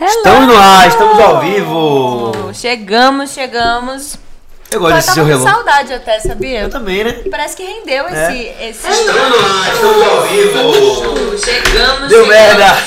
[0.00, 2.32] Estamos no ar, estamos ao vivo.
[2.54, 4.18] Chegamos, chegamos.
[4.70, 5.50] Eu gosto Eu desse tava seu com relógio.
[5.54, 6.60] saudade até, sabia?
[6.62, 7.12] Eu também, né?
[7.30, 8.32] Parece que rendeu É.
[8.36, 8.88] esse, esse.
[8.88, 11.38] Estamos no ar, estamos ao vivo.
[11.38, 12.28] Chegamos, Deu chegamos.
[12.28, 12.78] merda.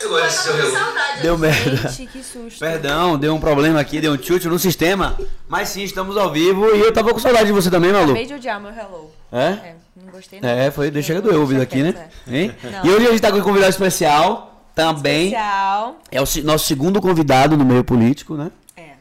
[0.00, 0.86] Eu gosto desse seu Tava com relógio.
[0.86, 1.22] saudade.
[1.22, 1.88] Deu merda.
[1.88, 2.58] Gente, que susto.
[2.58, 5.16] Perdão, deu um problema aqui, deu um tilt no sistema.
[5.48, 8.06] Mas sim, estamos ao vivo e eu tava com saudade de você também, Malu.
[8.06, 9.10] Acabei de odiar meu hello.
[9.32, 9.38] É?
[9.46, 10.48] É, não gostei não.
[10.48, 11.94] É, foi, deixa eu doer o ouvido aqui, né?
[12.28, 12.54] Hein?
[12.62, 12.84] Não.
[12.84, 15.26] E hoje a gente tá com um convidado especial também.
[15.26, 15.98] Especial.
[16.10, 18.50] É o nosso segundo convidado no meio político, né?
[18.76, 18.92] É.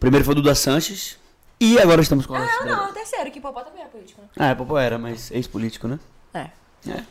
[0.00, 1.16] Primeiro foi o Duda Sanches.
[1.60, 4.28] E agora estamos com a Ah, não, terceiro, que Popó também é político, né?
[4.38, 5.98] Ah, é, Popó era, mas ex-político, né?
[6.32, 6.46] É.
[6.88, 7.02] É.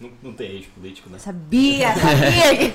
[0.00, 1.18] Não, não tem ex-político, né?
[1.20, 2.56] Sabia, sabia.
[2.56, 2.72] que-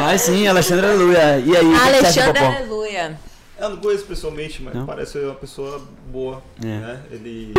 [0.00, 1.38] Mas sim, Alexandre Aleluia.
[1.40, 2.38] E aí, o Alexandre?
[2.44, 3.18] Aleluia.
[3.58, 4.86] Eu não conheço pessoalmente, mas Não?
[4.86, 6.40] parece ser uma pessoa boa.
[6.62, 6.66] É.
[6.66, 7.02] Né?
[7.10, 7.52] Ele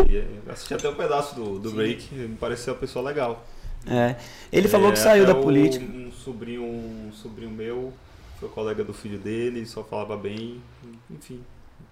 [0.50, 3.46] assisti até um pedaço do, do break, me pareceu uma pessoa legal.
[3.88, 4.16] É.
[4.52, 5.84] Ele falou que É, saiu da o- política.
[5.86, 7.92] Um sobrinho, um sobrinho meu,
[8.40, 10.62] foi colega do filho dele, só falava bem,
[11.10, 11.40] enfim.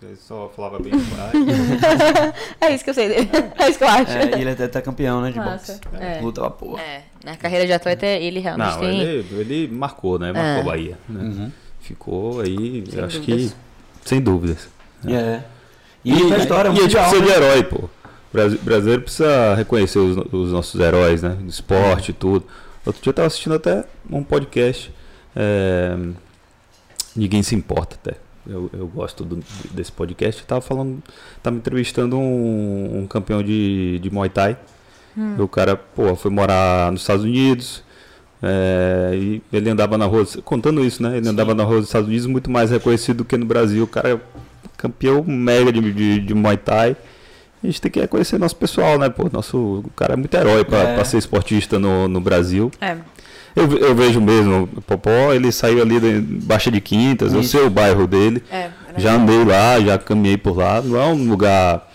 [0.02, 1.32] Ele só falava bem do pai.
[2.62, 3.30] É isso que eu sei dele.
[3.58, 4.12] É isso que eu acho.
[4.12, 5.74] É, e ele até tá campeão, né, de Massa.
[5.84, 6.04] boxe.
[6.04, 6.22] É.
[6.22, 6.82] Luta pra porra.
[6.82, 9.02] É, na carreira de atleta ele realmente Não, tem.
[9.02, 10.32] ele, ele marcou, né?
[10.32, 10.60] Marcou É.
[10.60, 10.98] a Bahia.
[11.10, 11.22] Né?
[11.24, 11.52] Uhum.
[11.82, 13.52] Ficou aí, Sem eu acho dúvidas.
[14.04, 14.08] que.
[14.10, 14.70] Sem dúvidas.
[15.06, 15.42] É.
[16.06, 17.26] E, a história e a muito gente precisa né?
[17.28, 17.90] de herói, pô.
[18.32, 21.30] O brasileiro precisa reconhecer os, os nossos heróis, né?
[21.40, 22.46] Do esporte e tudo.
[22.86, 24.92] Outro dia eu tava assistindo até um podcast.
[25.36, 25.98] é,
[27.16, 28.18] Ninguém se importa até.
[28.48, 30.44] Eu, eu gosto do- desse podcast.
[30.46, 31.02] Tava falando.
[31.42, 34.58] Tava entrevistando um, um campeão de, de Muay Thai.
[35.38, 37.84] O cara, pô, foi morar nos Estados Unidos.
[38.42, 41.18] é, e ele andava na rua, contando isso, né?
[41.18, 43.84] Ele andava na rua dos Estados Unidos muito mais reconhecido do que no Brasil.
[43.84, 44.20] O cara é
[44.78, 46.96] campeão mega de, de, de Muay Thai.
[47.64, 49.10] A gente tem que reconhecer nosso pessoal, né?
[49.10, 51.04] Pô, nosso, o cara é muito herói pra, É.
[51.04, 52.72] ser esportista no, no Brasil.
[52.80, 52.96] É.
[53.56, 56.08] Eu, eu vejo mesmo, o Popó, ele saiu ali da
[56.46, 57.50] Baixa de Quintas, eu Isso.
[57.50, 58.42] sei o bairro dele.
[58.52, 58.70] É.
[58.98, 60.82] Já andei lá, já caminhei por lá.
[60.82, 61.89] Não é um lugar.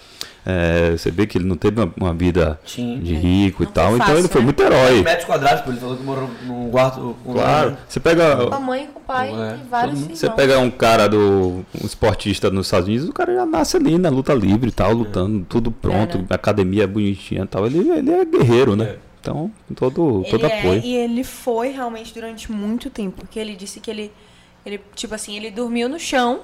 [0.47, 2.98] É, você vê que ele não teve uma, uma vida Sim.
[3.01, 4.45] de rico e tal, então fácil, ele foi né?
[4.45, 5.02] muito herói.
[5.02, 5.67] metros quadrados.
[5.67, 7.17] Ele falou que morou num quarto.
[7.24, 7.77] com- Claro.
[7.89, 8.46] Você pega.
[8.48, 10.17] Com a mãe, com o pai É, e vários todo mundo.
[10.17, 11.64] Você pega um cara do.
[11.83, 14.92] um esportista nos Estados Unidos, o cara já nasce ali na luta livre e tal,
[14.92, 16.27] lutando, tudo pronto, É, né?
[16.30, 17.67] academia bonitinha e tal.
[17.67, 18.85] Ele, ele é guerreiro, né?
[18.85, 18.97] É.
[19.20, 20.80] Então, todo, todo ele é, apoio.
[20.85, 23.23] e ele foi realmente durante muito tempo.
[23.23, 24.13] Porque ele disse que ele,
[24.67, 26.41] ele tipo assim, ele dormiu no chão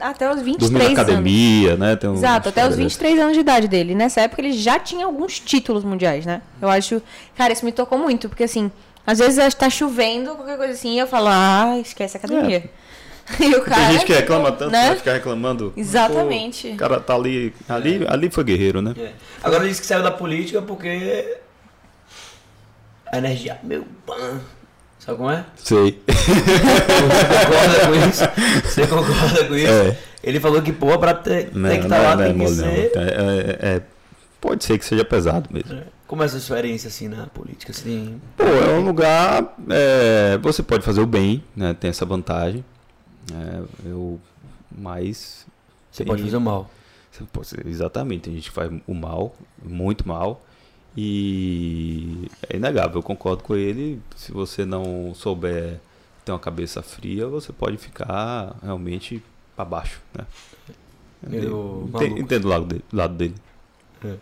[0.00, 0.98] até os 23 Dormir na anos.
[0.98, 1.96] academia, né?
[1.96, 3.94] Tem um- Exato, até os história 23 anos de idade dele.
[3.94, 6.42] Nessa época ele já tinha alguns títulos mundiais, né?
[6.60, 7.00] Eu acho.
[7.36, 8.70] Cara, isso me tocou muito, porque assim,
[9.06, 12.64] às vezes tá chovendo, qualquer coisa assim, e eu falo, ah, esquece a academia.
[13.40, 13.82] E o cara.
[13.82, 13.86] É.
[13.86, 14.86] Tem gente que reclama tanto, né?
[14.86, 15.72] vai ficar reclamando.
[15.76, 16.68] Exatamente.
[16.68, 17.52] Pô, o cara tá ali.
[17.68, 18.94] Ali, ali foi guerreiro, né?
[18.96, 19.10] É.
[19.42, 21.38] Agora ele disse que saiu da política porque.
[23.10, 23.58] A energia.
[23.64, 24.40] Meu pan.
[25.06, 25.44] Sabe como é?
[25.56, 26.02] Sei.
[26.08, 28.24] Você concorda com isso?
[28.64, 29.72] Você concorda com isso?
[29.72, 29.98] É.
[30.22, 32.38] Ele falou que, pô, pra ter, Não, ter que estar não, lá não é tem
[32.38, 32.48] que não.
[32.54, 32.92] ser.
[32.96, 33.82] É- é- é-
[34.40, 35.80] pode ser que seja pesado mesmo.
[36.08, 37.70] Como é a sua experiência assim na política?
[37.72, 38.20] Assim?
[38.36, 39.54] Pô, é um lugar.
[39.70, 41.74] é, você pode fazer o bem, né?
[41.78, 42.64] Tem essa vantagem.
[43.32, 44.18] É, eu.
[44.76, 45.46] Mas.
[45.90, 46.68] Você pode fazer o mal.
[47.10, 49.34] você pode- Exatamente, tem gente que faz o mal,
[49.64, 50.44] muito mal.
[50.96, 54.00] E é inegável, eu concordo com ele.
[54.16, 55.78] Se você não souber
[56.24, 59.22] ter uma cabeça fria, você pode ficar realmente
[59.54, 60.26] para baixo, né?
[61.26, 62.20] Meio Ente- maluco.
[62.20, 62.84] Entendo o lado dele.
[62.92, 63.34] Lado dele.
[64.04, 64.14] É.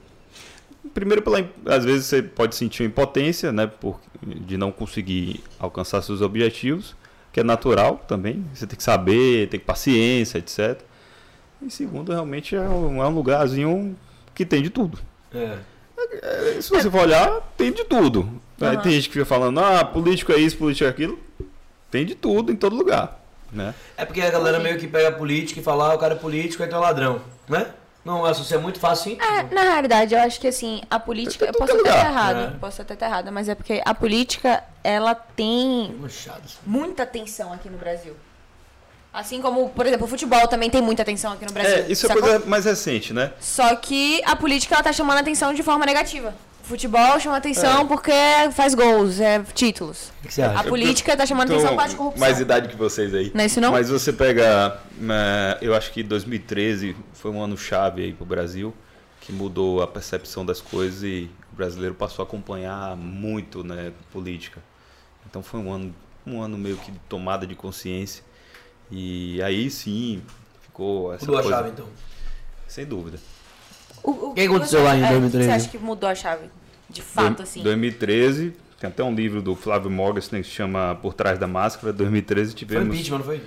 [0.92, 3.66] Primeiro, pela, às vezes você pode sentir uma impotência, né?
[3.66, 6.94] Por, de não conseguir alcançar seus objetivos,
[7.32, 8.44] que é natural também.
[8.52, 10.80] Você tem que saber, tem que paciência, etc.
[11.62, 13.96] E segundo, realmente é um, é um lugarzinho
[14.34, 14.98] que tem de tudo.
[15.32, 15.58] É.
[16.22, 18.40] É, Se você for olhar, tem de tudo.
[18.60, 18.82] Aí Aham.
[18.82, 21.18] tem gente que fica falando, ah, político é isso, político é aquilo.
[21.90, 23.20] Tem de tudo em todo lugar.
[23.52, 23.74] Né?
[23.96, 26.16] É porque a galera meio que pega a política e fala, ah, o cara é
[26.18, 27.68] político, então é ladrão, né?
[28.04, 29.18] Não, associa muito fácil sim.
[29.20, 31.46] É, na realidade, eu acho que assim, a política.
[31.46, 32.56] Tem Eu posso é até estar errado, né?
[32.60, 36.42] posso até estar errada, mas é porque a política, ela tem Manchado.
[36.66, 38.14] muita atenção aqui no Brasil.
[39.14, 41.84] Assim como, por exemplo, o futebol também tem muita atenção aqui no Brasil.
[41.84, 42.20] É, isso é sacou?
[42.22, 43.32] coisa mais recente, né?
[43.38, 46.34] Só que a política ela tá chamando a atenção de forma negativa.
[46.64, 48.10] O futebol chama atenção porque
[48.52, 50.10] faz gols, é títulos.
[50.24, 50.68] O que você A acha?
[50.68, 52.26] política tá chamando atenção por causa de corrupção.
[52.26, 53.30] mais idade que vocês aí.
[53.32, 53.70] Não é isso não?
[53.70, 58.74] Mas você pega, né, eu acho que 2013 foi um ano chave aí pro Brasil,
[59.20, 64.60] que mudou a percepção das coisas e o brasileiro passou a acompanhar muito, né, política.
[65.30, 65.94] Então foi um ano,
[66.26, 68.24] um ano meio que de tomada de consciência.
[68.96, 70.22] E aí sim
[70.62, 71.56] ficou essa Mudou a coisa.
[71.56, 71.86] chave então.
[72.68, 73.18] Sem dúvida.
[74.02, 75.44] O, o que aconteceu lá em você- 2013?
[75.48, 76.46] Você acha que mudou a chave?
[76.88, 77.62] De fato, Dois- assim.
[77.62, 81.92] 2013 Tem até um livro do Flávio Morgenstern que se chama Por Trás da Máscara,
[81.92, 82.88] 2013 Foi tivemos...
[82.94, 83.40] impeachment, não foi?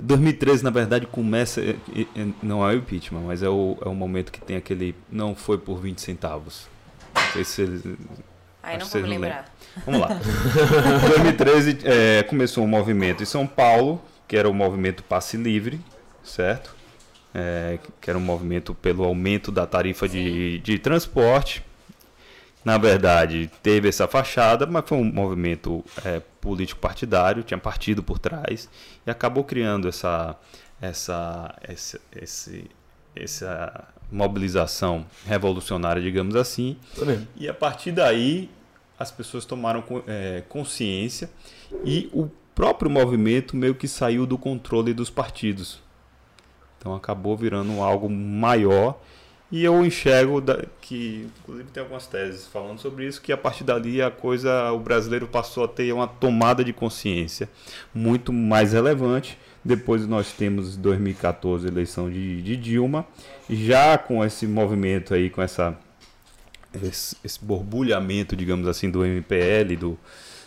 [0.00, 1.60] 2013, na verdade, começa.
[1.60, 4.56] é, é, é, Não é o impeachment, mas é o, é o momento que tem
[4.56, 4.94] aquele.
[5.10, 6.66] Não foi por 20 centavos.
[7.14, 7.82] Não sei se eles-
[8.62, 9.52] Aí não que vou lembrar.
[9.84, 10.08] Vamos lá.
[11.04, 15.80] Em 2013 é, começou um movimento em São Paulo, que era o movimento Passe Livre,
[16.22, 16.76] certo?
[17.34, 21.64] É, que era um movimento pelo aumento da tarifa de, de transporte.
[22.64, 28.68] Na verdade, teve essa fachada, mas foi um movimento é, político-partidário, tinha partido por trás,
[29.06, 30.36] e acabou criando essa,
[30.80, 32.70] essa, essa, esse,
[33.16, 36.76] essa mobilização revolucionária, digamos assim,
[37.36, 38.50] e a partir daí,
[38.98, 41.30] as pessoas tomaram eh, consciência
[41.84, 42.28] e o
[42.58, 45.80] próprio movimento meio que saiu do controle dos partidos.
[46.76, 49.00] Então acabou virando algo maior.
[49.50, 53.62] E eu enxergo da- que, inclusive, tem algumas teses falando sobre isso, que a partir
[53.62, 57.48] dali a coisa, o brasileiro passou a ter uma tomada de consciência
[57.94, 59.38] muito mais relevante.
[59.64, 63.06] Depois nós temos 2014 a eleição de, de Dilma,
[63.48, 65.78] já com esse movimento aí, com essa
[66.82, 69.98] esse, esse borbulhamento, digamos assim, do MPL, do,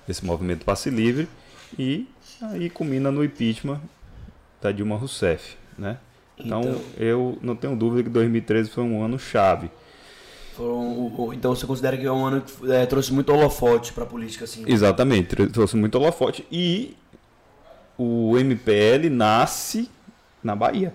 [0.06, 1.28] desse movimento passe livre,
[1.78, 2.08] e
[2.42, 3.80] aí culmina no impeachment
[4.62, 5.98] da Dilma Rousseff, né?
[6.38, 9.70] Então, Então- eu não tenho dúvida que 2013 foi um ano chave.
[10.56, 14.44] Foram, então você considera que é um ano que é, trouxe muito holofote pra política,
[14.46, 14.64] assim?
[14.68, 16.96] Exatamente, tr- trouxe muito holofote e
[17.98, 19.90] o MPL nasce
[20.44, 20.94] na Bahia.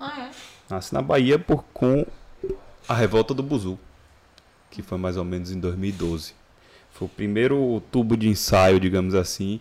[0.00, 0.30] Ah, é?
[0.68, 2.04] Nasce na Bahia por, com
[2.88, 3.78] a revolta do Buzu,
[4.70, 6.34] que foi mais ou menos em 2012.
[7.00, 9.58] Foi o primeiro tubo de ensaio, digamos assim,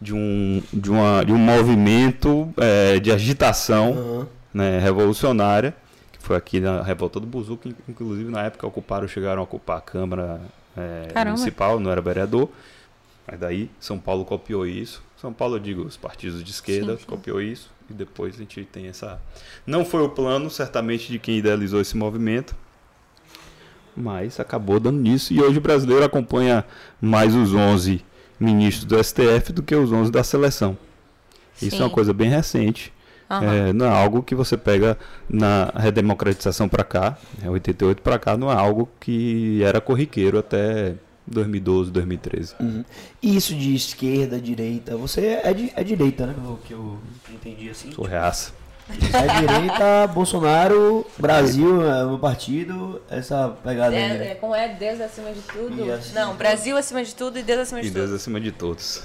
[0.00, 4.28] de um, de uma, de um movimento eh, de agitação Aham.
[4.52, 5.72] né, revolucionária,
[6.10, 9.78] que foi aqui na revolta do Buzu, que inclusive na época ocuparam, chegaram a ocupar
[9.78, 10.40] a Câmara
[11.14, 11.36] Caramba.
[11.36, 12.48] Municipal, não era vereador.
[13.24, 15.00] Mas daí São Paulo copiou isso.
[15.16, 17.06] São Paulo, eu digo, os partidos de esquerda Sim, sim.
[17.06, 17.70] copiou isso.
[17.88, 19.20] E depois a gente tem essa.
[19.64, 22.56] Não foi o plano, certamente, de quem idealizou esse movimento.
[23.96, 25.32] Mas acabou dando nisso.
[25.32, 26.64] E hoje o brasileiro acompanha
[27.00, 28.04] mais os 11
[28.38, 30.76] ministros do STF do que os 11 da seleção.
[31.60, 31.94] Isso é uma Sim.
[31.94, 32.92] coisa bem recente.
[33.30, 33.52] Aham.
[33.52, 34.98] É, não é algo que você pega
[35.28, 40.96] na redemocratização para cá, é 88 para cá, não é algo que era corriqueiro até
[41.28, 42.54] 2012, 2013.
[42.58, 42.84] Uhum.
[43.22, 46.34] E isso de esquerda, direita, você é, de, é direita, né?
[46.44, 46.98] O que eu
[47.32, 47.92] entendi assim.
[47.92, 48.52] Sou reaça.
[49.12, 54.02] É direita, Bolsonaro, Brasil, é o meu partido, essa pegada aí.
[54.02, 54.30] É, né?
[54.32, 55.84] é, como é Deus acima de tudo?
[55.86, 58.16] E assim- Não, Brasil acima de tudo e Deus acima de E Deus tudo.
[58.16, 59.02] acima de todos.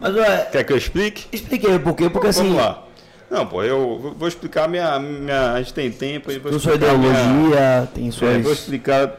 [0.00, 1.26] Mas ué, Quer que eu explique?
[1.32, 2.84] expliquei por quê, porque assim, Vamos lá.
[3.30, 5.52] Não, pô, eu vou- explicar minha, minha.
[5.52, 6.30] A gente tem tempo.
[6.30, 8.42] eu vou sua explicar minha- ideologia, tem É, suas.
[8.42, 9.12] vou explicar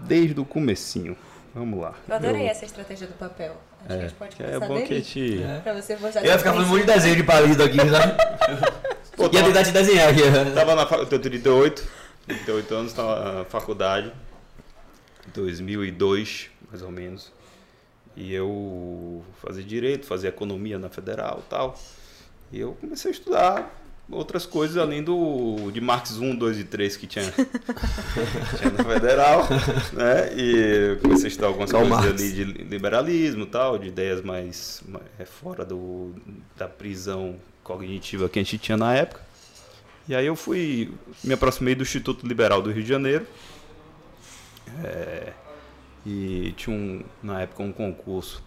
[0.00, 1.16] desde o comecinho.
[1.54, 1.94] Vamos lá.
[2.08, 3.56] Eu adorei Eu- essa estratégia do papel.
[3.84, 5.02] Acho que a É, gente pode que é começar bom que a dele.
[5.02, 5.42] gente.
[5.42, 5.60] É.
[5.60, 6.94] Pra você mostrar Eu ia ficar fazendo de princípio.
[6.94, 8.12] desenho de palito aqui, sabe?
[9.16, 10.20] Pô, ia tentar te desenhar aqui.
[10.54, 11.88] Tava na faculdade, eu tenho 38,
[12.26, 14.12] 38 anos, tava na faculdade,
[15.34, 17.32] 2002, mais ou menos.
[18.16, 21.78] E eu fazia direito, fazia economia na federal e tal.
[22.50, 26.96] E eu comecei a estudar outras coisas além do de Marx 1, 2 e 3
[26.96, 27.24] que tinha,
[28.58, 29.48] tinha na federal,
[29.92, 30.32] né?
[30.36, 32.22] E comecei a estudar algumas Karl coisas Marx.
[32.22, 36.14] ali de liberalismo tal, de ideias mais, mais é, fora do,
[36.56, 39.20] da prisão cognitiva que a gente tinha na época.
[40.08, 40.92] E aí eu fui,
[41.22, 43.26] me aproximei do Instituto Liberal do Rio de Janeiro.
[44.82, 45.32] É,
[46.04, 48.42] e tinha um, na época um concurso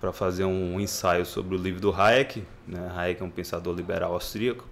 [0.00, 2.44] para fazer um ensaio sobre o livro do Hayek.
[2.66, 2.92] Né?
[2.94, 4.64] Hayek é um pensador liberal austríaco.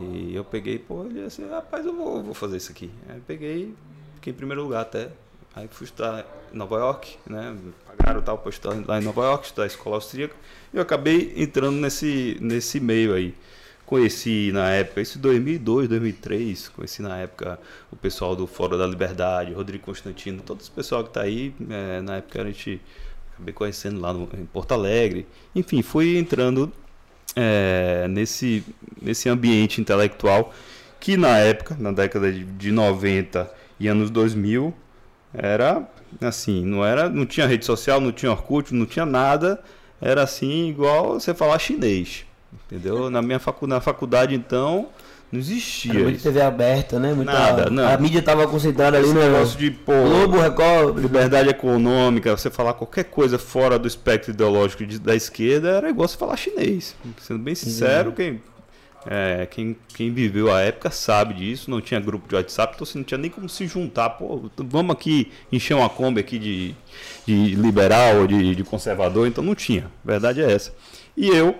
[0.00, 2.90] E eu peguei, pô, olhei assim, rapaz, eu vou, vou fazer isso aqui.
[3.08, 3.74] Aí peguei,
[4.16, 5.10] fiquei em primeiro lugar até.
[5.54, 7.56] Aí fui estudar em Nova York, né?
[7.86, 10.34] Pagaram tal para estudar lá em Nova York, estudar escola austríaca.
[10.72, 13.34] E eu acabei entrando nesse, nesse meio aí.
[13.86, 17.60] Conheci na época, isso em 2002, 2003, conheci na época
[17.92, 21.54] o pessoal do Fórum da Liberdade, Rodrigo Constantino, todo esse pessoal que está aí.
[21.68, 22.80] é, na época a gente
[23.34, 25.26] acabei conhecendo lá no, em Porto Alegre.
[25.54, 26.72] Enfim, fui entrando
[27.36, 28.64] é, nesse,
[29.00, 30.52] nesse ambiente intelectual
[31.04, 34.72] que na época, na década de, de 90 e anos 2000,
[35.34, 35.86] era
[36.20, 39.62] assim, não era, não tinha rede social, não tinha Orkut, não tinha nada,
[40.00, 42.24] era assim igual você falar chinês,
[42.64, 43.10] entendeu?
[43.10, 44.88] Na minha facu, na faculdade então
[45.34, 46.22] não existia Era muito.
[46.22, 47.12] TV aberta, né?
[47.12, 47.86] Muita, Nada, não.
[47.86, 52.74] A mídia tava concentrada ali no negócio de pô, Globo, Record, liberdade econômica, você falar
[52.74, 56.94] qualquer coisa fora do espectro ideológico de- da esquerda era igual você falar chinês.
[57.20, 58.40] Sendo bem sincero, quem
[59.06, 62.96] É, quem, quem viveu a época sabe disso, não tinha grupo de WhatsApp, então você
[62.96, 64.08] não tinha nem como se juntar.
[64.08, 66.74] Pô, vamos aqui encher uma Kombi aqui de,
[67.26, 69.90] de liberal ou de, de conservador, então não tinha.
[70.02, 70.72] A verdade é essa.
[71.14, 71.54] E eu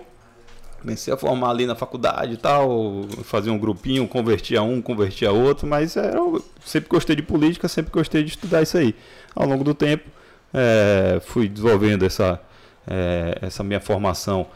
[0.85, 5.67] comecei a formar ali na faculdade e tal, fazia um grupinho, convertia um, convertia outro,
[5.67, 8.95] mas era, eu sempre gostei de política, sempre gostei de estudar isso aí.
[9.35, 10.11] Ao longo do tempo,
[10.53, 12.38] é, fui desenvolvendo essa,
[12.87, 14.47] é, essa minha formação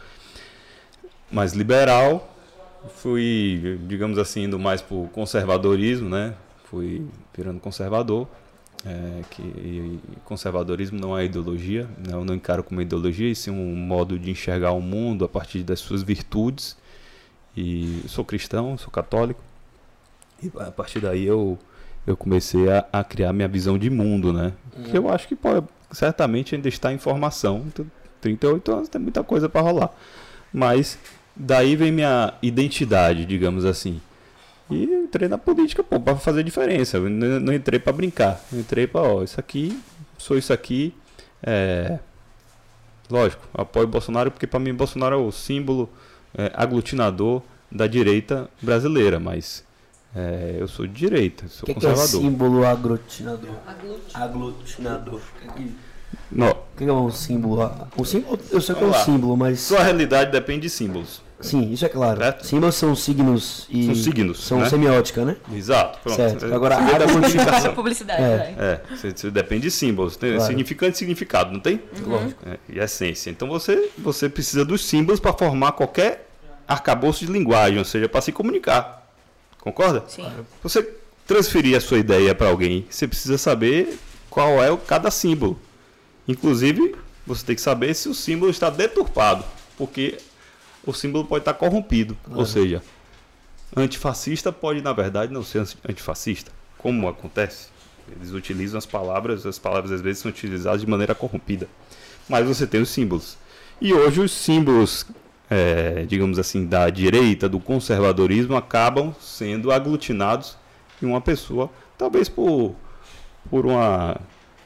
[1.33, 2.37] mais liberal,
[2.97, 6.35] fui, digamos assim, indo mais para o conservadorismo, né?
[6.65, 8.29] Fui virando conservador.
[8.87, 12.13] É, que conservadorismo não é ideologia, né?
[12.13, 15.63] eu não encaro como ideologia, e sim um modo de enxergar o mundo a partir
[15.63, 16.77] das suas virtudes.
[17.57, 19.43] E sou cristão, sou católico,
[20.43, 21.59] e a partir daí eu,
[22.07, 24.53] eu comecei a, a criar minha visão de mundo, né?
[24.85, 27.65] Que eu acho que pode, certamente ainda está em formação.
[27.67, 27.85] Então,
[28.21, 29.91] 38 anos tem muita coisa para rolar,
[30.53, 30.99] mas
[31.35, 34.01] daí vem minha identidade, digamos assim.
[34.71, 36.99] E entrei na política, pô, pra fazer diferença.
[36.99, 38.41] Eu não, entrei para brincar.
[38.53, 39.79] Eu entrei para, ó, isso aqui,
[40.19, 40.95] sou isso aqui.
[41.43, 41.99] É...
[43.11, 45.89] Lógico, apoio Bolsonaro porque para mim Bolsonaro é o símbolo
[46.37, 47.41] é, aglutinador
[47.73, 49.65] da direita brasileira, mas
[50.15, 52.21] é, eu sou de direita, sou que, que é conservador.
[52.21, 53.51] símbolo aglutinador?
[54.13, 55.15] Aglutinador.
[55.15, 55.75] O que, que-
[56.31, 57.71] Não, o que é um símbolo?
[57.97, 59.61] O símbolo, eu sei que é um símbolo, mas.
[59.61, 61.23] sua realidade depende de símbolos.
[61.41, 62.21] Sim, isso é claro.
[62.21, 62.47] Certo?
[62.47, 63.87] Símbolos são signos e.
[63.87, 64.69] São signos, São né?
[64.69, 65.37] semiótica, né?
[65.55, 66.17] Exato, pronto.
[66.17, 66.47] Certo.
[66.47, 67.75] É, Agora, a da significação.
[67.77, 68.55] Publicidade, É.
[68.59, 70.17] É, você, você depende de símbolos.
[70.17, 70.47] Tem Claro.
[70.47, 71.81] significante e significado, não tem?
[72.05, 72.43] Lógico.
[72.49, 73.31] É, e essência.
[73.31, 76.29] Então você, você precisa dos símbolos para formar qualquer
[76.67, 79.07] arcabouço de linguagem, ou seja, para se comunicar.
[79.61, 80.05] Concorda?
[80.09, 80.27] Sim.
[80.63, 80.89] Você
[81.27, 85.59] transferir a sua ideia para alguém, você precisa saber qual é o, cada símbolo.
[86.27, 86.95] Inclusive,
[87.27, 89.45] você tem que saber se o símbolo está deturpado,
[89.77, 90.19] porque
[90.89, 92.17] o símbolo pode estar corrompido.
[92.31, 92.83] Ou seja,
[93.77, 96.51] antifascista pode, na verdade, não ser antifascista.
[96.79, 97.69] Como acontece?
[98.11, 101.69] Eles utilizam as palavras, as palavras às vezes são utilizadas de maneira corrompida.
[102.27, 103.37] Mas você tem os símbolos.
[103.81, 105.05] E hoje os símbolos,
[105.51, 110.57] é, digamos assim, da direita, do conservadorismo, acabam sendo aglutinados
[111.03, 112.75] em uma pessoa, talvez por,
[113.51, 114.19] por uma.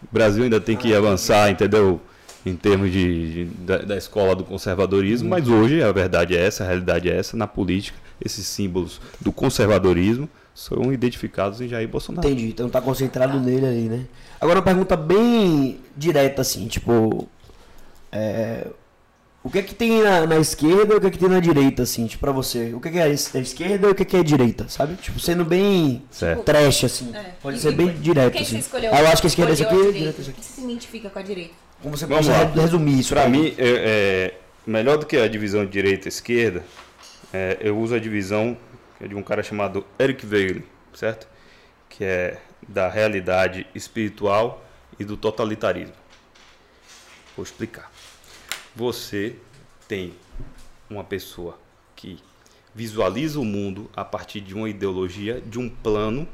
[0.04, 2.00] O Brasil ainda tem que avançar, entendeu?
[2.44, 6.64] Em termos de, de- da, da escola do conservadorismo, mas hoje a verdade é essa,
[6.64, 12.26] a realidade é essa, na política, esses símbolos do conservadorismo são identificados em Jair Bolsonaro.
[12.28, 14.06] Entendi, então tá concentrado nele aí, né?
[14.40, 17.28] Agora uma pergunta bem direta, assim, tipo.
[18.10, 18.66] é,
[19.44, 21.40] o que é que tem na, na esquerda e o que é que tem na
[21.40, 22.72] direita, assim, tipo, pra você?
[22.74, 24.20] O que é, que é a es- a esquerda e o que é, que é
[24.20, 24.94] a direita, sabe?
[24.96, 26.42] Tipo, sendo bem Certo.
[26.44, 27.10] trash, assim.
[27.14, 27.32] É.
[27.42, 28.52] Pode E ser bem direto, que, que assim.
[28.56, 28.94] você escolheu?
[28.94, 30.12] Ah, eu acho que a esquerda é aqui é O aqui.
[30.12, 31.54] que você se identifica com a direita?
[31.82, 32.62] Como você Vamos pode lá.
[32.62, 33.12] resumir isso?
[33.12, 36.64] Para pra mim, é, é, melhor do que a divisão direita e esquerda,
[37.32, 38.56] é, eu uso a divisão
[39.00, 40.62] de um cara chamado Eric Weigel,
[40.94, 41.26] certo?
[41.88, 44.64] Que é da realidade espiritual
[44.96, 45.94] e do totalitarismo.
[47.36, 47.90] Vou explicar.
[48.76, 49.34] Você
[49.88, 50.14] tem
[50.88, 51.58] uma pessoa
[51.96, 52.20] que
[52.72, 56.28] visualiza o mundo a partir de uma ideologia, de um plano,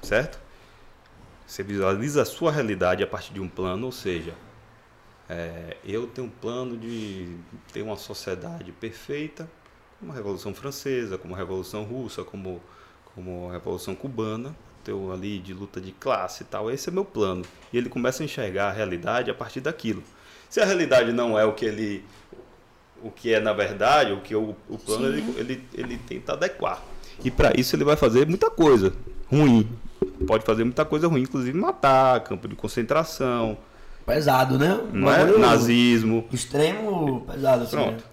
[0.00, 0.40] certo?
[1.46, 4.32] Você visualiza a sua realidade a partir de um plano, ou seja,
[5.28, 7.36] é, eu tenho um plano de
[7.72, 9.48] ter uma sociedade perfeita,
[9.98, 12.60] como a Revolução Francesa, como a Revolução Russa, como,
[13.14, 14.54] como a Revolução Cubana,
[14.84, 16.70] teu ali de luta de classe e tal.
[16.70, 17.44] Esse é meu plano.
[17.72, 20.02] E ele começa a enxergar a realidade a partir daquilo.
[20.48, 22.04] Se a realidade não é o que ele
[23.02, 26.82] o que é na verdade, o que o, o plano ele, ele, ele tenta adequar.
[27.24, 28.92] E para isso ele vai fazer muita coisa
[29.30, 29.68] ruim.
[30.26, 33.58] Pode fazer muita coisa ruim, inclusive matar, campo de concentração,
[34.06, 34.80] Pesado, né?
[34.92, 35.24] não é?
[35.36, 36.26] Nazismo.
[36.32, 37.76] Extremo pesado, assim.
[37.76, 38.04] Pronto.
[38.04, 38.10] Né?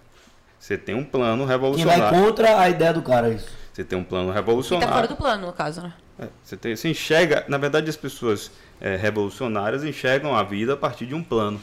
[0.60, 2.20] Você tem um plano Quem vai revolucionário.
[2.20, 3.50] contra a ideia do cara, é isso.
[3.72, 5.10] Você tem um plano E tá fora revolucionário.
[5.10, 5.94] do plano, no caso, né?
[6.18, 10.78] É, você, tem, você enxerga, na verdade, as pessoas é, revolucionárias enxergam a vida a
[10.78, 11.60] partir de um plano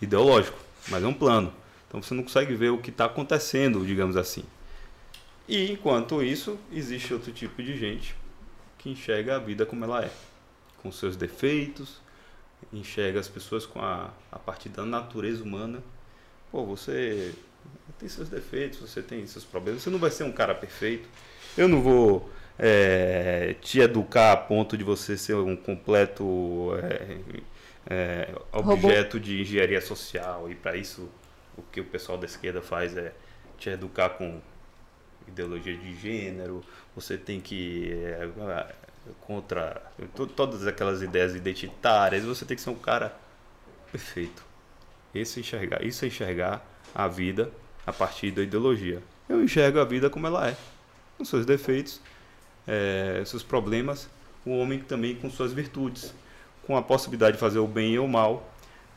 [0.00, 1.52] ideológico, mas é um plano.
[1.86, 4.42] Então você não consegue ver o que está acontecendo, digamos assim.
[5.46, 8.14] E enquanto isso, existe outro tipo de gente
[8.76, 10.10] que enxerga a vida como ela é,
[10.82, 12.00] com seus defeitos,
[12.72, 15.82] enxerga as pessoas com a, a partir da natureza humana.
[16.50, 17.34] Pô, você
[17.98, 21.08] tem seus defeitos, você tem seus problemas, você não vai ser um cara perfeito.
[21.56, 27.18] Eu não vou é, te educar a ponto de você ser um completo é,
[27.88, 30.50] é, objeto de engenharia social.
[30.50, 31.08] E para isso,
[31.56, 33.12] o que o pessoal da esquerda faz é
[33.58, 34.40] te educar com
[35.26, 36.64] ideologia de gênero.
[36.94, 38.28] Você tem que é,
[39.20, 39.80] contra
[40.14, 42.24] to- todas aquelas ideias identitárias.
[42.24, 43.14] Você tem que ser um cara
[43.90, 44.42] perfeito.
[45.14, 47.50] Esse é enxergar, isso é enxergar a vida
[47.86, 49.02] a partir da ideologia.
[49.28, 50.56] eu enxergo a vida como ela é,
[51.16, 52.00] com seus defeitos,
[52.66, 54.08] eh, seus problemas,
[54.44, 56.14] o homem também com suas virtudes,
[56.66, 58.50] com a possibilidade de fazer o bem ou o mal,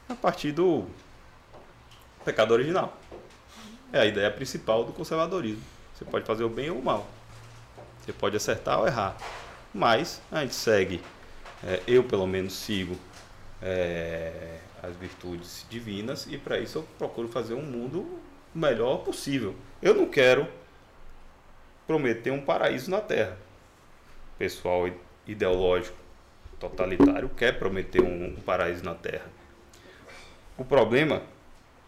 [0.10, 0.86] a partir do
[2.24, 2.98] pecado original.
[3.94, 5.64] É a ideia principal do conservadorismo.
[5.96, 7.08] Você pode fazer o bem ou o mal.
[8.04, 9.16] Você pode acertar ou errar.
[9.74, 11.02] Mas a gente segue,
[11.64, 12.98] é, eu pelo menos sigo
[13.62, 18.20] é, as virtudes divinas e para isso eu procuro fazer um mundo
[18.54, 19.56] melhor possível.
[19.82, 20.48] Eu não quero
[21.88, 23.38] prometer um paraíso na Terra.
[24.36, 24.90] O pessoal
[25.26, 25.98] ideológico
[26.60, 29.26] totalitário quer prometer um, paraíso na Terra.
[30.58, 31.24] O problema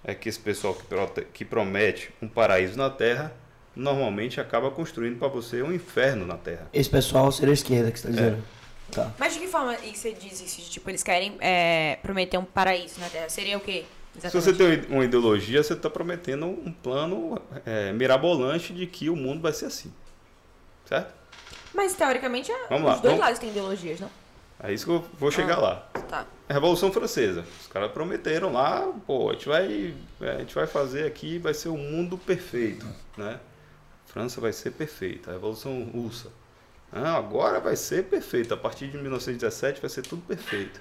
[0.04, 3.32] é que esse pessoal que, que promete um paraíso na Terra
[3.75, 6.68] normalmente acaba construindo para você um inferno na Terra.
[6.74, 8.44] Esse pessoal seria a esquerda que você tá dizendo.
[8.92, 9.12] Tá.
[9.18, 10.62] Mas de que forma você diz isso?
[10.62, 13.27] de, Tipo, eles querem é, prometer um paraíso na Terra.
[13.30, 13.86] Seria o quê?
[14.20, 19.15] Se você tem uma ideologia, você está prometendo um plano é, mirabolante de que o
[19.15, 19.92] mundo vai ser assim.
[20.88, 21.12] Certo?
[21.74, 24.10] Mas teoricamente é- Vamos lá, os dois vamos- lados têm ideologias, não?
[24.62, 25.62] É isso que eu vou chegar Ah.
[25.62, 25.75] lá.
[26.08, 26.25] Tá.
[26.48, 27.44] A Revolução Francesa.
[27.62, 31.70] Os caras prometeram lá, pô, a gente vai, a gente vai fazer aqui, vai ser
[31.70, 32.86] o mundo perfeito,
[33.18, 33.39] né?
[34.13, 35.32] França vai ser perfeita.
[35.32, 36.32] A Revolução Russa.
[36.91, 38.53] Ah, agora vai ser perfeito.
[38.53, 40.79] A partir de 1917 vai ser tudo perfeito.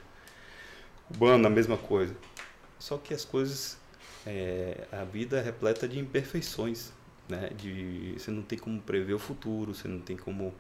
[1.09, 2.15] Cubano, a mesma coisa.
[2.79, 3.79] Só que as coisas,
[4.27, 6.93] é, a vida é repleta de imperfeições,
[7.27, 7.49] né?
[7.57, 10.55] De, você não tem como prever o futuro, você não tem como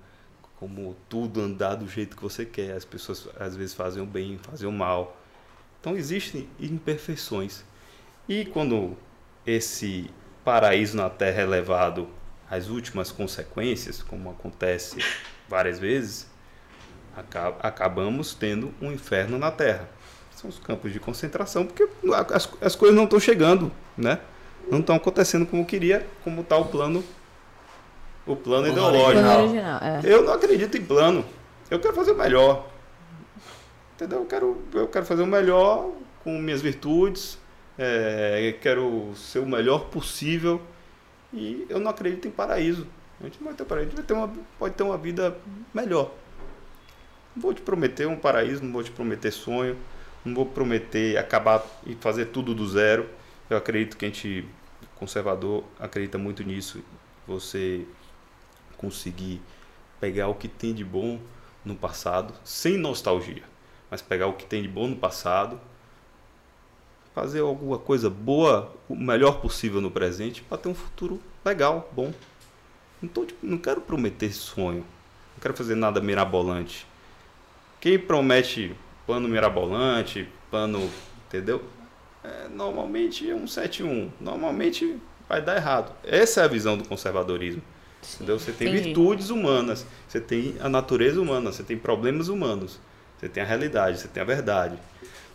[0.57, 2.76] como tudo andar do jeito que você quer.
[2.76, 5.21] As pessoas às vezes fazem o bem, fazem o mal.
[5.79, 7.64] Então existem imperfeições.
[8.29, 8.97] E quando
[9.45, 10.09] esse
[10.45, 12.09] paraíso na Terra é levado
[12.52, 14.97] às últimas consequências, como acontece
[15.49, 16.26] várias vezes,
[17.16, 19.88] aca- acabamos tendo um inferno na Terra.
[20.35, 21.88] São os campos de concentração, porque
[22.32, 24.18] as, as coisas não estão chegando, né?
[24.71, 27.02] Não estão acontecendo como queria, como está o plano,
[28.26, 29.09] o plano Plano ideológico.
[29.09, 29.40] original.
[29.42, 30.00] original, é.
[30.04, 31.25] Eu não acredito em plano.
[31.71, 32.68] Eu quero fazer o melhor.
[33.94, 34.18] Entendeu?
[34.21, 35.90] Eu quero, eu quero fazer o melhor
[36.23, 37.38] com minhas virtudes.
[37.78, 40.61] é, quero ser o melhor possível.
[41.33, 42.87] E eu não acredito em paraíso.
[43.21, 43.89] A gente não vai ter paraíso.
[43.89, 45.37] A gente vai ter uma, pode ter uma vida
[45.73, 46.13] melhor.
[47.35, 49.76] Não vou te prometer um paraíso, não vou te prometer sonho.
[50.25, 53.09] Não vou prometer acabar e fazer tudo do zero.
[53.49, 54.47] Eu acredito que a gente,
[54.97, 56.83] conservador, acredita muito nisso.
[57.26, 57.87] Você
[58.76, 59.41] conseguir
[60.00, 61.21] pegar o que tem de bom
[61.65, 63.45] no passado, sem nostalgia,
[63.89, 65.61] mas pegar o que tem de bom no passado,
[67.15, 72.13] fazer alguma coisa boa, o melhor possível no presente, para ter um futuro legal, bom.
[73.01, 74.85] Não, tô, tipo, não quero prometer sonho,
[75.35, 76.87] não quero fazer nada mirabolante.
[77.81, 78.75] Quem promete
[79.07, 80.89] plano mirabolante, plano,
[81.27, 81.63] entendeu?
[82.23, 84.11] É, normalmente é um 7-1.
[84.21, 84.97] Normalmente
[85.29, 85.93] vai dar errado.
[86.05, 87.63] Essa é a visão do conservadorismo.
[88.15, 88.39] Entendeu?
[88.39, 88.85] Você tem entendi.
[88.85, 92.81] virtudes humanas, você tem a natureza humana, você tem problemas humanos,
[93.19, 94.77] você tem a realidade, você tem a verdade.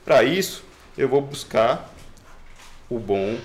[0.04, 0.64] Para isso,
[0.98, 1.90] eu vou buscar
[2.90, 3.40] o bom.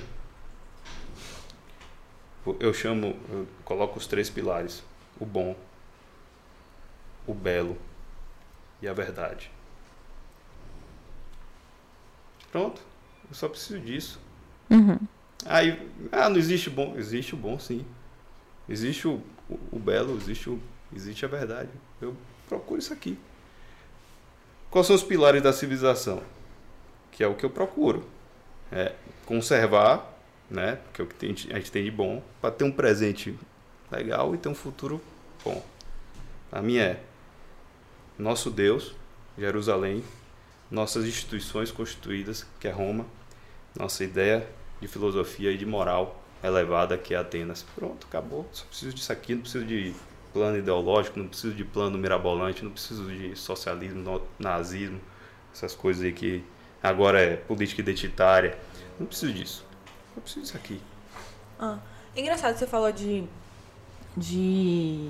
[2.58, 4.82] Eu chamo, eu coloco os três pilares:
[5.20, 5.56] o bom,
[7.26, 7.76] o belo
[8.80, 9.50] e a verdade.
[12.50, 12.82] Pronto,
[13.28, 14.20] eu só preciso disso.
[14.70, 14.98] Uhum.
[15.44, 16.94] Aí, ah, não existe o bom.
[16.96, 17.84] Existe o bom, sim.
[18.68, 20.60] Existe o, o, o belo, existe, o,
[20.94, 21.70] existe a verdade.
[22.00, 22.16] Eu
[22.48, 23.18] procuro isso aqui.
[24.70, 26.22] Quais são os pilares da civilização?
[27.12, 28.05] Que é o que eu procuro.
[28.70, 28.94] É
[29.25, 30.12] conservar,
[30.51, 30.79] né?
[30.92, 33.38] Que é o que a gente tem de bom, para ter um presente
[33.90, 35.01] legal e ter um futuro
[35.44, 35.64] bom.
[36.51, 37.03] A minha é
[38.18, 38.94] nosso Deus,
[39.38, 40.03] Jerusalém,
[40.70, 43.07] nossas instituições constituídas, que é Roma,
[43.79, 44.46] nossa ideia
[44.81, 47.64] de filosofia e de moral elevada, que é Atenas.
[47.75, 48.48] Pronto, acabou.
[48.53, 49.94] Só preciso disso aqui, não preciso de
[50.33, 55.01] plano ideológico, não preciso de plano mirabolante, não preciso de socialismo, nazismo,
[55.55, 56.42] essas coisas aí que
[56.83, 58.59] agora é política identitária.
[58.99, 59.64] Não preciso disso.
[60.16, 60.81] Eu preciso disso aqui.
[61.59, 61.79] Ah,
[62.16, 63.25] engraçado, você falou de.
[64.16, 65.09] de.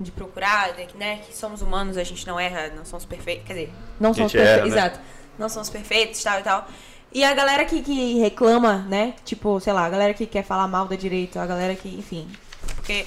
[0.00, 3.46] de procurar, né, que, né, que somos humanos, a gente não erra, não somos perfeitos.
[3.46, 4.70] Quer dizer, não somos perfeitos.
[4.70, 4.76] né?
[4.78, 5.00] Exato.
[5.38, 6.68] Não somos perfeitos, tal e tal.
[7.12, 9.14] E a galera que, que reclama, né?
[9.24, 12.28] Tipo, sei lá, a galera que quer falar mal da direita, a galera que, enfim.
[12.74, 13.06] Porque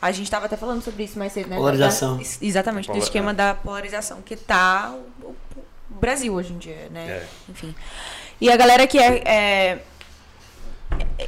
[0.00, 1.56] a gente tava até falando sobre isso mais cedo, né?
[1.56, 2.16] Polarização.
[2.18, 3.34] Da- exatamente, do Pola- esquema é.
[3.34, 5.34] da polarização que tá o
[6.00, 7.06] Brasil hoje em dia, né?
[7.08, 7.28] É.
[7.48, 7.74] Enfim.
[8.40, 9.78] E a galera que é, é-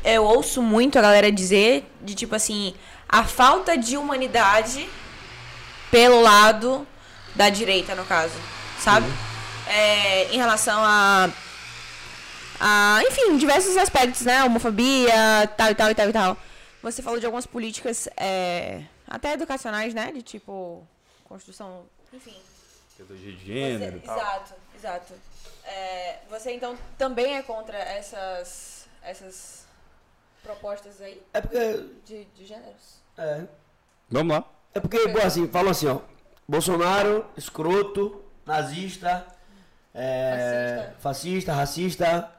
[0.04, 2.74] Eu ouço muito a galera dizer de tipo assim,
[3.08, 4.88] a falta de humanidade
[5.90, 6.86] pelo lado
[7.34, 8.34] da direita, no caso.
[8.78, 9.06] Sabe?
[9.66, 11.30] É, em relação a.
[12.58, 13.00] a.
[13.06, 14.42] Enfim, diversos aspectos, né?
[14.44, 16.36] Homofobia, tal e tal e tal e tal.
[16.82, 20.10] Você falou de algumas políticas, é, até educacionais, né?
[20.12, 20.82] De tipo,
[21.24, 22.34] construção, enfim.
[22.98, 24.16] Ideologia de gênero Você- tal.
[24.18, 25.14] exato, exato.
[25.64, 29.64] É, você então também é contra essas, essas
[30.42, 31.86] propostas aí É porque.
[32.04, 33.00] de, de gêneros?
[33.16, 33.44] É.
[34.10, 34.44] Vamos lá.
[34.74, 36.00] É porque, bom, assim, falam assim, ó.
[36.48, 39.24] Bolsonaro, escroto, nazista,
[39.94, 42.30] é, fascista, racista,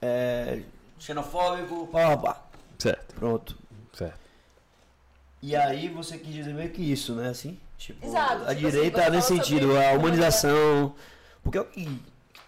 [0.00, 0.62] é,
[0.98, 2.42] xenofóbico, pá, pá, pá.
[2.78, 3.56] Certo, Pronto.
[3.92, 4.18] certo.
[5.42, 7.28] E aí você quis dizer meio que isso, né?
[7.28, 10.94] Assim, tipo, Exato, a tipo direita assim, nesse sentido, a humanização.
[11.42, 11.88] Porque é o que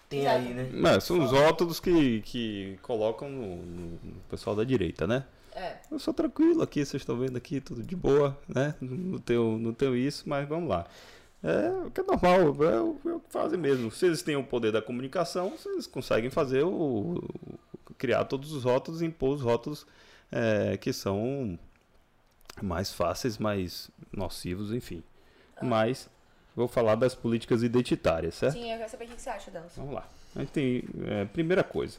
[0.09, 0.37] tem Exato.
[0.37, 0.69] aí, né?
[0.73, 5.25] Mas são os rótulos que, que colocam no, no- pessoal da direita, né?
[5.55, 5.77] É.
[5.91, 8.75] Eu sou tranquilo aqui, vocês estão vendo aqui, tudo de boa, né?
[8.81, 10.85] Não tenho, não tenho isso, mas vamos lá.
[11.43, 13.89] É o que é normal, é o, é o que fazem mesmo.
[13.91, 16.69] Se eles têm o poder da comunicação, eles conseguem fazer o.
[17.13, 17.55] o-
[17.97, 19.85] criar todos os rótulos e impor os rótulos
[20.31, 21.57] é, que são
[22.61, 25.01] mais fáceis, mais nocivos, enfim.
[25.61, 26.09] Mas
[26.55, 28.53] vou falar das políticas identitárias, certo?
[28.53, 29.73] Sim, eu quero saber o que você acha delas.
[29.75, 30.07] Vamos lá.
[30.35, 30.83] A gente tem.
[31.05, 31.97] é, primeira coisa.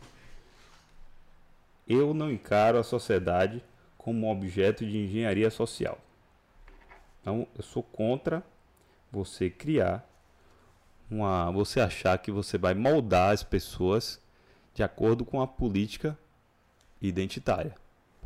[1.86, 3.62] Eu não encaro a sociedade
[3.98, 5.98] como um objeto de engenharia social.
[7.20, 8.42] Então, eu sou contra
[9.12, 10.08] você criar
[11.10, 11.50] uma.
[11.52, 14.20] Você achar que você vai moldar as pessoas
[14.74, 16.18] de acordo com a política
[17.00, 17.74] identitária.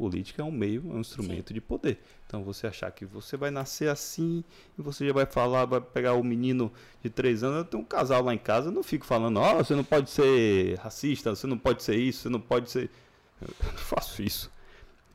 [0.01, 2.03] Política é um meio, é um instrumento de poder.
[2.27, 4.43] Então você achar que você vai nascer assim
[4.79, 7.59] e você já vai falar, vai pegar o menino de três anos.
[7.59, 10.09] Eu tenho um casal lá em casa, eu não fico falando, ó, você não pode
[10.09, 12.89] ser racista, você não pode ser isso, você não pode ser.
[13.43, 14.51] Eu não faço isso.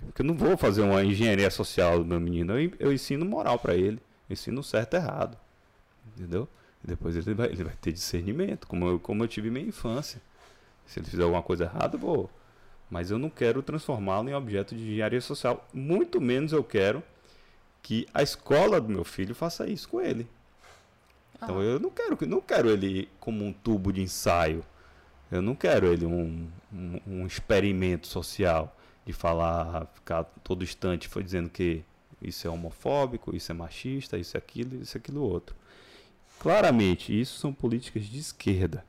[0.06, 2.54] Porque eu não vou fazer uma engenharia social do meu menino.
[2.54, 5.36] Eu, eu ensino moral para ele, eu ensino certo e errado.
[6.16, 6.48] Entendeu?
[6.84, 10.22] E depois ele vai, ele vai ter discernimento, como eu, como eu tive minha infância.
[10.86, 12.30] Se ele fizer alguma coisa errada, eu vou.
[12.90, 15.68] Mas eu não quero transformá-lo em objeto de engenharia social.
[15.74, 17.04] Muito menos eu quero
[17.82, 20.28] que a escola do meu filho faça isso com ele.
[21.36, 24.64] Então eu não quero, que- não quero ele como um tubo de ensaio.
[25.32, 31.24] Eu não quero ele um, um, um experimento social de falar, ficar todo instante foi
[31.24, 31.84] dizendo que
[32.22, 35.56] isso é homofóbico, isso é machista, isso é aquilo, isso é aquilo outro.
[36.40, 38.86] Claramente, isso são políticas de esquerda,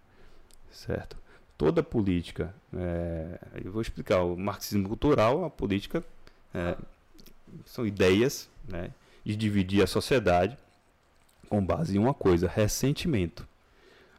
[0.70, 1.16] certo?
[1.58, 6.04] Toda política, é, eu vou explicar, o marxismo cultural uma política,
[6.54, 6.76] é,
[7.64, 8.90] são ideias né,
[9.24, 10.56] de dividir a sociedade
[11.48, 13.46] com base em uma coisa, ressentimento.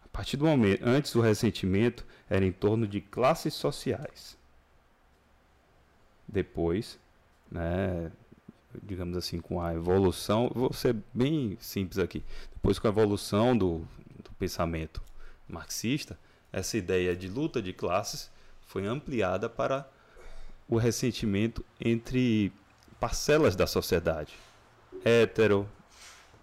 [0.04, 4.36] A partir do momento, antes o ressentimento era em torno de classes sociais.
[6.28, 6.98] Depois,
[7.52, 8.12] né,
[8.84, 12.24] digamos assim, com a evolução, vou ser bem simples aqui.
[12.54, 13.80] Depois com a evolução do,
[14.24, 15.02] do pensamento
[15.48, 16.18] marxista,
[16.52, 18.30] essa ideia de luta de classes
[18.68, 19.88] foi ampliada para
[20.68, 22.52] o ressentimento entre
[23.00, 24.34] parcelas da sociedade.
[25.04, 25.68] Hétero,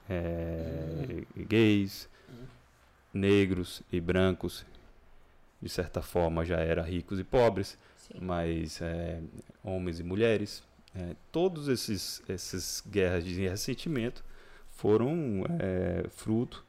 [0.08, 2.08] é, gays,
[3.12, 4.64] negros e brancos,
[5.60, 8.18] de certa forma já eram ricos e pobres, Sim.
[8.20, 9.20] mas é,
[9.62, 10.62] homens e mulheres,
[10.94, 14.24] é, todos esses essas guerras de ressentimento
[14.70, 16.64] foram é, fruto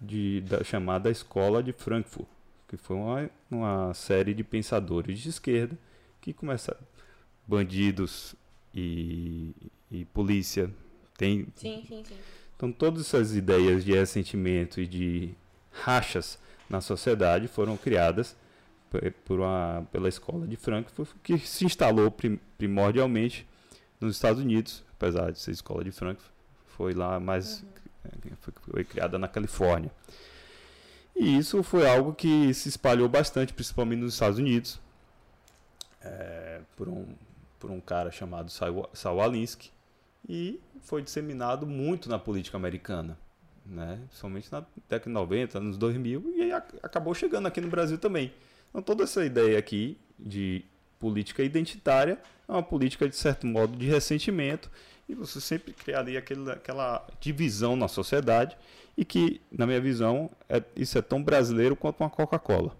[0.00, 2.28] de, da chamada Escola de Frankfurt,
[2.68, 5.76] que foi uma, uma série de pensadores de esquerda
[6.20, 6.80] que começaram
[7.46, 8.34] bandidos
[8.74, 9.54] e,
[9.90, 10.70] e polícia
[11.16, 12.16] tem Sim, sim, sim.
[12.56, 15.30] então todas essas ideias de ressentimento e de
[15.72, 18.36] rachas na sociedade foram criadas
[19.24, 23.46] por uma, pela escola de Frankfurt, que se instalou prim- primordialmente
[24.00, 26.30] nos Estados Unidos, apesar de ser escola de Frankfurt,
[26.68, 27.64] foi lá mais
[28.04, 29.90] eh, foi, foi criada na Califórnia.
[31.18, 34.80] E isso foi algo que se espalhou bastante, principalmente nos Estados Unidos,
[36.00, 37.06] eh, por, um,
[37.58, 39.72] por um cara chamado Saul Alinsky,
[40.28, 43.18] e foi disseminado muito na política americana,
[43.66, 43.98] né?
[44.06, 48.32] Principalmente na década de 90, anos 2000 e acabou chegando aqui no Brasil também.
[48.70, 50.64] Então toda essa ideia aqui de
[51.00, 54.70] política identitária é uma política de certo modo de ressentimento
[55.08, 58.56] e você sempre cria ali aquele, aquela divisão na sociedade
[58.98, 62.76] e que, na minha visão, é, isso é tão brasileiro quanto uma Coca-Cola.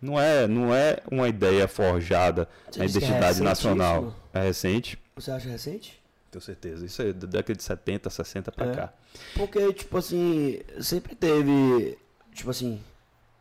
[0.00, 4.04] Não é, não é uma ideia forjada Você na é identidade recente nacional.
[4.08, 4.16] isso?
[4.32, 6.00] É recente, Você acha recente?
[6.30, 6.84] tenho certeza.
[6.86, 8.74] Isso é da década de 70, 60 pra É.
[8.74, 8.92] cá.
[9.34, 11.98] Porque, tipo assim, sempre teve.
[12.32, 12.80] Tipo assim.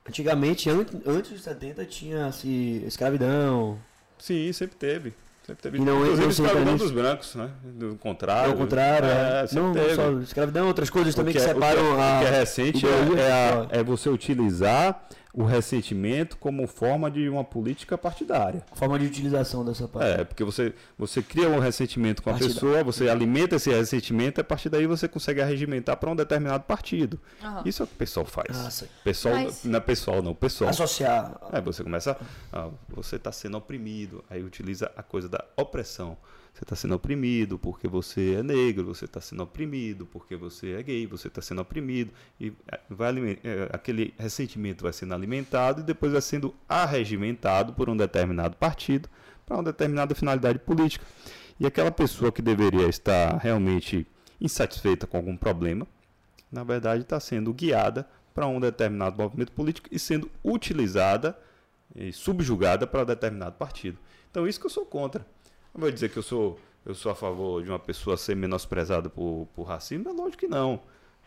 [0.07, 3.79] Antigamente, an- antes dos 70, tinha assim, escravidão.
[4.19, 5.13] Sim, sempre teve.
[5.45, 5.77] Sempre teve.
[5.77, 7.49] E não- Inclusive, não escravidão dos brancos, né?
[7.63, 8.51] Do contrário.
[8.51, 11.45] Ao contrário, é, é, não, não só escravidão, outras coisas O também que, é- o
[11.45, 12.19] separam o a.
[12.19, 17.43] que é recente é, é a- é você utilizar o ressentimento como forma de uma
[17.43, 18.63] política partidária.
[18.75, 20.21] Forma de utilização dessa parte.
[20.21, 24.43] É, porque você, você cria um ressentimento com a pessoa, você alimenta esse ressentimento, a
[24.43, 27.19] partir daí você consegue arregimentar para um determinado partido.
[27.43, 27.63] Aham.
[27.65, 28.47] Isso é o que o pessoal faz.
[28.51, 28.87] Ah, sei.
[29.03, 30.69] pessoal, Mas- Não é pessoal, não, pessoal.
[30.69, 31.35] Associar.
[31.51, 32.15] É, você começa.
[32.51, 34.23] ah, você está sendo oprimido.
[34.29, 36.15] Aí utiliza a coisa da opressão.
[36.53, 40.83] Você está sendo oprimido porque você é negro, você está sendo oprimido porque você é
[40.83, 42.11] gay, você está sendo oprimido.
[42.39, 47.89] E eh, vai, eh, aquele ressentimento vai sendo alimentado e depois vai sendo arregimentado por
[47.89, 49.09] um determinado partido
[49.47, 51.03] para uma determinada finalidade política.
[51.59, 54.05] E aquela pessoa que deveria estar realmente
[54.39, 55.87] insatisfeita com algum problema,
[56.51, 61.35] na verdade está sendo guiada para um determinado movimento político e sendo utilizada
[61.95, 63.97] e subjugada para determinado partido.
[64.29, 65.25] Então isso que eu sou contra.
[65.73, 69.09] Não vou dizer que eu sou eu sou a favor de uma pessoa ser menosprezada
[69.09, 70.81] por, por racismo, é lógico que não.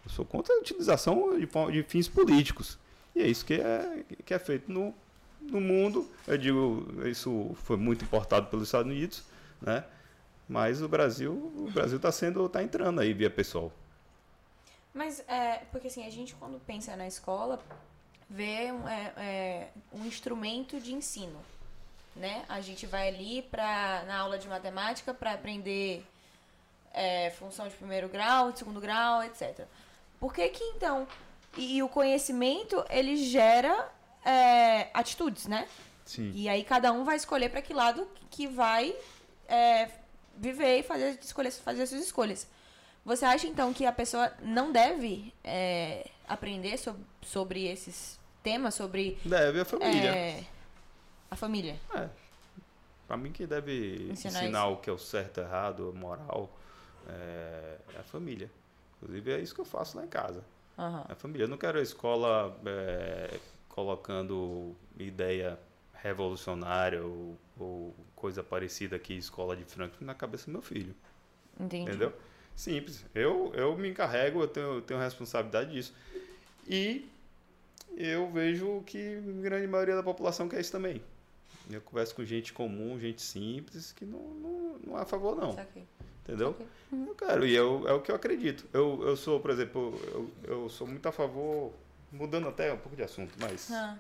[0.05, 2.79] Eu sou contra a utilização de, de fins políticos.
[3.15, 4.95] E é isso que é, que é feito no,
[5.41, 6.09] no mundo.
[6.27, 9.25] Eu digo, isso foi muito importado pelos Estados Unidos,
[9.61, 9.85] né?
[10.49, 13.73] Mas o Brasil, o Brasil está sendo, tá entrando aí via pessoal.
[14.93, 17.59] Mas é, porque assim, a gente quando pensa na escola,
[18.29, 21.39] vê um, é, é, um instrumento de ensino,
[22.17, 22.45] né?
[22.49, 26.05] A gente vai ali pra, na aula de matemática para aprender
[26.93, 29.67] é, função de primeiro grau, de segundo grau, etc.
[30.19, 31.07] Por que que então...
[31.57, 33.89] E, e o conhecimento, ele gera
[34.25, 35.67] é, atitudes, né?
[36.05, 36.31] Sim.
[36.35, 38.95] E aí cada um vai escolher para que lado que vai
[39.49, 39.89] é,
[40.37, 42.47] viver e fazer, escolher, fazer as suas escolhas.
[43.05, 49.19] Você acha então que a pessoa não deve é, aprender sob- sobre esses temas, sobre
[49.25, 50.13] Deve a família.
[51.31, 51.77] A família?
[51.95, 52.09] É.
[53.07, 56.51] Pra mim, quem deve Ensinar ensinar, o que é o certo, errado, moral,
[57.09, 58.51] é, é a família.
[58.97, 60.43] Inclusive, é isso que eu faço lá em casa.
[60.79, 61.05] Aham.
[61.09, 61.45] É a família.
[61.45, 65.59] Eu não quero a escola é, colocando ideia
[65.95, 70.95] revolucionária ou, ou coisa parecida aqui, escola de Frankfurt, na cabeça do meu filho.
[71.59, 71.89] Entendi.
[71.89, 72.13] Entendeu?
[72.55, 73.05] Simples.
[73.15, 75.95] Eu, eu me encarrego, eu tenho, eu tenho responsabilidade disso.
[76.67, 77.09] E
[77.97, 81.01] eu vejo que a grande maioria da população quer isso também.
[81.71, 85.53] Eu converso com gente comum, gente simples, que não, não, não é a favor, não.
[85.53, 85.85] Saquei.
[86.23, 86.51] Entendeu?
[86.51, 86.67] Ok.
[86.93, 88.67] Eu quero, e eu, é o que eu acredito.
[88.73, 91.73] Eu, eu sou, por exemplo, eu, eu sou muito a favor,
[92.13, 93.97] mudando até um pouco de assunto, mas Ah,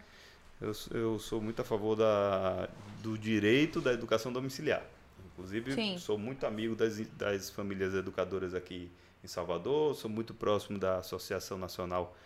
[0.60, 2.68] eu, eu sou muito a favor da,
[3.02, 4.84] do direito da educação domiciliar.
[5.32, 5.98] Inclusive, Sim.
[5.98, 8.90] sou muito amigo das, das famílias educadoras aqui
[9.22, 12.16] em Salvador, sou muito próximo da Associação Nacional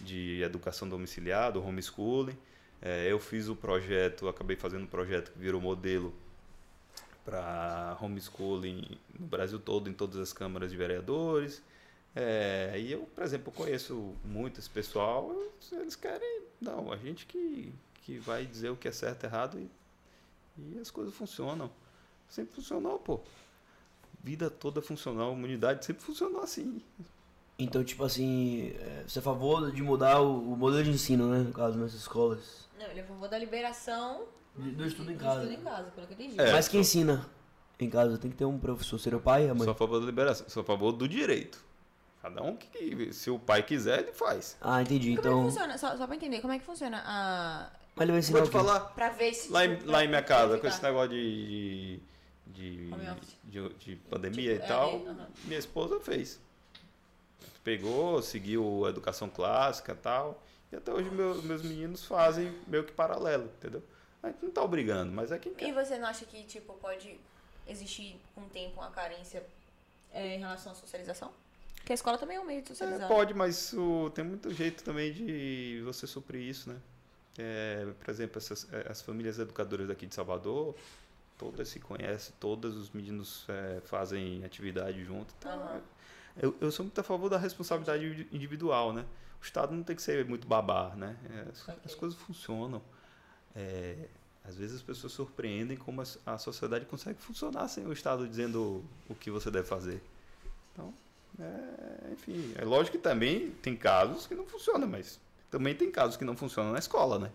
[0.00, 2.36] de Educação Domiciliar, do homeschooling.
[2.82, 6.14] É, eu fiz o projeto, acabei fazendo um projeto que virou modelo
[7.24, 11.62] para homeschooling no Brasil todo, em todas as câmaras de vereadores.
[12.14, 15.34] É, e eu, por exemplo, conheço muito esse pessoal,
[15.72, 19.58] eles- querem, não, a gente que, que vai dizer o que é certo e errado
[20.56, 21.70] e, as coisas funcionam.
[22.28, 23.20] Sempre funcionou, pô.
[24.22, 26.80] Vida toda funcionou, a humanidade sempre funcionou assim.
[27.58, 31.38] Então, tipo assim, é, você é a favor de mudar o modelo de ensino, né?
[31.38, 32.65] No caso, nessas escolas.
[32.78, 35.42] Não, ele é a favor da liberação Do estudo em do casa.
[35.44, 36.40] estudo em casa, pelo que eu entendi.
[36.40, 36.52] É.
[36.52, 37.26] Mas quem ensina
[37.78, 39.64] em casa tem que ter um professor, seria o pai e a mãe.
[39.64, 41.64] Sou a favor da liberação, sou a favor do direito.
[42.22, 44.56] Cada um que, se o pai quiser, ele faz.
[44.60, 45.14] Ah, entendi.
[45.16, 45.38] Como é Então.
[45.44, 45.78] que funciona?
[45.78, 47.70] Só, só pra entender, como é que funciona a...
[47.94, 49.50] Mas ele vai ensinar Vou o te falar, Pra ver se...
[49.50, 52.00] lá em, tipo, lá em minha casa, com esse negócio de,
[52.48, 53.36] de, Home office.
[53.44, 55.26] de, de pandemia Tipo, e tal, é, aham.
[55.44, 56.40] minha esposa fez.
[57.64, 60.42] Pegou, seguiu a educação clássica e tal.
[60.72, 63.82] E até hoje meu- meus meninos fazem meio que paralelo, entendeu?
[64.22, 65.72] A gente não tá obrigando, mas é quem E quer.
[65.72, 67.18] você não acha que, tipo, pode
[67.68, 69.44] existir com o tempo uma carência
[70.12, 71.30] é, em relação à socialização?
[71.76, 73.06] Porque a escola também é um meio de É, socializar.
[73.08, 76.76] pode, mas o- tem muito jeito também de você suprir isso, né?
[77.38, 80.74] É, por exemplo, essas, é, as famílias educadoras aqui de Salvador,
[81.38, 85.32] todas se conhecem, todos os meninos é, fazem atividade junto.
[85.38, 85.80] Então, Aham.
[86.42, 89.04] eu, eu sou muito a favor da responsabilidade indi- individual, né?
[89.40, 91.16] O Estado não tem que ser muito babá, né?
[91.30, 91.74] É, as, Ok.
[91.84, 92.82] as coisas funcionam.
[93.54, 94.08] É,
[94.44, 98.84] às vezes as pessoas surpreendem como a, a sociedade consegue funcionar sem o Estado dizendo
[99.08, 100.02] o que você deve fazer.
[100.72, 100.92] Então,
[101.40, 105.18] é, enfim, é lógico que também tem casos que não funcionam, mas
[105.50, 107.30] também tem casos que não funcionam na escola, né?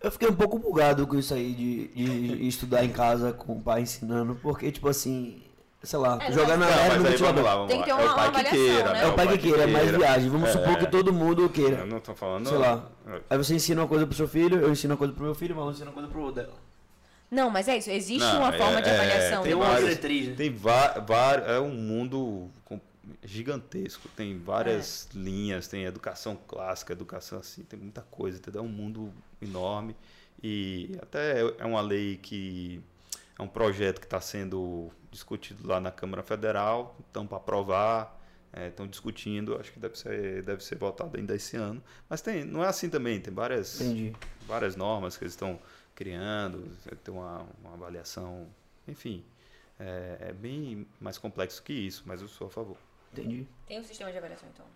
[0.00, 3.62] Eu fiquei um pouco bugado com isso aí de, de estudar em casa com o
[3.62, 5.40] pai ensinando, porque, tipo assim,
[5.82, 7.44] sei lá, É, jogar na leve no ventilador.
[7.44, 8.92] lá, Tem que ter é uma o pai que avaliação, queira, né?
[8.92, 9.02] né?
[9.04, 10.30] É o pai que queira, é mais viagem.
[10.30, 11.76] Vamos É, supor que todo mundo queira.
[11.78, 12.48] Eu não tô falando.
[12.48, 12.88] Sei lá.
[13.28, 15.54] Aí você ensina uma coisa pro seu filho, eu ensino uma coisa pro meu filho,
[15.56, 16.54] mas eu ensino uma coisa pro dela.
[17.30, 17.90] Não, mas é isso.
[17.90, 19.42] Existe Não, uma é- forma de é, avaliação.
[19.42, 20.34] tem uma diretriz, né?
[20.36, 21.48] Tem vários.
[21.48, 22.50] É um mundo
[23.24, 28.60] gigantesco, tem várias linhas, tem educação clássica, educação assim, tem muita coisa, entendeu?
[28.62, 29.96] É um mundo enorme
[30.42, 32.80] e até é uma lei que
[33.38, 38.18] é um projeto que está sendo discutido lá na Câmara Federal, então para aprovar,
[38.66, 41.82] estão discutindo, acho que deve ser, deve ser votado ainda esse ano.
[42.08, 44.12] Mas tem, não é assim também, tem várias, Entendi.
[44.46, 45.60] várias normas que eles estão
[45.94, 46.68] criando,
[47.04, 48.48] tem uma, uma avaliação,
[48.88, 49.24] enfim,
[49.78, 52.78] é, é bem mais complexo que isso, mas eu sou a favor.
[53.12, 53.46] Entendi.
[53.66, 54.66] Tem um sistema de avaliação, então.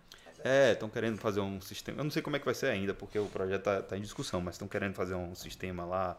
[0.43, 1.99] É, estão querendo fazer um sistema.
[1.99, 4.39] Eu não sei como é que vai ser ainda, porque o projeto está em discussão,
[4.39, 6.15] mas estão querendo fazer um sistema lá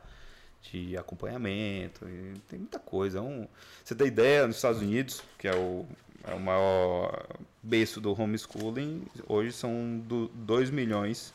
[0.62, 2.07] de acompanhamento.
[2.09, 3.18] e tem muita coisa.
[3.18, 3.47] É Um,
[3.85, 5.87] você tem ideia, nos Estados Unidos, que é o,
[6.25, 7.27] é o maior
[7.62, 10.03] berço do homeschooling, hoje são
[10.35, 11.33] 2 milhões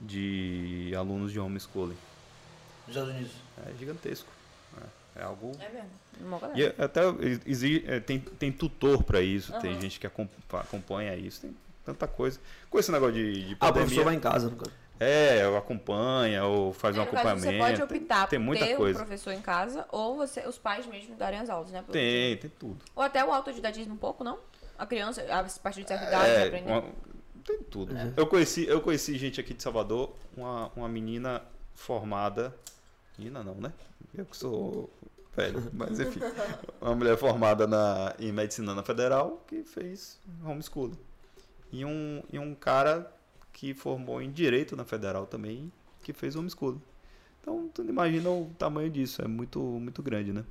[0.00, 1.96] de alunos de homeschooling.
[2.86, 3.32] Nos Estados Unidos.
[3.66, 4.28] É gigantesco.
[5.16, 5.52] É, é algo.
[5.60, 5.90] É mesmo.
[6.22, 6.58] Uma galera.
[6.58, 7.00] E é- até
[7.46, 9.80] exi- é, tem, tem tutor para isso, tem Aham.
[9.80, 12.38] gente que acom- acompanha isso, tem tanta coisa.
[12.68, 14.72] Com esse negócio de, de Ah, o pandemia, professor vai em casa, no caso.
[15.00, 17.52] É, ou acompanha, ou faz um É, caso, acompanhamento.
[17.52, 18.98] você pode optar tem por muita ter coisa.
[18.98, 21.80] um professor em casa ou você, os pais mesmo darem as aulas, né?
[21.80, 22.76] Pelo- Tem, tem tudo.
[22.94, 24.38] Ou até o autodidatismo um pouco, não?
[24.78, 26.70] A criança, a partir de certa idade, É, aprender.
[26.70, 26.84] uma-
[27.44, 27.96] tem tudo.
[27.96, 28.12] É.
[28.16, 31.42] Eu, conheci, eu conheci gente aqui de Salvador, uma, uma menina
[31.74, 32.54] formada.
[33.18, 33.72] Menina não, né?
[34.14, 34.90] Eu que sou
[35.36, 36.20] velho, mas enfim.
[36.80, 40.98] Uma mulher formada na, em medicina na federal que fez homeschooling.
[41.72, 43.10] E um, e um cara
[43.52, 45.70] que formou em direito na federal também,
[46.02, 46.80] que fez homeschooling.
[47.40, 50.44] Então, tu não imagina o tamanho disso, é muito, muito grande, né?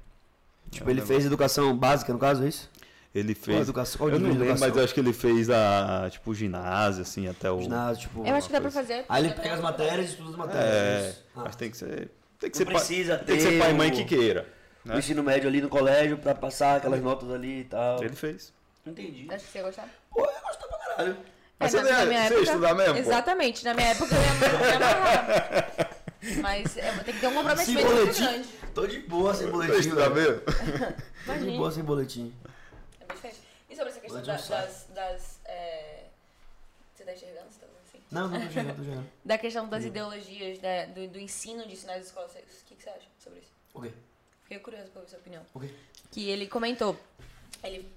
[0.71, 2.69] Tipo, É um ele negócio- fez educação básica, no caso, é isso?
[3.13, 3.61] Ele Qual fez.
[3.61, 3.97] educação?
[3.97, 7.51] Qual Eu não lembro, mas eu acho que ele fez a, tipo, ginásio, assim, até
[7.51, 7.59] o.
[7.61, 8.25] Ginásio, tipo...
[8.25, 9.03] Eu acho que dá pra fazer.
[9.09, 10.65] Aí ele pega as matérias e estuda as matérias.
[11.15, 11.15] É.
[11.35, 12.11] Ah, mas tem que ser.
[12.39, 14.05] Tem que Não ser precisa pai, tem que ser ter pai e mãe o- que
[14.05, 14.47] queira.
[14.85, 14.99] O Né?
[14.99, 18.01] ensino médio ali no colégio pra passar aquelas notas ali e tal.
[18.03, 18.53] Ele fez.
[18.85, 19.27] Entendi.
[19.29, 19.89] Acho que você ia gostar.
[20.11, 21.17] Pô, eu gosto pra caralho.
[21.59, 22.97] Mas É, você, na- na minha você época- estudar mesmo?
[22.97, 25.99] Exatamente, na minha época eu ia me amarrar.
[26.41, 28.23] Mas é, tem que ter um comprometimento muito boletim.
[28.23, 28.49] grande.
[28.73, 29.79] Tô de boa sem Você ia boletim.
[29.79, 30.41] estudar mesmo?
[31.25, 32.33] Tô de boa sem boletim.
[32.99, 33.39] É bem diferente.
[33.69, 34.87] E sobre essa questão Boletim da- das.
[34.93, 36.03] das é...
[36.95, 37.49] Você tá enxergando?
[37.49, 38.03] Você tá assim?
[38.11, 39.09] Não, não tô chegando, tô chegando.
[39.25, 42.31] Da questão das ideologias, da- do, do ensino disso nas escolas.
[42.31, 43.51] O que, que você acha sobre isso?
[43.73, 43.91] O quê?
[44.43, 45.45] Fiquei curioso pra ouvir sua opinião.
[45.53, 45.69] O quê?
[46.11, 46.99] Que ele comentou.
[47.63, 47.89] Ele,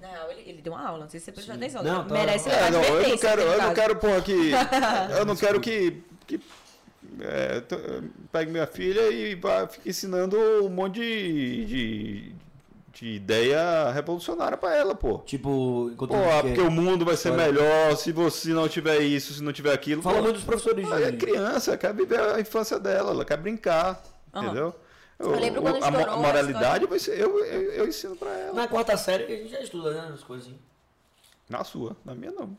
[0.00, 1.82] real, ele, ele deu uma aula, não sei se você prestou atenção.
[1.82, 4.50] Não, tá- merece É, não, eu não quero, eu não quero pôr aqui.
[5.18, 6.02] Eu não quero que.
[6.26, 6.40] que
[7.20, 7.62] é,
[8.32, 12.32] pegue minha filha e vá, fique ensinando um monte de, de,
[12.92, 15.18] de ideia revolucionária pra ela, pô.
[15.18, 17.52] Tipo, enquanto Pô, ah, porque o mundo vai ser História.
[17.52, 20.02] melhor se você não tiver isso, se não tiver aquilo.
[20.02, 20.22] Fala pô.
[20.22, 24.02] muito dos professores Ela é criança, quer viver a infância dela, ela quer brincar,
[24.34, 24.44] Aham.
[24.46, 24.74] entendeu?
[25.18, 28.52] Eu lembro quando estourou a a moralidade vai ser, eu, eu, eu ensino pra ela.
[28.52, 30.12] Na quarta série a gente já estuda, né?
[30.12, 30.58] As coisas assim.
[31.48, 32.56] Na sua, na minha não.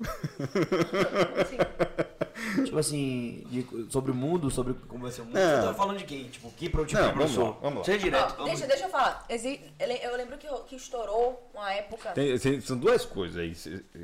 [1.41, 1.57] Assim,
[2.65, 5.35] Tipo assim, de- sobre o mundo, sobre como vai ser o mundo.
[5.35, 5.61] Não.
[5.61, 6.25] Você tá falando de quem?
[6.29, 7.83] Tipo, que pro tipo Não, vamos lá, vamos lá.
[7.85, 8.35] Seja direto.
[8.35, 8.45] vamos.
[8.51, 9.25] deixa, deixa eu falar.
[9.29, 12.11] Eu lembro que, que estourou uma época.
[12.11, 13.55] Tem- tem- são duas coisas aí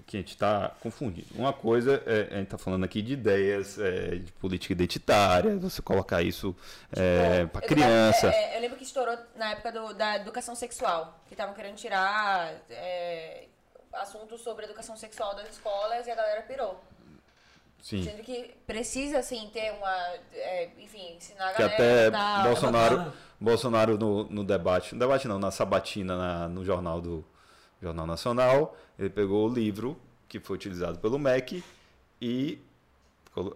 [0.07, 1.27] que a gente está confundindo.
[1.35, 5.81] Uma coisa, é, a gente está falando aqui de ideias é, de política identitária, você
[5.81, 6.55] colocar isso
[6.91, 8.27] é, para Educa- criança.
[8.27, 11.75] é, é, eu lembro que estourou na época do- da educação sexual, que estavam querendo
[11.75, 13.45] tirar é,
[13.93, 16.79] assuntos sobre educação sexual das escolas e a galera pirou.
[17.81, 18.03] Sim.
[18.03, 19.91] Sendo que precisa, assim, ter uma.
[20.33, 21.73] é, enfim, ensinar a Que galera.
[21.75, 22.43] até e tal.
[22.43, 23.15] Bolsonaro, bacana.
[23.39, 27.25] Bolsonaro no, no debate, no debate não, na sabatina na- no jornal do
[27.81, 29.99] Jornal Nacional, ele pegou o livro
[30.29, 31.63] que foi utilizado pelo MEC
[32.21, 32.59] e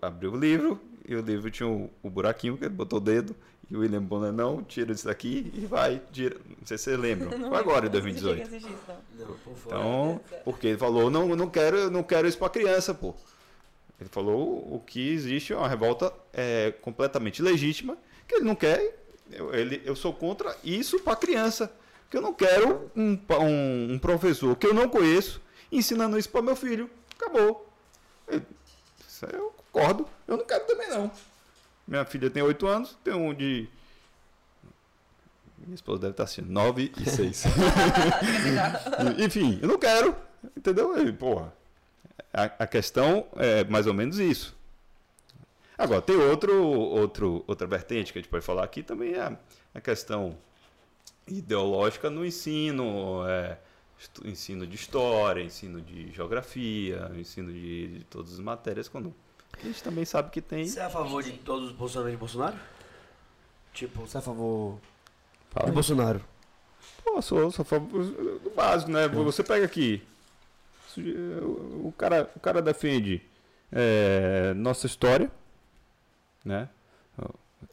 [0.02, 3.36] abriu o livro e o livro tinha o, o buraquinho que ele botou o dedo
[3.70, 6.38] e o William Bonner não, tira isso daqui e vai, tira.
[6.46, 7.30] Não sei se você lembra.
[7.50, 8.48] Foi agora em Não cheguei a 2018.
[8.48, 9.26] assistir isso, não.
[9.26, 9.68] Não, por favor.
[9.68, 13.16] Então, porque ele falou, não, eu não quero, não quero isso para criança, pô.
[14.00, 19.00] Ele falou o que existe é uma revolta é, completamente legítima, que ele não quer,
[19.32, 21.72] eu, ele, eu sou contra isso para criança,
[22.12, 25.42] que eu não quero um, um, um professor que eu não conheço
[25.72, 26.90] ensinando isso para meu filho.
[27.18, 27.68] Acabou.
[28.28, 28.42] Eu,
[29.08, 31.12] isso aí eu concordo, eu não quero também não.
[31.86, 33.68] Minha filha tem 8 anos, tem um de...
[35.58, 37.44] Minha esposa deve estar assistindo, 9 e 6.
[39.20, 40.16] Enfim, eu não quero,
[40.56, 40.98] entendeu?
[41.06, 41.54] E, porra,
[42.34, 44.56] a, a questão é mais ou menos isso.
[45.78, 49.38] Agora, tem outro, outro, outra vertente que a gente pode falar aqui também é
[49.74, 50.38] a, questão
[51.28, 53.58] ideológica no ensino, é,
[54.24, 59.14] ensino de história, ensino de geografia, ensino de, de todas as matérias, quando
[59.64, 60.66] a gente também sabe que tem.
[60.66, 62.58] Você é a favor de todos os posicionamentos de Bolsonaro?
[63.74, 64.80] Tipo, você é a favor
[65.52, 65.74] Fala de aí.
[65.74, 66.22] Bolsonaro?
[67.04, 69.08] Pô, sou, sou a favor do básico, né?
[69.08, 70.06] Você pega aqui
[70.98, 73.22] o, cara, o cara defende
[73.72, 75.32] é, nossa história,
[76.44, 76.70] né?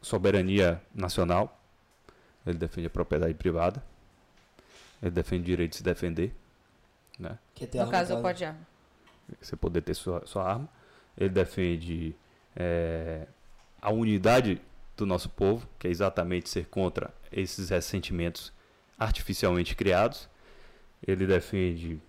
[0.01, 1.61] soberania nacional,
[2.45, 3.83] ele defende a propriedade privada,
[5.01, 6.33] ele defende o direito de se defender,
[7.19, 7.37] né?
[7.73, 8.59] No caso, pode arma.
[9.39, 10.69] você poder ter sua, sua arma.
[11.17, 12.15] Ele defende
[12.55, 13.27] é,
[13.81, 14.61] a unidade
[14.95, 18.51] do nosso povo, que é exatamente ser contra esses ressentimentos
[18.97, 20.29] artificialmente criados.
[21.05, 21.99] Ele defende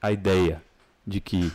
[0.00, 0.62] a ideia
[1.06, 1.52] de que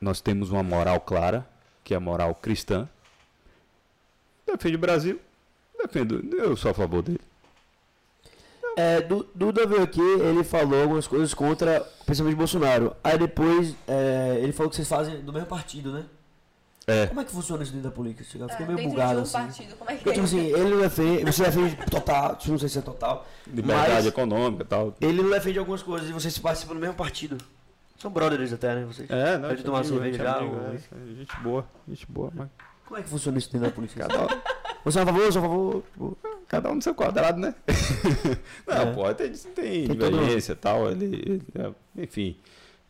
[0.00, 1.48] nós temos uma moral clara,
[1.82, 2.88] que é a moral cristã.
[4.46, 5.20] Defende o Brasil.
[5.78, 7.20] Defendo, eu sou a favor dele.
[8.76, 12.94] É, Du- Duda veio aqui, ele falou algumas coisas contra o pensamento de Bolsonaro.
[13.02, 16.04] Aí depois é, ele falou que vocês fazem do mesmo partido, né?
[16.86, 17.06] É.
[17.08, 18.22] Como é que funciona isso dentro da política?
[18.38, 19.32] Eu fiquei É, meio bugado um assim.
[19.32, 20.12] partido, como é que Porque, é?
[20.12, 24.62] tipo assim, ele não defende, você defende total, não sei se é total, Liberdade econômica
[24.62, 24.94] e tal.
[25.00, 27.38] ele não defende algumas coisas e vocês participam do mesmo partido.
[27.98, 28.84] São brothers até, né?
[28.84, 29.10] Vocês.
[29.10, 32.48] É, não, Pode tomar amigo, cerveja gente já, é, é, gente boa, gente boa, mas
[32.86, 34.06] Como é que funciona isso dentro da política?
[34.08, 34.42] cada,
[34.84, 35.82] Você é a favor, eu sou a favor?
[35.92, 36.18] Tipo,
[36.48, 37.54] cada um no seu quadrado, né?
[38.66, 38.92] não, É.
[38.92, 42.36] pô, tem, tem, Tem divergência e tal, ele, ele- enfim,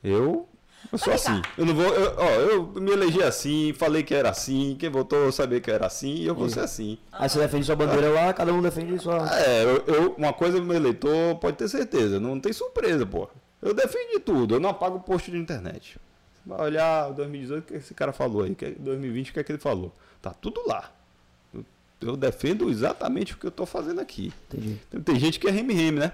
[0.05, 0.47] eu,
[0.93, 4.29] eu sou assim, eu não vou, eu, ó, eu me elegi assim, falei que era
[4.31, 6.99] assim, quem votou sabia que era assim, e eu vou ser assim.
[7.13, 9.27] Aí você defende sua bandeira lá, cada um defende sua.
[9.35, 13.29] É, eu, eu- uma coisa meu eleitor pode ter certeza, não tem surpresa, pô.
[13.63, 15.99] Eu defendi tudo, eu não apago post de internet.
[16.47, 19.43] Vai olhar 2018, o que esse cara falou aí, que é 2020, o que é
[19.43, 19.93] que ele falou?
[20.23, 20.93] Tá tudo lá.
[21.53, 21.65] Eu,
[22.01, 24.33] eu defendo exatamente o que eu tô fazendo aqui.
[24.49, 24.81] Entendi.
[24.89, 26.13] Tem, tem gente que é reme-reme, né?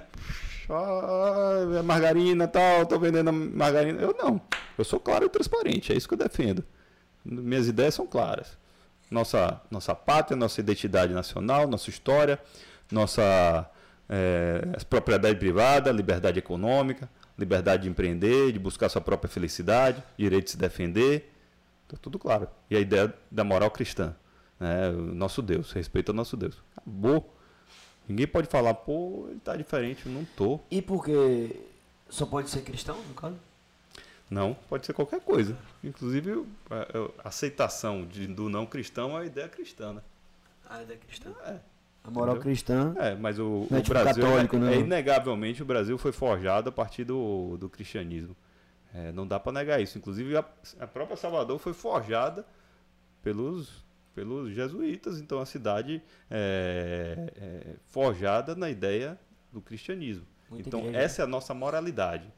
[0.70, 4.00] Ah, margarina e tal, tô vendendo a margarina.
[4.00, 4.40] Eu não.
[4.78, 6.64] Eu sou claro e transparente, é isso que eu defendo.
[7.22, 8.56] Minhas ideias são claras.
[9.10, 12.40] Nossa, nossa pátria, nossa identidade nacional, nossa história,
[12.90, 13.70] nossa
[14.08, 17.08] é, propriedade privada, liberdade econômica,
[17.38, 21.32] liberdade de empreender, de buscar sua própria felicidade, direito de se defender.
[21.88, 22.48] Tá tudo claro.
[22.70, 24.14] E a ideia da moral cristã.
[24.58, 24.88] Né?
[24.90, 26.56] O nosso Deus, respeito ao nosso Deus.
[26.76, 27.34] Acabou.
[28.08, 30.58] Ninguém pode falar, pô, ele tá diferente, eu não tô.
[30.70, 31.60] E porque
[32.08, 33.36] só pode ser cristão, no caso?
[34.30, 35.56] Não, pode ser qualquer coisa.
[35.84, 40.00] Inclusive, a, a aceitação de- do não cristão é a ideia cristã, né?
[40.68, 41.30] Ah, é cristã.
[41.44, 41.58] É.
[42.04, 42.42] A moral Entendeu?
[42.42, 42.94] cristã.
[42.98, 44.74] É, mas o, é o tipo Brasil, católico, é, né?
[44.74, 48.36] é inegavelmente, o Brasil foi forjado a partir do, do cristianismo.
[48.94, 49.96] É, não dá para negar isso.
[49.98, 50.44] Inclusive, a,
[50.80, 52.44] a própria Salvador foi forjada
[53.22, 53.84] pelos,
[54.14, 55.20] pelos jesuítas.
[55.20, 59.18] Então, a cidade é, é forjada na ideia
[59.52, 60.26] do cristianismo.
[60.50, 60.98] Muita então, igreja.
[60.98, 62.30] essa é a nossa moralidade.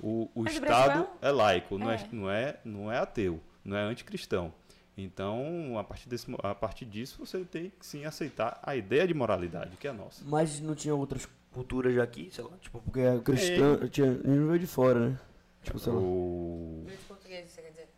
[0.00, 1.94] O, o Estado Brasil é laico, não é.
[1.94, 2.08] É.
[2.12, 4.52] não, é, não é ateu, não é anticristão.
[5.00, 9.14] Então, a partir, desse, a partir disso, você tem que sim aceitar a ideia de
[9.14, 10.24] moralidade, que é a nossa.
[10.26, 14.44] Mas não tinha outras culturas já aqui, sei lá, tipo, porque a cristã tinha, ele
[14.46, 15.20] veio de fora, né?
[15.62, 16.00] Tipo, sei lá.
[16.00, 16.84] O...
[16.84, 17.88] De português, você quer dizer?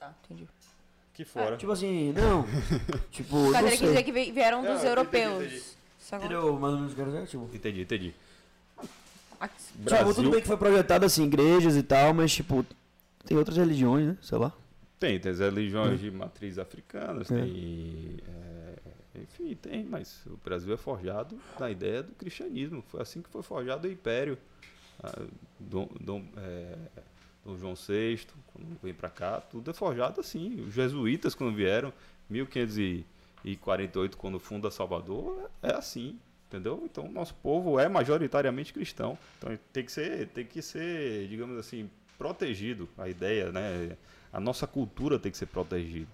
[0.00, 0.48] Tá, entendi.
[1.12, 1.58] Que fora.
[1.58, 2.46] Tipo assim, não.
[3.12, 5.42] tipo, não ele quis dizer que vi- vieram Não, dos entendi, europeus.
[5.44, 5.62] entendi.
[6.00, 6.26] Sacou?
[6.26, 6.58] Entendeu?
[6.58, 7.50] Mais ou menos o quero dizer, tipo.
[7.54, 8.14] Entendi, entendi.
[9.38, 12.64] Aqui- Tipo, tudo bem que foi projetado assim, igrejas e tal, mas tipo,
[13.26, 14.16] tem outras religiões, né?
[14.22, 14.50] Sei lá.
[15.02, 17.40] Tem, tem as religiões de matriz africanas, É.
[17.40, 18.18] tem.
[18.28, 22.84] é, enfim, tem, mas o Brasil é forjado na ideia do cristianismo.
[22.86, 24.38] Foi assim que foi forjado o Império.
[25.02, 25.22] Ah,
[25.58, 26.76] Dom, Dom, é,
[27.44, 28.20] Dom João VI,
[28.52, 30.60] quando vem pra cá, tudo é forjado assim.
[30.60, 31.92] Os jesuítas, quando vieram,
[32.30, 36.16] 1548, quando funda Salvador, é assim.
[36.48, 36.82] Entendeu?
[36.84, 39.18] Então, nosso povo é majoritariamente cristão.
[39.38, 42.88] Então, tem que ser, tem que ser, digamos assim, protegido.
[42.98, 43.96] A ideia, né?
[44.32, 46.10] A nossa cultura tem que ser protegida.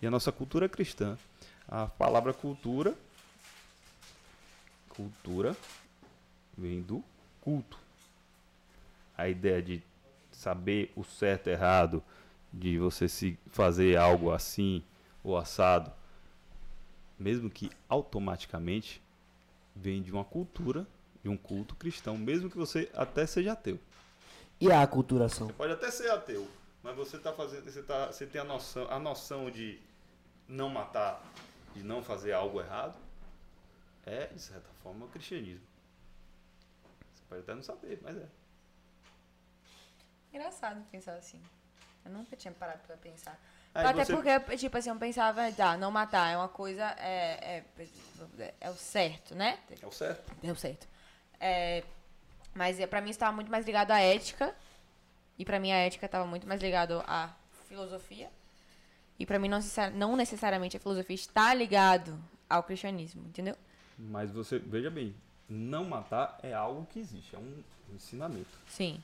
[0.00, 1.18] E a nossa cultura é cristã.
[1.66, 2.94] A palavra cultura,
[4.88, 5.56] cultura,
[6.56, 7.04] vem do
[7.40, 7.78] culto.
[9.16, 9.82] A ideia de
[10.30, 12.02] saber o certo e errado,
[12.52, 14.82] de você se fazer algo assim
[15.22, 15.92] ou assado,
[17.18, 19.02] mesmo que automaticamente
[19.74, 20.86] vem de uma cultura,
[21.22, 23.78] de um culto cristão, mesmo que você até seja ateu.
[24.60, 25.48] E a aculturação?
[25.48, 26.48] Você pode até ser ateu,
[26.82, 29.80] mas você tá fazendo, você, tá, você tem a noção, a noção de
[30.46, 31.22] não matar,
[31.74, 32.96] de não fazer algo errado,
[34.06, 35.66] é de certa forma o cristianismo.
[37.14, 38.26] Você pode até não saber, mas é.
[40.32, 41.40] Engraçado pensar assim.
[42.04, 43.38] Eu nunca tinha parado pra pensar.
[43.74, 47.62] Aí Até você- porque, tipo assim, eu pensava, ah, não matar é uma coisa, é,
[47.78, 49.58] é, é o certo, né?
[49.80, 50.34] É o certo.
[50.40, 50.88] Deu certo.
[51.38, 51.84] É,
[52.54, 54.54] mas é, pra mim estava muito mais ligado à ética.
[55.38, 57.34] E pra mim a ética estava muito mais ligado à
[57.68, 58.30] filosofia.
[59.18, 59.58] E pra mim não,
[59.94, 62.18] não necessariamente a filosofia está ligado
[62.48, 63.56] ao cristianismo, entendeu?
[63.98, 65.14] Mas você, veja bem,
[65.48, 67.62] não matar é algo que existe, é um
[67.92, 68.58] ensinamento.
[68.68, 69.02] Sim.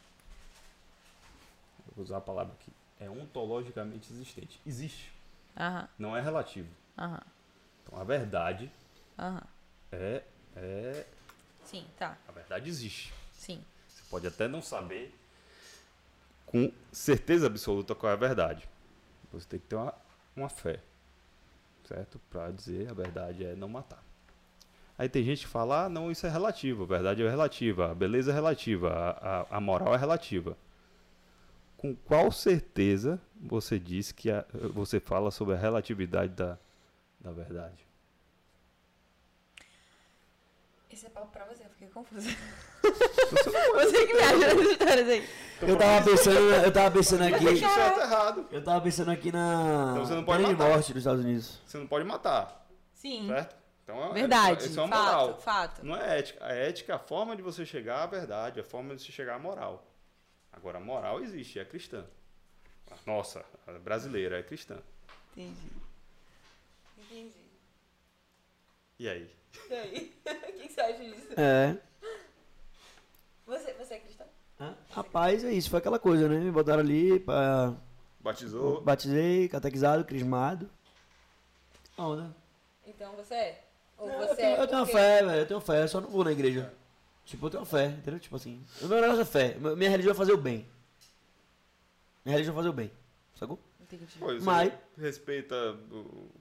[1.94, 4.60] vou usar a palavra aqui, é ontologicamente existente.
[4.66, 5.12] Existe,
[5.56, 6.68] Aham, não é relativo.
[6.98, 7.20] aham,
[7.82, 8.70] Então a verdade
[9.18, 9.42] aham.
[9.92, 10.22] é,
[10.56, 11.06] é
[11.64, 12.16] Sim, tá.
[12.28, 13.12] a verdade existe.
[13.32, 13.64] Sim.
[13.88, 15.12] Você pode até não saber
[16.54, 18.68] com certeza absoluta qual é a verdade.
[19.32, 19.92] Você tem que ter uma,
[20.36, 20.78] uma fé,
[21.84, 22.20] certo?
[22.30, 24.00] Para dizer a verdade é não matar.
[24.96, 27.94] Aí tem gente que fala, ah, não, isso é relativo, a verdade é relativa, a
[27.96, 30.56] beleza é relativa, a, a, a moral é relativa.
[31.76, 36.56] Com qual certeza você diz que a- você fala sobre a relatividade da,
[37.18, 37.84] da verdade?
[40.94, 42.30] Esse é papo pra você, eu fiquei confusa.
[43.74, 45.28] você que me ajuda nas histórias aí.
[45.60, 47.46] Eu tava pensando, eu tava pensando aqui.
[47.46, 48.48] errado.
[48.52, 50.70] Eu tava pensando aqui na Então você não pode pena de matar.
[50.72, 51.60] morte dos Estados Unidos.
[51.66, 53.26] Você não pode matar, Sim.
[53.26, 53.56] certo?
[53.82, 54.66] Então, é- Verdade.
[54.66, 55.40] Isso é uma fato, moral.
[55.40, 55.84] fato.
[55.84, 56.44] Não é ética.
[56.46, 59.34] A ética é a forma de você chegar à verdade, a forma de você chegar
[59.34, 59.84] à moral.
[60.52, 62.04] Agora, a moral existe, é cristã.
[62.88, 64.78] A Nossa, a brasileira é cristã.
[65.32, 65.72] Entendi.
[66.96, 67.34] Entendi.
[69.00, 69.28] E aí?
[69.70, 70.12] E aí?
[70.26, 71.28] o que, que você acha disso?
[71.36, 71.76] É.
[73.46, 74.26] Você, você é cristão?
[74.60, 74.74] Hã?
[74.90, 75.70] Rapaz, é isso.
[75.70, 76.38] Foi aquela coisa, né?
[76.38, 77.74] Me botaram ali pra.
[78.20, 78.80] Batizou?
[78.80, 80.70] Batizei, catequizado, crismado.
[81.98, 82.34] Onda.
[82.86, 83.64] Então você é?
[83.98, 85.38] Ou Eu você tenho, é eu tenho uma porque- fé, velho.
[85.40, 85.82] Eu tenho fé.
[85.82, 86.72] Eu só não vou na igreja.
[87.24, 88.20] Tipo, eu tenho fé, entendeu?
[88.20, 88.62] Tipo assim.
[88.82, 89.54] O meu negócio é fé.
[89.76, 90.66] Minha religião é fazer o bem.
[92.24, 92.90] Minha religião é fazer o bem.
[93.34, 93.58] Sacou?
[93.94, 94.18] Entendi.
[94.18, 95.76] Pô, você Mas- respeita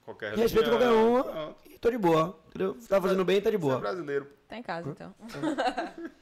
[0.05, 0.63] qualquer religião.
[0.63, 1.23] qualquer uma.
[1.23, 1.55] Pronto.
[1.69, 2.39] E tô de boa.
[2.49, 2.77] Entendeu?
[2.87, 3.79] Tá fazendo bem, tá de Você é boa.
[3.79, 4.27] brasileiro.
[4.47, 5.13] Tá em casa, então.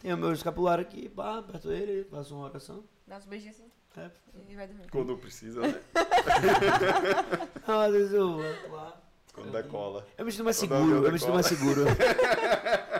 [0.00, 2.82] Tem o meu escapulário aqui, pá, aperto ele, faço uma oração.
[3.06, 4.10] Dá uns beijinhos assim É.
[4.50, 4.90] e vai dormir.
[4.90, 5.80] Quando precisa, né?
[7.66, 8.32] Ah, eu
[8.68, 9.00] vou lá.
[9.32, 10.06] Quando decola.
[10.18, 11.80] Eu me sinto mais Quando seguro, eu eu me sinto mais seguro.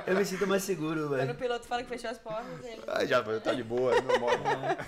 [0.06, 1.34] eu me sinto mais seguro, Quando o velho.
[1.34, 2.80] piloto fala que fechou as portas, ele...
[2.86, 4.78] Ah, já tá de boa, não mora.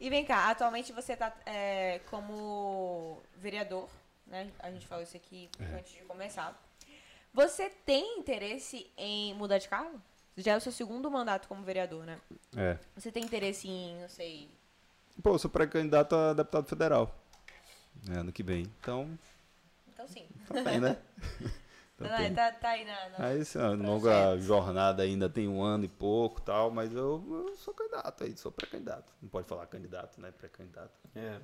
[0.00, 3.86] E vem cá, atualmente você tá é, como vereador,
[4.26, 4.50] né?
[4.60, 6.58] A gente falou isso aqui antes de começar.
[7.34, 10.00] Você tem interesse em mudar de cargo?
[10.36, 12.18] Já é o seu segundo mandato como vereador, né?
[12.56, 12.78] É.
[12.96, 14.48] Você tem interesse em, não sei...
[15.22, 17.14] Pô, eu sou pré-candidato a deputado federal.
[18.10, 18.62] É, ano que vem.
[18.80, 19.18] Então,
[19.92, 20.26] Então sim.
[20.46, 20.96] tá bem, né?
[22.00, 23.08] Então, Não, tem- tá, tá aí na...
[23.10, 27.54] na- Aí, essa longa jornada ainda tem um ano e pouco tal, mas eu, eu
[27.56, 29.12] sou candidato aí, sou pré-candidato.
[29.20, 30.30] Não pode falar candidato, né?
[30.32, 30.98] Pré-candidato.
[31.14, 31.38] É.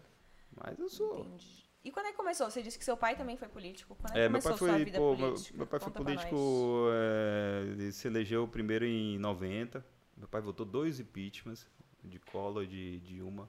[0.55, 1.21] Mas eu sou.
[1.21, 1.67] Entendi.
[1.85, 2.51] E quando é que começou?
[2.51, 3.95] Você disse que seu pai também foi político.
[3.97, 5.57] Quando é que É, meu começou pai sua foi, vida pô, meu, política?
[5.59, 9.85] meu pai foi Conta pra político, é, ele se elegeu primeiro em 90.
[10.17, 11.69] Meu pai votou dois impeachments
[12.03, 13.49] de Collor e de Dilma.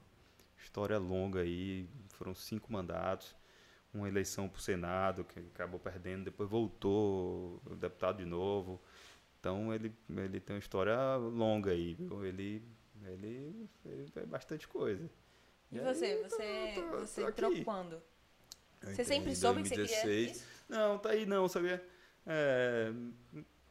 [0.62, 3.34] História longa aí, foram cinco mandatos.
[3.92, 8.80] Uma eleição para o Senado, que acabou perdendo, depois voltou deputado de novo.
[9.40, 12.24] Então ele, ele tem uma história longa aí, viu?
[12.24, 12.62] Ele,
[13.04, 15.08] ele fez bastante coisa.
[15.72, 16.16] E aí, você?
[16.16, 17.64] tô- Você, tô- você tô entrou aqui.
[17.64, 18.02] quando?
[18.82, 20.36] Eu Você sempre em soube que você queria 2016.
[20.36, 20.64] isso?
[20.68, 21.84] Não, tá aí não, sabia?
[22.26, 22.92] É,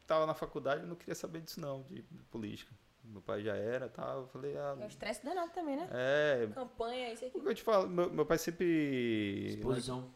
[0.07, 2.73] tava na faculdade, eu não queria saber disso não, de, de política.
[3.09, 5.87] Meu pai já era, tal, eu falei, ah, É um estresse danado também, né?
[5.91, 7.37] é, Campanha, isso aqui.
[7.37, 10.13] o que eu te falo, meu, meu pai sempre Exposição.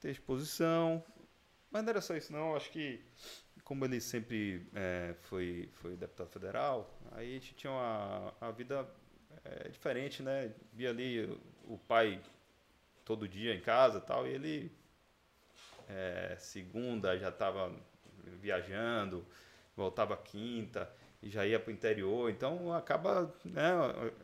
[0.00, 1.04] tem exposição,
[1.70, 3.04] mas não era só isso não, acho que
[3.62, 8.88] como ele sempre é, foi, foi deputado federal, aí a gente tinha uma, a vida
[9.44, 10.52] é, diferente, né?
[10.72, 11.24] Via ali
[11.64, 12.20] o, pai
[13.04, 14.72] todo dia em casa e tal, e ele
[15.88, 17.72] é, segunda já estava
[18.40, 19.24] viajando,
[19.76, 20.88] voltava quinta
[21.26, 23.72] e já ia para o interior, então acaba, né?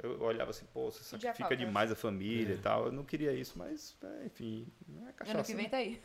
[0.03, 1.65] Eu olhava assim, pô, você sacrifica falta, né?
[1.67, 5.45] demais a família e tal, eu não queria isso, mas é, enfim, é Ano cachaça,
[5.45, 5.61] que né?
[5.61, 6.01] vem tá aí.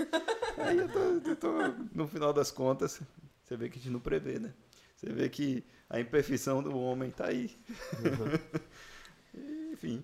[0.57, 3.01] Aí eu tô, eu tô- no final das contas,
[3.43, 4.53] você vê que a gente não prevê, né?
[4.95, 7.55] Você vê que a imperfeição do homem tá aí.
[9.33, 9.37] E,
[9.73, 10.03] Enfim.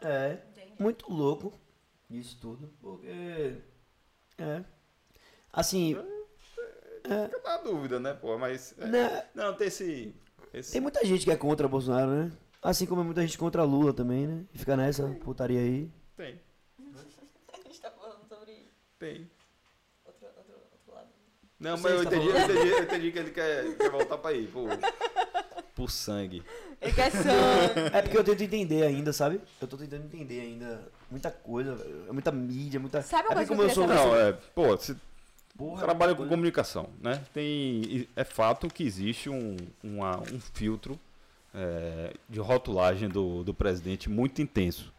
[0.00, 0.38] É.
[0.78, 1.52] Muito louco
[2.10, 2.70] isso tudo.
[2.80, 3.56] Porque.
[4.38, 4.64] É.
[5.52, 5.96] Assim.
[7.02, 8.38] Fica na dúvida, né, pô?
[8.38, 8.74] Mas.
[8.78, 10.14] é, Né, Não, tem esse.
[10.54, 12.32] esse tem muita gente que é contra Bolsonaro, né?
[12.62, 14.44] Assim como é muita gente contra Lula também, né?
[14.54, 15.90] E fica nessa putaria aí.
[16.16, 16.40] Tem,
[17.52, 19.28] A gente tá falando sobre tem.
[20.06, 21.08] outro, outro, outro lado.
[21.58, 24.18] Não, Você mas eu está entendi, eu entendi, eu entendi que ele quer, quer voltar
[24.18, 24.68] pra aí, por,
[25.74, 26.42] por sangue.
[26.80, 27.96] Ele quer sangue.
[27.96, 29.40] É porque eu tento entender ainda, sabe?
[29.60, 31.76] Eu tô tentando entender ainda muita coisa,
[32.08, 33.02] é muita mídia, muita.
[33.02, 34.96] Sabe uma é coisa que eu queria sou- Não, é, pô, você
[35.56, 37.22] Porra, trabalha com comunicação, né?
[37.32, 40.98] Tem, é fato que existe um, uma- um filtro
[41.54, 44.92] é, de rotulagem do, do presidente muito intenso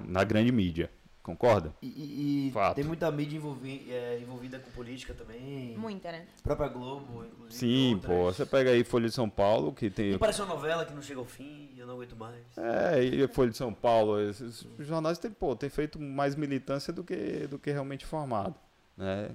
[0.00, 0.90] na grande mídia.
[1.22, 1.72] Concorda?
[1.80, 5.74] E, e- tem muita mídia envolvi- é, envolvida com política também.
[5.78, 6.26] Muita, né?
[6.40, 7.54] A própria Globo, inclusive.
[7.58, 8.12] Sim, outras.
[8.14, 8.24] pô.
[8.26, 10.12] Você pega aí Folha de São Paulo, que tem.
[10.12, 12.36] E parece uma novela que não chega ao fim e eu não aguento mais.
[12.58, 16.92] É, e a Folha de São Paulo, esses jornais têm, pô, tem feito mais militância
[16.92, 18.56] do que, do que realmente formado,
[18.94, 19.30] né?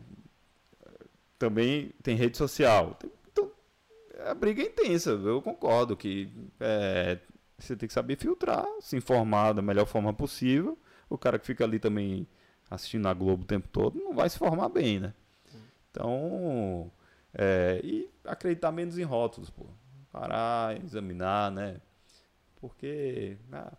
[1.40, 3.00] Também tem rede social.
[3.32, 3.50] Então,
[4.26, 7.18] a briga é intensa, eu concordo que é,
[7.58, 10.78] você tem que saber filtrar, se informar da melhor forma possível.
[11.10, 12.28] O cara que fica ali também
[12.70, 15.14] assistindo a Globo o tempo todo não vai se formar bem, né?
[15.90, 16.92] Então,
[17.34, 19.66] é, e acreditar menos em rótulos, pô.
[20.12, 21.80] Parar, examinar, né?
[22.60, 23.74] Porque, ah,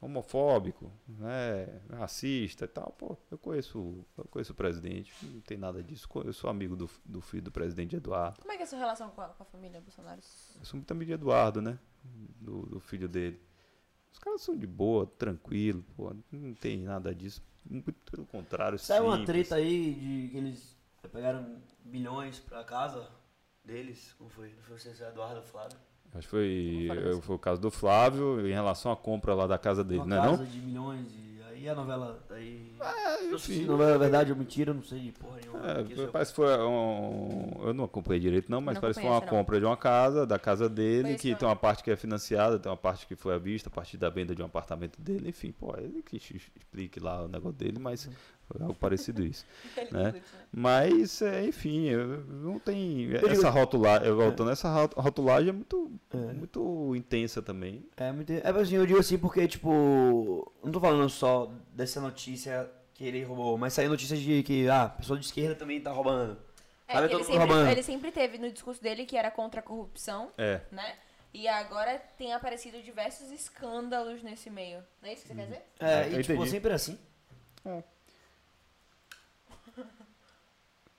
[0.00, 1.80] homofóbico, né?
[1.90, 6.08] Racista e tal, pô, eu conheço, eu conheço o presidente, não tem nada disso.
[6.24, 8.40] Eu sou amigo do, do filho do presidente Eduardo.
[8.40, 10.20] Como é que é a sua relação com a, com a família Bolsonaro?
[10.58, 11.78] Eu sou muito amigo de Eduardo, né?
[12.40, 13.40] Do, do filho dele.
[14.12, 17.42] Os caras são de boa, tranquilo, pô, não tem nada disso.
[17.68, 20.76] Muito pelo contrário, Saiu uma treta aí de que eles
[21.12, 23.10] pegaram bilhões pra casa
[23.64, 24.14] deles.
[24.16, 24.52] Como foi?
[24.54, 25.76] Não foi você, Eduardo Flávio?
[26.14, 29.84] Acho que foi, foi o caso do Flávio em relação à compra lá da casa
[29.84, 30.16] dele, né?
[30.16, 30.44] casa Não?
[30.44, 32.18] de milhões e aí a novela.
[32.30, 33.70] É, não sei se enfim.
[33.70, 35.60] novela é verdade ou mentira, não sei de porra nenhuma.
[35.70, 37.50] É, parece que foi um.
[37.64, 39.26] Eu não acompanhei direito, não, mas Não parece que foi uma não.
[39.28, 41.38] compra de uma casa, da casa dele, Conheço, que não.
[41.38, 43.96] tem uma parte que é financiada, tem uma parte que foi à vista, a partir
[43.96, 47.78] da venda de um apartamento dele, enfim, pô, ele que explique lá o negócio dele,
[47.78, 48.12] mas foi
[48.60, 49.44] algo parecido isso.
[49.90, 50.14] né?
[50.52, 51.90] Mas, é, enfim,
[52.28, 53.08] não tem.
[53.08, 56.16] digo- Essa rotulagem, voltando, essa ro- rotulagem é muito, É.
[56.32, 57.84] muito intensa também.
[57.96, 58.32] É, muito...
[58.32, 63.22] é assim, eu digo assim porque, tipo, não tô falando só dessa notícia que ele
[63.22, 66.38] roubou, mas saiu notícia de que, ah, a pessoa de esquerda também tá roubando.
[66.88, 70.60] É, ele, sempre, ele sempre teve no discurso dele que era contra a corrupção, É.
[70.70, 70.94] né?
[71.34, 74.78] E agora tem aparecido diversos escândalos nesse meio.
[75.02, 75.62] Não é isso que você quer dizer?
[75.80, 76.50] É, eu e tipo, entendi.
[76.50, 76.96] sempre assim.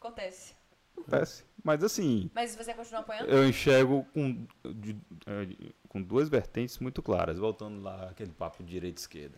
[0.07, 0.55] Acontece.
[0.97, 1.43] Acontece.
[1.63, 3.29] Mas assim, Mas você continua apoiando?
[3.29, 7.37] eu enxergo com, de- é, de- com duas vertentes muito claras.
[7.37, 9.37] Voltando lá aquele papo de direita e esquerda.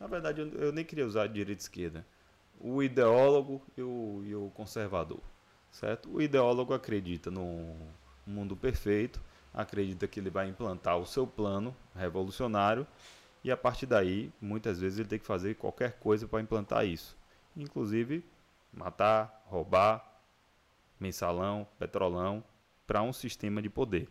[0.00, 2.06] Na verdade, eu, eu nem queria usar direita e esquerda.
[2.58, 5.20] O ideólogo e o, e o conservador.
[5.70, 6.10] Certo?
[6.10, 7.76] O ideólogo acredita num
[8.26, 9.20] mundo perfeito,
[9.52, 12.86] acredita que ele vai implantar o seu plano revolucionário
[13.44, 17.16] e a partir daí, muitas vezes ele tem que fazer qualquer coisa para implantar isso.
[17.56, 18.24] Inclusive,
[18.76, 20.22] matar, roubar,
[21.00, 22.44] mensalão, petrolão,
[22.86, 24.08] para um sistema de poder.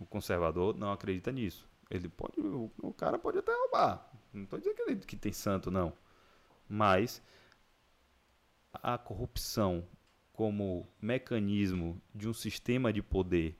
[0.00, 1.68] O conservador não acredita nisso.
[1.90, 4.10] Ele pode, o, cara pode até roubar.
[4.32, 5.92] Não estou dizendo que, ele, que tem santo, não.
[6.68, 7.22] Mas
[8.72, 9.86] a corrupção
[10.32, 13.56] como mecanismo de um sistema de poder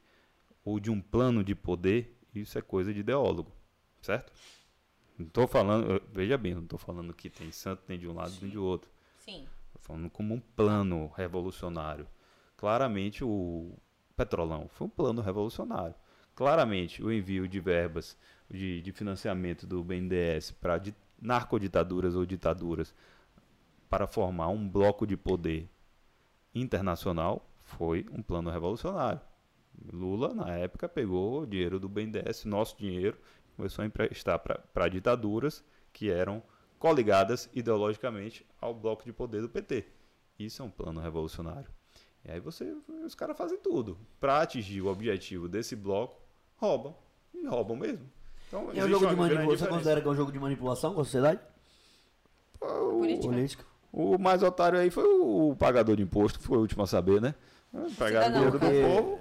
[0.64, 3.52] ou de um plano de poder, isso é coisa de ideólogo,
[4.00, 4.32] certo?
[5.18, 8.32] Não estou falando, veja bem, não estou falando que tem santo nem de um lado
[8.40, 8.90] nem de outro.
[9.24, 9.46] Sim.
[9.80, 12.06] Falando como um plano revolucionário.
[12.56, 13.72] Claramente o
[14.16, 15.94] Petrolão foi um plano revolucionário.
[16.34, 18.16] Claramente o envio de verbas
[18.50, 22.94] de, de financiamento do BNDES para di- narcoditaduras ou ditaduras
[23.88, 25.68] para formar um bloco de poder
[26.54, 29.20] internacional foi um plano revolucionário.
[29.92, 33.18] Lula, na época, pegou o dinheiro do BNDES, nosso dinheiro,
[33.56, 36.42] começou a emprestar para ditaduras que eram
[36.82, 39.84] coligadas ideologicamente ao bloco de poder do PT.
[40.36, 41.68] Isso é um plano revolucionário.
[42.24, 42.74] E aí você,
[43.06, 46.20] os caras fazem tudo para atingir o objetivo desse bloco,
[46.56, 46.92] roubam
[47.32, 48.10] e roubam mesmo.
[48.48, 49.56] Então, é um jogo de manipulação.
[49.56, 51.40] Você considera que é um jogo de manipulação com a sociedade?
[52.60, 53.64] O, Política.
[53.92, 57.20] O mais otário aí foi o pagador de imposto, que foi o último a saber,
[57.20, 57.32] né?
[57.70, 59.20] Pegar o Cidadão, dinheiro do povo,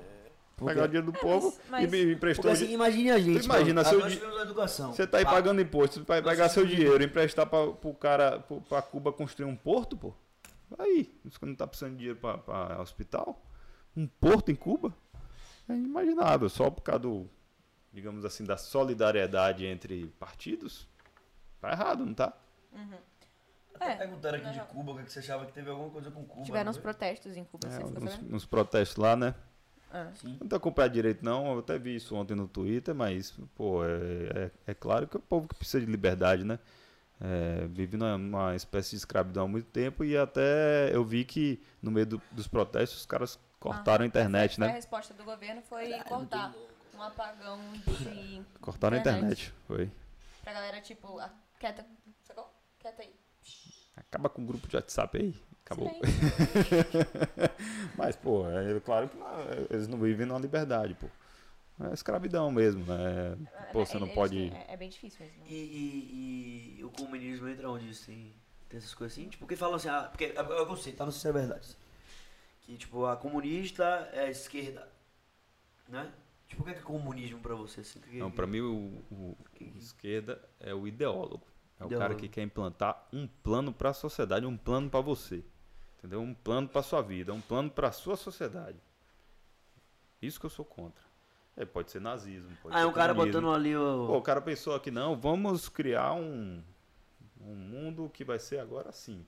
[0.55, 2.43] Porque, pegar o dinheiro do povo mas- e me emprestou.
[2.43, 3.45] porque assim, imagine a gente.
[3.45, 4.93] Imagina seu di- educação.
[4.93, 7.93] Você tá aí Pá, pagando imposto, você vai pegar seu dinheiro e emprestar pra, pro
[7.95, 10.13] cara, pro, pra Cuba construir um porto, pô?
[10.77, 13.41] Aí, você não tá precisando de dinheiro pra, pra hospital?
[13.97, 14.93] Um porto em Cuba?
[15.67, 17.27] É inimaginável, só por causa do,
[17.91, 20.87] digamos assim, da solidariedade entre partidos?
[21.59, 22.33] Tá errado, não tá?
[23.75, 24.65] Até É, perguntaram aqui de não.
[24.67, 26.45] Cuba o que que você achava que teve alguma coisa com Cuba.
[26.45, 28.29] Tiveram não uns protestos em Cuba, É, nos, sabendo?
[28.31, 29.33] nos protestos lá, né?
[29.93, 30.09] Ah.
[30.15, 30.37] Sim.
[30.39, 33.89] Não tô acompanhando direito não, eu até vi isso ontem no Twitter, mas, pô, é,
[34.35, 36.59] é, é claro que é o povo que precisa de liberdade, né?
[37.19, 41.91] É, vive numa, espécie de escravidão há muito tempo e até eu vi que no
[41.91, 44.73] meio do- dos protestos os caras cortaram a internet, Foi A né?
[44.73, 46.51] resposta do governo foi cortar
[46.95, 48.41] um apagão de.
[48.59, 49.21] Cortaram a internet.
[49.23, 49.91] internet, foi.
[50.41, 51.85] Pra galera, tipo, ah, quieta.
[52.23, 52.51] Sacou?
[52.79, 53.13] Quieta aí.
[53.95, 55.35] Acaba com o grupo de WhatsApp aí,
[55.71, 55.91] acabou.
[57.97, 59.27] Mas, pô, é claro que não-
[59.69, 61.07] eles não vivem numa liberdade, pô.
[61.89, 63.37] É escravidão mesmo, né?
[63.71, 64.35] Pô, você É- não eles pode.
[64.35, 65.43] têm- É, é bem difícil mesmo.
[65.47, 68.33] E, e- e o comunismo entra onde isso tem,
[68.69, 69.27] tem essas coisas assim?
[69.29, 71.05] Tipo, porque falam assim, ah, porque é é eu sei, tá?
[71.05, 71.67] Não sei se é verdade.
[72.61, 74.87] Que, tipo, a comunista é a esquerda,
[75.89, 76.11] né?
[76.47, 77.81] Tipo, o que é, que é comunismo pra você?
[77.81, 77.99] Assim?
[77.99, 81.41] Que Não, pra mim o, o- o esquerda é o ideólogo.
[81.79, 85.43] É o cara que quer implantar um plano para a sociedade, um plano para você.
[86.01, 86.19] Entendeu?
[86.21, 88.79] Um plano para sua vida, um plano para sua sociedade.
[90.19, 91.03] Isso que eu sou contra.
[91.55, 93.41] É, pode ser nazismo, pode Ah, é ser um cara comunismo.
[93.41, 94.07] botando ali o...
[94.07, 96.63] Pô, o cara pensou aqui, não, vamos criar um,
[97.39, 99.23] um mundo que vai ser agora assim.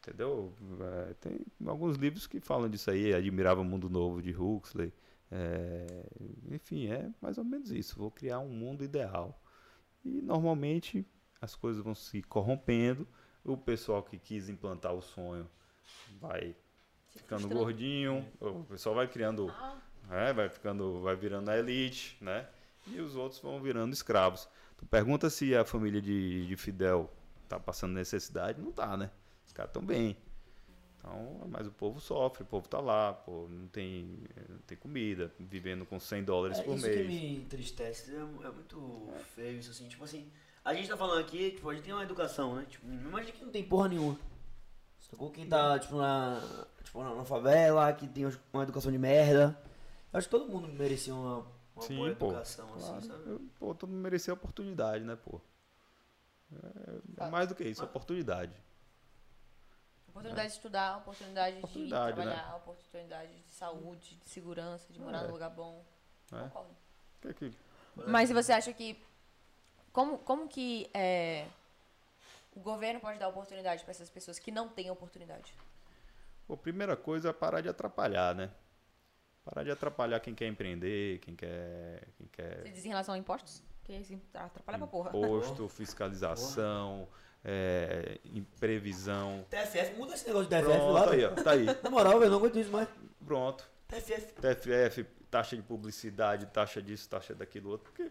[0.00, 0.52] Entendeu?
[1.08, 4.92] É, tem alguns livros que falam disso aí, Admirava o Mundo Novo de Huxley.
[5.32, 6.04] É,
[6.50, 7.96] enfim, é mais ou menos isso.
[7.98, 9.40] Vou criar um mundo ideal.
[10.04, 11.04] E normalmente
[11.40, 13.08] as coisas vão se corrompendo.
[13.44, 15.48] O pessoal que quis implantar o sonho
[16.20, 16.56] vai
[17.10, 17.54] ficando frustrando.
[17.54, 19.80] gordinho, o pessoal vai criando Ah,
[20.10, 22.48] é, vai ficando, vai virando a elite, né?
[22.86, 24.48] E os outros vão virando escravos.
[24.76, 27.10] Tu pergunta se a família de, de Fidel
[27.48, 29.10] tá passando necessidade, não tá, né?
[29.46, 30.16] Os caras estão bem.
[30.98, 35.30] Então, mas o povo sofre, o povo tá lá, pô, não tem, não tem comida,
[35.38, 36.96] vivendo com 100 dólares É, por isso mês.
[36.96, 40.30] que me entristece, é, é muito feio isso assim, tipo assim,
[40.64, 42.64] a gente tá falando aqui, tipo, a gente tem uma educação, né?
[42.68, 44.18] Tipo, imagina que não tem porra nenhuma.
[45.00, 45.30] Sacou?
[45.30, 46.40] Quem tá, tipo, na,
[46.82, 49.56] tipo, na, na favela, que tem uma educação de merda.
[50.12, 51.46] Eu acho que todo mundo merecia uma,
[51.76, 52.26] uma Sim, boa pô.
[52.30, 53.22] educação, Claro, assim, sabe?
[53.30, 55.40] eu- pô, todo mundo merecia oportunidade, né, pô?
[57.18, 58.52] É, é mais do que isso, oportunidade.
[60.08, 65.26] Oportunidade de estudar, oportunidade, Oportunidade, de trabalhar, oportunidade de saúde, de segurança, de morar É.
[65.26, 65.84] num lugar bom.
[66.30, 66.42] Né?
[66.44, 66.76] Concordo.
[67.20, 67.52] Que é que-
[68.06, 69.02] Mas se você acha que.
[69.94, 71.46] Como, como que é,
[72.52, 75.54] o governo pode dar oportunidade para essas pessoas que não têm oportunidade?
[76.48, 78.50] Pô, primeira coisa é parar de atrapalhar, né?
[79.44, 82.08] Parar de atrapalhar quem quer empreender, quem quer.
[82.18, 83.62] Quem quer Você diz em relação a impostos?
[83.84, 85.10] Que isso atrapalha pra porra.
[85.10, 87.06] imposto, fiscalização,
[87.44, 88.18] é,
[88.58, 89.46] previsão.
[89.48, 91.04] TFF, muda esse negócio de TFF Pronto, lá.
[91.04, 91.32] aí, velho.
[91.38, 91.66] ó, tá aí.
[91.84, 92.88] Na moral, velho, não aguento isso mais.
[93.24, 93.70] Pronto.
[93.86, 94.32] TFF.
[94.40, 97.92] TFF, taxa de publicidade, taxa disso, taxa daquilo outro.
[97.92, 98.10] Porque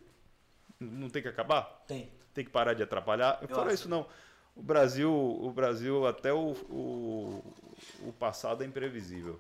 [0.84, 1.84] não tem que acabar?
[1.88, 2.12] Tem.
[2.34, 3.38] Tem que parar de atrapalhar.
[3.42, 4.08] Eu Fora isso não.
[4.56, 7.44] O Brasil, o Brasil até o, o,
[8.08, 9.40] o passado é imprevisível.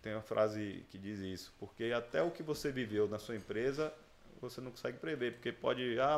[0.00, 3.92] Tem uma frase que diz isso, porque até o que você viveu na sua empresa,
[4.40, 6.16] você não consegue prever, porque pode, ah,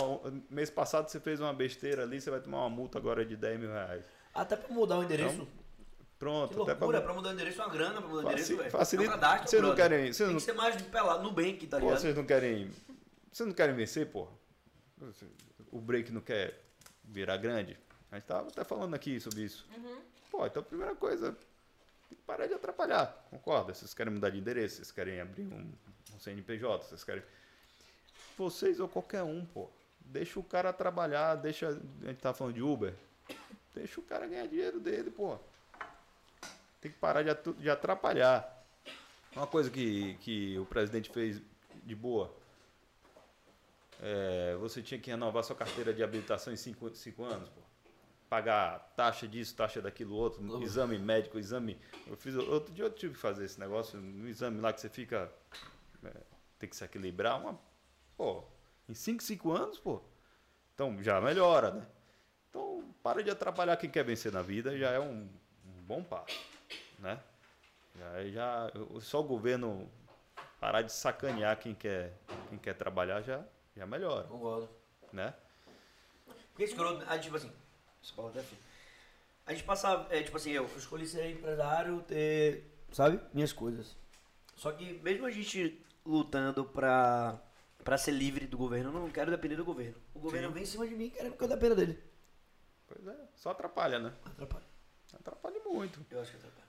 [0.48, 3.60] mês passado você fez uma besteira ali, você vai tomar uma multa agora de 10
[3.60, 4.04] mil reais.
[4.32, 5.34] Até pra mudar o endereço.
[5.34, 5.48] Então,
[6.18, 7.06] Pronto, que até loucura, pra...
[7.08, 8.70] pra mudar o endereço é uma grana, pra mudar o endereço, velho.
[8.70, 11.84] facilita- vocês não querem- vocês Tem não- que ser mais pelado, no Nubank, tá Pô,
[11.86, 12.00] ligado?
[12.00, 12.70] vocês não querem.
[13.34, 14.28] Vocês não querem vencer, pô?
[15.72, 16.56] O break não quer
[17.02, 17.76] virar grande?
[18.12, 19.66] A gente tava até falando aqui sobre isso.
[20.30, 21.32] Pô, então a primeira coisa,
[22.08, 23.74] tem que parar de atrapalhar, concorda?
[23.74, 25.68] Vocês querem mudar de endereço, vocês querem abrir um,
[26.14, 27.24] um CNPJ, vocês querem.
[28.38, 29.68] Vocês ou qualquer um, pô.
[29.98, 31.70] Deixa o cara trabalhar, deixa.
[31.70, 32.94] A gente tá falando de Uber.
[33.74, 35.36] Deixa o cara ganhar dinheiro dele, pô.
[36.80, 38.64] Tem que parar de atrapalhar.
[39.34, 41.42] Uma coisa que, que o presidente fez
[41.82, 42.43] de boa.
[44.00, 47.60] É, você tinha que renovar sua carteira de habilitação em 5 cinco anos, pô.
[48.28, 51.78] Pagar taxa disso, taxa daquilo outro, exame médico, exame.
[52.06, 54.88] Eu fiz outro dia eu tive que fazer esse negócio, no exame lá que você
[54.88, 55.30] fica.
[56.02, 56.10] é,
[56.58, 57.40] tem que se equilibrar.
[57.40, 57.58] Uma,
[58.16, 58.44] pô,
[58.88, 60.02] em 5, 5 anos, pô.
[60.74, 61.86] Então já melhora, né?
[62.50, 65.28] Então para de atrapalhar quem quer vencer na vida, já é um,
[65.64, 66.40] um bom passo,
[66.98, 67.20] né?
[67.96, 69.88] Já, já, só o governo
[70.58, 72.18] parar de sacanear quem quer,
[72.48, 73.44] quem quer trabalhar já,
[73.76, 74.68] já melhora, Concordo.
[75.12, 75.34] né?
[76.50, 77.50] Porque escroto, a gente, tipo assim,
[78.02, 78.62] essa palavra até feia.
[79.46, 83.96] A gente passa, é, tipo assim, eu escolhi ser empresário, ter, sabe, minhas coisas.
[84.56, 87.38] Só que mesmo a gente lutando pra,
[87.82, 89.96] pra ser livre do governo, eu não quero depender do governo.
[90.14, 90.54] O governo Sim.
[90.54, 92.02] vem em cima de mim querendo que eu dependa dele.
[92.86, 94.12] Pois é, só atrapalha, né?
[94.24, 94.64] Atrapalha.
[95.12, 96.04] Atrapalha muito.
[96.10, 96.64] Eu acho que atrapalha.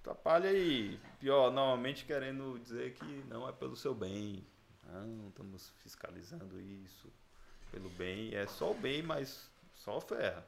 [0.00, 4.44] Atrapalha e, pior, normalmente querendo dizer que não é pelo seu bem.
[4.92, 7.12] Não, estamos fiscalizando isso
[7.70, 8.34] pelo bem.
[8.34, 10.46] É só o bem, mas só ferra.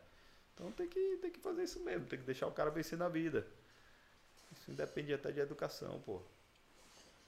[0.54, 3.08] Então tem que, tem que fazer isso mesmo, tem que deixar o cara vencer na
[3.08, 3.46] vida.
[4.52, 6.22] Isso independe até de educação, pô.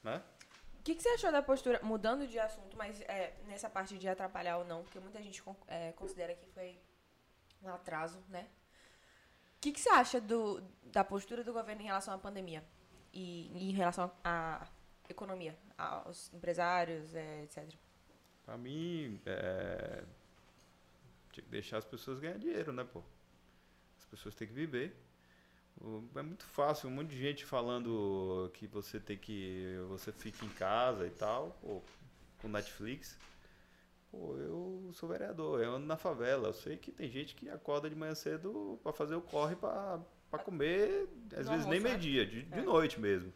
[0.03, 0.23] Né?
[0.79, 4.07] O que, que você achou da postura, mudando de assunto, mas é, nessa parte de
[4.07, 6.79] atrapalhar ou não, porque muita gente é, considera que foi
[7.63, 8.47] um atraso, né?
[9.57, 12.63] O que, que você acha do, da postura do governo em relação à pandemia?
[13.15, 14.69] E em relação à
[15.09, 17.65] economia, aos empresários, é, etc.
[18.45, 20.05] Pra mim, é...
[21.33, 23.03] tinha que deixar as pessoas ganhar dinheiro, né, pô?
[23.99, 24.95] As pessoas têm que viver.
[26.15, 29.77] É muito fácil, um monte de gente falando que você tem que.
[29.89, 31.83] Você fica em casa e tal, pô,
[32.41, 33.19] com Netflix.
[34.11, 36.49] Pô, eu sou vereador, eu ando na favela.
[36.49, 39.99] Eu sei que tem gente que acorda de manhã cedo para fazer o corre para
[40.45, 41.89] comer, às vezes nem né?
[41.89, 42.63] meio-dia, de, de É.
[42.63, 43.33] noite mesmo.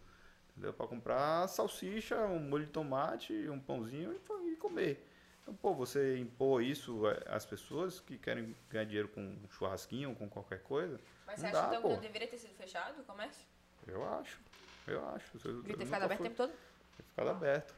[0.58, 0.72] Entendeu?
[0.72, 5.06] Para comprar salsicha, um molho de tomate, um pãozinho e, e comer.
[5.40, 10.28] Então, pô, você impor isso às pessoas que querem ganhar dinheiro com um churrasquinho, com
[10.28, 11.88] qualquer coisa, Mas você acha dá, então pô.
[11.90, 13.46] que não deveria ter sido fechado o comércio?
[13.86, 14.40] eu acho.
[14.88, 15.38] Eu acho.
[15.38, 16.52] Deveria ter ficado aberto o tempo todo?
[16.96, 17.74] ter ficado aberto.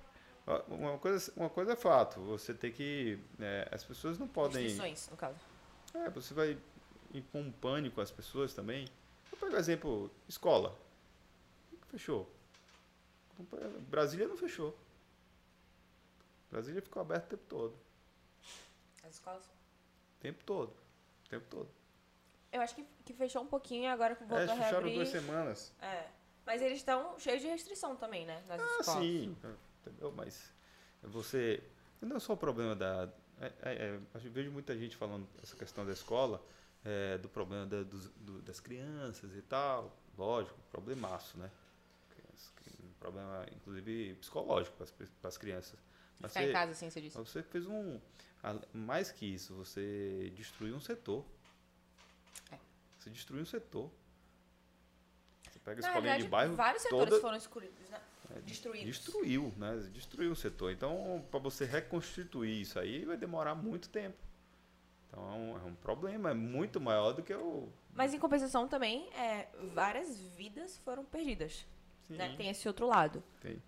[0.46, 3.18] Ó, Uma coisa, uma coisa é fato, você tem que.
[3.38, 4.62] é, as pessoas não podem.
[4.62, 5.38] Restrições, no caso.
[5.94, 6.56] É, você vai
[7.12, 8.88] impor um pânico às pessoas também.
[9.30, 10.74] Eu pego o exemplo, escola.
[11.90, 12.39] Fechou.
[13.88, 14.76] Brasília não fechou.
[16.50, 17.76] Brasília ficou aberto o tempo todo.
[19.04, 19.44] As escolas.
[19.44, 20.70] O tempo todo.
[21.26, 21.68] O tempo todo.
[22.52, 24.94] Eu acho que, que fechou um pouquinho e agora que voltou É, a fecharam reabrir.
[24.94, 25.72] duas semanas.
[25.80, 26.08] É.
[26.44, 28.42] Mas eles estão cheios de restrição também, né?
[28.48, 29.02] Nas Ah, escolas.
[29.04, 29.36] sim.
[29.86, 30.12] Entendeu?
[30.12, 30.52] Mas
[31.02, 31.62] você.
[32.00, 33.08] Não é só o problema da.
[33.40, 36.44] É, é, é, eu vejo muita gente falando essa questão da escola,
[36.84, 39.96] é, do problema da- dos- do- das crianças e tal.
[40.18, 41.50] Lógico, problemaço, né?
[43.00, 45.78] Um problema, inclusive, psicológico para as crianças.
[46.20, 47.16] Mas Ficar em você- casa, assim, você disse.
[47.16, 47.98] você fez um.
[48.74, 51.24] Mais que isso, você destruiu um setor.
[52.52, 52.58] É.
[52.98, 53.90] Você destruiu um setor.
[55.50, 56.54] Você pega a escolinha realidade, de bairro.
[56.54, 58.00] vários setores toda, foram excluídos, né?
[58.44, 58.86] Destruídos.
[58.86, 59.76] Destruiu, né?
[59.92, 60.70] Destruiu o setor.
[60.70, 64.16] Então, para você reconstituir isso aí, vai demorar muito tempo.
[65.08, 67.68] Então, é um, é um problema, é muito maior do que o.
[67.94, 71.66] Mas em compensação também, é, várias vidas foram perdidas.
[72.18, 72.34] Né?
[72.36, 73.22] Tem esse outro lado.
[73.40, 73.62] tem.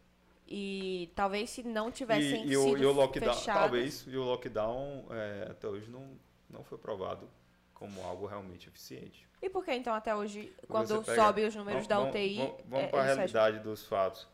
[0.54, 3.60] E talvez se não tivessem E, e o, e o lockdown, fechados...
[3.62, 6.10] talvez, e o lockdown é, até hoje não,
[6.50, 7.26] não foi provado
[7.72, 9.26] como algo realmente eficiente.
[9.40, 12.36] E por que então até hoje, Porque quando pega- sobe os números da vamos- UTI,
[12.36, 13.16] Vamos, vamos é, para a fecham?
[13.16, 14.28] realidade dos fatos.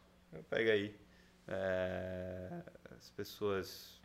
[0.50, 0.94] Pega aí.
[1.46, 2.62] é,
[2.98, 4.00] as pessoas.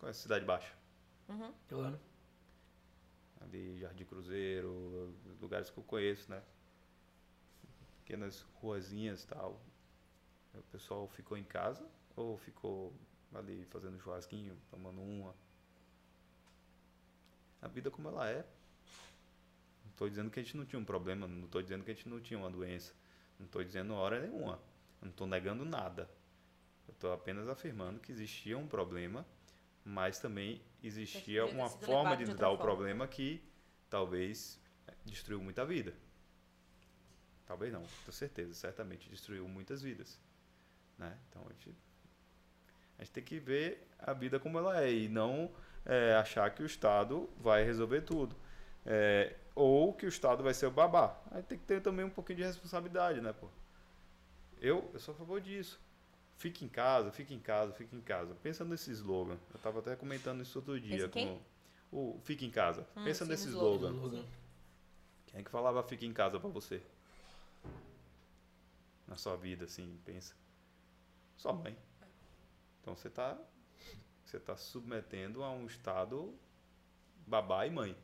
[0.00, 0.72] Qual é a cidade baixa?
[1.68, 1.98] Claro.
[3.40, 6.42] ali Jardim Cruzeiro, lugares que eu conheço, né?
[8.04, 9.60] Pequenas ruazinhas e tal.
[10.54, 11.84] O pessoal ficou em casa
[12.14, 12.92] ou ficou
[13.34, 15.34] ali fazendo churrasquinho, tomando uma.
[17.60, 18.46] A vida como ela é.
[19.84, 21.94] Não estou dizendo que a gente não tinha um problema, não estou dizendo que a
[21.94, 22.94] gente não tinha uma doença.
[23.38, 24.60] Não estou dizendo hora nenhuma.
[25.00, 26.08] Não estou negando nada.
[26.86, 29.26] Eu estou apenas afirmando que existia um problema,
[29.84, 33.42] mas também existia uma forma de de outra o problema que
[33.88, 34.60] talvez
[35.04, 35.94] destruiu muita vida.
[37.46, 40.18] Talvez não, tenho certeza, certamente destruiu muitas vidas.
[40.98, 41.16] Né?
[41.28, 41.74] Então a gente,
[42.98, 45.50] a gente tem que ver a vida como ela é e não
[45.84, 48.36] eh, achar que o Estado vai resolver tudo.
[48.86, 51.20] Eh, ou que o Estado vai ser o babá.
[51.30, 53.48] Aí tem que ter também um pouquinho de responsabilidade, né, pô?
[54.60, 55.80] Eu, eu sou a favor disso.
[56.36, 58.34] Fique em casa, fique em casa, fique em casa.
[58.42, 59.38] Pensa nesse slogan.
[59.50, 61.08] Eu estava até comentando isso outro dia.
[61.08, 61.40] Com
[61.92, 62.86] o Fique em casa.
[62.96, 63.90] Hum, Pensa nesse o slogan.
[63.92, 64.24] slogan.
[65.26, 66.82] Quem é que falava fique em casa pra você?
[69.06, 70.34] Na sua vida, assim, pensa.
[71.36, 71.76] Sua mãe.
[72.80, 73.38] Então você tá,
[74.24, 76.34] você tá submetendo a um estado
[77.26, 77.96] babá e mãe.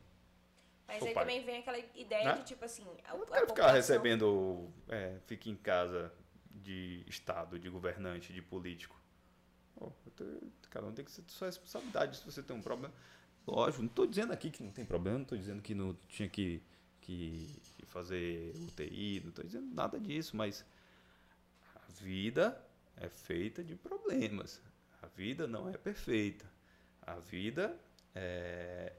[0.87, 1.23] Mas aí pai.
[1.23, 2.39] também vem aquela ideia Né?
[2.39, 2.85] de, tipo assim...
[3.05, 6.11] A, Eu não quero ficar recebendo é, fique em casa
[6.49, 8.99] de estado, de governante, de político.
[10.15, 12.17] Tenho- cada um tem que ser sua responsabilidade.
[12.17, 12.93] Se você tem um problema.
[13.47, 16.29] Lógico, não estou dizendo aqui que não tem problema, não estou dizendo que não tinha
[16.29, 16.61] que,
[16.99, 20.63] que, que fazer UTI, não estou dizendo nada disso, mas
[22.01, 22.59] vida
[22.97, 24.59] é feita de problemas.
[25.01, 26.45] A vida não é perfeita.
[27.01, 27.77] A vida
[28.15, 28.93] é.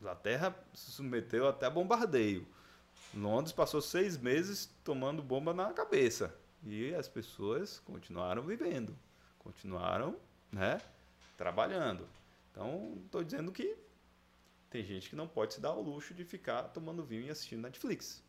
[0.00, 2.46] Inglaterra se submeteu até a bombardeio.
[3.14, 6.34] Londres passou seis meses tomando bomba na cabeça.
[6.64, 8.96] E as pessoas continuaram vivendo,
[9.38, 10.16] continuaram
[10.50, 10.80] né,
[11.36, 12.08] trabalhando.
[12.50, 13.76] Então, estou dizendo que
[14.68, 17.62] tem gente que não pode se dar ao luxo de ficar tomando vinho e assistindo
[17.62, 18.22] Netflix.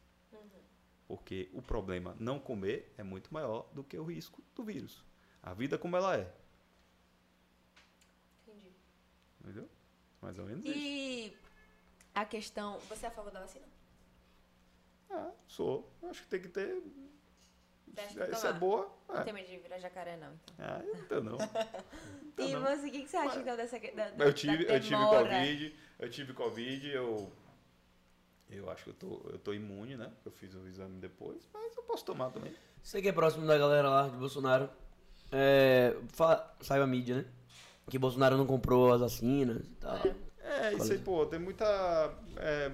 [1.07, 5.03] Porque o problema não comer é muito maior do que o risco do vírus.
[5.41, 6.31] A vida como ela é.
[8.47, 8.71] Entendi.
[9.41, 9.69] Entendeu?
[10.21, 10.77] Mais ou menos isso.
[10.77, 11.37] E
[12.15, 12.79] a questão...
[12.89, 13.65] Você é a favor da vacina?
[15.09, 15.91] Ah, sou.
[16.03, 16.81] Acho que tem que ter.
[17.95, 18.47] Que Se tomar?
[18.49, 18.91] é boa.
[19.07, 19.23] Não É.
[19.23, 20.55] tem medo de virar jacaré, não, então.
[20.57, 21.37] Ah, então não.
[21.37, 22.61] Então e não.
[22.61, 23.77] você, o que, que você acha, então, dessa...
[23.79, 24.95] Da, Eu tive, eu tive?
[24.95, 27.31] Covid, eu tive Covid, eu.
[28.55, 30.11] Eu acho que eu tô, eu tô imune, né?
[30.25, 32.53] Eu fiz o exame depois, mas eu posso tomar também.
[32.81, 34.69] Você que é próximo da galera lá de Bolsonaro,
[35.31, 37.25] é, fala, saiba a mídia, né?
[37.89, 39.97] Que Bolsonaro não comprou as vacinas e tal.
[39.97, 40.33] É.
[40.43, 41.65] É, isso aí, pô, tem muita.
[42.37, 42.69] é,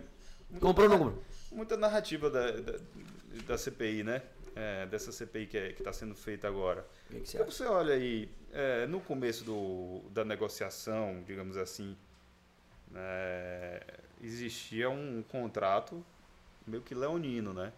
[0.50, 1.24] muita Comprou ou não comprou?
[1.52, 2.80] muita narrativa da, da,
[3.48, 4.22] da CPI, né?
[4.56, 6.86] É, dessa CPI que é, está sendo feita agora.
[7.10, 11.96] Que, que você Então você olha aí, é, no começo do, da negociação, digamos assim,
[12.96, 13.82] é,
[14.22, 16.04] existia um contrato
[16.66, 17.74] meio que leonino, né?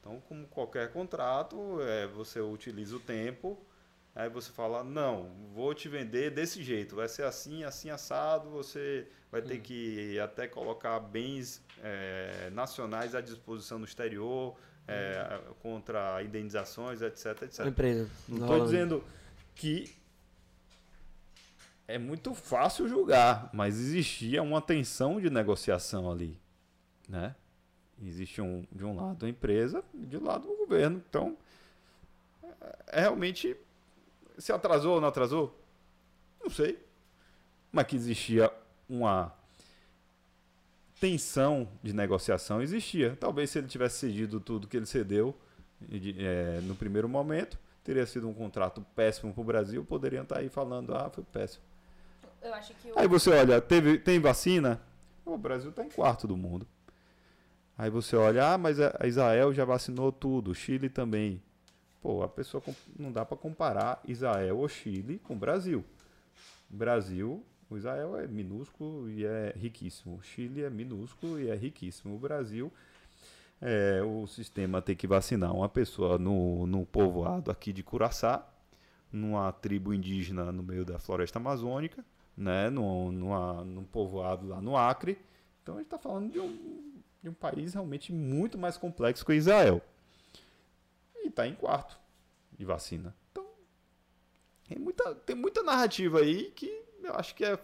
[0.00, 3.58] Então, como qualquer contrato, é, você utiliza o tempo,
[4.14, 9.06] aí você fala, não, vou te vender desse jeito, vai ser assim, assim, assado, você
[9.30, 17.02] vai ter que até colocar bens é, nacionais à disposição no exterior, é, contra indenizações,
[17.02, 17.66] etc, etc.
[17.66, 18.08] Empresa.
[18.26, 19.04] Não estou dizendo
[19.54, 19.97] que
[21.88, 26.38] é muito fácil julgar, mas existia uma tensão de negociação ali,
[27.08, 27.34] né?
[28.00, 31.02] Existe um, de um lado a empresa e de um lado o governo.
[31.08, 31.36] Então,
[32.92, 33.56] é, realmente,
[34.36, 35.58] se atrasou ou não atrasou?
[36.40, 36.78] Não sei.
[37.72, 38.52] Mas que existia
[38.88, 39.34] uma
[41.00, 43.16] tensão de negociação, existia.
[43.18, 45.36] Talvez se ele tivesse cedido tudo que ele cedeu
[45.80, 50.38] de- é, no primeiro momento, teria sido um contrato péssimo para o Brasil, poderiam estar
[50.38, 51.64] aí falando, ah, foi péssimo.
[52.42, 52.98] Eu acho que o...
[52.98, 54.80] Aí você olha, teve, tem vacina?
[55.24, 56.66] O Brasil está em quarto do mundo.
[57.76, 61.40] Aí você olha, ah, mas a Israel já vacinou tudo, o Chile também.
[62.00, 62.62] Pô, a pessoa
[62.98, 65.84] não dá para comparar Israel ou Chile com o Brasil.
[66.70, 70.16] O Brasil, o Israel é minúsculo e é riquíssimo.
[70.16, 72.14] O Chile é minúsculo e é riquíssimo.
[72.14, 72.72] O Brasil,
[73.60, 78.46] é, o sistema tem que vacinar uma pessoa no, no povoado aqui de Curaçá,
[79.12, 82.04] numa tribo indígena no meio da floresta amazônica,
[82.38, 85.18] né, num, numa, num povoado lá no Acre.
[85.62, 89.34] Então a gente está falando de um, de um país realmente muito mais complexo que
[89.34, 89.82] Israel.
[91.16, 91.98] E está em quarto
[92.52, 93.14] de vacina.
[93.32, 93.44] Então
[94.68, 97.58] tem muita, tem muita narrativa aí que eu acho que é,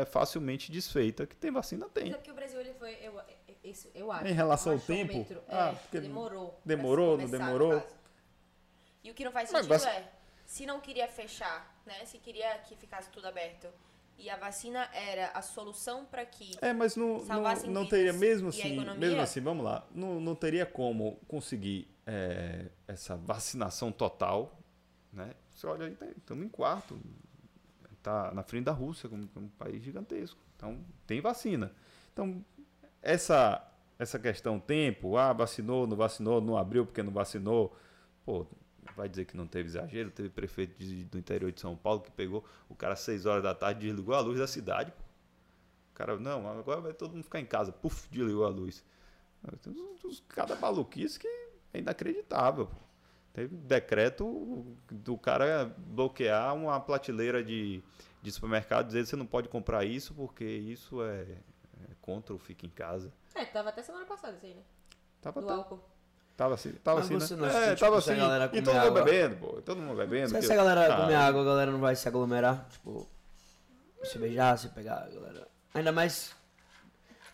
[0.00, 1.26] é facilmente desfeita.
[1.26, 2.12] Que tem vacina, Mas tem.
[2.12, 3.20] é porque o Brasil ele foi, eu,
[3.62, 4.26] isso, eu acho.
[4.26, 5.10] Em relação o ao tempo?
[5.12, 6.58] achômetro, Ah, é, demorou.
[6.64, 7.82] demorou, não demorou?
[9.04, 10.12] E o que não faz Mas sentido vac- é,
[10.46, 12.04] se não queria fechar, né?
[12.04, 13.68] Se queria que ficasse tudo aberto
[14.18, 18.48] e a vacina era a solução para que É, mas não, não, não teria, mesmo
[18.48, 18.94] assim, economia?
[19.00, 24.58] mesmo assim, vamos lá, não, não teria como conseguir é, essa vacinação total,
[25.12, 25.34] né?
[25.54, 27.00] Você olha aí, estamos em quarto,
[28.02, 30.40] tá na frente da Rússia, como, como um país gigantesco.
[30.56, 31.72] Então, tem vacina.
[32.12, 32.44] Então,
[33.02, 33.64] essa,
[33.98, 37.76] essa questão tempo, ah, vacinou, não vacinou, não abriu porque não vacinou,
[38.24, 38.46] pô,
[38.96, 42.10] vai dizer que não teve exagero, teve prefeito de- do interior de São Paulo que
[42.10, 44.92] pegou o cara às 6 horas da tarde e desligou a luz da cidade.
[45.90, 47.72] O cara, não, agora vai todo mundo ficar em casa.
[47.72, 48.84] Puf, desligou a luz.
[49.62, 51.26] Tem uns- uns- cada maluquice que
[51.72, 52.68] é inacreditável.
[53.32, 57.82] Teve decreto do cara bloquear uma prateleira de,
[58.22, 62.38] de supermercado, dizer que você não pode comprar isso porque isso é, é contra o
[62.38, 63.12] fica em casa.
[63.34, 64.62] É, tava até semana passada isso aí, né?
[65.20, 65.80] Tava, Do até- álcool.
[66.38, 67.48] Tava assim, tava Mas assim, né?
[67.48, 68.56] É, tipo, tava se a assim.
[68.56, 69.60] E todo mundo bebendo, pô.
[69.60, 70.28] Todo mundo bebendo.
[70.28, 73.08] Se porque- essa galera comer água, a galera não vai se aglomerar, tipo,
[74.04, 75.48] se beijar, se pegar, a galera.
[75.74, 76.30] Ainda mais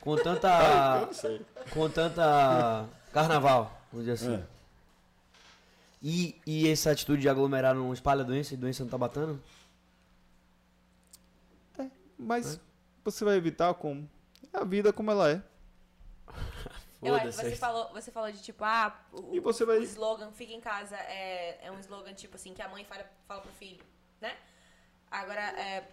[0.01, 1.07] com tanta.
[1.71, 2.87] com tanta.
[3.13, 4.37] carnaval, vamos dizer assim.
[4.37, 4.55] É.
[6.03, 8.99] E, e essa atitude de aglomerar não espalha a doença e a doença não tá
[8.99, 9.41] batendo?
[12.19, 12.59] Mas
[13.05, 14.09] você vai evitar como?
[14.53, 15.43] É a vida como ela é.
[17.05, 19.83] Eu acho que você falou, você falou de tipo, ah, o, E você vai- o
[19.83, 23.41] slogan fica em casa é, é um slogan tipo assim que a mãe fala, fala
[23.41, 23.85] pro filho,
[24.21, 24.37] né?
[25.11, 25.85] Agora, é,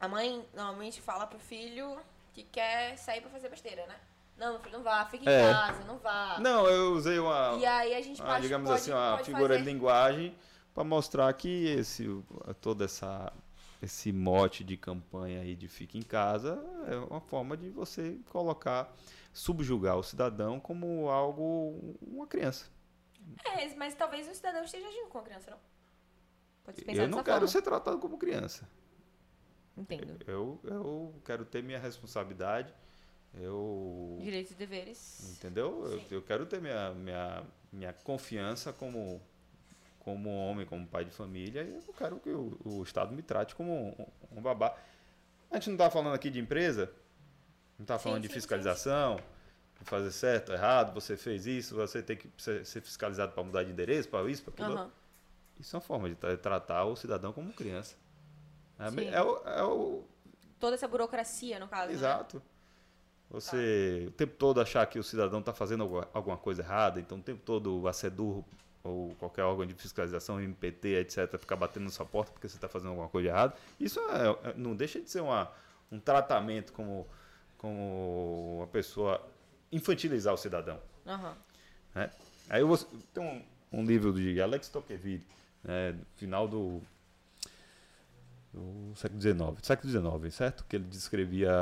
[0.00, 1.98] a mãe normalmente fala pro filho
[2.32, 3.96] que quer sair pra fazer besteira, né?
[4.36, 5.52] Não, meu filho, não vá, fica em É.
[5.52, 6.38] casa, não vá.
[6.40, 7.56] Não, eu usei uma.
[7.58, 9.58] E aí a gente uma, pode, digamos pode, assim, uma figura fazer.
[9.58, 10.34] de linguagem
[10.74, 12.06] para mostrar que esse,
[12.60, 13.32] toda essa
[13.82, 18.88] esse mote de campanha aí de fica em casa é uma forma de você colocar,
[19.32, 22.66] subjugar o cidadão como algo, uma criança.
[23.44, 25.58] É, mas talvez o cidadão esteja agindo com a criança, não?
[26.64, 27.48] Pode se pensar Eu não quero forma.
[27.48, 28.68] ser tratado como criança.
[29.76, 30.18] Entendo.
[30.26, 32.72] Eu, eu quero ter minha responsabilidade.
[33.34, 35.36] Eu Direitos e deveres.
[35.36, 35.84] Entendeu?
[35.86, 39.20] Eu, eu quero ter minha, minha, minha confiança como,
[39.98, 43.54] como homem, como pai de família, e eu quero que o, o Estado me trate
[43.54, 44.76] como um, um babá.
[45.50, 46.92] A gente não está falando aqui de empresa,
[47.82, 49.16] não está Sim, falando de sim, fiscalização,
[49.80, 53.72] de fazer certo, errado, você fez isso, você tem que ser, fiscalizado para mudar de
[53.72, 54.78] endereço, para isso, para aquilo.
[54.78, 54.90] Aham.
[55.58, 57.96] Isso é uma forma de tra- tratar o cidadão como criança.
[58.78, 59.08] É, Sim.
[59.08, 60.04] é o- é o,
[60.60, 61.88] Toda essa burocracia, no caso.
[61.88, 61.94] né?
[61.94, 62.40] Exato.
[63.30, 67.22] Você o tempo todo achar que o cidadão está fazendo alguma, coisa errada, então o
[67.22, 68.44] tempo todo a SEDUR
[68.84, 72.68] ou qualquer órgão de fiscalização, MPT, etc., ficar batendo na sua porta porque você está
[72.68, 73.54] fazendo alguma coisa errada.
[73.80, 75.50] Isso é- é- não deixa de ser uma,
[75.90, 77.06] um tratamento como,
[77.62, 79.24] como uma pessoa
[79.70, 80.78] infantilizar o cidadão.
[81.94, 82.10] Né?
[82.50, 85.24] Aí eu vou, tem um, um livro de Alex Tocqueville,
[85.62, 86.82] né, final do,
[88.52, 90.64] do século XIX, século XIX, certo?
[90.68, 91.52] Que ele descrevia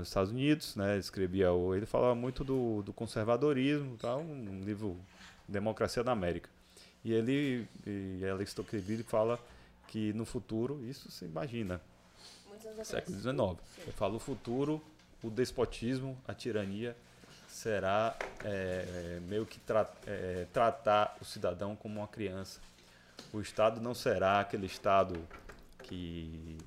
[0.00, 0.96] os Estados Unidos, né?
[0.98, 4.98] Escrevia o, ele falava muito do, do conservadorismo, tal, um livro
[5.46, 6.48] Democracia da América.
[7.04, 9.38] E ele, e Alex Tocqueville fala
[9.86, 11.80] que no futuro, isso você imagina,
[12.84, 13.18] século.
[13.18, 13.86] XIX.
[13.86, 14.82] Eu falo o futuro,
[15.22, 16.96] o despotismo, a tirania
[17.48, 22.60] será é, meio que tra é, tratar o cidadão como uma criança.
[23.32, 25.16] O Estado não será aquele Estado
[25.82, 26.58] que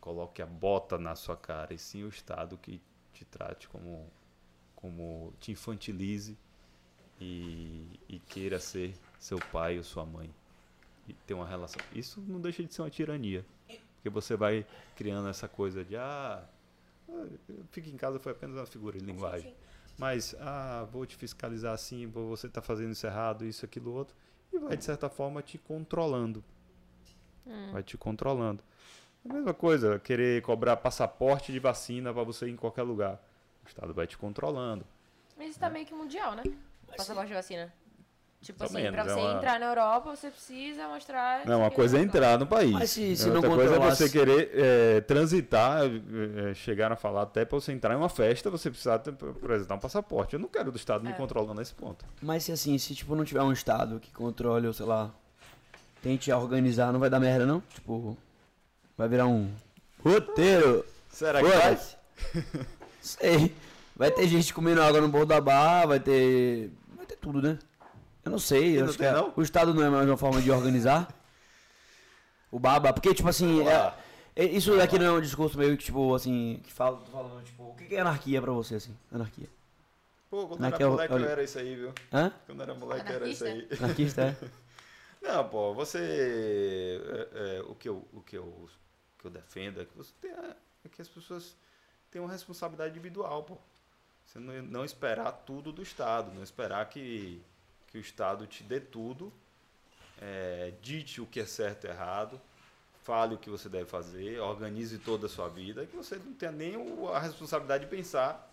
[0.00, 2.80] coloque a bota na sua cara, e sim o Estado que
[3.12, 4.06] te trate como,
[4.74, 6.36] como te infantilize
[7.20, 10.30] e, e queira ser seu pai ou sua mãe.
[11.06, 11.80] E ter uma relação.
[11.94, 13.44] Isso não deixa de ser uma tirania.
[14.04, 16.44] Porque você vai criando essa coisa de ah,
[17.70, 19.48] fica em casa foi apenas uma figura de linguagem.
[19.48, 19.56] sim.
[19.96, 24.14] Mas ah, vou te fiscalizar assim, você está fazendo isso errado, isso, aquilo, outro.
[24.52, 26.44] E vai, de certa forma, te controlando.
[27.72, 28.62] Vai te controlando.
[29.26, 33.18] A mesma coisa, querer cobrar passaporte de vacina para você ir em qualquer lugar.
[33.64, 34.84] O Estado vai te controlando.
[35.34, 36.42] Mas isso tá meio que mundial, né?
[36.94, 37.72] Passaporte de vacina.
[38.44, 41.46] Tipo Mais ou assim, pra menos, você é uma- entrar na Europa, você precisa mostrar.
[41.46, 42.70] Não, uma que coisa é entrar no país.
[42.72, 46.96] Mas se- se não Outra coisa é você querer é, transitar, é, é, chegaram a
[46.96, 50.34] falar até para você entrar em uma festa, você precisa apresentar um passaporte.
[50.34, 51.14] Eu não quero do Estado me É.
[51.14, 52.04] controlando nesse ponto.
[52.20, 55.10] Mas se assim, se tipo não tiver um estado que controle, ou sei lá,
[56.02, 57.62] tente organizar, não vai dar merda não?
[57.72, 58.14] Tipo,
[58.98, 59.50] vai virar um
[60.04, 60.84] roteiro.
[61.10, 61.78] Será que vai?
[63.00, 63.54] Sei.
[63.96, 66.70] Vai ter gente comendo água no bordo da barra, vai ter.
[66.96, 67.58] Vai ter tudo, né?
[68.24, 68.78] Eu não sei.
[68.80, 69.32] Eu não tem, é- não?
[69.36, 71.08] o Estado não é mais uma forma de organizar.
[72.50, 72.92] O baba.
[72.92, 73.66] Porque, tipo assim.
[73.68, 73.94] É-
[74.36, 76.60] é- isso daqui não é um discurso meio que, tipo, assim.
[76.64, 78.96] Que fala, falando, tipo, o que é anarquia pra você, assim?
[79.12, 79.48] Anarquia.
[80.30, 81.92] Pô, quando Naquela- era moleque olha- eu era isso aí, viu?
[82.12, 82.32] Hã?
[82.46, 83.68] Quando era moleque era isso aí.
[83.78, 84.36] Anarquista, é?
[85.22, 87.00] Não, pô, você.
[87.32, 88.68] é, é, o, que eu, o, que eu, o
[89.18, 90.34] que eu defendo é que você tenha,
[90.84, 91.56] é que as pessoas
[92.10, 93.56] tenham uma responsabilidade individual, pô.
[94.26, 97.40] Você não, não esperar tudo do Estado, não esperar que,
[97.94, 99.32] que o Estado te dê tudo,
[100.20, 102.40] é, dite o que é certo e errado,
[103.04, 106.50] fale o que você deve fazer, organize toda a sua vida, que você não tenha
[106.50, 106.74] nem
[107.14, 108.52] a responsabilidade de pensar.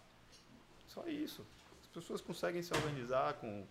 [0.87, 1.43] Só isso.
[1.81, 3.65] As pessoas conseguem se organizar com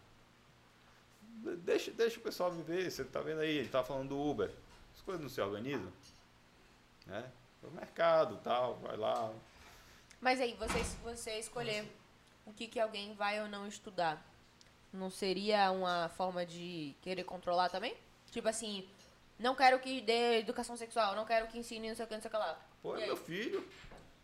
[1.58, 2.90] Deixa, deixa o pessoal viver.
[2.90, 4.52] Você tá vendo aí, ele tá falando do Uber.
[4.92, 5.92] As coisas não se organizam.
[7.06, 7.30] Né?
[7.62, 9.32] O mercado tal, vai lá.
[10.20, 11.88] Mas aí, você, você escolher
[12.44, 14.20] o que, que alguém vai ou não estudar,
[14.92, 17.96] não seria uma forma de querer controlar também?
[18.30, 18.88] Tipo assim,
[19.38, 22.20] não quero que dê educação sexual, não quero que ensine não sei o que, não
[22.20, 22.60] sei o que lá.
[22.82, 23.66] Pô, é meu filho.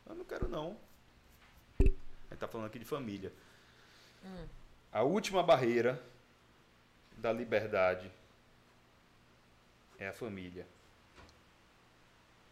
[0.07, 0.77] Eu não quero não.
[1.81, 1.97] Ele
[2.39, 3.33] tá falando aqui de família.
[4.93, 6.03] A última barreira
[7.17, 8.11] da liberdade
[9.99, 10.67] é a família.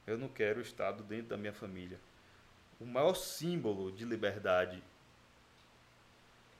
[0.06, 1.98] Eu não quero o Estado dentro da minha família.
[2.80, 4.82] O maior símbolo de liberdade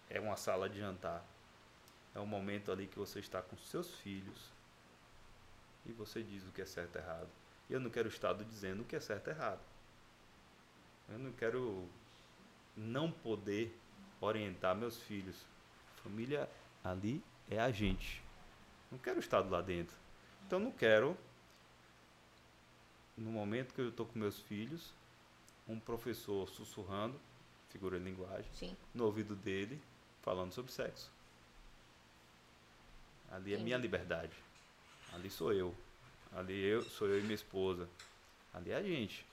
[0.09, 1.25] é uma sala de jantar.
[2.15, 4.53] É o momento ali que você está com seus filhos
[5.87, 7.29] e você diz o que é certo e errado.
[7.69, 9.61] E eu não quero o Estado dizendo o que é certo e errado.
[11.09, 11.89] Eu não quero
[12.77, 13.77] não poder
[14.21, 15.45] orientar meus filhos.
[16.03, 16.49] Família
[16.83, 18.23] ali é a gente.
[18.91, 19.97] Não quero o Estado lá dentro.
[20.47, 21.17] Então não quero,
[23.17, 24.93] no momento que eu estou com meus filhos,
[25.67, 27.19] um professor sussurrando,
[27.71, 28.77] figura de linguagem, Sim.
[28.95, 29.81] no ouvido dele,
[30.23, 31.11] falando sobre sexo.
[33.35, 34.33] Ali é minha liberdade.
[35.13, 35.75] Ali sou eu.
[36.37, 37.89] Ali eu sou eu e minha esposa.
[38.53, 39.27] Ali é a gente.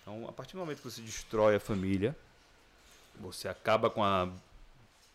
[0.00, 2.16] Então, a partir do momento que você destrói a família,
[3.18, 4.30] você acaba com a,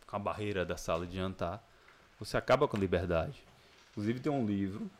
[0.05, 1.65] com a barreira da sala de jantar,
[2.19, 3.41] você acaba com a liberdade.
[3.91, 4.91] Inclusive tem um livro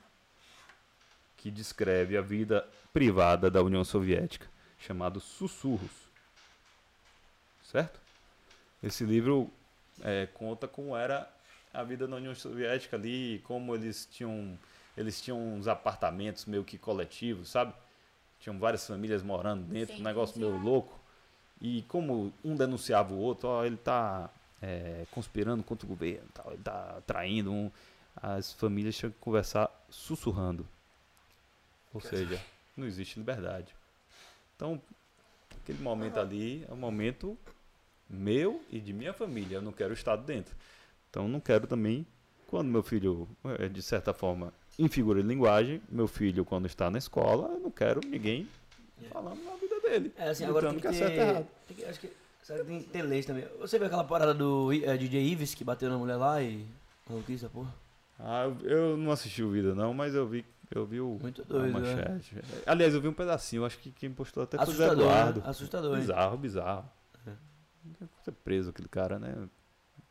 [1.36, 4.48] que descreve a vida privada da União Soviética,
[4.80, 5.92] chamado Sussurros.
[7.62, 8.00] Certo?
[8.82, 9.52] Esse livro
[10.02, 11.35] é, conta como era
[11.76, 14.58] a vida na União Soviética ali, como eles tinham
[14.98, 17.74] eles tinham uns apartamentos meio que coletivos, sabe?
[18.40, 20.98] Tinham várias famílias morando dentro, um negócio meio louco.
[21.60, 24.30] E como um denunciava o outro, ó, ele tá
[24.62, 27.72] é, conspirando contra o governo, tal, ele tá traindo um,
[28.16, 30.66] as famílias tinham que conversar sussurrando.
[31.94, 32.42] Ou seja,
[32.76, 33.76] não existe liberdade.
[34.56, 34.82] Então,
[35.62, 37.38] aquele momento ali é um momento
[38.10, 39.58] meu e de minha família.
[39.58, 40.56] Eu não quero o Estado dentro.
[41.16, 42.06] Então, não quero também,
[42.46, 43.26] quando meu filho,
[43.58, 47.60] é, de certa forma, em figura de linguagem, meu filho, quando está na escola, eu
[47.62, 48.46] não quero ninguém
[49.14, 50.12] falando na vida dele.
[50.18, 51.14] É assim, agora tem que que é ter.
[51.22, 51.48] errado.
[51.70, 52.12] tem que- acho que
[52.68, 53.46] tem, tem leis também?
[53.62, 56.66] Você viu aquela parada do eh, DJ Ives que bateu na mulher lá e.
[57.10, 57.74] Maluquice, porra?
[58.20, 61.46] Ah, eu- não assisti o vídeo não, mas eu vi, eu vi o Muito a
[61.46, 61.96] doido, né?
[61.96, 62.36] manchete.
[62.66, 65.40] Aliás, eu vi um pedacinho, acho que quem postou até foi o Assustador, Eduardo.
[65.40, 65.46] né?
[65.48, 66.02] Assustador, hein?
[66.02, 66.90] Bizarro, bizarro.
[67.26, 67.32] É.
[68.26, 69.34] Ser preso aquele cara, né?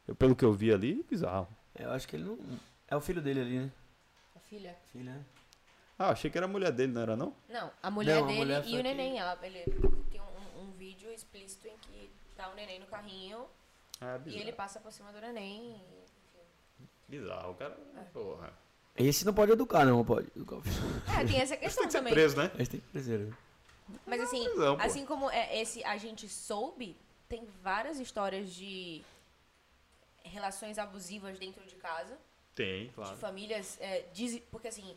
[0.07, 1.49] Eu, pelo que eu vi ali, bizarro.
[1.75, 2.39] Eu acho que ele não.
[2.89, 3.73] É o filho dele ali, né?
[4.37, 4.77] A filha.
[4.93, 5.25] Filho, né?
[5.99, 7.35] Ah, achei que era a mulher dele, não era não?
[7.49, 9.19] Não, a mulher Não, a dele mulher e o que- neném.
[9.19, 9.65] Ela, ele
[10.11, 13.47] tem um, um vídeo explícito em que tá o neném no carrinho
[14.01, 15.71] Ah, e ele passa por cima do neném.
[15.73, 16.89] e, enfim.
[17.09, 17.77] Bizarro, o cara.
[18.13, 18.53] Porra.
[18.97, 20.77] Esse não pode educar, não, pode educar o filho.
[21.19, 22.13] É, tem essa questão Tem que ser também.
[22.13, 22.51] preso, né?
[22.59, 23.33] Esse tem que preser.
[24.07, 24.83] Mas assim, Não, pô.
[24.83, 26.97] assim como é, esse a gente soube,
[27.29, 29.03] tem várias histórias de
[30.25, 32.19] relações abusivas dentro de casa,
[32.55, 33.17] Tem, de claro.
[33.17, 34.97] famílias, é, diz- porque assim,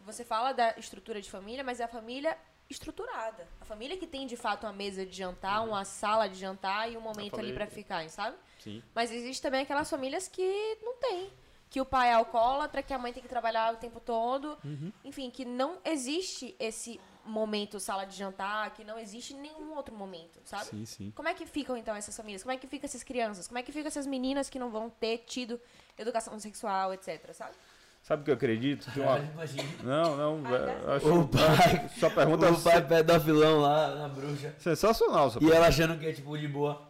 [0.00, 2.36] você fala da estrutura de família, mas é a família
[2.70, 3.48] estruturada.
[3.60, 6.96] A família que tem de fato uma mesa de jantar, uma sala de jantar e
[6.96, 8.36] um momento ali pra ficar, sabe?
[8.60, 8.82] Sim.
[8.94, 11.30] Mas existe também aquelas famílias que não tem.
[11.70, 14.58] Que o pai é alcoólatra, que a mãe tem que trabalhar o tempo todo.
[14.64, 14.92] Uhum.
[15.04, 20.40] Enfim, que não existe esse momento sala de jantar, que não existe nenhum outro momento,
[20.44, 20.64] sabe?
[20.66, 21.12] Sim, sim.
[21.14, 22.42] Como é que ficam então essas famílias?
[22.42, 23.46] Como é que ficam essas crianças?
[23.46, 25.60] Como é que ficam essas meninas que não vão ter tido
[25.98, 27.54] educação sexual, etc, sabe?
[28.02, 28.90] Sabe o que eu acredito?
[28.92, 29.18] Tem uma...
[29.18, 29.64] Imagina.
[29.82, 31.88] Não, não, Ah, velho, eu acho O pai.
[31.98, 34.54] Sua pergunta O pai pedofilão lá na bruxa.
[34.56, 35.30] é sensacional.
[35.30, 36.88] Sua E ela achando que é tipo de boa.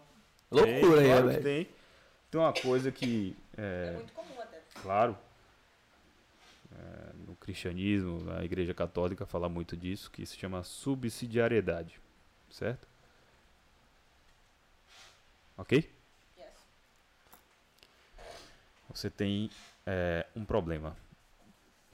[0.51, 1.43] Tem, Loucura aí, claro que velho.
[1.43, 1.69] Tem.
[2.31, 3.37] Tem uma coisa que.
[3.57, 4.61] É, muito comum até.
[4.81, 5.19] claro.
[6.73, 7.13] é,
[7.49, 11.99] cristianismo, a igreja católica fala muito disso, que se chama subsidiariedade.
[12.51, 12.87] Certo?
[15.57, 15.91] Ok?
[16.37, 16.47] Yes.
[18.91, 19.51] Você tem
[19.87, 20.95] é, um problema.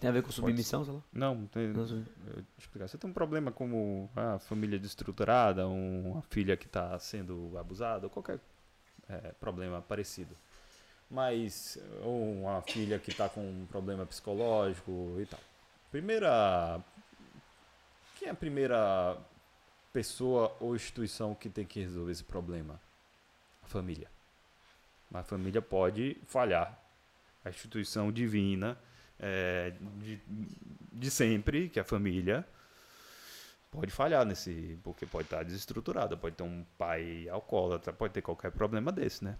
[0.00, 1.00] Tem a ver com submissão, lá?
[1.12, 2.88] Não, tem, Não eu te explicar.
[2.88, 8.06] Você tem um problema como a família destruturada, um- uma filha que está sendo abusada,
[8.06, 8.40] ou qualquer
[9.08, 10.36] é, problema parecido.
[11.10, 15.40] Mas, ou uma filha que está com um problema psicológico e tal.
[15.90, 16.80] Primeira.
[18.16, 19.16] Quem é a primeira
[19.92, 22.80] pessoa ou instituição que tem que resolver esse problema?
[23.62, 24.10] A família.
[25.10, 26.78] Mas a família pode falhar.
[27.44, 28.78] A instituição divina
[29.20, 30.20] é, de,
[30.92, 32.46] de sempre, que é a família,
[33.70, 34.78] pode falhar nesse.
[34.82, 39.38] Porque pode estar desestruturada, pode ter um pai alcoólatra, pode ter qualquer problema desse, né?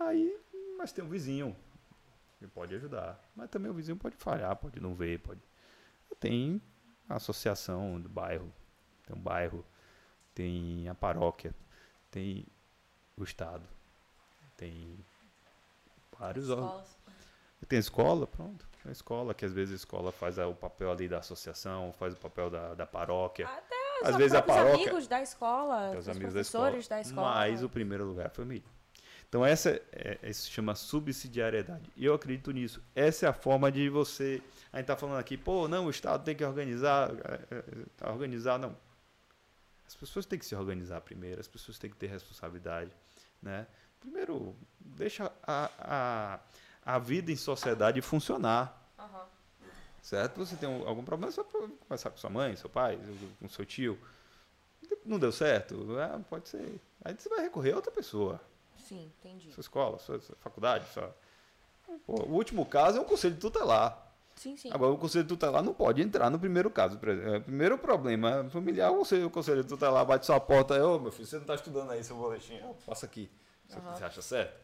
[0.00, 0.36] Aí,
[0.84, 1.56] mas tem um vizinho
[2.38, 3.18] que pode ajudar.
[3.34, 5.40] Mas também o vizinho pode falhar, pode não ver, pode.
[6.20, 6.60] Tem
[7.08, 8.52] a associação do bairro,
[9.06, 9.64] tem um bairro,
[10.34, 11.54] tem a paróquia,
[12.10, 12.44] tem
[13.16, 13.66] o Estado,
[14.58, 14.98] tem
[16.18, 16.94] vários órgãos.
[17.66, 18.68] Tem escola, pronto.
[18.82, 22.18] Tem escola, que às vezes a escola faz o papel ali da associação, faz o
[22.18, 23.48] papel da, da paróquia.
[23.48, 26.64] Até Às os vezes a paróquia- amigos da escola, os os amigos da escola.
[26.72, 27.30] professores da escola.
[27.36, 28.68] Mas o primeiro lugar é a família.
[29.34, 31.90] Então essa é, é- isso se chama subsidiariedade.
[31.96, 32.80] Eu acredito nisso.
[32.94, 34.40] Essa é a forma de você.
[34.72, 37.10] A gente tá falando aqui, pô, não, o Estado tem que organizar.
[37.50, 37.64] é, é,
[37.96, 38.76] tá organizar, não.
[39.88, 42.92] As pessoas têm que se organizar primeiro, as pessoas têm que ter responsabilidade.
[43.42, 43.66] Né?
[43.98, 48.88] Primeiro, deixa a, a, a vida em sociedade funcionar.
[48.96, 49.26] Aham.
[50.00, 50.36] Certo?
[50.46, 53.00] Você tem um- algum problema, você vai conversar com sua mãe, seu pai,
[53.40, 53.98] com seu tio.
[55.04, 55.98] Não deu certo?
[55.98, 56.80] Ah, pode ser.
[57.04, 58.40] Aí você vai recorrer a outra pessoa.
[58.84, 59.52] Sim, entendi.
[59.52, 61.14] Sua escola, sua, sua faculdade, sua...
[62.06, 64.00] Pô, o último caso é um conselho tutelar.
[64.36, 64.70] Sim, sim.
[64.72, 66.98] Agora, o conselho tutelar não pode entrar no primeiro caso.
[67.02, 70.74] É, Primeiro problema familiar, o conselho, o conselho tutelar bate sua porta.
[70.84, 72.58] Ô, meu filho, você não está estudando aí seu boletim.
[72.86, 73.30] Passa aqui.
[73.68, 74.60] Você, você acha certo?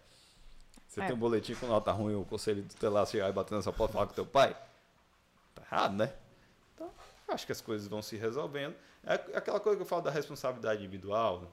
[0.88, 1.06] Você É.
[1.06, 3.92] tem um boletim com nota ruim, o conselho tutelar chegar e bater na sua porta
[3.92, 4.56] e falar com teu pai?
[5.55, 6.12] Tá errado, né?
[6.74, 6.90] Então,
[7.28, 8.74] eu acho que as coisas vão se resolvendo.
[9.05, 11.44] É aquela coisa que eu falo da responsabilidade individual,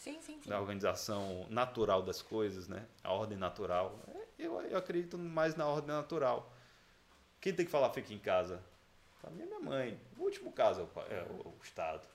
[0.00, 0.48] Sim, sim, sim.
[0.48, 2.86] da organização natural das coisas, né?
[3.04, 4.00] A ordem natural.
[4.14, 6.50] É, Eu, eu acredito mais na ordem natural.
[7.40, 8.62] Quem tem que falar fica em casa?
[9.20, 10.00] Pra mim é minha mãe.
[10.16, 12.06] O último caso é o, é o- Estado.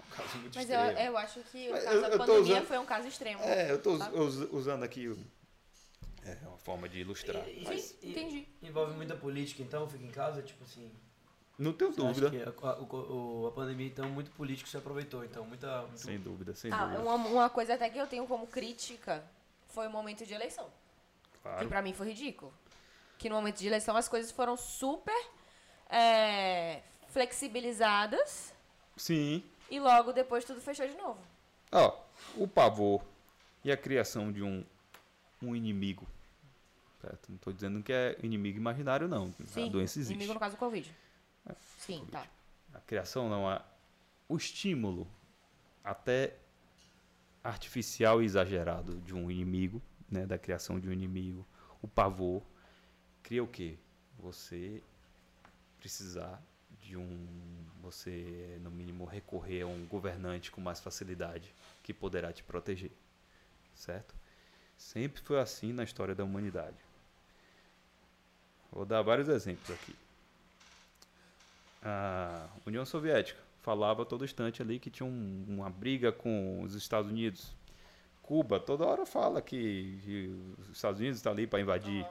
[0.00, 1.00] É um caso muito Mas eu, extremo.
[1.00, 3.42] eu acho que o Mas caso eu- da eu pandemia usando- foi um caso extremo.
[3.44, 3.94] É, eu estou
[4.52, 5.16] usando aqui
[6.24, 7.48] é, uma forma de ilustrar.
[7.48, 8.48] E- Mas Sim, entendi.
[8.60, 10.90] Envolve muita política, então fica em casa, tipo assim.
[11.62, 12.52] Não tenho você acha dúvida.
[12.52, 15.24] que a, a- o- a pandemia, então, muito político se aproveitou.
[15.24, 15.82] Então, muita.
[15.82, 17.00] muito- Sem dúvida, sem Ah, dúvida.
[17.02, 19.24] uma, uma coisa até que eu tenho como crítica
[19.68, 20.66] foi o momento de eleição.
[21.32, 21.68] Que Claro.
[21.68, 22.52] pra mim foi ridículo.
[23.18, 25.14] Que no momento de eleição as coisas foram super
[25.88, 28.52] é, flexibilizadas
[28.96, 29.42] Sim.
[29.70, 31.18] e logo depois tudo fechou de novo.
[31.70, 31.98] Ó,
[32.36, 33.02] o pavor
[33.64, 34.64] e a criação de um,
[35.42, 36.06] um inimigo.
[37.00, 37.28] Certo?
[37.28, 39.34] Não estou dizendo que é inimigo imaginário, não.
[39.46, 40.14] Sim, a doença existe.
[40.14, 40.90] inimigo no caso do Covid.
[41.78, 42.26] Sim, tá.
[42.72, 43.64] A criação não, a,
[44.28, 45.06] o estímulo
[45.82, 46.36] até
[47.42, 51.46] artificial e exagerado de um inimigo, né, da criação de um inimigo,
[51.80, 52.42] o pavor,
[53.22, 53.76] cria o quê?
[54.18, 54.82] Você
[55.80, 56.40] precisar
[56.80, 57.26] de um
[57.80, 61.52] você no mínimo recorrer a um governante com mais facilidade
[61.82, 62.92] que poderá te proteger,
[63.74, 64.14] certo?
[64.78, 66.76] Sempre foi assim na história da humanidade.
[68.70, 69.94] Vou dar vários exemplos aqui.
[71.82, 77.10] A União Soviética falava todo instante ali que tinha um, uma briga com os Estados
[77.10, 77.54] Unidos.
[78.22, 82.06] Cuba toda hora fala que, que os Estados Unidos estão ali para invadir.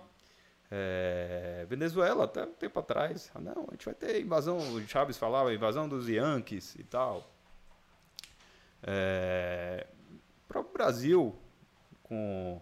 [0.69, 5.53] É, Venezuela, até um tempo atrás, não, a gente vai ter invasão, o Chaves falava,
[5.53, 7.30] invasão dos Yankees e tal.
[8.84, 9.85] É,
[10.53, 11.38] o Brasil,
[12.03, 12.61] com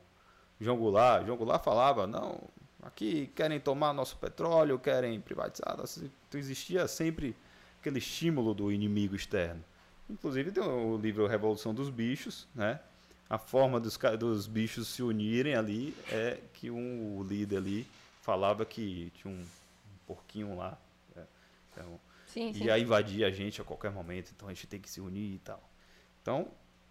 [0.60, 2.42] João Goulart, João Goulart falava, não,
[2.82, 5.78] aqui querem tomar nosso petróleo, querem privatizar,
[6.28, 7.36] então existia sempre
[7.80, 9.64] aquele estímulo do inimigo externo.
[10.10, 12.80] Inclusive tem o livro Revolução dos Bichos, né?
[13.30, 17.88] A forma dos, dos bichos se unirem ali é que um, o líder ali
[18.24, 20.76] falava que tinha um, um porquinho lá.
[21.72, 22.66] Então, Sim, sim.
[22.66, 25.40] ia invadir a gente a qualquer momento, então a gente tem que se unir e
[25.40, 25.62] tal.
[26.22, 26.48] Então,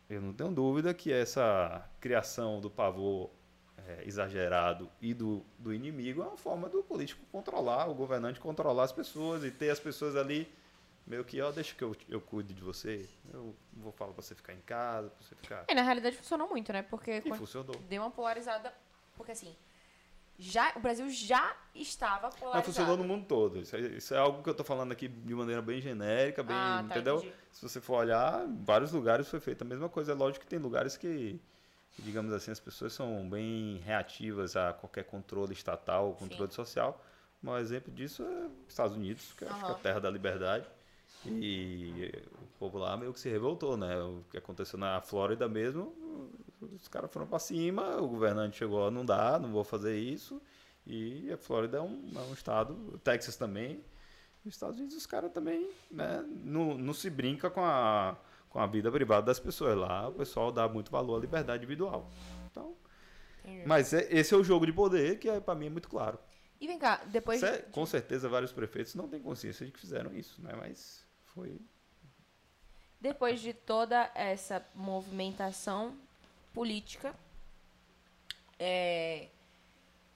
[0.08, 3.30] eu não tenho dúvida que essa criação do pavor
[3.86, 8.84] é, exagerado e do, do inimigo é uma forma do político controlar, o governante controlar
[8.84, 10.50] as pessoas e ter as pessoas ali
[11.06, 14.34] meio que, ó, deixa que eu, eu cuide de você, eu vou falar pra você
[14.34, 15.64] ficar em casa, pra você ficar...
[15.66, 16.82] É, na realidade funcionou muito, né?
[16.82, 17.74] Porque E funcionou.
[17.88, 18.72] deu uma polarizada.
[19.16, 19.56] Porque assim,
[20.38, 22.56] já, o Brasil já estava polarizado.
[22.56, 23.58] Mas funcionou no mundo todo.
[23.58, 26.54] Isso é, isso é algo que eu tô falando aqui de maneira bem genérica, bem,
[26.54, 27.16] Ah, tá, entendeu?
[27.18, 27.32] entendi.
[27.52, 30.12] Se você for olhar, em vários lugares foi feita a mesma coisa.
[30.12, 31.40] É lógico que tem lugares que,
[31.98, 37.04] digamos assim, as pessoas são bem reativas a qualquer controle estatal, controle social.
[37.42, 40.10] Um exemplo disso é os Estados Unidos, que eu acho que é a terra da
[40.10, 40.66] liberdade.
[41.26, 43.98] E o povo lá meio que se revoltou, né?
[44.00, 45.94] O que aconteceu na Flórida mesmo,
[46.60, 50.40] os caras foram pra cima, o governante chegou, "Ó, não dá, não vou fazer isso.
[50.86, 53.84] E a Flórida é um, é um estado, o Texas também.
[54.44, 56.24] Nos Estados Unidos os caras também, né?
[56.28, 58.16] Não, não se brinca com a,
[58.50, 59.76] com a vida privada das pessoas.
[59.76, 62.10] Lá o pessoal dá muito valor à liberdade individual.
[62.50, 62.76] Então,
[63.44, 63.66] Entendi.
[63.66, 66.18] mas é- esse é o jogo de poder que é, para mim é muito claro.
[66.60, 67.40] E vem cá, depois.
[67.70, 70.52] Com certeza vários prefeitos não têm consciência de que fizeram isso, né?
[70.56, 71.60] Mas foi
[73.00, 75.96] Depois de toda essa movimentação
[76.52, 77.14] política,
[78.58, 79.28] é,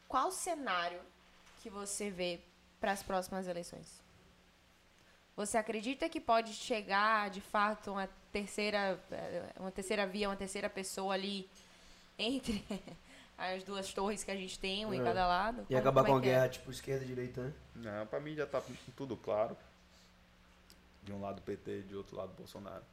[0.09, 1.01] qual o cenário
[1.63, 2.41] que você vê
[2.81, 4.02] para as próximas eleições?
[5.37, 10.69] Você acredita que pode chegar, de fato, uma terceira, eh, uma terceira via, uma terceira
[10.69, 11.49] pessoa ali
[12.19, 12.63] entre
[13.39, 15.05] as duas torres que a gente tem, um em É.
[15.05, 15.63] cada lado?
[15.63, 16.35] E Como- acabar como com é a é?
[16.35, 17.53] guerra, tipo, esquerda e direita, né?
[17.77, 18.63] Não, pra mim já tá
[18.95, 19.57] tudo claro.
[21.03, 22.85] De um lado PT, de outro lado Bolsonaro.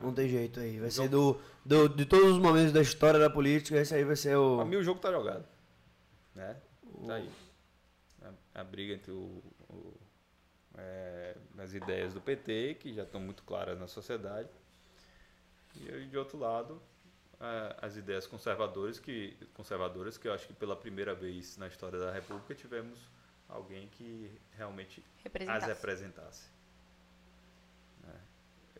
[0.00, 0.78] Não tem jeito aí.
[0.78, 3.94] Vai O ser jogo- do, do, de todos os momentos da história da política, esse
[3.94, 4.56] aí vai ser o.
[4.56, 5.44] Pra mim o jogo tá jogado.
[6.34, 6.56] Né?
[7.06, 7.30] Tá aí.
[8.22, 9.94] A, a briga entre o, o-
[10.80, 14.48] é, as ideias do PT, que já estão muito claras na sociedade.
[15.76, 16.82] E de outro lado,
[17.40, 21.98] é, as ideias conservadoras que, conservadoras, que eu acho que pela primeira vez na história
[21.98, 22.98] da República tivemos
[23.48, 25.66] alguém que realmente as Representasse.
[25.66, 26.50] representasse.
[28.02, 28.14] Né?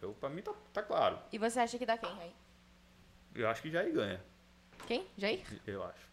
[0.01, 1.19] Eu, pra mim tá, tá claro.
[1.33, 2.35] E você acha que dá quem aí?
[3.35, 4.21] Eu acho que Jair ganha.
[4.87, 5.07] Quem?
[5.17, 5.45] Jair?
[5.67, 6.10] Eu acho.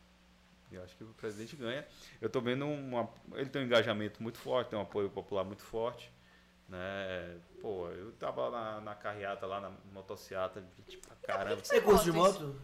[0.72, 1.86] Eu acho que o presidente ganha.
[2.22, 3.10] Eu tô vendo uma.
[3.36, 6.12] Ele tem um engajamento muito forte, tem um apoio popular muito forte.
[6.68, 7.38] Né?
[7.62, 10.62] Pô, eu tava na, na carreata lá, na motociata,
[11.08, 11.64] pra caramba.
[11.64, 12.56] Você curte de Moto?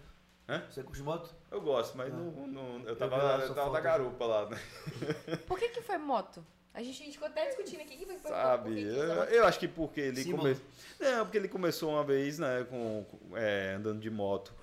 [0.49, 0.61] Hã?
[0.69, 1.33] Você curte de moto?
[1.49, 3.73] Eu gosto, mas não, não- eu tava, lá eu sua tava foto.
[3.75, 4.59] na garupa lá, né?
[5.47, 6.45] Por que que foi moto?
[6.73, 7.95] A gente, a gente ficou até discutindo aqui.
[7.95, 8.75] que foi- por Sabe?
[8.75, 9.29] que que Eu, foi moto?
[9.29, 10.65] eu acho que porque ele começou.
[10.99, 14.53] Não, porque ele começou uma vez, né, com, com- é, andando de moto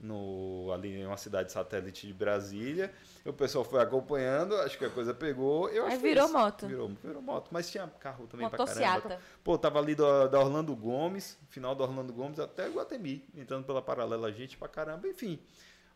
[0.00, 2.92] no, ali em uma cidade satélite de Brasília.
[3.24, 5.68] O pessoal foi acompanhando, acho que a coisa pegou.
[5.68, 6.32] Eu Aí virou isso.
[6.32, 6.66] moto.
[6.66, 7.48] Virou, virou moto.
[7.50, 8.80] Mas tinha carro também pra caramba.
[8.80, 9.20] Motociata.
[9.42, 13.82] Pô, tava ali do, da Orlando Gomes, final da Orlando Gomes até Guatemi, entrando pela
[13.82, 15.08] paralela gente pra caramba.
[15.08, 15.38] Enfim,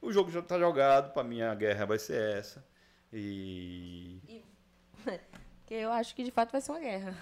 [0.01, 2.65] o jogo já tá jogado, pra mim a guerra vai ser essa.
[3.13, 4.43] E.
[5.65, 7.17] Que eu acho que de fato vai ser uma guerra.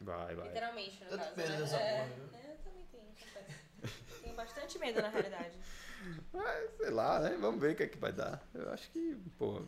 [0.00, 0.48] Vai, vai.
[0.48, 1.36] Literalmente, no Eu caso.
[1.36, 1.56] medo né?
[1.58, 3.92] dessa É, porra, é, eu também tenho.
[4.22, 5.58] Tenho bastante medo, na realidade.
[6.32, 7.36] Mas, sei lá, né?
[7.40, 8.42] Vamos ver o que é que vai dar.
[8.54, 9.60] Eu acho que, pô,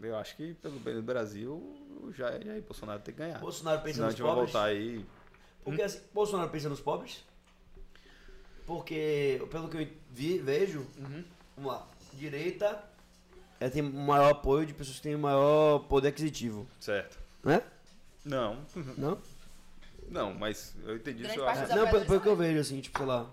[0.00, 1.52] eu acho que pelo bem do Brasil,
[2.02, 3.38] o Jair, Jair Bolsonaro tem que ganhar.
[3.38, 4.52] Bolsonaro pensa Senão a nos gente vai pobres.
[4.52, 5.06] voltar aí.
[5.64, 7.24] Porque assim, Bolsonaro pensa nos pobres?
[8.66, 10.86] Porque, pelo que eu vi, vejo,
[11.56, 12.82] vamos lá, direita
[13.58, 17.18] é, tem maior apoio de pessoas que têm maior poder aquisitivo, Certo.
[17.44, 17.62] né?
[18.24, 18.64] Não,
[18.96, 19.18] Não?
[20.08, 21.36] não, mas eu entendi isso.
[21.74, 23.28] Não, pelo, que eu vejo, assim, tipo, sei lá.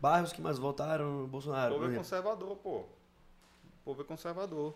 [0.00, 1.74] Bairros que mais votaram no O Bolsonaro.
[1.74, 2.78] povo por é conservador, pô.
[2.78, 2.88] O
[3.84, 4.74] povo é conservador.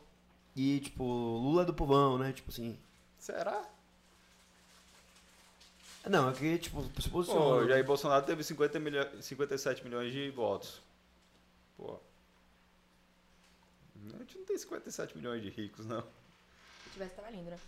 [0.54, 2.32] E, tipo, Lula é do povão, né?
[2.32, 2.78] Tipo assim.
[3.18, 3.64] Será?
[6.08, 7.66] Não, é que, tipo, se Pô, posiciona.
[7.66, 9.22] Jair Bolsonaro teve 50 milho...
[9.22, 10.82] 57 milhões de votos.
[11.76, 11.98] Pô.
[14.12, 16.02] A gente não tem 57 milhões de ricos, não.
[16.02, 17.58] Se tivesse, tava lindo, né?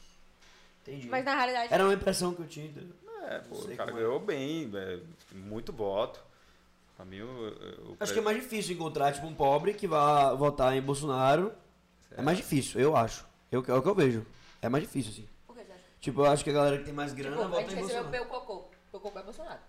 [0.82, 1.08] Entendi.
[1.08, 1.72] Mas na realidade.
[1.72, 2.70] Era uma impressão que eu tinha.
[3.22, 3.94] É, pô, o cara é.
[3.94, 5.00] ganhou bem, é,
[5.34, 6.22] muito voto.
[6.96, 10.32] Pra mim, o, o Acho que é mais difícil encontrar, tipo, um pobre que vá
[10.34, 11.52] votar em Bolsonaro.
[12.10, 13.26] É mais difícil, eu acho.
[13.52, 14.26] Eu, é o que eu vejo.
[14.62, 15.28] É mais difícil, assim.
[15.46, 15.82] Por que você acha?
[16.00, 17.76] Tipo, eu acho que a galera que tem mais grana Tipo, a vota gente em
[17.82, 18.24] recebeu Bolsonaro.
[18.24, 18.68] o Cocô.
[18.92, 19.60] O Cocô é Bolsonaro.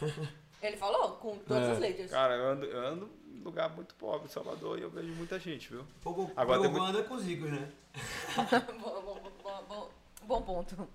[0.62, 1.72] Ele falou com todas É.
[1.72, 2.10] as letras.
[2.12, 5.68] Cara, eu ando, eu ando em lugar muito pobre, Salvador, e eu vejo muita gente,
[5.68, 5.84] viu?
[6.00, 7.68] Pouco, Agora pouco anda com os ricos, né?
[8.80, 9.90] bom, bom, bom, bom,
[10.22, 10.88] bom ponto.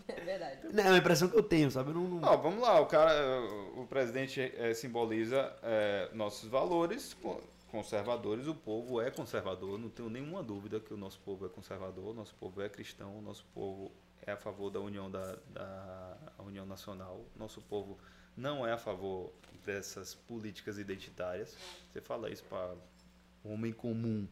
[0.08, 0.60] É verdade.
[0.72, 1.90] Não, é uma impressão que eu tenho, sabe?
[1.90, 2.02] Eu não...
[2.20, 3.12] não- vamos lá, o cara,
[3.76, 10.08] o presidente eh, simboliza eh, nossos valores co- conservadores, o povo é conservador, não tenho
[10.08, 13.44] nenhuma dúvida que o nosso povo é conservador, o nosso povo é cristão, o nosso
[13.54, 13.90] povo
[14.26, 17.98] é a favor da união da, da a união nacional, nosso povo
[18.36, 19.32] não é a favor
[19.64, 21.56] dessas políticas identitárias.
[21.92, 22.74] Você fala isso para
[23.44, 24.26] homem comum,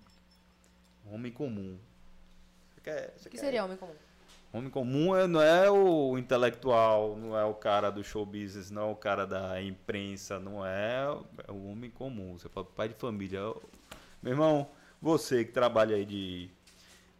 [1.10, 1.78] homem comum.
[2.74, 3.94] Você quer, você O que quer- seria homem comum?
[4.52, 8.88] Homem comum é- não é o intelectual, não é o cara do show business, não
[8.88, 11.04] é o cara da imprensa, não é,
[11.46, 12.38] é o homem comum.
[12.38, 13.40] Você fala pai de família.
[14.22, 14.70] Meu irmão,
[15.00, 16.50] você que trabalha aí de,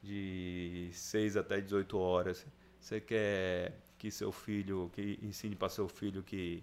[0.03, 2.47] de 6 até 18 horas,
[2.81, 6.63] você quer que seu filho, que ensine para seu filho que,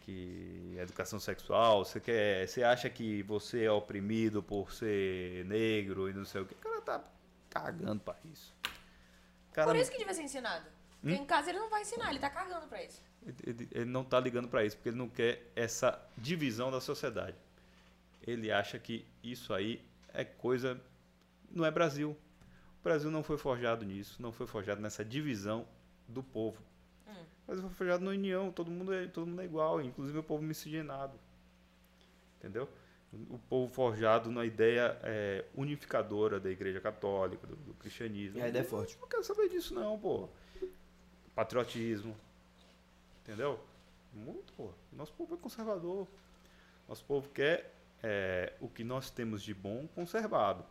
[0.00, 6.12] que educação sexual, você quer, você acha que você é oprimido por ser negro e
[6.12, 7.04] não sei o que, o cara tá
[7.50, 8.54] cagando para isso.
[9.52, 10.66] Cara, Por isso que devia ser ensinado.
[11.00, 13.02] Porque em casa ele não vai ensinar, ele tá cagando pra isso.
[13.44, 17.36] Ele, ele não está ligando para isso, porque ele não quer essa divisão da sociedade.
[18.26, 20.80] Ele acha que isso aí é coisa.
[21.50, 22.16] Não é Brasil.
[22.80, 25.66] O Brasil não foi forjado nisso, não foi forjado nessa divisão
[26.06, 26.62] do povo.
[27.48, 30.42] Mas foi forjado na união, todo mundo é, todo mundo é igual, inclusive o povo
[30.42, 31.18] miscigenado.
[32.36, 32.68] Entendeu?
[33.12, 38.38] O povo forjado na ideia é, unificadora da Igreja Católica, do, do cristianismo.
[38.38, 38.98] E a ideia é forte.
[39.00, 40.28] Não quero saber disso, não, pô.
[41.34, 42.14] Patriotismo.
[43.22, 43.58] Entendeu?
[44.12, 44.72] Muito, pô.
[44.92, 46.06] Nosso povo é conservador.
[46.86, 50.64] Nosso povo quer é, o que nós temos de bom conservado.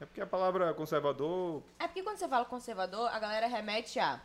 [0.00, 1.62] É porque a palavra conservador.
[1.78, 4.20] É porque quando você fala conservador, a galera remete a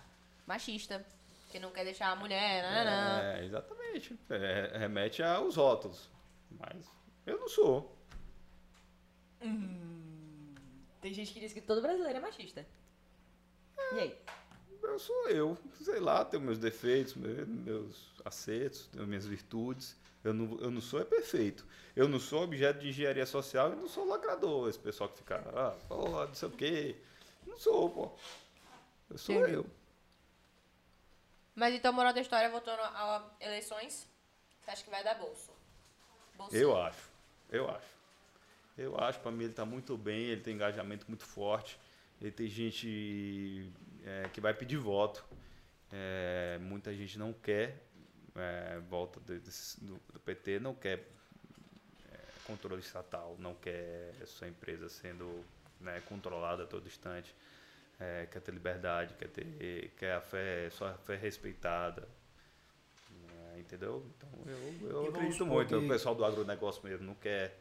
[0.46, 1.06] machista,
[1.52, 3.22] que não quer deixar a mulher, nananã.
[3.22, 4.18] É, exatamente.
[4.30, 6.10] É, remete aos rótulos.
[6.52, 6.97] Mas
[7.28, 7.96] eu não sou.
[11.02, 12.66] Tem gente que diz que todo brasileiro é machista.
[13.94, 14.18] E aí?
[14.82, 15.58] Eu sou eu.
[15.82, 19.96] Sei lá, tenho meus defeitos, me- meus acertos, tenho minhas virtudes.
[20.24, 21.66] Eu não, eu não sou é perfeito.
[21.96, 24.68] Eu não sou objeto de engenharia social e não sou lacrador.
[24.70, 26.96] Esse pessoal que fica, ah, porra, não sei o quê.
[27.46, 28.12] Não sou, pô.
[29.10, 29.54] Eu sou Entendi.
[29.54, 29.66] eu.
[31.56, 34.08] Mas então, moral da história, voltando a a eleições,
[34.62, 35.52] você acha que vai dar bolso?
[36.38, 37.10] bolso Eu acho.
[37.50, 37.88] Eu acho.
[38.78, 41.80] Eu acho, pra mim ele tá muito bem, ele tem engajamento muito forte.
[42.22, 43.72] Ele tem gente
[44.06, 45.26] é, que vai pedir voto.
[45.92, 47.84] É, muita gente não quer
[48.36, 51.00] é, volta do, do- do PT, não quer
[52.12, 55.46] é, controle estatal, não quer sua empresa sendo
[55.80, 57.34] né, controlada a todo instante.
[58.00, 62.08] É, quer ter liberdade, quer ter quer a fé, sua fé respeitada.
[63.58, 64.06] É, entendeu?
[64.18, 65.70] Então eu, eu acredito muito.
[65.70, 67.60] que- O pessoal do agronegócio mesmo não quer.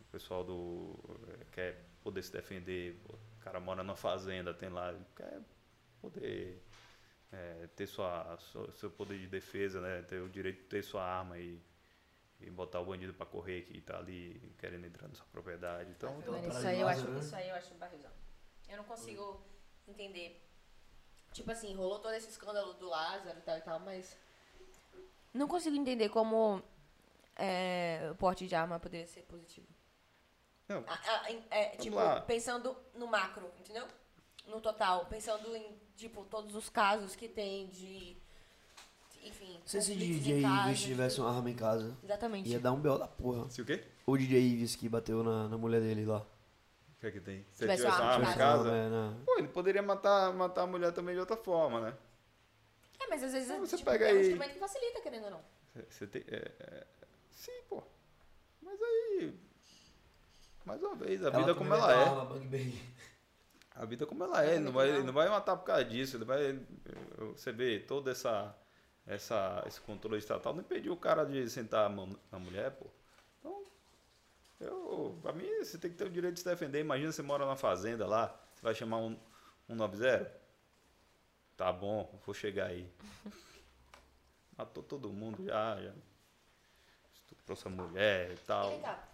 [0.00, 0.98] O pessoal do.
[1.28, 3.00] eh, quer poder se defender.
[3.08, 4.94] O cara mora numa fazenda, tem lá.
[5.14, 5.40] Quer
[6.00, 6.62] poder
[7.32, 10.02] eh, ter sua, seu, seu poder de defesa, né?
[10.02, 11.60] Ter o direito de ter sua arma e,
[12.40, 15.90] e botar o bandido pra correr que tá ali querendo entrar na sua propriedade.
[15.90, 16.42] Então, Tá então vendo?
[16.48, 18.10] Parada Isso aí, eu acho, isso aí eu acho barrizão.
[18.68, 19.44] Eu não consigo
[19.86, 20.42] entender.
[21.32, 24.16] Tipo assim, rolou todo esse escândalo do Lázaro e tal e tal, mas.
[25.36, 26.62] Não consigo entender como
[27.36, 29.66] é, o porte de arma poderia ser positivo.
[30.68, 32.20] não, ah, em- é, tipo, lá.
[32.22, 33.86] pensando no macro, entendeu?
[34.48, 35.06] No total.
[35.06, 38.16] Pensando em, tipo, todos os casos que tem de.
[39.22, 39.60] Enfim.
[39.66, 42.48] Se esse DJ casa, Ives tivesse uma arma em casa, Exatamente.
[42.48, 42.96] ia dar um B.O.
[42.96, 43.50] da porra.
[43.50, 43.82] se o quê?
[44.06, 46.18] O DJ Ives que bateu na, na mulher dele lá.
[46.18, 47.44] O que é que tem?
[47.52, 48.70] Se Tivesse tivesse uma arma arma em em casa.
[48.72, 51.94] É, na- Pô, ele poderia matar, matar a mulher também de outra forma, né?
[53.00, 55.24] É, mas às vezes Então você tipo, pega é um aí- instrumento que facilita, querendo
[55.24, 55.44] ou não.
[55.88, 56.24] Você- tem.
[56.28, 56.86] é, é,
[57.30, 57.82] sim, pô.
[58.62, 59.34] Mas aí.
[60.64, 62.26] Mais uma vez, a vida como também ela é.
[62.26, 62.82] bang bang.
[63.74, 64.54] A vida como ela é.
[64.54, 66.16] Ele não vai, ele não vai matar por causa disso.
[66.16, 66.58] Ele vai.
[67.36, 68.56] Você vê toda essa.
[69.06, 72.86] essa, esse controle estatal não impediu o cara de sentar a mão na mulher, pô.
[73.38, 73.64] Então,
[74.58, 76.80] eu, pra mim, você tem que ter o direito de se defender.
[76.80, 79.16] Imagina você mora na fazenda lá, você vai chamar um,
[79.68, 80.45] um 90?
[81.56, 82.88] Tá bom, vou chegar aí.
[84.56, 85.92] Matou todo mundo já, já.
[87.14, 88.66] Estuprou essa mulher e tal.
[88.68, 89.08] E vem cá,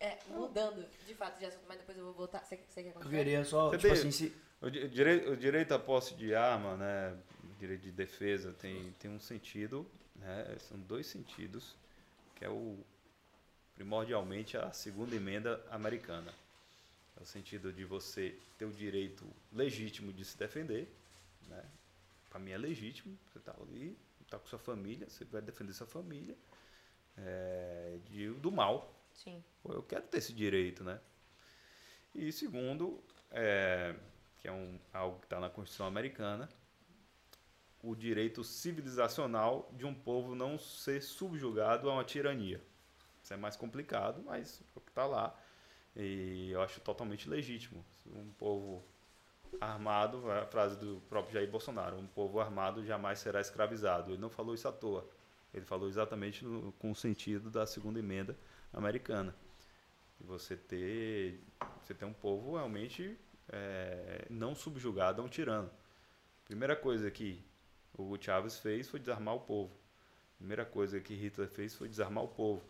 [0.00, 2.44] é, mudando de fato de assunto, mas depois eu vou voltar.
[2.44, 3.18] Você, você quer Eu continuar?
[3.18, 6.34] queria só, Você tipo tem- assim, se, O, di- direito, o direito à posse de
[6.34, 9.86] arma, né, o direito de defesa tem, tem um sentido,
[10.16, 11.74] né, são dois sentidos,
[12.34, 12.78] que é o
[13.74, 16.32] primordialmente a segunda emenda americana.
[17.18, 20.88] É o sentido de você ter o direito legítimo de se defender,
[21.48, 21.62] né?
[22.38, 26.36] Mim é legítimo, você está ali, está com sua família, você vai defender sua família
[27.16, 29.42] é, de, do mal, Sim.
[29.62, 31.00] Pô, eu quero ter esse direito, né?
[32.14, 33.94] E segundo, é,
[34.38, 36.48] que é um, algo que está na Constituição Americana,
[37.82, 42.62] o direito civilizacional de um povo não ser subjugado a uma tirania.
[43.22, 45.38] Isso é mais complicado, mas é o que está lá.
[45.94, 47.84] E eu acho totalmente legítimo.
[48.06, 48.84] Um povo
[49.60, 54.10] armado, a frase do próprio Jair Bolsonaro, um povo armado jamais será escravizado.
[54.12, 55.08] Ele não falou isso à toa.
[55.54, 58.36] Ele falou exatamente no- com o sentido da segunda emenda
[58.72, 59.34] americana.
[60.20, 61.40] E você ter,
[61.82, 63.18] você ter um povo realmente
[63.48, 65.70] é, não subjugado a um tirano.
[66.44, 67.44] Primeira coisa que
[67.96, 69.76] o Chávez fez foi desarmar o povo.
[70.36, 72.62] Primeira coisa que Hitler fez foi desarmar o povo.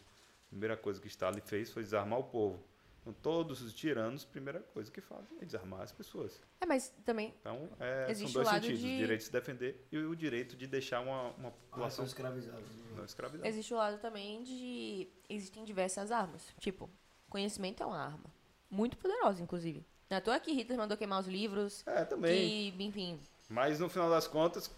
[0.49, 2.63] Primeira coisa que Stalin fez foi desarmar o povo.
[3.07, 6.41] Então, todos os tiranos, primeira coisa que fazem é desarmar as pessoas.
[6.61, 9.25] É, mas também Então, é, são Existe dois o lado sentidos: de- o direito de
[9.27, 12.69] se defender e o direito de deixar uma, uma ah, população são escravizados.
[12.97, 13.49] não escravizada.
[13.49, 15.09] existe o lado também de.
[15.29, 16.43] Existem diversas armas.
[16.59, 16.91] Tipo,
[17.31, 18.25] conhecimento é uma arma.
[18.69, 19.87] Muito poderosa, inclusive.
[20.11, 21.87] Não é toa que Hitler mandou queimar os livros.
[21.87, 22.73] É, também.
[22.73, 23.21] Que, enfim.
[23.49, 24.69] Mas no final das contas,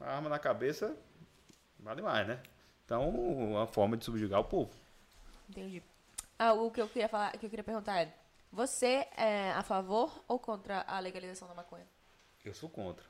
[0.00, 0.96] a arma na cabeça
[1.78, 2.42] vale mais, né?
[2.84, 4.72] Então, uma forma de subjugar o povo.
[5.48, 5.80] Entendi.
[6.44, 8.12] Ah, o que eu queria falar, que eu queria perguntar é:
[8.50, 11.86] você é a favor ou contra a legalização da maconha?
[12.44, 13.04] Eu sou contra.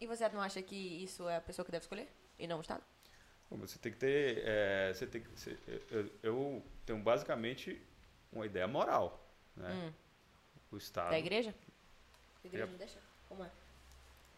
[0.00, 0.74] E você não acha que
[1.04, 2.08] isso é a pessoa que deve escolher?
[2.38, 2.82] E não o Estado?
[3.50, 4.42] Você tem que ter.
[4.46, 5.58] é, você tem que, você-
[5.90, 7.80] eu, eu tenho basicamente
[8.32, 9.20] uma ideia moral.
[9.54, 9.70] Né?
[9.70, 9.92] Hum.
[10.72, 11.10] O Estado.
[11.10, 11.54] Da igreja?
[12.42, 12.98] A igreja não deixa?
[13.28, 13.50] Como é?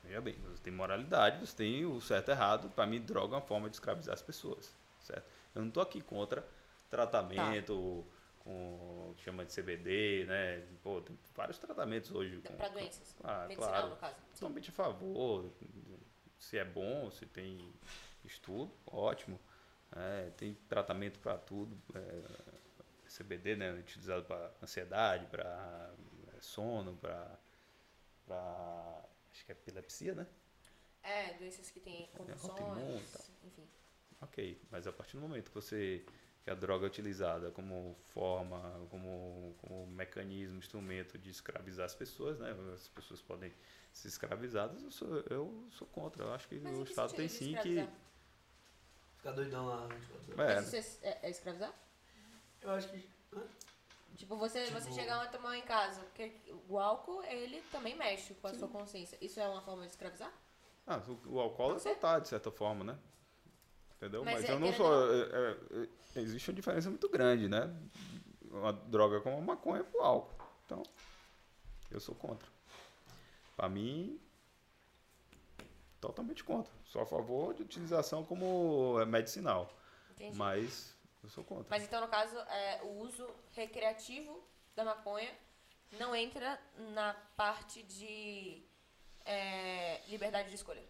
[0.03, 2.71] Veja bem, você tem moralidade, você tem o certo e errado.
[2.71, 4.75] Para mim, droga é uma forma de escravizar as pessoas.
[5.01, 5.25] Certo?
[5.55, 6.45] Eu não estou aqui contra
[6.91, 8.05] tratamento
[8.47, 10.65] com que chama de CBD, né?
[10.83, 12.39] Pô, tem vários tratamentos hoje.
[12.39, 13.17] Pra doenças.
[13.25, 13.89] Ah, Medicinal, claro.
[13.91, 14.17] no caso.
[14.35, 15.53] Totalmente a favor.
[16.39, 17.73] Se é bom, se tem
[18.25, 19.41] estudo, ótimo.
[19.95, 21.77] É, tem tratamento para tudo.
[21.95, 22.57] É,
[23.09, 23.73] CBD, né?
[23.73, 25.93] Utilizado para ansiedade, para
[26.41, 27.39] sono, para.
[29.33, 30.27] Acho que é epilepsia, né?
[31.03, 33.27] É, doenças que têm convulsões, tal.
[33.45, 33.69] enfim.
[34.21, 36.05] Ok, mas a partir do momento que você
[36.47, 42.39] que a droga é utilizada como forma, como, como mecanismo, instrumento de escravizar as pessoas,
[42.39, 42.55] né?
[42.73, 43.53] As pessoas podem
[43.93, 46.23] ser escravizadas, eu sou, eu sou contra.
[46.23, 47.89] Eu acho que Mas o que Estado tem sim que.
[49.17, 49.89] Ficar doidão lá.
[49.89, 51.75] tipo, É, Mas isso é, é- é escravizar?
[52.63, 53.09] Eu acho que.
[53.35, 53.43] hã?
[54.15, 56.01] Tipo, você, você Tipo- chegar e tomar em casa.
[56.03, 56.31] Porque
[56.69, 59.19] o álcool, ele também mexe com a sua consciência.
[59.21, 60.33] Isso é uma forma de escravizar?
[60.87, 62.97] Ah, o, o álcool é tratar, de certa forma, né?
[63.97, 64.25] Entendeu?
[64.25, 65.13] Mas Mas, é eu não sou.
[65.13, 65.87] é- é-
[66.17, 67.75] é- existe uma diferença muito grande, né?
[68.51, 70.45] Uma droga como a maconha pro álcool.
[70.65, 70.83] Então,
[71.91, 72.47] eu sou contra.
[73.57, 74.21] Pra mim,
[76.01, 76.73] totalmente contra.
[76.85, 79.73] Sou a favor de utilização como é, medicinal.
[80.11, 80.37] Entendi.
[80.37, 80.95] Mas
[81.25, 81.67] eu sou contra.
[81.71, 84.43] Mas então, no caso, é, o uso recreativo
[84.75, 85.33] da maconha
[85.93, 86.61] não entra
[86.93, 88.63] na parte de
[89.25, 90.83] é, liberdade de escolha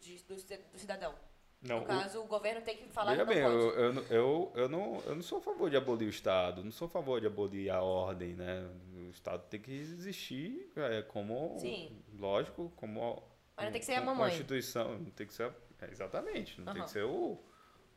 [0.00, 1.14] de- do, do cidadão.
[1.62, 3.56] Não, no o- caso, o governo tem que falar Veja que não bem, pode.
[3.56, 6.70] eu, eu, eu, eu, não, eu não sou a favor de abolir o Estado, não
[6.72, 8.66] sou a favor de abolir a ordem, né?
[8.94, 11.90] O Estado tem que existir é, como, Sim.
[12.18, 13.22] lógico, como
[13.56, 14.34] Mas não tem que ser a mamãe.
[14.34, 15.52] Constituição, não tem que ser,
[15.82, 16.84] é, exatamente, não tem Aham.
[16.84, 17.38] que ser o,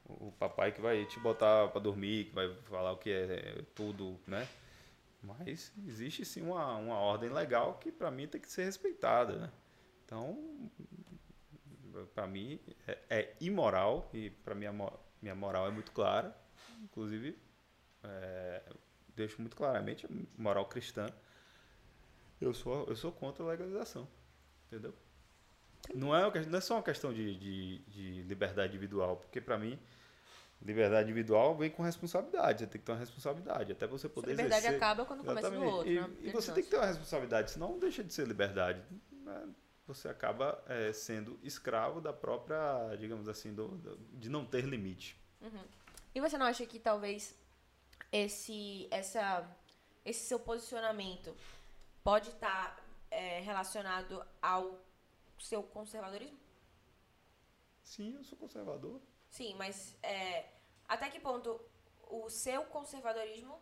[0.06, 4.20] o papai que vai te botar para dormir, que vai falar o que é tudo,
[4.28, 4.48] né?
[5.24, 9.52] Mas existe sim uma, uma ordem legal que para mim tem que ser respeitada, né?
[10.06, 10.70] Então,
[12.14, 16.36] para mim é, é imoral e para mim a mo- minha moral é muito clara,
[16.84, 17.38] inclusive
[18.04, 18.62] é,
[19.16, 20.08] deixo muito claramente
[20.38, 21.08] moral cristã.
[22.40, 24.08] Eu sou eu sou contra a legalização,
[24.68, 24.94] entendeu?
[25.96, 29.58] Não é, uma não é só uma questão de, de, de liberdade individual, porque para
[29.58, 29.80] mim
[30.62, 32.60] liberdade individual vem com responsabilidade.
[32.60, 34.78] Você tem que ter uma responsabilidade até você poder liberdade exercer.
[34.78, 35.74] acaba quando começa do Exatamente.
[35.74, 35.92] outro.
[35.92, 36.10] E, né?
[36.22, 38.82] e você tem que ter uma responsabilidade, senão não deixa de ser liberdade.
[39.88, 45.18] Você acaba é, sendo escravo da própria, digamos assim, do, do- de não ter limite.
[46.14, 47.36] E você não acha que talvez
[48.12, 49.50] esse, essa,
[50.04, 51.36] esse seu posicionamento
[52.04, 54.80] pode estar é, relacionado ao
[55.40, 56.38] seu conservadorismo?
[57.84, 59.00] Sim, eu sou conservador.
[59.30, 60.46] Sim, mas é,
[60.88, 61.60] até que ponto
[62.10, 63.60] o seu conservadorismo,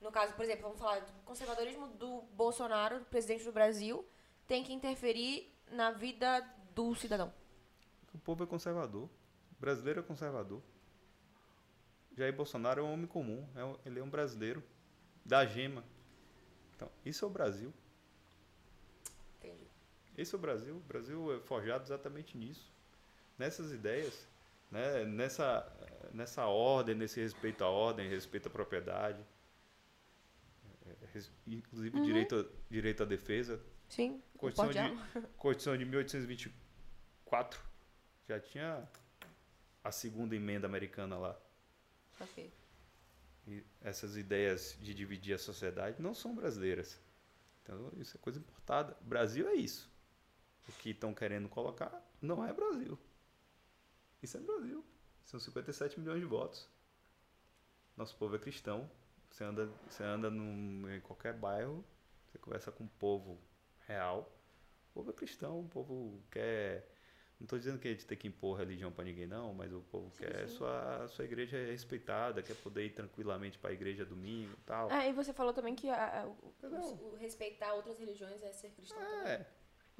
[0.00, 4.06] no caso, por exemplo, vamos falar do conservadorismo do Bolsonaro, presidente do Brasil,
[4.46, 6.40] tem que interferir na vida
[6.74, 7.32] do cidadão?
[8.14, 9.04] O povo é conservador.
[9.52, 10.62] O brasileiro é conservador.
[12.16, 13.46] Jair Bolsonaro é um homem comum.
[13.54, 14.62] é um- ele é um brasileiro.
[15.24, 15.84] Da gema.
[16.74, 17.72] Então, isso é o Brasil.
[19.38, 19.66] Entendi.
[20.16, 20.76] Esse é o Brasil.
[20.76, 22.72] O Brasil é forjado exatamente nisso.
[23.38, 24.26] Nessas ideias.
[24.70, 25.04] Né?
[25.04, 25.66] Nessa,
[26.12, 29.24] nessa ordem, nesse respeito à ordem, respeito à propriedade.
[30.86, 33.60] é, res- Inclusive direito, a- direito à defesa.
[33.88, 35.28] Sim, Constituição de.
[35.36, 37.60] Constituição de 1824
[38.28, 38.88] já tinha
[39.82, 41.40] a segunda emenda americana lá.
[42.20, 42.52] Ok.
[43.46, 47.00] E essas ideias de dividir a sociedade não são brasileiras.
[47.62, 48.96] Então isso é coisa importada.
[49.00, 49.90] Brasil é isso.
[50.68, 52.98] O que estão querendo colocar não é Brasil.
[54.22, 54.84] Isso é Brasil.
[55.24, 56.68] São 57 milhões de votos.
[57.96, 58.90] Nosso povo é cristão.
[59.30, 61.84] Você anda, você anda num, em qualquer bairro,
[62.26, 63.38] você conversa com o povo
[63.88, 64.30] real.
[64.90, 66.86] O povo é cristão, o povo quer.
[67.40, 69.80] Não estou dizendo que a gente tem que impor religião para ninguém, não, mas o
[69.80, 74.52] povo quer sua, sua igreja é respeitada, quer poder ir tranquilamente para a igreja domingo
[74.52, 74.88] e tal.
[74.90, 78.52] Ah, e você falou também que a- a- o, o- o respeitar outras religiões é
[78.52, 79.32] ser cristão também.
[79.32, 79.46] É.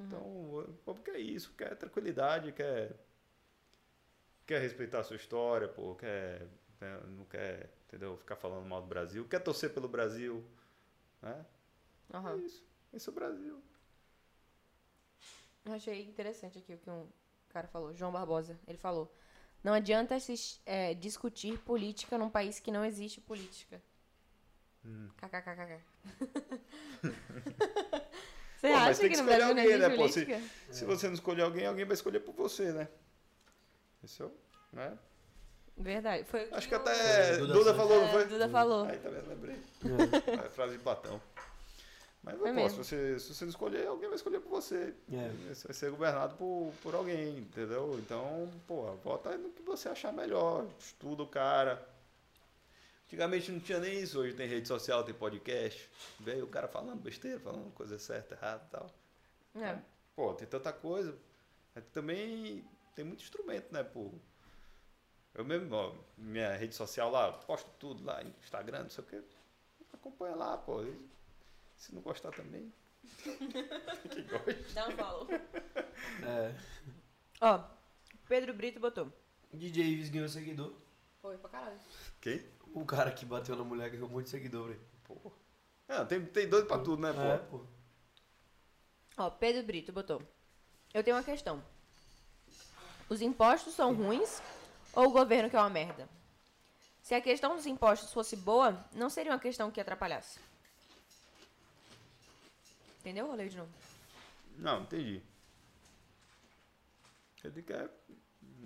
[0.01, 2.93] Então, o povo quer isso, quer tranquilidade, quer.
[4.45, 6.47] Quer respeitar a sua história, pô, quer.
[6.81, 8.17] né, Não quer, entendeu?
[8.17, 10.43] Ficar falando mal do Brasil, quer torcer pelo Brasil.
[11.21, 11.45] Né?
[12.11, 12.35] É Aham.
[12.37, 12.65] isso.
[12.93, 13.61] Esse é o Brasil.
[15.65, 17.07] Eu achei interessante aqui o que um
[17.49, 18.59] cara falou, João Barbosa.
[18.67, 19.13] Ele falou:
[19.63, 23.81] Não adianta se, é, discutir política num país que não existe política.
[24.85, 25.09] Hum.
[25.17, 25.79] KKKK.
[28.59, 30.07] Você Pô, acha que que no Brasil não alguém, existe né, pô?
[30.09, 30.53] Se- política?
[30.73, 32.89] Se você não escolher alguém, alguém vai escolher por você, né?
[34.03, 34.31] Esse é o.
[34.73, 34.97] Né?
[35.77, 36.25] Verdade.
[36.25, 37.37] Foi Acho que o- até.
[37.37, 38.25] Duda Duda, falou, não É, foi?
[38.25, 38.83] Duda falou.
[38.85, 39.55] Aí também lembrei.
[39.55, 40.45] É.
[40.45, 41.21] É frase de Platão.
[42.21, 42.83] Mas Foi pô, mesmo.
[42.83, 44.93] se, você, se você não escolher, alguém vai escolher por você.
[45.11, 45.29] É.
[45.53, 47.97] Você vai ser governado por, por alguém, entendeu?
[47.99, 50.67] Então, pô, vota no que você achar melhor.
[50.77, 51.87] Estuda o cara.
[53.05, 55.89] Antigamente não tinha nem isso, hoje tem rede social, tem podcast.
[56.19, 58.91] Veio o cara falando besteira, falando coisa certa, errada e tal.
[59.55, 59.79] É.
[60.15, 61.17] Pô, tem tanta coisa.
[61.73, 62.63] Mas também
[62.95, 64.11] tem muito instrumento, né, pô?
[65.33, 69.21] Eu mesmo, ó, minha rede social lá, posto tudo lá, Instagram, não sei o quê.
[69.93, 70.83] Acompanha lá, pô.
[70.83, 71.09] E
[71.79, 72.71] se não gostar também.
[73.23, 74.73] que gosta.
[74.73, 75.27] Dá um follow.
[75.31, 76.55] É.
[77.41, 77.63] Ó,
[78.27, 79.11] Pedro Brito botou.
[79.53, 80.73] DJ Ives ganhou seguidor.
[81.21, 81.79] Foi pra caralho.
[82.21, 82.45] Quem?
[82.73, 84.81] O cara que bateu na mulher ganhou um monte de seguidor, velho.
[85.05, 85.31] Pô.
[85.87, 87.21] É, tem, tem doido pra tudo, né, pô?
[87.21, 87.65] É, pô.
[89.17, 90.21] Ó, Pedro Brito botou.
[90.93, 91.63] Eu tenho uma questão.
[93.09, 94.41] Os impostos são ruins
[94.93, 96.07] ou o governo que é uma merda?
[97.01, 100.39] Se a questão dos impostos fosse boa, não seria uma questão que atrapalhasse.
[102.99, 103.33] Entendeu?
[103.33, 103.71] Ler de novo.
[104.57, 105.21] Não, entendi.
[107.65, 107.89] Quer.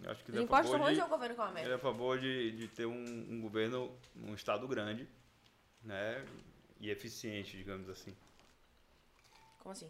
[0.05, 1.61] Acho que Os ele é a impostos favor de, ou o governo que é uma
[1.61, 5.07] ele é a favor de, de ter um, um governo, um estado grande,
[5.83, 6.25] né?
[6.79, 8.15] E eficiente, digamos assim.
[9.59, 9.89] Como assim?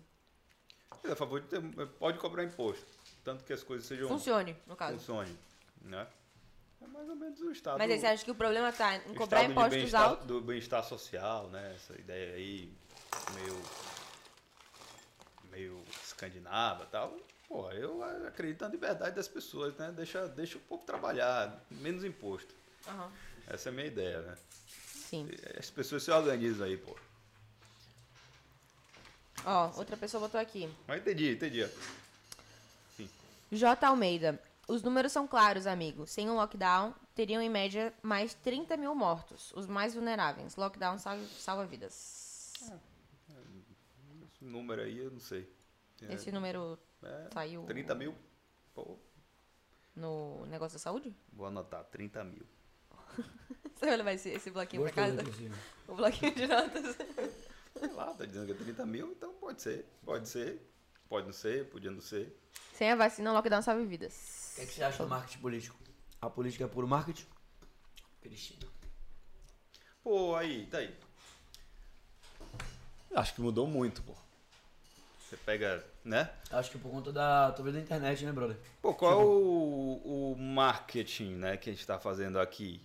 [1.03, 1.61] Ele é a favor de ter.
[1.98, 2.86] Pode cobrar imposto.
[3.24, 4.07] Tanto que as coisas sejam.
[4.07, 4.98] Funcione, no caso.
[4.98, 5.38] funcionem,
[5.82, 6.07] né?
[6.82, 7.78] É mais ou menos o estado.
[7.78, 10.28] Mas aí você acha que o problema tá em cobrar impostos altos?
[10.28, 11.74] Do bem-estar social, né?
[11.76, 12.72] Essa ideia aí,
[13.34, 13.61] meio.
[15.53, 17.15] Meio escandinava e tal.
[17.47, 19.91] Pô, eu acredito na liberdade das pessoas, né?
[19.95, 22.53] Deixa, deixa o povo trabalhar, menos imposto.
[22.88, 23.11] Aham.
[23.47, 24.38] Essa é a minha ideia, né?
[24.67, 25.30] Sim.
[25.57, 26.95] As pessoas se organizam aí, pô.
[29.45, 30.69] Ó, outra pessoa botou aqui.
[30.88, 31.69] Mas entendi, entendi.
[33.51, 33.85] J.
[33.85, 34.41] Almeida.
[34.67, 36.07] Os números são claros, amigo.
[36.07, 39.51] Sem um lockdown, teriam em média mais 30 mil mortos.
[39.53, 40.55] Os mais vulneráveis.
[40.55, 42.53] Lockdown salva, salva vidas.
[42.55, 42.71] Esse
[44.44, 45.49] número aí eu não sei.
[46.10, 48.15] Esse número É, saiu 30 mil?
[48.74, 48.98] Pô,
[49.95, 51.15] no negócio da saúde?
[51.32, 52.45] vou anotar, 30 mil.
[53.76, 55.22] Você vai levar esse, esse bloquinho pra Gostou, casa?
[55.22, 55.56] inclusive.
[55.88, 56.95] O bloquinho de notas.
[57.78, 59.86] Sei lá, tá dizendo que é 30 mil, então pode ser.
[60.06, 60.61] Pode ser.
[61.10, 62.36] Pode não ser, podia não ser.
[62.74, 64.52] Sem a vacina, o lockdown salva vidas.
[64.53, 65.78] O que, é que você acha do marketing político?
[66.22, 67.26] A política é puro marketing?
[68.22, 68.68] Cristina.
[70.02, 70.95] Pô, aí, tá aí.
[73.15, 74.15] Acho que mudou muito, pô.
[75.34, 76.30] Você pega, né?
[76.51, 77.51] Acho que por conta da.
[77.51, 78.55] talvez da internet, né, brother?
[78.80, 82.80] Pô, qual é o, o marketing né, que a gente está fazendo aqui?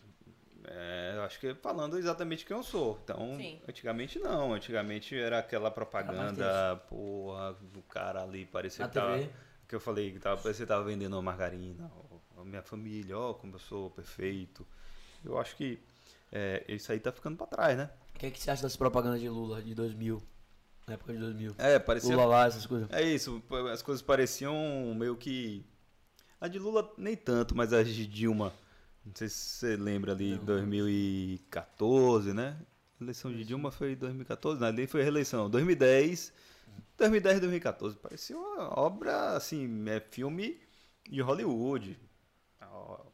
[0.65, 2.99] É, eu acho que falando exatamente quem eu sou.
[3.05, 3.61] Então, Sim.
[3.69, 4.55] antigamente não.
[4.55, 9.29] Antigamente era aquela propaganda, porra, do cara ali parecia que tava,
[9.69, 11.91] que eu falei que tava, parecia que tava vendendo uma margarina.
[12.35, 14.66] ó, A minha família, ó, como eu sou perfeito.
[15.23, 15.79] Eu acho que
[16.33, 17.91] é, isso aí tá ficando para trás, né?
[18.15, 20.23] O que, é que você acha das propagandas de Lula de 2000?
[20.89, 21.55] Na época de 2000.
[21.59, 22.89] É, parecia Lula lá, essas coisas.
[22.90, 25.65] É isso, as coisas pareciam meio que.
[26.40, 28.52] A de Lula nem tanto, mas a de Dilma.
[29.05, 30.44] Não sei se você lembra ali, Não.
[30.44, 32.59] 2014, né?
[32.98, 35.48] A eleição de Dilma foi em 2014, não, ali foi a reeleição.
[35.51, 36.32] 2010,
[36.97, 37.97] 2010 e 2014.
[37.97, 40.59] Parecia uma obra, assim, é filme
[41.09, 41.98] de Hollywood.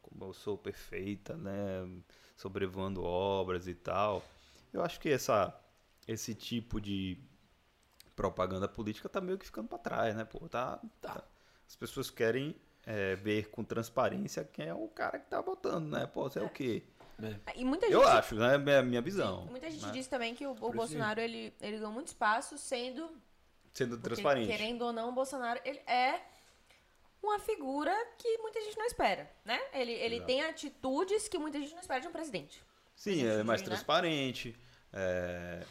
[0.00, 1.88] Como eu sou perfeita, né?
[2.36, 4.24] Sobrevoando obras e tal.
[4.72, 5.54] Eu acho que essa,
[6.06, 7.18] esse tipo de
[8.14, 10.24] propaganda política tá meio que ficando para trás, né?
[10.24, 11.22] Pô, tá, tá.
[11.66, 12.54] As pessoas querem
[12.86, 16.06] é, ver com transparência quem é o cara que tá votando, né?
[16.06, 16.82] Pô, você é o quê?
[17.22, 17.60] É.
[17.60, 18.58] E muita gente Eu acho, né?
[18.58, 19.46] Minha, minha visão.
[19.46, 19.92] Muita gente né?
[19.92, 23.08] diz também que o, o Bolsonaro ele, ele ganhou muito espaço sendo
[23.72, 24.48] Sendo porque, transparente.
[24.48, 26.20] querendo ou não, o Bolsonaro ele é
[27.22, 29.58] uma figura que muita gente não espera, né?
[29.72, 30.26] Ele, ele Exato.
[30.26, 32.62] tem atitudes que muita gente não espera de um presidente.
[32.94, 33.76] Sim, é mais sentido, né?
[33.76, 34.56] transparente.
[34.92, 35.62] é,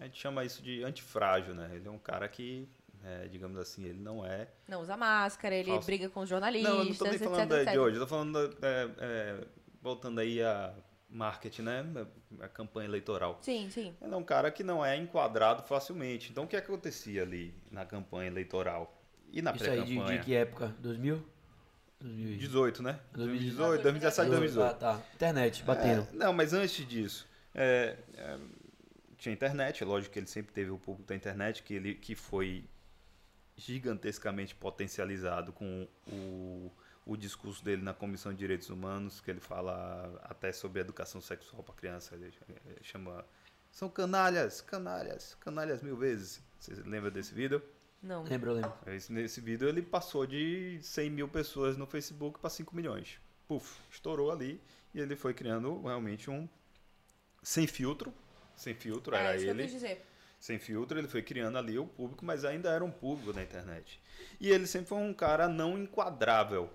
[0.00, 1.70] a gente chama isso de antifrágil, né?
[1.74, 2.68] Ele é um cara que,
[3.04, 4.48] é, digamos assim, ele não é.
[4.68, 5.86] Não usa máscara, ele Falso.
[5.86, 7.72] briga com os jornalistas, Não, eu não tô nem etc, falando da- etc.
[7.72, 9.44] de hoje, eu tô falando é, é,
[9.80, 10.72] voltando aí a
[11.08, 11.84] marketing, né?
[12.40, 13.38] A campanha eleitoral.
[13.42, 13.94] Sim, sim.
[14.00, 16.30] Ele é um cara que não é enquadrado facilmente.
[16.30, 18.98] Então o que acontecia ali na campanha eleitoral
[19.30, 20.18] e na Isso aí, de, pré-campanha?
[20.18, 20.74] de que época?
[20.80, 21.22] 2000?
[22.00, 22.38] 2000.
[22.38, 22.98] 18, né?
[23.12, 24.66] 2018, 2018, 2017, 2018.
[24.66, 25.02] Ah, tá.
[25.14, 26.08] Internet, batendo.
[26.12, 28.38] É, não, mas antes disso, é, é,
[29.22, 32.14] tinha internet, é lógico que ele sempre teve o público da internet, que, ele, que
[32.14, 32.64] foi
[33.56, 36.72] gigantescamente potencializado com o,
[37.06, 41.62] o discurso dele na Comissão de Direitos Humanos, que ele fala até sobre educação sexual
[41.62, 42.32] para criança, ele
[42.82, 43.24] chama...
[43.70, 46.42] São canalhas, canalhas, canalhas mil vezes.
[46.58, 47.62] Você lembra desse vídeo?
[48.02, 48.22] Não.
[48.24, 48.72] Lembro, eu lembro.
[48.86, 53.18] Esse- Nesse vídeo ele passou de 100 mil pessoas no Facebook para 5 milhões.
[53.48, 54.60] Puf, estourou ali
[54.92, 56.46] e ele foi criando realmente um
[57.42, 58.12] sem filtro.
[58.62, 59.62] Sem filtro, era é isso que eu ele.
[59.64, 60.06] quis dizer.
[60.38, 64.00] Sem filtro, ele foi criando ali o público, mas ainda era um público da internet.
[64.40, 66.70] E ele sempre foi um cara não enquadrável,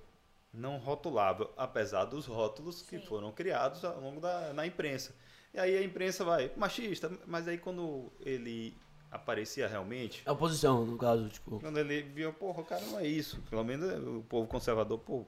[0.53, 3.05] não rotulável, apesar dos rótulos que Sim.
[3.05, 5.15] foram criados ao longo da na imprensa.
[5.53, 8.76] E aí a imprensa vai, machista, mas aí quando ele
[9.09, 11.59] aparecia realmente, A oposição, no caso, tipo.
[11.61, 13.41] quando ele viu, porra, o cara não é isso.
[13.49, 15.26] Pelo menos o povo conservador, pô,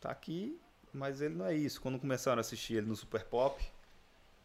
[0.00, 0.60] tá aqui,
[0.92, 1.80] mas ele não é isso.
[1.80, 3.62] Quando começaram a assistir ele no Super Pop,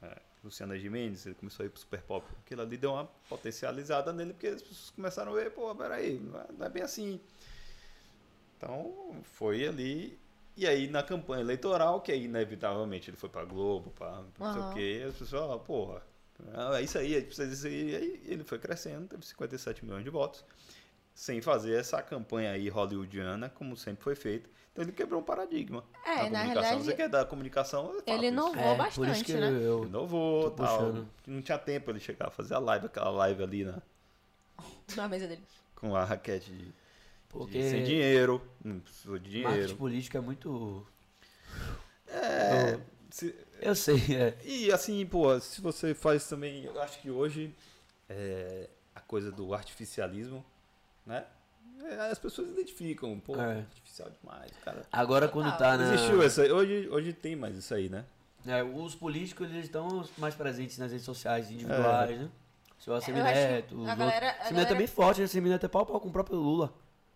[0.02, 2.26] é, Luciana Gimenez, ele começou a ir pro Super Pop.
[2.44, 6.40] Aquilo ali deu uma potencializada nele, porque as pessoas começaram a ver, pô, peraí, não
[6.40, 7.20] é, é bem assim.
[8.58, 10.20] Então, foi ali.
[10.58, 14.62] E aí, na campanha eleitoral, que aí, inevitavelmente, ele foi pra Globo, pra não sei
[14.62, 16.02] o quê, as pessoas, ó, porra,
[16.78, 17.92] é isso aí, a gente precisa disso aí.
[17.92, 20.44] E aí ele foi crescendo, teve 57 milhões de votos,
[21.22, 24.50] sem fazer essa campanha aí hollywoodiana, como sempre foi feito.
[24.72, 25.84] Então ele quebrou um paradigma.
[26.04, 26.46] É, na comunicação.
[26.48, 27.94] realidade, Você quer dar comunicação?
[27.94, 29.50] faço ele inovou É, bastante, por isso que né?
[29.52, 29.86] eu.
[29.86, 30.78] Inovou, tal.
[30.78, 31.08] puxando.
[31.28, 33.80] Não tinha tempo ele chegar a fazer a live, aquela live ali na,
[34.98, 35.44] Na mesa dele.
[35.76, 36.74] com a raquete de, de-
[37.30, 39.76] Porque sem dinheiro, não precisou de marketing dinheiro.
[39.78, 40.88] político é muito.
[42.08, 42.82] É, Eu-
[43.12, 44.38] se- Eu sei, é.
[44.44, 47.54] E assim, pô, se você faz também, eu acho que hoje
[48.10, 50.44] é, a coisa do artificialismo,
[51.06, 51.26] né?
[51.84, 53.58] É, as pessoas identificam, pô, É.
[53.60, 54.84] artificial demais, cara.
[54.92, 55.94] Agora quando tá na.
[55.94, 58.06] Existiu essa, hoje, hoje tem mais isso aí, né?
[58.46, 62.30] É, os políticos eles estão mais presentes nas redes sociais individuais, né?
[62.80, 63.30] Seu É, eu acho a galera-
[63.60, 65.28] a Semineto galera- é bem forte, né?
[65.28, 66.74] Semineto é pau a pau com o próprio Lula.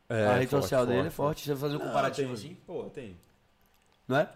[0.10, 1.44] a rede social dele é forte.
[1.46, 3.18] Você vai fazer um Não, comparativo tem, assim, Pô, tem.
[4.08, 4.30] não é?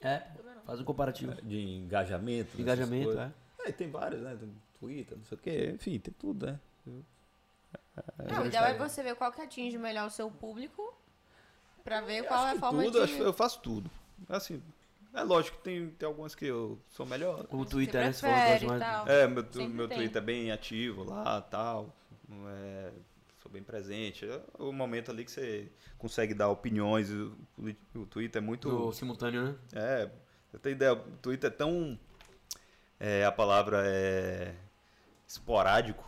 [0.00, 0.22] É,
[0.64, 1.34] faz um comparativo.
[1.42, 2.56] De engajamento.
[2.56, 3.32] De engajamento, é.
[3.66, 3.72] é.
[3.72, 4.36] tem vários, né?
[4.38, 6.58] Tem Twitter, não sei o quê, enfim, tem tudo, né?
[8.30, 10.94] Não, o ideal é você ver qual que atinge melhor o seu público
[11.82, 13.18] pra ver qual Acho é a forma tudo, de...
[13.18, 13.90] eu faço tudo.
[14.28, 14.62] Assim,
[15.14, 17.46] é lógico que tem, tem algumas que eu sou melhor.
[17.50, 18.12] O Twitter, né?
[18.12, 19.08] Que e gosta mais.
[19.08, 19.98] É, meu, Sempre meu tem.
[19.98, 21.94] Twitter é bem ativo lá, tal.
[22.48, 22.90] É,
[23.40, 24.28] sou bem presente.
[24.28, 27.10] É o momento ali que você consegue dar opiniões.
[27.10, 27.34] O,
[27.94, 28.68] o Twitter é muito.
[28.68, 29.54] No simultâneo, né?
[29.72, 30.10] É,
[30.52, 31.98] eu tenho ideia, o Twitter é tão.
[32.98, 34.54] É, a palavra é.
[35.26, 36.04] esporádico.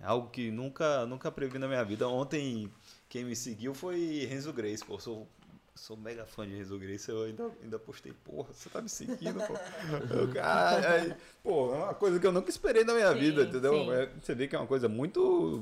[0.00, 2.08] É algo que nunca, nunca previ na minha vida.
[2.08, 2.70] Ontem,
[3.08, 4.94] quem me seguiu foi Renzo Grace, pô.
[4.94, 5.28] Eu sou,
[5.74, 7.08] sou mega fã de Renzo Grace.
[7.08, 9.54] Eu ainda, ainda postei, porra, você tá me seguindo, pô.
[10.14, 13.42] Eu, cara, aí, pô, é uma coisa que eu nunca esperei na minha Sim, vida,
[13.44, 13.72] entendeu?
[13.72, 13.90] sim.
[13.92, 15.60] É, você vê que é uma coisa muito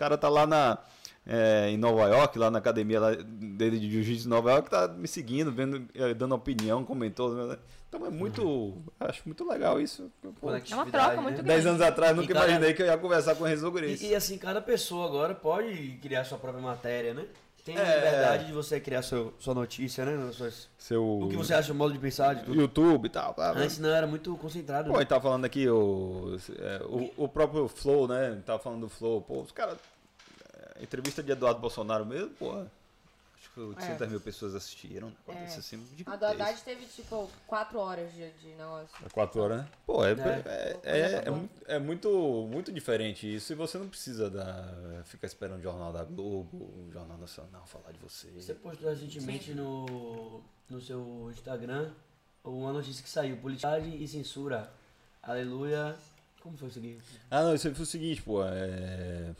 [0.00, 0.78] cara tá lá na,
[1.26, 4.88] é, em Nova York, lá na academia lá dele de Jiu-Jitsu em Nova York, tá
[4.88, 7.34] me seguindo, vendo, é, dando opinião, comentou.
[7.34, 7.58] né?
[7.90, 8.80] Então é muito.
[9.00, 10.10] Acho muito legal isso.
[10.40, 11.68] Pô, É uma troca muito Dez grande.
[11.68, 14.06] anos atrás, nunca cada- imaginei que eu ia conversar com o Renzo Gracie.
[14.06, 17.26] E, e, assim, cada pessoa agora pode criar sua própria matéria, né?
[17.64, 17.96] Tem É.
[17.96, 20.32] liberdade de você criar seu, sua notícia, né?
[20.32, 22.58] Suas- Seu O que você acha, o modo de pensar, de tudo.
[22.60, 23.34] YouTube e tal.
[23.34, 23.50] blá.
[23.56, 24.86] Antes não era muito concentrado.
[24.88, 25.00] Pô, né?
[25.00, 28.28] ele tava falando aqui o, é, o, o próprio Flow, né?
[28.32, 29.20] Ele tava falando do Flow.
[29.20, 29.76] Pô, os caras.
[30.78, 32.62] é, Entrevista de Eduardo Bolsonaro mesmo, pô.
[33.54, 35.12] Que 800 mil pessoas assistiram.
[35.26, 35.34] É.
[35.34, 38.88] desse assim, A do Haddad teve, tipo, quatro horas de, de negócio.
[39.04, 39.68] É quatro horas, né?
[39.84, 40.80] Pô, é, É.
[40.84, 45.26] é, é, é mu- é muito, muito diferente isso e você não precisa da, ficar
[45.26, 48.28] esperando o Jornal da Globo, o Jornal Nacional falar de você.
[48.30, 51.90] Você postou recentemente no, no seu Instagram
[52.44, 54.72] uma notícia que saiu: Politicagem e censura.
[55.22, 55.96] Aleluia.
[56.40, 56.98] Como foi isso aqui?
[57.30, 59.34] Ah, não, isso foi o seguinte, pô, é...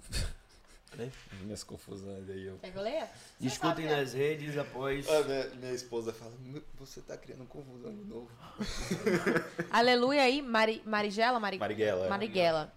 [0.91, 1.11] Peraí.
[1.43, 2.59] Minhas confusões aí, eu...
[2.59, 3.09] Quer que eu leia?
[3.39, 3.97] Discutem sabe, né?
[4.01, 5.09] nas redes após.
[5.09, 8.29] Ah, minha, minha esposa fala, "Meu, você tá criando confusão de novo.
[9.71, 11.39] Aleluia aí, Mari, Marigela?
[11.39, 12.09] Mari, Marighella, é.
[12.09, 12.73] Marighella.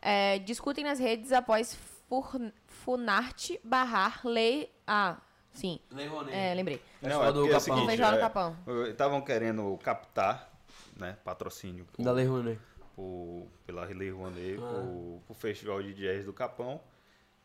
[0.00, 1.76] É, discutem nas redes após
[2.08, 4.70] Fur- Funarte barrar lei...
[4.86, 5.18] Ah,
[5.52, 5.78] sim.
[5.90, 6.34] Lei Rouanet.
[6.34, 6.76] É, lembrei.
[6.76, 7.60] Do porque é o Capão.
[7.60, 8.56] seguinte, é, Capão.
[8.88, 10.50] Estavam querendo captar,
[10.96, 12.58] né, patrocínio por- Da Lei Rouanet.
[12.96, 15.34] por- pela Lei Rouanet, Ah.
[15.34, 16.80] Festival de Jazz do Capão.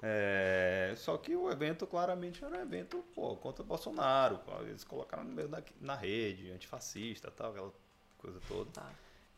[0.02, 4.38] É, só que o evento claramente era um evento pô, contra o Bolsonaro.
[4.40, 7.74] pô, Eles colocaram no meio da, na rede, antifascista tal, aquela
[8.18, 8.70] coisa toda.
[8.72, 8.92] Tá.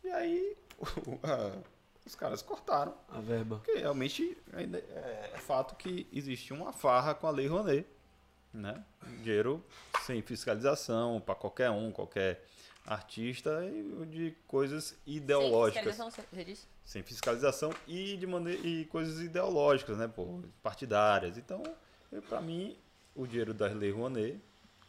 [0.04, 0.58] E aí
[2.06, 2.94] os caras cortaram.
[3.08, 3.58] A verba.
[3.58, 7.88] Porque realmente ainda é, é fato que existe uma farra com a Lei Rouanet.
[8.52, 8.84] Né?
[9.22, 9.64] Dinheiro
[10.02, 12.44] sem fiscalização para qualquer um, qualquer
[12.84, 16.68] artista e de coisas ideológicas Sem fiscalização, você disse?
[16.90, 21.38] Sem fiscalização e de maneira e coisas ideológicas, né, pô, partidárias.
[21.38, 21.62] Então,
[22.28, 22.76] para mim,
[23.16, 24.42] o dinheiro da Lei Rouanet,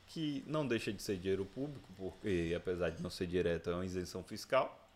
[0.07, 3.85] que não deixa de ser dinheiro público, porque apesar de não ser direto, é uma
[3.85, 4.89] isenção fiscal.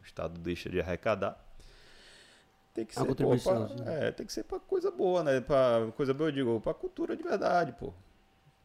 [0.00, 1.38] O Estado deixa de arrecadar.
[2.72, 5.38] Tem que ser, pô, pra- é, tem que ser para coisa boa, né?
[5.42, 7.92] Para coisa boa, eu digo, para cultura de verdade, pô.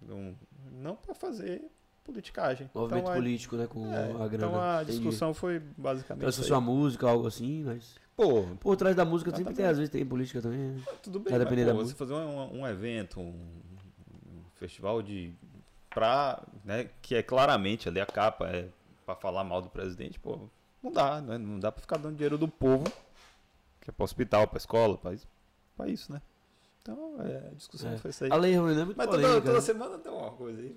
[0.02, 0.34] Não,
[0.72, 1.69] não para fazer
[2.07, 2.69] politicagem.
[2.73, 3.67] Movimento Então, a- político, né?
[3.67, 4.35] Com é, a grana.
[4.35, 4.97] então a Entendi.
[4.99, 7.95] discussão foi basicamente Então, se fosse uma música, algo assim, mas.
[8.15, 10.57] Pô, Por trás da música sempre tem, às vezes tem política também.
[10.59, 10.81] né?
[11.03, 15.34] Tudo bem, mas, pô, da você fazer um, um evento, um, um festival de.
[15.89, 18.67] Pra, né, que é claramente ali a capa, é
[19.05, 20.38] pra falar mal do presidente, pô,
[20.84, 21.38] não dá, né?
[21.38, 22.84] Não dá pra ficar dando dinheiro do povo,
[23.81, 25.27] que é pra hospital, pra escola, pra isso,
[25.75, 26.21] pra isso né?
[26.89, 27.97] Então, é, a discussão É.
[27.97, 28.31] foi isso aí.
[28.31, 29.41] A Lei Rouanet é muito Mas toda, polêmica.
[29.45, 29.61] toda né?
[29.61, 30.76] semana tem uma coisa aí.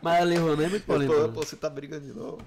[0.00, 1.20] Mas a Lei Rouanet é muito Eu polêmica.
[1.20, 1.32] tô, né?
[1.34, 2.38] pô, você tá brigando de novo.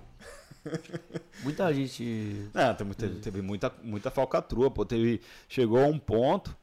[1.43, 2.49] Muita gente.
[2.53, 4.85] Não, teve, teve, teve muita, muita falcatrua, pô.
[4.85, 5.19] Teve,
[5.49, 6.55] chegou a um ponto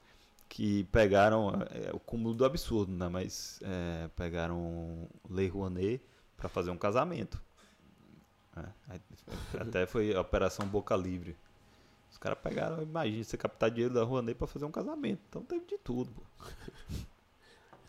[0.49, 3.11] que pegaram é, o cúmulo do absurdo, né?
[3.11, 6.01] Mas é, pegaram Lei Rouanet
[6.39, 7.39] para fazer um casamento.
[8.57, 8.99] É,
[9.61, 11.37] até foi a Operação Boca Livre.
[12.11, 15.21] Os caras pegaram, imagina, você captar dinheiro da Rouanet para fazer um casamento.
[15.29, 16.23] Então teve de tudo, pô.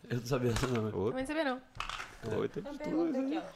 [0.09, 0.91] Eu não sabia disso, não.
[0.91, 1.61] Também não sabia, não.
[2.21, 3.09] foi, teve de tudo.
[3.09, 3.49] aqui, né?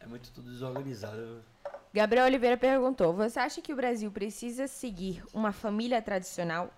[0.00, 1.42] É muito tudo desorganizado.
[1.92, 6.72] Gabriel Oliveira perguntou: Você acha que o Brasil precisa seguir uma família tradicional,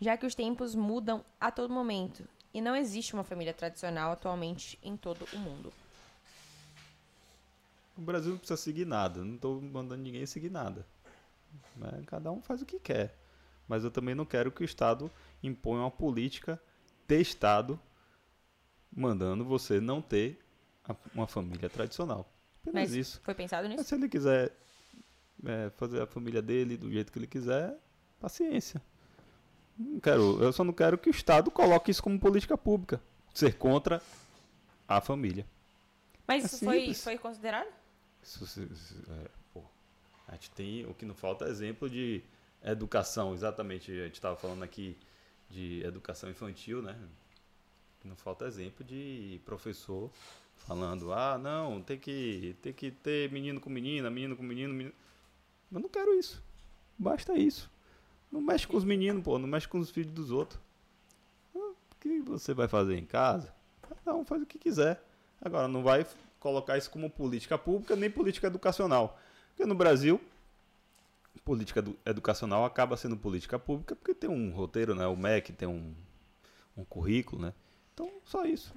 [0.00, 4.78] já que os tempos mudam a todo momento e não existe uma família tradicional atualmente
[4.82, 5.72] em todo o mundo?
[7.96, 10.86] O Brasil não precisa seguir nada, não estou mandando ninguém seguir nada.
[11.76, 12.02] Né?
[12.06, 13.16] Cada um faz o que quer.
[13.66, 15.10] Mas eu também não quero que o Estado
[15.42, 16.60] imponha uma política
[17.08, 17.80] de Estado
[18.94, 20.38] mandando você não ter
[21.14, 22.30] uma família tradicional.
[22.62, 23.20] Apenas Mas isso.
[23.22, 23.88] foi pensado Mas nisso?
[23.88, 24.52] se ele quiser
[25.44, 27.76] é, fazer a família dele do jeito que ele quiser,
[28.20, 28.80] paciência.
[29.76, 33.00] Não quero, eu só não quero que o Estado coloque isso como política pública.
[33.32, 34.00] Ser contra
[34.86, 35.44] a família.
[36.26, 37.68] Mas é isso foi, foi considerado?
[38.22, 39.30] Isso, se- é,
[40.26, 42.22] a gente tem o que não falta é exemplo de
[42.62, 43.90] educação, exatamente.
[43.92, 44.96] A gente estava falando aqui
[45.50, 46.98] de educação infantil, né?
[48.04, 50.10] Não falta exemplo de professor
[50.56, 54.94] falando: ah, não, tem que, tem que ter menino com menina, menino com menino, menino.
[55.72, 56.42] Eu não quero isso.
[56.98, 57.70] Basta isso.
[58.30, 60.60] Não mexe com os meninos, pô, não mexe com os filhos dos outros.
[61.54, 63.54] Ah, O que você vai fazer em casa?
[63.82, 65.02] Cada um faz o que quiser.
[65.40, 66.06] Agora, não vai
[66.40, 69.18] colocar isso como política pública nem política educacional.
[69.54, 70.20] Porque no Brasil,
[71.44, 75.06] política edu- educacional acaba sendo política pública porque tem um roteiro, né?
[75.06, 75.94] O MEC tem um,
[76.76, 77.52] um currículo, né?
[77.92, 78.74] Então, só isso.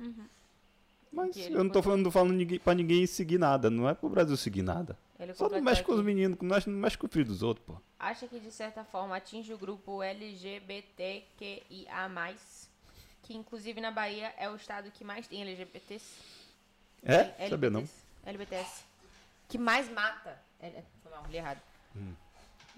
[1.11, 3.69] Mas Que ele eu não tô botou- falando, não falando ninguém, pra ninguém seguir nada.
[3.69, 4.97] Não é pro Brasil seguir nada.
[5.19, 7.41] Ele Só não mexe com os meninos, não mexe, não mexe com o filho dos
[7.41, 7.75] outros, pô.
[7.99, 11.25] Acha que de certa forma atinge o grupo LGBTQIA+,
[13.23, 16.05] que inclusive na Bahia é o estado que mais tem LGBTs.
[17.03, 17.49] É?
[17.49, 17.87] Sabia não.
[18.25, 18.83] LBTs.
[19.49, 20.37] Que mais mata.
[20.61, 21.61] É, é, foi mal, li errado.
[21.95, 22.13] Hum.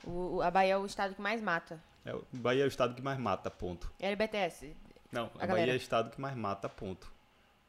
[0.05, 1.79] O, o- a Bahia é o estado que mais mata.
[2.05, 3.91] É, o Bahia é o estado que mais mata, ponto.
[3.99, 4.75] LBTS.
[5.11, 7.11] Não, a, A Bahia é o estado que mais mata, ponto.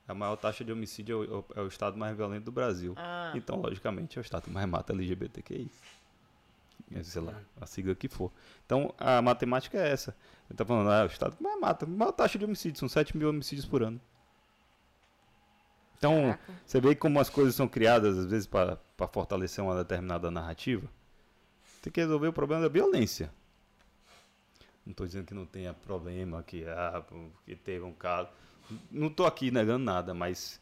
[0.06, 2.94] A maior taxa de homicídio é o, é o estado mais violento do Brasil.
[2.96, 3.32] Ah.
[3.34, 5.70] Então, logicamente, é o estado que mais mata LGBTQI.
[6.92, 8.32] É, Sei lá, a sigla que for.
[8.66, 10.16] Então, a matemática é essa.
[10.48, 11.86] Ele tá falando, ah, é o estado que mais mata.
[11.86, 14.00] Maior taxa de homicídio, são 7 mil homicídios por ano.
[15.96, 16.52] Então, Caraca.
[16.66, 18.78] você vê como as coisas são criadas, às vezes, para
[19.08, 20.88] fortalecer uma determinada narrativa.
[21.82, 23.30] Tem que resolver o problema da violência.
[24.84, 27.02] Não estou dizendo que não tenha problema, que, ah,
[27.44, 28.28] que teve um caso.
[28.90, 30.60] Não estou aqui negando nada, mas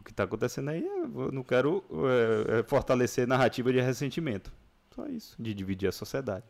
[0.00, 1.84] o que está acontecendo aí, é- eu não quero
[2.50, 4.52] é, é, fortalecer narrativa de ressentimento.
[4.94, 6.44] Só isso, de dividir a sociedade.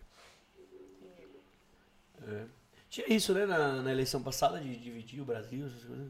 [2.89, 6.09] Tinha isso, né, na, na eleição passada, de dividir o Brasil, essas coisas.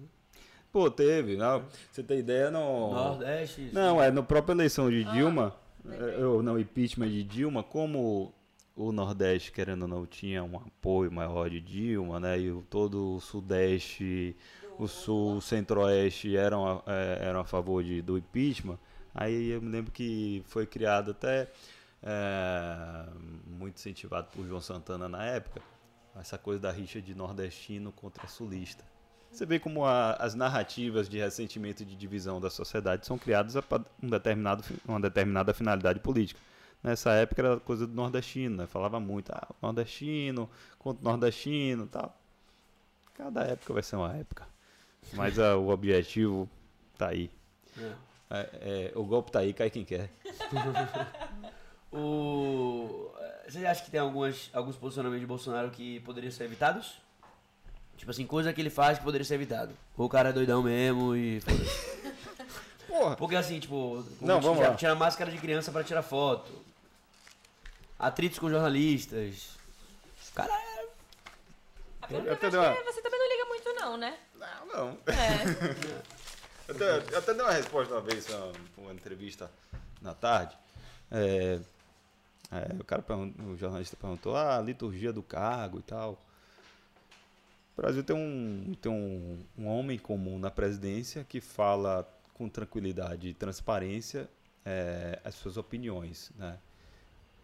[0.77, 2.91] Pô, teve, não, você tem ideia, no...
[2.93, 3.71] Nordeste.
[3.73, 5.57] Não, é, na própria eleição de Ah, Dilma,
[5.89, 8.31] é, ou não, impeachment de Dilma, como
[8.77, 12.39] o Nordeste, querendo ou não, tinha um apoio maior de Dilma, né?
[12.39, 14.37] E o- todo o Sudeste,
[14.79, 18.79] o Sul, o Centro-Oeste eram, a- é, eram a favor de, do impeachment.
[19.15, 21.49] Aí eu me lembro que foi criado até,
[22.03, 23.07] é,
[23.47, 25.63] muito incentivado por João Santana na época,
[26.21, 28.85] essa coisa da rixa de nordestino contra sulista.
[29.37, 33.55] Você vê como a- as narrativas de ressentimento e de divisão da sociedade são criadas
[33.67, 36.41] para um determinado, uma determinada finalidade política.
[36.83, 38.67] Nessa época era coisa do nordestino, né?
[38.67, 40.49] falava muito, ah, nordestino
[40.79, 42.19] contra nordestino e tal.
[43.13, 44.49] Cada época vai ser uma época.
[45.13, 46.49] Mas ah, o objetivo
[46.97, 47.31] tá aí.
[47.79, 47.93] É.
[48.31, 50.11] É, é, o golpe tá aí, cai quem quer.
[51.93, 53.11] O...
[53.49, 57.01] Você acha que tem algumas, alguns posicionamentos de Bolsonaro que poderiam ser evitados?
[57.97, 59.73] Tipo assim, coisa que ele faz que poderia ser evitado.
[59.97, 61.41] Ou o cara é doidão mesmo e.
[62.87, 63.17] Porra!
[63.17, 64.75] Porque assim, tipo, Não, vamos tira, lá.
[64.77, 66.51] tira máscara de criança pra tirar foto.
[67.99, 69.51] Atritos com jornalistas.
[70.35, 70.87] Cara, é-
[72.11, 74.19] Eu até dei uma- Você também não liga muito não, né?
[74.39, 74.99] Não, não.
[75.07, 76.07] É.
[76.69, 79.49] Eu até, eu até dei uma resposta uma vez a uma entrevista
[80.03, 80.59] na tarde.
[81.13, 81.61] É,
[82.51, 86.21] é, o cara o jornalista perguntou, ah, a liturgia do cargo e tal.
[87.77, 93.29] O Brasil tem um, tem um, um homem comum na presidência que fala com tranquilidade
[93.29, 94.29] e transparência
[94.65, 96.59] é, as suas opiniões, né?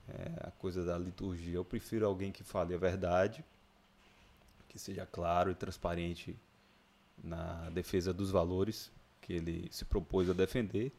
[0.09, 1.55] É, a coisa da liturgia.
[1.55, 3.45] Eu prefiro alguém que fale a verdade,
[4.69, 6.35] que seja claro e transparente
[7.23, 8.91] na defesa dos valores
[9.21, 10.91] que ele se propôs a defender,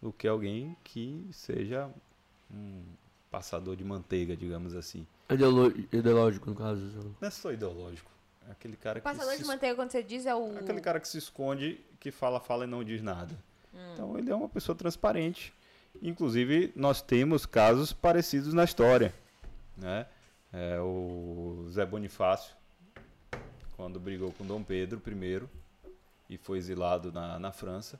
[0.00, 1.90] do que alguém que seja
[2.50, 2.82] um
[3.30, 5.06] passador de manteiga, digamos assim.
[5.28, 7.14] Ideolo- ideológico, no caso.
[7.20, 8.10] Não é só ideológico.
[8.50, 10.56] Aquele cara que Passador se de es- manteiga, quando você diz, é o...
[10.58, 13.34] aquele cara que se esconde, que fala, fala e não diz nada.
[13.92, 15.52] Então ele é uma pessoa transparente.
[16.02, 19.12] Inclusive, nós temos casos parecidos na história.
[19.76, 20.06] Né?
[20.52, 22.54] É, o Zé Bonifácio,
[23.76, 25.42] quando brigou com Dom Pedro I
[26.30, 27.98] e foi exilado na, na França,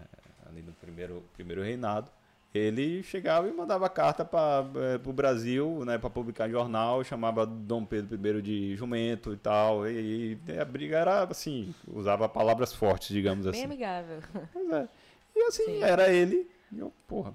[0.00, 0.04] é,
[0.48, 2.10] ali no primeiro, primeiro reinado,
[2.54, 4.64] ele chegava e mandava carta para
[5.04, 9.86] o Brasil, né, para publicar em jornal, chamava Dom Pedro I de jumento e tal,
[9.88, 13.64] e, e a briga era assim, usava palavras fortes, digamos Bem assim.
[13.64, 14.20] amigável.
[14.52, 14.88] Pois é.
[15.36, 15.82] E assim, Sim.
[15.82, 17.34] era ele, e eu, porra,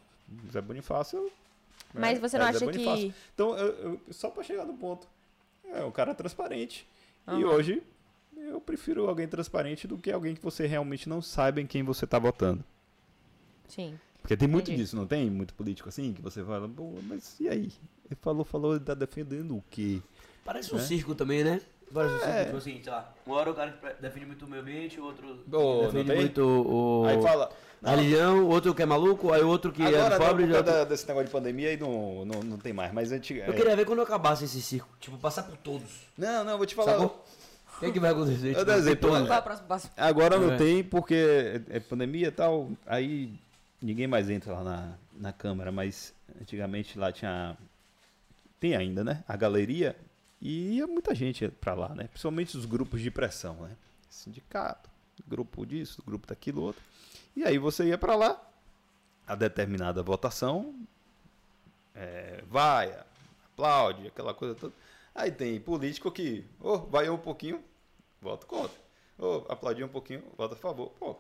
[0.52, 1.32] Zé Bonifácio.
[1.94, 3.14] Mas é, você é não Zé acha que...
[3.34, 5.08] Então, eu- eu- só para chegar no ponto,
[5.66, 6.88] é um cara transparente.
[7.28, 7.46] E Aham.
[7.46, 7.84] hoje,
[8.36, 12.06] eu prefiro alguém transparente do que alguém que você realmente não saiba em quem você
[12.08, 12.64] tá votando.
[13.68, 13.98] Sim.
[14.24, 14.82] Porque tem muito Entendi.
[14.84, 15.30] disso, não tem?
[15.30, 17.72] Muito político assim, que você fala, pô, mas e aí?
[18.10, 20.00] Ele falou, falou, ele tá defendendo o quê?
[20.46, 20.84] Parece um Né?
[20.84, 21.60] circo também, né?
[21.94, 22.46] Parece um circo, É.
[22.46, 23.14] tipo assim, sei lá.
[23.28, 27.06] Uma hora o cara defende muito o meio ambiente, o outro Ô, defende muito o...
[27.06, 27.52] Aí fala.
[27.84, 30.48] a religião, o outro que é maluco, aí o outro que Agora, é pobre.
[30.48, 33.44] causa da- desse negócio de pandemia aí não, não, não tem mais, mas antiga.
[33.46, 34.88] Eu queria ver quando acabasse esse circo.
[35.02, 35.90] Tipo, passar por todos.
[36.18, 36.94] Não, não, vou te falar.
[36.94, 37.24] Sacou?
[37.76, 38.56] O que, é que vai acontecer?
[38.56, 38.60] Eu
[38.96, 39.32] Tipo, é
[39.68, 39.92] passo?
[39.98, 40.58] Agora não É.
[40.58, 41.14] tem porque
[41.70, 43.34] é, é pandemia e tal, aí
[43.84, 47.58] ninguém mais entra lá na, na câmara, mas antigamente lá tinha.
[48.60, 49.24] Tem ainda, né?
[49.28, 49.96] A galeria
[50.42, 52.08] e ia muita gente pra lá, né?
[52.08, 53.76] Principalmente os grupos de pressão, né?
[54.10, 54.90] Sindicato,
[55.28, 56.82] grupo disso, grupo daquilo outro.
[57.36, 58.42] E aí você ia pra lá,
[59.28, 60.74] a determinada votação,
[61.94, 62.98] é, vai,
[63.52, 64.74] aplaude, aquela coisa toda.
[65.14, 67.64] Aí tem político que, oh, vai um pouquinho,
[68.22, 68.78] voto contra.
[69.18, 70.90] Ô, aplaudir um pouquinho, voto a favor.
[71.00, 71.18] Pô,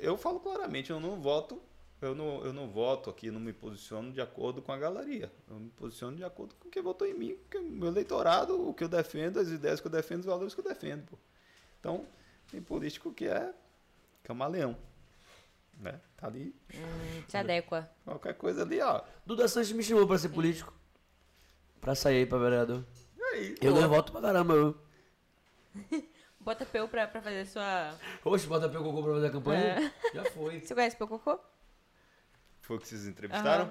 [0.00, 1.60] eu falo claramente, eu não voto,
[2.00, 5.32] eu não, eu não voto aqui, não me posiciono de acordo com a galeria.
[5.48, 8.74] Eu me posiciono de acordo com quem votou em mim, com o meu eleitorado, o
[8.74, 11.06] que eu defendo, as ideias que eu defendo, os valores que eu defendo.
[11.06, 11.16] Pô.
[11.78, 12.06] Então,
[12.50, 13.54] tem político que é
[14.22, 14.76] camaleão.
[15.78, 16.00] Né?
[16.16, 16.54] Tá ali,
[17.28, 17.90] Se adequa.
[18.04, 19.02] qualquer coisa ali, ó.
[19.26, 20.72] Duda Santos me chamou pra ser político.
[21.80, 22.84] Pra sair aí pra vereador.
[23.16, 23.54] E aí?
[23.60, 24.76] Eu ganho voto pra caramba, eu.
[26.44, 27.94] Bota Peu pra, pra fazer sua.
[28.24, 29.92] Oxe, bota pelo cocô pra fazer a campanha?
[30.14, 30.60] Já foi.
[30.60, 31.38] Você conhece Peu Cocô?
[32.60, 33.70] Foi o que vocês entrevistaram?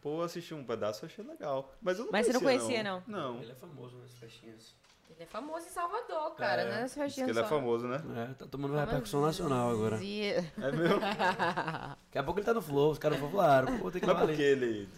[0.00, 1.74] Pô, eu assisti um pedaço, achei legal.
[1.80, 3.40] Mas eu não Mas você não conhecia, conhecia, não?
[3.40, 4.74] Ele é famoso nas festinhas.
[5.10, 6.62] Ele é famoso em Salvador, cara.
[6.62, 7.48] É, Não é nas Diz que festinhas ele é só.
[7.48, 8.02] famoso, né?
[8.30, 9.96] É, tá tomando repercussão nacional agora.
[9.96, 10.52] Zia.
[10.58, 11.00] É mesmo?
[11.00, 14.26] Daqui a pouco ele tá no flow, os caras falaram, pô, tem que Mas levar
[14.28, 14.64] por que ali.
[14.66, 14.88] ele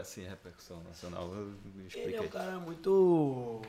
[0.00, 1.28] assim, repercussão nacional?
[1.28, 3.62] Me Ele é um cara muito.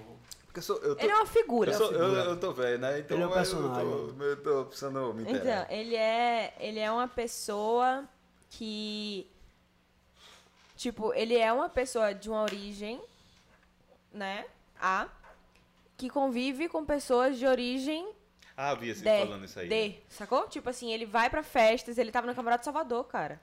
[0.54, 1.72] Porque eu, sou, eu, tô, Ele é uma figura.
[1.72, 3.00] eu, sou- eu, eu tô velho, né?
[3.00, 4.16] Então Ele é um eu, personagem.
[4.16, 8.08] tô, eu tô precisando me Então, ele é, ele é uma pessoa
[8.52, 9.28] que.
[10.78, 13.02] Tipo, ele é uma pessoa de uma origem,
[14.12, 14.46] né?
[14.80, 15.08] A.
[15.98, 18.08] Que convive com pessoas de origem
[18.56, 19.68] Ah, vi você D, falando isso aí.
[19.68, 20.48] D, sacou?
[20.50, 23.42] Tipo assim, ele vai pra festas, ele tava no Campeonato Salvador, cara.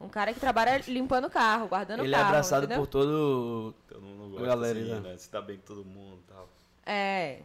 [0.00, 2.28] Um cara que trabalha limpando o carro, guardando o Ele é carro.
[2.30, 2.82] abraçado entendeu?
[2.84, 3.74] por todo.
[3.88, 5.00] Todo mundo gosta, Galera, assim, né?
[5.00, 5.16] né?
[5.16, 6.48] Se dá bem com todo mundo e tal.
[6.86, 7.38] É.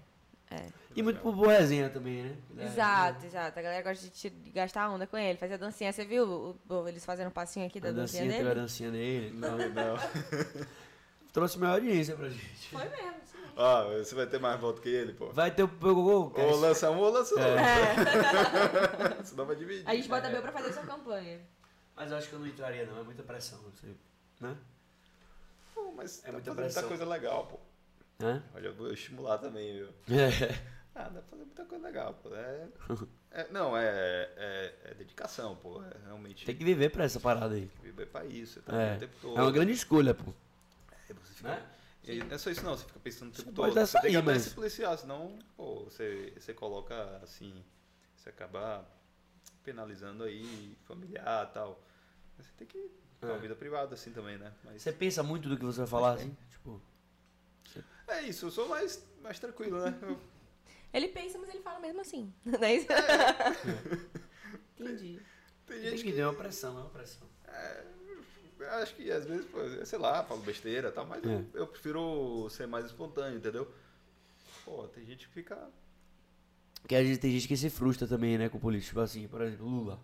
[0.96, 2.36] E muito por boa resenha também, né?
[2.66, 3.58] Exato, exato.
[3.58, 5.94] A galera gosta de, te- de gastar onda com ele, fazer a dancinha.
[5.94, 8.54] Você viu o- o- eles fazendo um passinho aqui da A dancinha, dancinha, teve a
[8.54, 8.62] dele?
[8.62, 9.32] dancinha dele.
[9.36, 9.96] Não, não.
[11.32, 12.70] Trouxe maior audiência pra gente.
[12.72, 13.14] Foi mesmo.
[13.32, 13.38] sim.
[13.56, 15.28] ah, você vai ter mais voto que ele, pô.
[15.30, 16.34] Vai ter o Pegogol?
[16.36, 17.48] Ou lança um ou lança outro.
[17.48, 19.16] É.
[19.24, 19.88] Senão vai dividir.
[19.88, 21.40] A gente bota Bel pra fazer sua campanha.
[22.00, 22.98] Mas eu acho que eu não entraria, não.
[22.98, 23.60] É muita pressão.
[23.60, 23.94] Você...
[24.40, 24.56] Né?
[25.76, 26.84] Pô, mas É é muita pressão.
[26.84, 27.60] muita coisa legal, pô.
[28.26, 28.42] Hã?
[28.56, 29.90] Olha, eu vou estimular também, viu?
[30.10, 30.80] É.
[30.96, 32.34] Ah, dá pra fazer muita coisa legal, pô.
[32.36, 32.68] É,
[33.32, 33.86] é- não, é,
[34.38, 35.84] é, é dedicação, pô.
[35.84, 37.70] É realmente Tem que viver pra essa parada aí.
[37.84, 38.54] viver pra isso.
[38.56, 38.96] Você tá É.
[38.96, 39.38] o tempo todo.
[39.38, 40.34] É uma grande escolha, pô.
[40.92, 41.70] Aí você fica- Né?
[42.28, 43.56] Não é só isso não, você fica pensando o tempo Você todo.
[43.66, 47.20] pode dar Você tem que sair, até mas- se policiar, senão, pô, você, você coloca
[47.22, 47.54] assim,
[48.16, 48.84] você acaba
[49.64, 51.80] penalizando aí familiar e tal.
[52.42, 52.90] Você tem que
[53.20, 53.40] ter uma É.
[53.40, 54.54] vida privada assim também, né?
[54.64, 56.36] Mas Você pensa muito do que você vai falar, assim?
[56.50, 56.82] Tipo,
[58.08, 59.98] é isso, eu sou mais, mais tranquilo, né?
[60.02, 60.20] Eu-
[60.92, 62.34] Ele pensa, mas ele fala mesmo assim.
[62.44, 62.88] Não é isso?
[64.80, 65.20] Entendi.
[65.68, 67.28] tem tem gente que que ter uma pressão, é uma pressão.
[68.60, 71.28] eu acho que às vezes, pô, sei lá, falo besteira e tal, mas É.
[71.28, 73.72] eu, eu prefiro ser mais espontâneo, entendeu?
[74.66, 75.56] Pô, tem gente que fica.
[76.86, 78.90] Às vezes tem gente que se frustra também, né, com o político.
[78.90, 80.00] Tipo assim, por exemplo, Lula.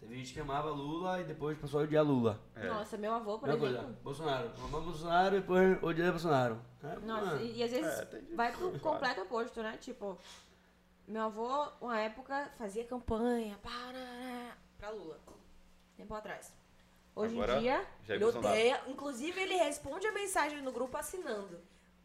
[0.00, 2.40] Teve gente que amava Lula e depois passou a odiar Lula.
[2.56, 2.66] É.
[2.68, 3.84] Nossa, meu avô, por Mesma exemplo.
[3.84, 4.50] coisa, Bolsonaro.
[4.58, 6.60] Amava Bolsonaro e depois odiar Bolsonaro.
[6.82, 9.76] É, Nossa, e, e às vezes É, vai pro completo oposto, né?
[9.78, 10.18] Tipo,
[11.06, 15.18] meu avô, uma época, fazia campanha para pra Lula.
[15.96, 16.50] Tempo atrás.
[17.14, 18.80] Hoje Agora, em dia, já é ele odeia.
[18.86, 21.60] Inclusive, ele responde a mensagem no grupo assinando.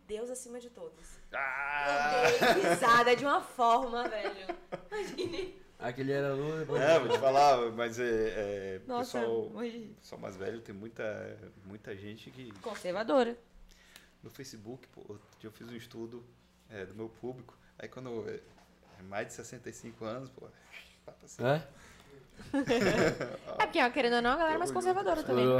[0.05, 1.17] Deus acima de todos.
[1.33, 2.23] Ah!
[2.29, 4.47] Eu dei risada de uma forma, velho.
[4.91, 5.64] Imagine.
[5.85, 6.81] Aquele era depois.
[6.81, 11.37] É, vou te falar, mas é, é Nossa, pessoal, hoje- pessoal mais velho tem muita,
[11.63, 13.37] muita gente que Conservadora.
[14.23, 16.25] no Facebook, pô, eu fiz um estudo
[16.71, 18.39] é, do meu público, aí quando é,
[18.99, 20.47] é mais de 65 anos, pô,
[21.23, 21.43] assim.
[21.45, 21.61] É?
[23.59, 25.45] É porque, ó, querendo ou não, a galera é mais conservadora também.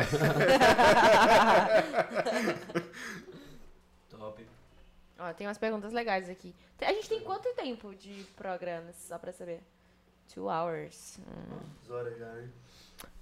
[4.10, 4.45] Top.
[5.19, 6.53] Ó, tem umas perguntas legais aqui.
[6.81, 9.61] A gente tem quanto tempo de programa, só pra saber?
[10.34, 11.19] Two hours.
[11.85, 12.52] Duas horas já, né?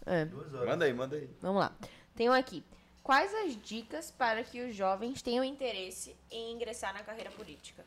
[0.05, 0.25] é.
[0.25, 0.69] Duas horas.
[0.69, 1.29] Manda aí, manda aí.
[1.41, 1.75] Vamos lá.
[2.15, 2.63] Tem um aqui.
[3.03, 7.85] Quais as dicas para que os jovens tenham interesse em ingressar na carreira política?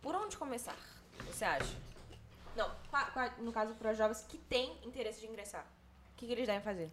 [0.00, 0.76] Por onde começar,
[1.26, 1.74] você acha?
[2.54, 2.70] Não,
[3.38, 5.66] no caso, para os jovens que têm interesse de ingressar.
[6.12, 6.92] O que, que eles devem fazer?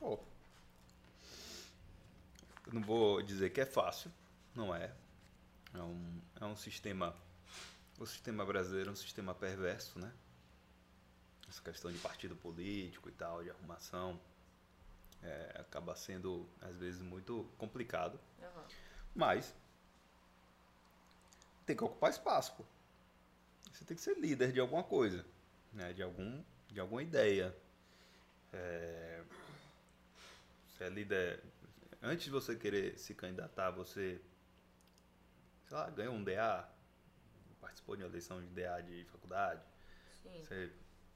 [0.00, 0.18] Pô,
[2.66, 4.10] eu não vou dizer que é fácil,
[4.54, 4.92] não é.
[5.74, 7.14] É um, é um sistema,
[8.02, 10.12] o sistema brasileiro é um sistema perverso, né?
[11.48, 14.20] Essa questão de partido político e tal, de arrumação,
[15.22, 18.18] é, acaba sendo às vezes muito complicado.
[19.14, 19.54] Mas
[21.64, 22.64] tem que ocupar espaço, pô.
[23.72, 25.24] Você tem que ser líder de alguma coisa,
[25.72, 25.92] né?
[25.92, 27.56] De algum, de alguma ideia.
[28.52, 29.22] É,
[30.66, 31.42] você é líder.
[32.02, 34.20] Antes de você querer se candidatar, você,
[35.68, 36.68] sei lá, ganhou um DA,
[37.72, 39.62] participou de uma eleição de DA de faculdade.
[40.22, 40.44] Sim.
[40.44, 40.70] Você,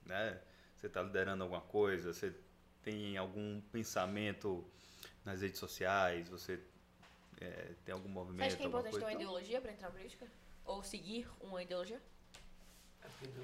[0.06, 0.40] né?
[0.74, 2.34] Você está liderando alguma coisa, você
[2.82, 4.64] tem algum pensamento
[5.24, 6.60] nas redes sociais, você
[7.40, 8.46] é, tem algum Você movimento.
[8.46, 10.26] acha que é importante ter uma então- ideologia pra entrar na política?
[10.64, 12.00] Ou seguir uma ideologia?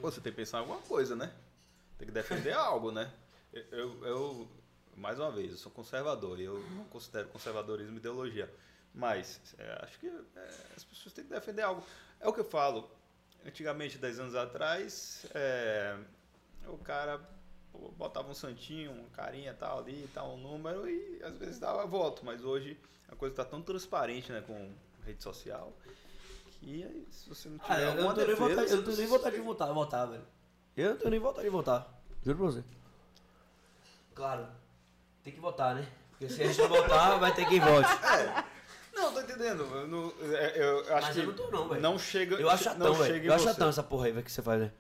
[0.01, 1.32] Pô, você tem que pensar em alguma coisa, né?
[1.98, 3.12] Tem que defender algo, né?
[3.52, 4.48] Eu, eu, eu,
[4.97, 8.52] mais uma vez, eu sou conservador e eu não considero conservadorismo ideologia.
[8.94, 11.84] Mas é, acho que é, as pessoas têm que defender algo.
[12.20, 12.90] É o que eu falo.
[13.44, 15.97] Antigamente, 10 anos atrás, é,
[16.66, 17.20] o cara
[17.97, 22.24] botava um santinho, uma carinha tal ali, tal, um número e às vezes dava voto.
[22.24, 22.78] Mas hoje
[23.09, 24.73] a coisa está tão transparente né, com
[25.05, 25.73] rede social
[26.62, 28.85] que aí, se você não tiver Ah, eu, não tenho nem defesa, vontade, eu não
[28.85, 30.24] tenho nem vontade de votar, votar, velho.
[30.77, 32.02] Eu não tenho nem vontade de votar.
[32.23, 32.64] Juro pra você.
[34.14, 34.47] Claro,
[35.24, 35.86] tem que votar, né?
[36.10, 37.89] Porque se a gente não votar, vai ter quem vote.
[39.03, 39.62] Não, tô entendendo.
[39.65, 41.81] Eu, não- é, eu acho Mas que eu não tô não, velho.
[41.81, 42.37] não chega.
[42.37, 43.24] Eu acho chatão, não velho.
[43.24, 44.73] Eu acho chatão essa porra aí, velho, que você faz, velho.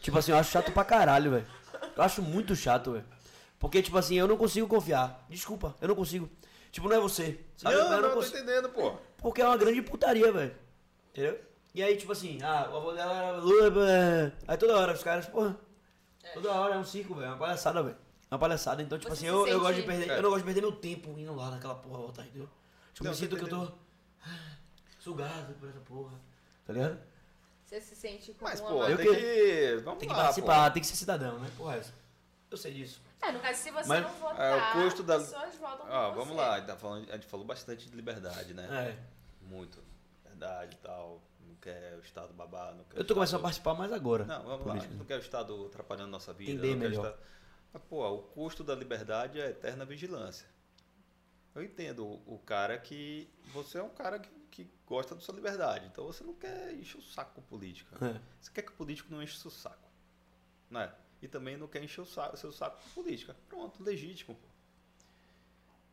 [0.00, 1.46] Tipo assim, eu acho chato pra caralho, velho.
[1.96, 3.04] Eu acho muito chato, velho.
[3.58, 5.24] Porque, tipo assim, eu não consigo confiar.
[5.28, 6.28] Desculpa, eu não consigo.
[6.70, 7.40] Tipo, não é você.
[7.56, 7.74] Sabe?
[7.74, 8.36] Não, eu não, tô consigo.
[8.36, 8.94] entendendo, pô.
[9.16, 10.54] Porque é uma grande putaria, velho.
[11.10, 11.40] Entendeu?
[11.74, 14.32] E aí, tipo assim, ah, o avô dela era.
[14.46, 15.56] Aí toda hora os caras, porra.
[16.34, 17.26] Toda hora é um circo, velho.
[17.26, 17.96] É uma palhaçada, velho.
[18.30, 18.82] É uma palhaçada.
[18.82, 20.10] Então, tipo Você assim, se eu, eu gosto de perder.
[20.10, 20.18] É.
[20.18, 22.48] Eu não gosto de perder meu tempo indo lá naquela porra voltar, entendeu?
[22.96, 23.72] Tipo, Não, me sinto que eu tô.
[24.24, 24.56] ah,
[24.98, 26.18] Sugado por essa porra.
[26.64, 26.98] Tá ligado?
[27.66, 29.76] Você se sente como Mas, uma pô, Eu tem que- que.
[29.84, 31.50] Vamos Tem que lá, participar, tem que ser cidadão, né?
[31.58, 31.80] Porra.
[32.50, 33.02] Eu sei disso.
[33.20, 35.86] É, no caso, se você Mas- não votar, É, o custo da- as pessoas votam
[35.86, 35.92] Pô.
[35.92, 36.40] Ó, por vamos você.
[36.40, 38.96] lá, a gente, tá falando, a gente falou bastante de liberdade, né?
[38.96, 39.44] É.
[39.46, 39.78] Muito.
[40.24, 41.20] Liberdade e tal.
[41.46, 44.24] Não quer o Estado babar, não quer Eu tô começando a participar mais agora.
[44.24, 44.54] Não, vamos lá.
[44.54, 44.88] A política.
[44.90, 46.50] gente não quer o Estado atrapalhando nossa vida.
[46.52, 47.06] Entender não quer o melhor.
[47.10, 47.22] Estado-
[47.72, 50.46] Mas, pô, o custo da liberdade é a eterna vigilância.
[51.56, 53.28] Eu entendo o, cara que.
[53.52, 55.86] Você é um cara que, que gosta da sua liberdade.
[55.86, 57.96] Então você não quer encher o saco com política.
[58.04, 58.20] É.
[58.40, 59.88] Você quer que o político não enche o seu saco.
[60.70, 60.94] Não é?
[61.22, 63.34] E também não quer encher o saco- seu saco com política.
[63.48, 64.34] Pronto, legítimo.
[64.34, 64.46] Pô.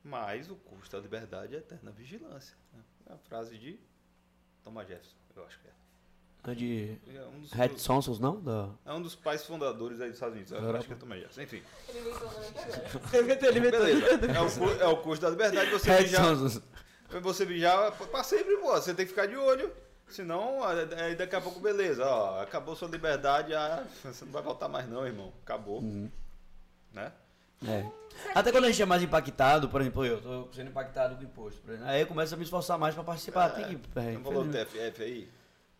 [0.03, 2.57] Mas o custo da liberdade é a eterna vigilância.
[2.73, 2.83] né?
[3.07, 3.79] É a frase de
[4.63, 5.73] Thomas Jefferson, eu acho que é.
[6.45, 6.97] É de.
[7.15, 8.39] É um dos, Red Sonsons, não?
[8.41, 8.69] Da...
[8.85, 10.51] é um dos pais fundadores aí dos Estados Unidos.
[10.51, 11.41] Eu acho que é Thomas Jefferson.
[11.41, 11.63] Enfim.
[13.13, 14.17] Ele inventou o nome agora.
[14.17, 14.37] Beleza.
[14.37, 15.69] É o, cu- é o custo da liberdade.
[15.71, 16.61] Você Red Sonsons.
[17.21, 18.71] você vigiar pra sempre, pô.
[18.73, 19.71] Você tem que ficar de olho.
[20.09, 22.05] Senão, aí daqui a pouco, beleza.
[22.05, 23.53] Ó, acabou sua liberdade.
[23.55, 25.31] Ah, você não vai voltar mais não, irmão.
[25.43, 25.81] Acabou.
[25.81, 27.11] Né?
[27.65, 27.85] É.
[28.35, 31.61] Até quando a gente é mais impactado, por exemplo, eu tô sendo impactado com imposto.
[31.61, 33.49] Por exemplo, aí eu começo a me esforçar mais pra participar.
[33.51, 33.99] Tem que.
[33.99, 34.91] É, não falou do infelizmente.
[34.91, 35.29] TFF aí?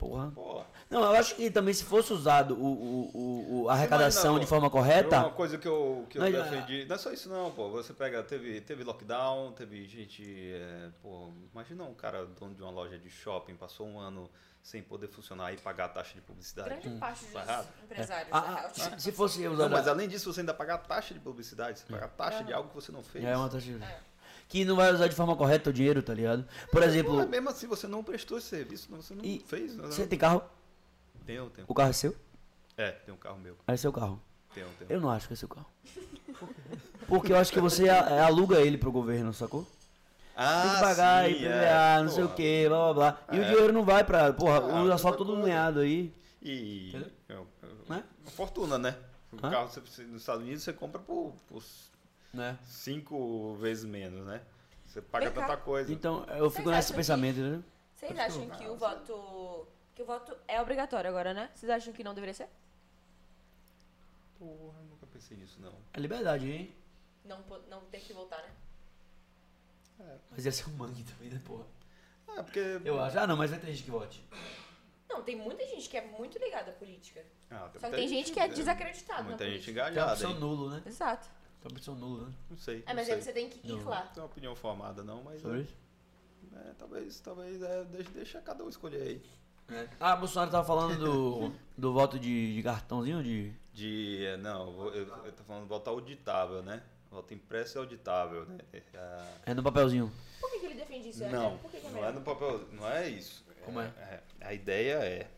[0.04, 0.32] Porra.
[0.32, 0.64] Pô.
[0.90, 2.68] Não, eu acho que também se fosse usado o,
[3.14, 5.24] o, o- a arrecadação Imagina, de forma Uma correta.
[5.32, 6.86] coisa que eu, que eu Não, defendi.
[6.86, 7.70] Não é só isso não, pô.
[7.72, 10.24] Você pega, teve, teve lockdown, teve gente.
[10.54, 14.30] é, pô, imagina um cara dono de uma loja de shopping, passou um ano
[14.62, 16.70] sem poder funcionar e pagar a taxa de publicidade.
[16.70, 17.68] Grande parte dos Tá errado?
[17.84, 19.72] empresários Ah, da ah, se- se fosse Não, usado.
[19.72, 22.54] mas além disso, você ainda paga a taxa de publicidade, você paga a taxa de
[22.54, 23.26] algo que você não fez.
[23.26, 23.72] É uma taxa.
[24.48, 26.46] Que não vai usar de forma correta o dinheiro, tá ligado?
[26.72, 29.76] Por exemplo, Pô, mesmo assim, você não prestou esse serviço, não- você não fez.
[29.76, 30.44] Não, você tem carro?
[31.26, 31.66] Tenho, tenho.
[31.70, 32.16] O carro é seu?
[32.78, 33.56] É, tem um carro meu.
[33.68, 34.22] É seu carro.
[34.54, 34.92] Tenho, tenho.
[34.92, 35.66] Eu não acho que é seu carro.
[37.08, 39.68] Porque eu acho que você é, aluga ele pro governo, sacou?
[40.36, 42.02] Ah, Tem que pagar, sim, IPVA, é.
[42.04, 42.38] não sei o Porra.
[42.38, 43.22] que, blá blá blá.
[43.32, 43.48] E o É.
[43.50, 44.34] dinheiro não vai pra.
[44.34, 46.12] Porra, Ah, o asfalto todo meado aí.
[46.42, 46.92] E.
[47.30, 47.38] É, é,
[47.90, 48.04] Né?
[48.24, 48.96] uma fortuna, né?
[49.32, 49.52] O Hã?
[49.52, 51.62] carro você- nos Estados Unidos você compra por, por
[52.34, 52.58] Né?
[52.66, 54.42] cinco vezes menos, né?
[54.88, 55.42] Você paga Vem cá.
[55.42, 55.94] tanta coisa.
[55.94, 57.64] Então, eu fico Vocês nesse acham pensamento, né?
[57.96, 59.68] Vocês acham que o voto.
[59.96, 61.52] Que o voto é obrigatório agora, né?
[61.54, 62.50] Vocês acham que não deveria ser?
[64.40, 65.74] Porra, eu nunca pensei nisso, não.
[65.94, 66.74] É liberdade, hein?
[67.24, 68.50] Não, po- não ter que votar, né?
[70.32, 71.66] Mas ia ser um mangue também, né, porra?
[72.36, 72.82] É, porque.
[72.84, 73.20] Eu acho.
[73.20, 74.28] Ah, não, mas vai ter gente que vote.
[75.08, 77.24] Não, tem muita gente que é muito ligada à política.
[77.52, 79.74] Ah, Só que tem gente que é desacreditada na Muita gente política.
[79.74, 80.40] Tem a engajada, opção hein?
[80.40, 80.82] nulo, né?
[80.88, 81.30] Exato.
[81.64, 82.34] Tem a opção nulo, né?
[82.50, 82.84] Não sei.
[82.86, 83.16] É, mas sei.
[83.16, 83.86] aí você tem que ir Não.
[83.90, 84.04] lá.
[84.04, 85.42] Não tenho uma opinião formada, não, mas.
[85.42, 85.76] Sobre isso?
[86.54, 89.22] É, talvez, talvez, é, deixa, deixa cada um escolher aí.
[90.00, 93.54] Ah, Bolsonaro tava falando do, do voto de, de cartãozinho de.
[93.74, 94.26] De.
[94.26, 96.84] é, Não, eu, vou- eu, eu tô falando voto auditável, né?
[97.10, 98.58] Voto impresso e auditável, né?
[98.74, 98.82] É,
[99.46, 100.12] É no papelzinho.
[100.42, 101.24] Por que, que ele defende isso?
[101.28, 103.44] Não, Por que, que é não é no papel, não é isso.
[103.64, 104.22] Como é?
[104.42, 105.32] A ideia é,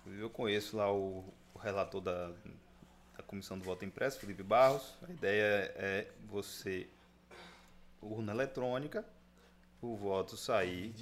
[0.00, 2.30] inclusive eu conheço lá o, o relator da
[3.28, 4.94] comissão do voto impresso, Felipe Barros.
[5.06, 6.88] A ideia é você
[8.02, 9.04] urna eletrônica,
[9.80, 10.94] o voto sair,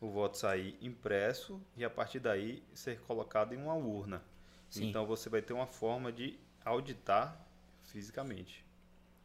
[0.00, 4.22] o voto sair impresso e a partir daí ser colocado em uma urna.
[4.68, 4.88] Sim.
[4.88, 7.40] Então você vai ter uma forma de auditar
[7.84, 8.64] fisicamente.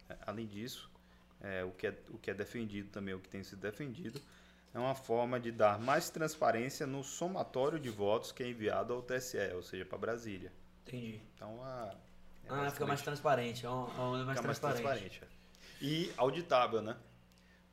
[0.08, 0.90] É, Além disso,
[1.42, 4.22] é, o, que é, o que é defendido também, o que tem sido defendido,
[4.74, 9.02] é uma forma de dar mais transparência no somatório de votos que é enviado ao
[9.02, 10.52] TSE, ou seja, para Brasília.
[10.88, 11.22] Entendi.
[11.36, 11.96] Então, a,
[12.46, 13.66] é Ah, fica mais transparente.
[13.66, 15.20] É uma, é onda mais fica mais transparente.
[15.20, 15.24] transparente.
[15.24, 15.86] é.
[15.86, 16.98] E auditável, né?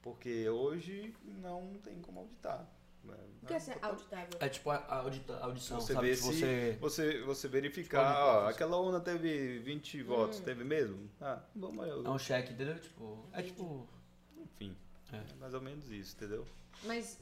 [0.02, 2.66] Porque hoje não tem como auditar.
[3.04, 3.14] né?
[3.42, 4.38] O que é ser auditável?
[4.40, 6.08] É tipo a, audita- audição, Você sabe?
[6.08, 6.78] vê Se você...
[6.80, 11.08] você, você verificar, Tipo, ó, aquela urna teve 20 votos, teve mesmo?
[11.20, 11.90] Ah, vamos aí.
[11.90, 12.78] É um cheque, entendeu?
[12.78, 13.88] Tipo, é tipo...
[14.38, 14.76] Enfim,
[15.12, 15.16] É.
[15.16, 16.46] é mais ou menos isso, entendeu?
[16.84, 17.18] Mas.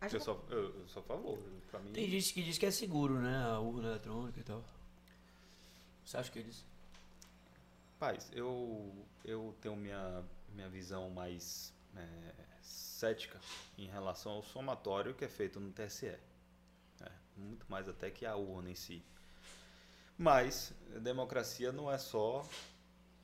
[0.00, 1.38] Acho Eu que sou, eu, eu sou a favor.
[1.70, 3.44] Pra mim, Tem gente que diz que é seguro, né?
[3.44, 4.62] A urna eletrônica e tal.
[6.06, 6.66] Você acha que é isso?
[7.98, 10.22] Paz, eu, eu tenho minha,
[10.54, 13.40] minha visão mais é, cética
[13.78, 16.06] em relação ao somatório que é feito no TSE.
[16.08, 19.02] É, muito mais até que a urna em si.
[20.18, 22.46] Mas democracia não é só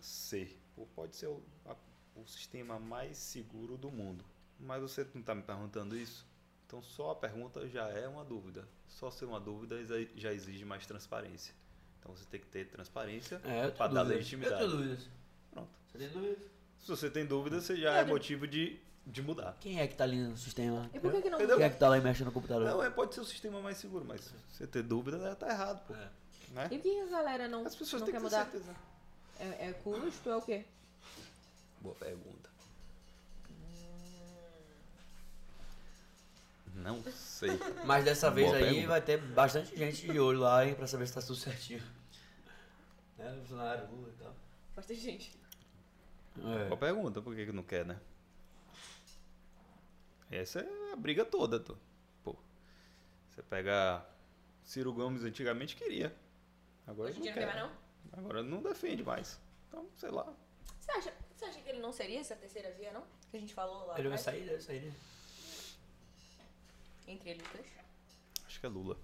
[0.00, 0.58] ser.
[0.94, 1.76] Pode ser o, a-
[2.16, 4.24] o sistema mais seguro do mundo.
[4.60, 6.26] Mas você não está me perguntando isso?
[6.66, 8.68] Então só a pergunta já é uma dúvida.
[8.88, 9.76] Só ser uma dúvida
[10.16, 11.54] já exige mais transparência.
[12.02, 14.60] Então você tem que ter transparência É, para dar legitimidade.
[14.62, 15.08] Eu tenho dúvidas.
[15.52, 15.68] Pronto.
[15.86, 16.38] Você tem dúvidas?
[16.80, 19.56] Se você tem dúvida, você já é tenho- motivo de, de mudar.
[19.60, 20.90] Quem é que tá ali no sistema?
[20.92, 21.38] E por que, que não.
[21.38, 21.56] Entendeu?
[21.58, 22.66] Quem é que tá lá e mexe no computador?
[22.68, 25.48] Não, é, pode ser o sistema mais seguro, mas se você ter dúvida, já tá
[25.48, 25.94] errado, pô.
[25.94, 26.08] É.
[26.50, 26.68] Né?
[26.72, 28.50] E por que a galera não, As pessoas não têm quer que ter mudar?
[28.50, 28.74] certeza.
[29.38, 30.28] É, é custo?
[30.28, 30.64] É o quê?
[31.80, 32.50] Boa pergunta.
[36.74, 37.50] Não sei.
[37.84, 38.88] Mas dessa vez Boa aí pergunta.
[38.88, 41.82] vai ter bastante gente de olho lá, hein, pra saber se tá tudo certinho.
[43.18, 44.34] É, funcionário, Lula e tal.
[44.74, 45.36] Bastante gente.
[46.38, 46.64] É.
[46.68, 48.00] Boa pergunta, por que, que não quer, né?
[50.30, 51.76] Essa é a briga toda, tô.
[52.24, 52.34] Pô.
[53.28, 54.04] Você pega.
[54.64, 56.14] Ciro Gomes antigamente queria.
[56.86, 57.54] Agora Hoje em não dia não quer.
[57.54, 57.70] quer mais,
[58.12, 58.18] não?
[58.18, 59.38] Agora não defende mais.
[59.68, 60.32] Então, sei lá.
[60.80, 63.02] Você acha, você acha que ele não seria essa terceira via, não?
[63.30, 64.36] Que a gente falou lá Ele vai atrás?
[64.36, 64.92] sair, deve sair, né?
[67.06, 67.66] Entre eles dois?
[68.46, 68.96] Acho que é Lula.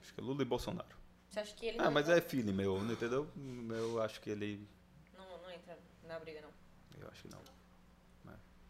[0.00, 0.96] Acho que é Lula e Bolsonaro.
[1.28, 3.30] Você acha que ele Ah, não, mas é filho meu, entendeu?
[3.70, 4.66] Eu acho que ele.
[5.16, 6.50] não, não entra na briga, não?
[7.00, 7.40] Eu acho que não.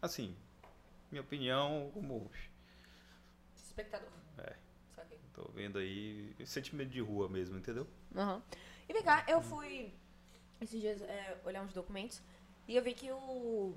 [0.02, 0.36] Assim,
[1.10, 2.30] minha opinião, como.
[3.56, 4.09] Espectador.
[4.38, 4.55] É,
[4.94, 5.18] Saquei.
[5.34, 6.34] tô vendo aí.
[6.44, 7.86] Sentimento de rua mesmo, entendeu?
[8.14, 8.43] Aham.
[8.88, 9.93] E vem cá, eu fui
[10.60, 12.22] esses dias é, olhar uns documentos
[12.68, 13.74] e eu vi que o.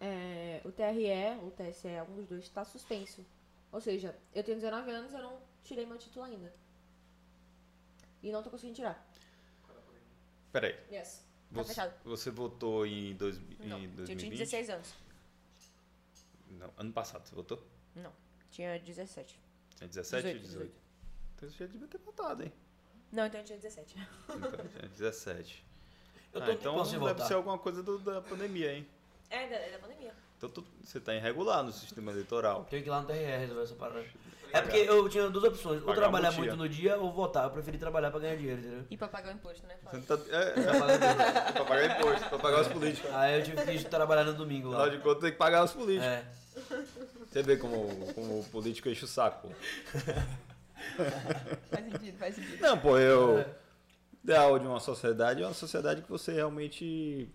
[0.00, 3.24] é, o TRE, o TSE, algum dos dois, está suspenso.
[3.72, 6.52] Ou seja, eu tenho 19 anos e eu não tirei meu título ainda.
[8.22, 9.06] E não tô conseguindo tirar.
[10.52, 10.74] Peraí.
[10.90, 11.24] Yes.
[11.52, 11.94] Tá Você, fechado.
[12.04, 14.18] você votou em, dois, Não, em eu 2020?
[14.18, 14.94] tinha 16 anos.
[16.50, 17.62] Não, ano passado você votou?
[17.94, 18.12] Não,
[18.50, 19.38] tinha 17.
[19.76, 20.74] Tinha 17 18, 18?
[21.36, 22.52] Então você já devia ter votado, hein?
[23.12, 23.96] Não, então eu tinha 17.
[24.28, 25.64] Então, tinha 17.
[26.32, 27.26] Eu tô Ah, então deve votar.
[27.28, 28.88] ser alguma coisa do- da pandemia, hein?
[29.30, 30.12] É, da, é da pandemia.
[30.36, 32.66] Então tu- você tá irregular no sistema eleitoral.
[32.70, 34.04] Tenho que ir lá no TRE resolver essa parada.
[34.52, 35.80] É porque eu tinha duas opções.
[35.80, 36.56] Ou Pagar trabalhar muito tia.
[36.56, 37.44] no dia ou votar.
[37.44, 38.84] Eu preferi trabalhar pra ganhar dinheiro, entendeu?
[38.88, 39.74] E pra pagar o imposto, né?
[39.74, 40.04] Você Flávio?
[40.08, 43.10] não tá, é, é, pra pagar imposto, pra pagar os políticos.
[43.14, 44.82] Aí eu tive que ir trabalhar no domingo lá.
[44.82, 46.06] Afinal de contas, tem que pagar os políticos.
[46.06, 46.24] É.
[47.32, 49.48] Você vê como, como o político enche o saco.
[49.48, 49.54] pô.
[51.70, 52.60] Faz sentido, faz sentido.
[52.60, 53.38] Não, pô, eu.
[53.40, 53.46] É.
[54.22, 57.28] Ideal de uma sociedade é uma sociedade que você realmente.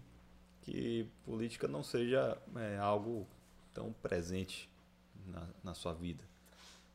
[0.69, 3.27] Que política não seja é, algo
[3.73, 4.69] tão presente
[5.25, 6.23] na, na sua vida.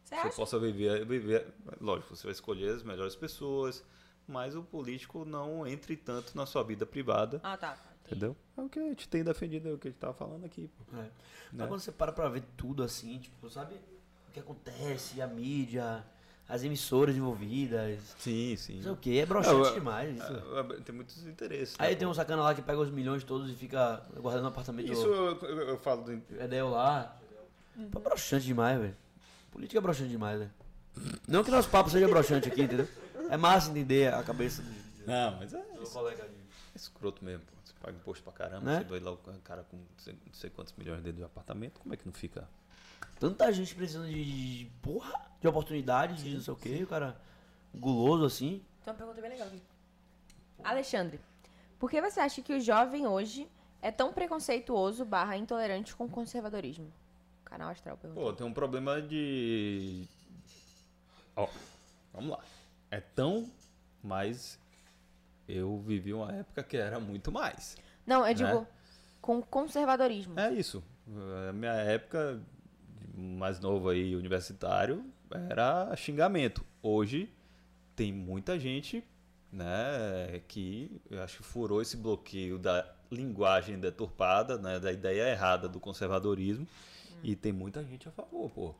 [0.04, 1.52] Você Você possa viver, viver.
[1.80, 3.84] Lógico, você vai escolher as melhores pessoas,
[4.28, 7.40] mas o político não entre tanto na sua vida privada.
[7.42, 7.72] Ah, tá.
[7.72, 7.94] Entendi.
[8.06, 8.36] Entendeu?
[8.56, 10.70] É o que a gente tem defendido, é o que a gente tava falando aqui.
[10.92, 10.96] É.
[10.96, 11.10] Né?
[11.52, 13.74] Mas quando você para pra ver tudo assim, tipo, sabe
[14.28, 16.04] o que acontece, a mídia,
[16.48, 18.82] as emissoras envolvidas, Sim, não sim.
[18.82, 20.32] sei o que, é broxante É, demais isso.
[20.32, 21.74] É, Tem muitos interesses.
[21.78, 24.48] Aí né, tem um sacana lá que pega os milhões todos e fica guardando no
[24.48, 27.16] apartamento Isso eu, eu, eu falo do, Edel lá.
[27.90, 28.96] Pô, é broxante demais, velho.
[29.50, 30.50] Política é broxante demais, velho.
[31.26, 32.86] Não que nosso papo seja broxante aqui, entendeu?
[33.30, 34.70] É massa entender a cabeça do,
[35.06, 35.92] Não, mas é do isso.
[35.92, 36.34] colega de...
[36.34, 37.52] É escroto mesmo, pô.
[37.64, 38.78] Você paga imposto pra caramba, Né?
[38.78, 41.80] você vai lá o cara com não sei, não sei quantos milhões dentro do apartamento,
[41.80, 42.46] como é que não fica?
[43.18, 47.20] Tanta gente precisando de, de porra, de oportunidade, de não sei o que, o cara
[47.74, 48.62] guloso assim.
[48.84, 49.62] Tem uma pergunta bem legal aqui.
[50.62, 51.20] Alexandre,
[51.78, 53.48] por que você acha que o jovem hoje
[53.82, 56.92] é tão preconceituoso barra intolerante com o conservadorismo?
[57.44, 58.24] Canal Astral perguntou.
[58.24, 60.08] Pô, tem um problema de.
[61.36, 61.48] Ó,
[62.12, 62.40] vamos lá.
[62.90, 63.50] É tão,
[64.02, 64.58] mas
[65.48, 67.76] eu vivi uma época que era muito mais.
[68.06, 68.66] Não, eu digo né?
[69.20, 70.38] com conservadorismo.
[70.38, 70.82] É isso.
[71.48, 72.40] A minha época
[73.16, 75.04] mais novo aí, universitário,
[75.50, 76.64] era xingamento.
[76.82, 77.30] Hoje
[77.96, 79.04] tem muita gente,
[79.52, 85.68] né, que eu acho que furou esse bloqueio da linguagem deturpada, né, da ideia errada
[85.68, 86.66] do conservadorismo.
[87.22, 88.74] E tem muita gente a favor, pô.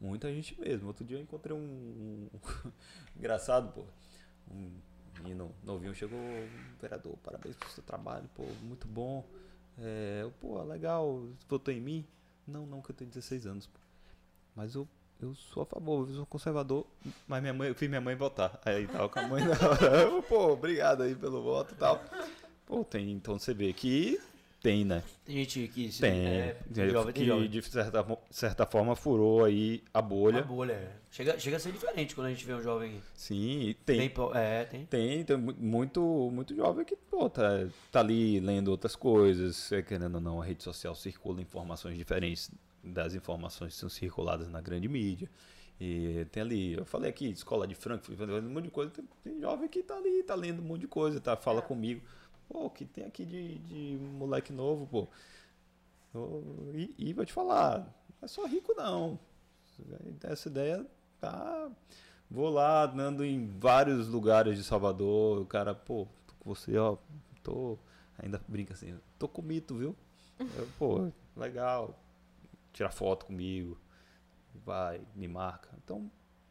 [0.00, 0.86] Muita gente mesmo.
[0.86, 1.60] Outro dia eu encontrei um.
[1.60, 2.28] um-
[3.16, 3.84] Engraçado, pô.
[4.50, 4.70] Um
[5.22, 6.18] menino novinho chegou,
[6.80, 9.22] vereador, parabéns pelo seu trabalho, pô, muito bom.
[9.78, 12.06] É, pô, legal, votou em mim?
[12.50, 13.66] Não, não, que eu tenho 16 anos.
[13.66, 13.78] pô.
[14.54, 14.86] Mas eu,
[15.20, 16.86] eu sou a favor, eu sou conservador,
[17.26, 18.60] mas minha mãe, eu fiz minha mãe votar.
[18.64, 20.22] Aí tava com a mãe na hora.
[20.28, 22.02] Pô, obrigado aí pelo voto e tal.
[22.66, 24.20] Pô, tem, então você vê que
[24.60, 25.02] tem, né?
[25.24, 26.12] Tem gente que se- Tem.
[26.26, 26.56] é,
[26.90, 27.48] jovem, tem que jovem.
[27.48, 30.40] de certa, certa forma furou aí a bolha.
[30.40, 30.92] A bolha, é.
[31.10, 33.00] Chega, chega a ser diferente quando a gente vê um jovem.
[33.14, 34.12] Sim, Tem, tem.
[34.34, 34.86] é, tem.
[34.86, 39.82] Tem, tem mu- muito, muito jovem que, pô, tá, tá ali lendo outras coisas, é,
[39.82, 42.50] querendo ou não, a rede social circula informações diferentes
[42.82, 45.28] das informações que são circuladas na grande mídia.
[45.80, 49.40] E tem ali, eu falei aqui, escola de Frankfurt, um monte de coisa, tem, tem
[49.40, 52.02] jovem que tá ali, tá lendo um monte de coisa, tá, fala comigo.
[52.50, 55.06] Pô, o que tem aqui de, de moleque novo, pô?
[56.74, 59.16] E, e vou te falar, não é só rico não.
[60.24, 60.84] Essa ideia
[61.20, 61.70] tá.
[62.28, 66.96] Vou lá, andando em vários lugares de Salvador, o cara, pô, tô com você, ó,
[67.40, 67.78] tô.
[68.18, 69.96] Ainda brinca assim, tô com mito, viu?
[70.40, 71.96] Eu, pô, legal.
[72.72, 73.78] Tira foto comigo,
[74.66, 75.70] vai, me marca.
[75.84, 76.10] Então,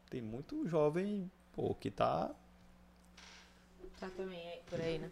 [0.09, 2.33] tem muito jovem, pô, que tá.
[3.99, 5.11] Tá também aí, por aí, né?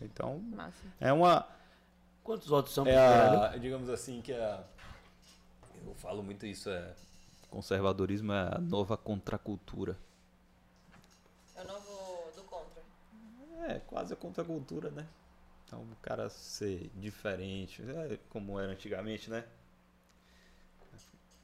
[0.00, 0.82] Então, Massa.
[1.00, 1.46] é uma.
[2.24, 4.42] Quantos votos são É a, digamos assim que é.
[4.44, 4.64] a-
[5.86, 6.94] Eu falo muito isso, é.
[7.50, 9.96] Conservadorismo é a nova contracultura.
[11.54, 12.82] É o novo do contra.
[13.68, 15.06] É, quase a contracultura, né?
[15.64, 19.44] Então o cara ser diferente, é como era antigamente, né?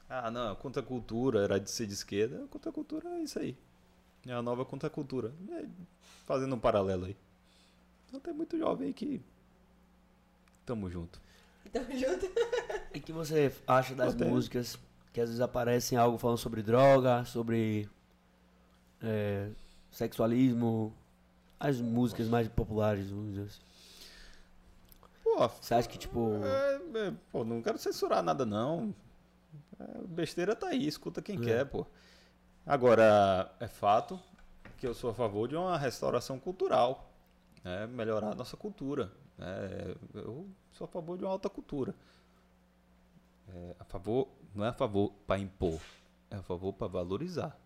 [0.09, 3.57] Ah, não, a contracultura era de ser de esquerda, a contracultura é isso aí.
[4.27, 5.33] É a nova contracultura.
[5.53, 5.65] É,
[6.27, 7.17] fazendo um paralelo aí.
[8.13, 9.23] Então tem muito jovem aí que.
[10.67, 11.19] Tamo junto.
[11.73, 12.27] Tamo junto.
[12.93, 14.31] E que você acha das tenho.
[14.31, 14.79] músicas
[15.15, 17.89] que às vezes aparecem algo falando sobre droga, sobre
[19.03, 19.49] é,
[19.91, 20.93] sexualismo,
[21.59, 23.61] as músicas mais populares, vamos dizer assim.
[25.25, 26.75] Pô, Você acha que, tipo, É,
[27.09, 28.95] é, pô, não quero censurar nada, não.
[29.81, 31.41] É, besteira tá aí, escuta quem É.
[31.45, 31.87] quer, pô.
[32.67, 34.21] Agora, é fato
[34.77, 37.11] que eu sou a favor de uma restauração cultural.
[37.65, 37.87] Né?
[37.87, 39.11] melhorar a nossa cultura.
[39.39, 41.95] É, eu sou a favor de uma alta cultura.
[43.49, 45.81] É, a favor, não é a favor para impor,
[46.31, 47.59] é a favor para valorizar.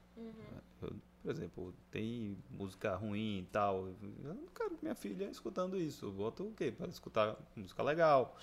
[0.83, 0.93] Eu,
[1.23, 3.89] por exemplo, tem música ruim e tal.
[4.25, 6.07] Eu não quero minha filha escutando isso.
[6.07, 6.71] Eu boto o quê?
[6.71, 8.37] Para escutar música legal.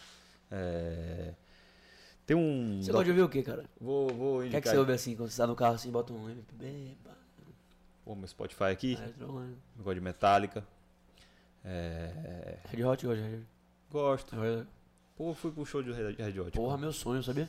[0.52, 1.34] É,
[2.26, 2.82] Tem um.
[2.82, 3.66] você gosta de ouvir o que, cara?
[3.80, 4.62] Vou, vou O que é indicar.
[4.64, 6.96] que você ouve assim, quando você tá no carro assim, bota um MPB,
[8.06, 8.98] Pô, meu Spotify aqui.
[9.18, 9.58] trolando.
[9.78, 10.64] Eu gosto de Metallica.
[11.66, 13.44] É, Red Hot, gosta de Red
[13.92, 14.36] Gosto.
[14.36, 14.68] Hot.
[15.16, 16.52] Pô, fui pro show de Red Hot.
[16.52, 17.48] Porra, meu sonho, sabia?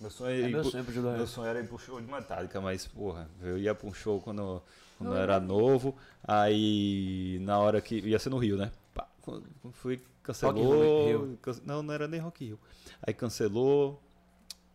[0.00, 2.06] Meu sonho, é É meu pro- sonho pro meu sonho era ir pro show de
[2.10, 4.62] Metallica, mas, porra, eu ia um show quando,
[4.96, 7.96] quando eu era novo, aí na hora que.
[8.00, 8.70] ia ser no Rio, né?
[8.94, 11.04] Pá, quando fui, cancelou.
[11.06, 11.38] Rio.
[11.42, 12.60] can- não, não era nem Rock in Rio.
[13.02, 14.00] Aí cancelou.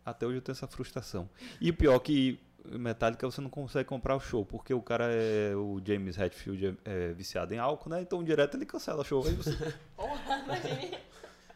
[0.04, 1.28] Até hoje eu tenho essa frustração.
[1.60, 2.38] E o pior que
[2.72, 5.54] Metallica você não consegue comprar o show, porque o cara é.
[5.54, 8.00] O James Hetfield é, é viciado em álcool, né?
[8.00, 9.26] Então direto ele cancela o show.
[9.26, 9.52] Aí você.
[9.96, 10.20] Porra.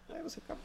[0.08, 0.56] Aí você fica.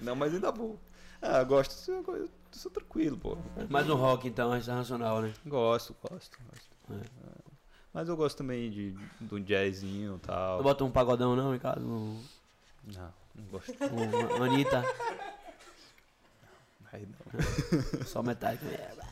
[0.00, 0.78] Não, mas ainda vou.
[1.20, 3.36] Ah, eu gosto, eu, eu sou tranquilo, pô.
[3.68, 5.32] Mais no rock, então, mais internacional, né?
[5.44, 6.68] Gosto, gosto, gosto.
[6.90, 6.94] É.
[6.94, 7.48] É.
[7.92, 10.62] Mas eu gosto também de, de um jazzinho e tal.
[10.62, 11.80] bota um pagodão, não, em casa?
[11.80, 12.22] Um,
[12.84, 13.72] Não, não gosto.
[13.92, 14.84] um, uma Anitta,
[16.92, 18.06] Aí não.
[18.06, 18.64] só metálica.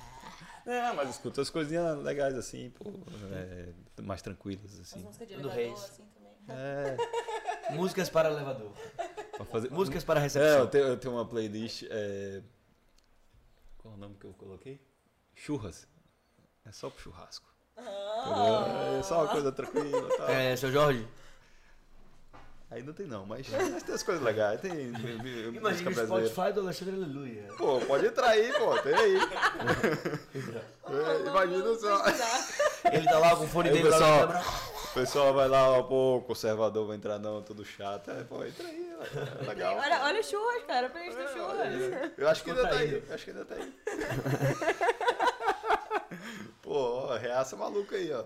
[0.67, 2.85] É, mas escuta as coisinhas legais assim, pô.
[3.33, 3.69] é,
[4.03, 5.01] mais tranquilas, As assim.
[5.01, 5.85] músicas de Do elevador, Reis.
[5.85, 6.33] assim também.
[6.49, 6.97] É,
[7.75, 8.73] Músicas para elevador.
[9.37, 9.71] pra fazer.
[9.71, 10.59] Músicas para É, recepção.
[10.59, 11.85] eu tenho, eu tenho uma playlist.
[11.91, 12.43] É...
[13.79, 14.81] Qual o nome que eu coloquei?
[15.35, 15.87] Churras.
[16.65, 17.47] É só pro churrasco.
[17.77, 18.99] Entendeu?
[18.99, 20.29] É só uma coisa tranquila tal.
[20.29, 21.07] É, seu Jorge?
[22.69, 24.61] Aí não tem não, mas, mas tem as coisas legais.
[24.61, 26.29] Tem, tem, tem Imagina o brasileira.
[26.29, 27.45] Spotify do Alexandre Aleluia.
[27.57, 29.19] Pô, pode entrar aí, pô, tem aí.
[30.89, 32.05] É, imagina só.
[32.93, 34.41] Ele tá lá com o fone Aí o dele lá pessoal- câmera.
[34.41, 38.11] O pessoal vai lá, ó, pô, conservador vai entrar não, tudo chato.
[38.13, 38.89] É, pô, entra aí,
[39.43, 39.77] é legal.
[39.77, 40.89] Olha, olha o churras, cara.
[40.89, 42.13] Playlist do churras.
[42.17, 43.75] Eu acho que ainda tá aí, acho que ainda tá aí.
[46.63, 46.73] Pô,
[47.09, 48.25] ó, reaça maluco aí, ó.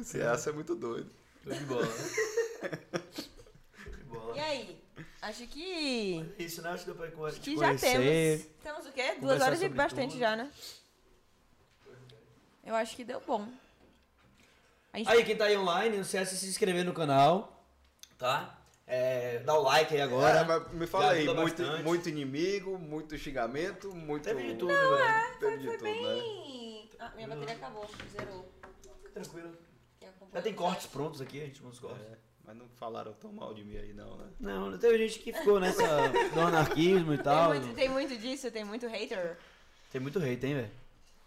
[0.00, 1.10] Esse reaça é muito doido.
[1.44, 1.86] Show de bola.
[1.86, 3.00] Show
[3.96, 4.36] de bola.
[4.36, 4.84] E aí?
[5.22, 6.34] Acho que.
[6.38, 6.70] Isso, né?
[6.70, 7.98] Acho que deu pra te Que já conhecer.
[7.98, 8.46] temos.
[8.62, 9.14] Temos o quê?
[9.20, 10.20] Duas horas e bastante tudo.
[10.20, 10.50] já, né?
[12.64, 13.46] Eu acho que deu bom.
[14.92, 17.64] A gente Aí, quem tá aí online, não esquece de se inscrever no canal,
[18.16, 18.58] tá?
[18.86, 20.40] É, dá o like aí agora.
[20.40, 21.82] É, mas me fala aí, muito, bastante.
[21.82, 24.24] muito inimigo, muito xingamento, muito.
[24.24, 25.38] Teve de tudo, velho.
[25.40, 26.14] Teve de foi tudo, né?
[26.14, 26.90] bem.
[26.98, 28.48] Ah, minha bateria acabou, zerou.
[29.12, 29.52] Tranquilo.
[30.34, 32.04] Já tem cortes prontos aqui, a gente manda os cortes.
[32.44, 34.26] Mas não falaram tão mal de mim aí, não, né?
[34.38, 35.82] Não, não teve gente que ficou nessa
[36.34, 37.48] do anarquismo e Tem tal.
[37.54, 39.38] muito, tem muito disso, tem muito hater.
[39.90, 40.70] Tem muito hate, hein, velho?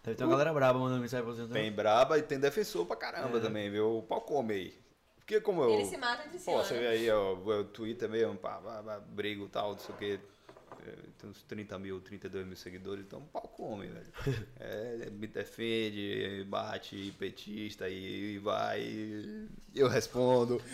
[0.04, 1.42] Deve ter uma galera braba mandando mensagem pra você.
[1.52, 1.72] Tem Tem...
[1.72, 3.40] braba e tem defensor pra caramba É.
[3.40, 3.98] também, viu?
[3.98, 4.78] O pau come aí.
[5.16, 5.70] Porque como eu.
[5.70, 6.64] Eles se matam entre si, Pô, né?
[6.64, 9.94] você vê aí, ó, o Twitter mesmo, pá, pá, pá, brigo e tal, não sei
[9.94, 10.20] o quê.
[10.86, 14.06] É, Tem uns 30 mil, 32 mil seguidores, então pau come, velho.
[14.60, 20.60] É, me defende, bate, petista e, e vai, e eu respondo.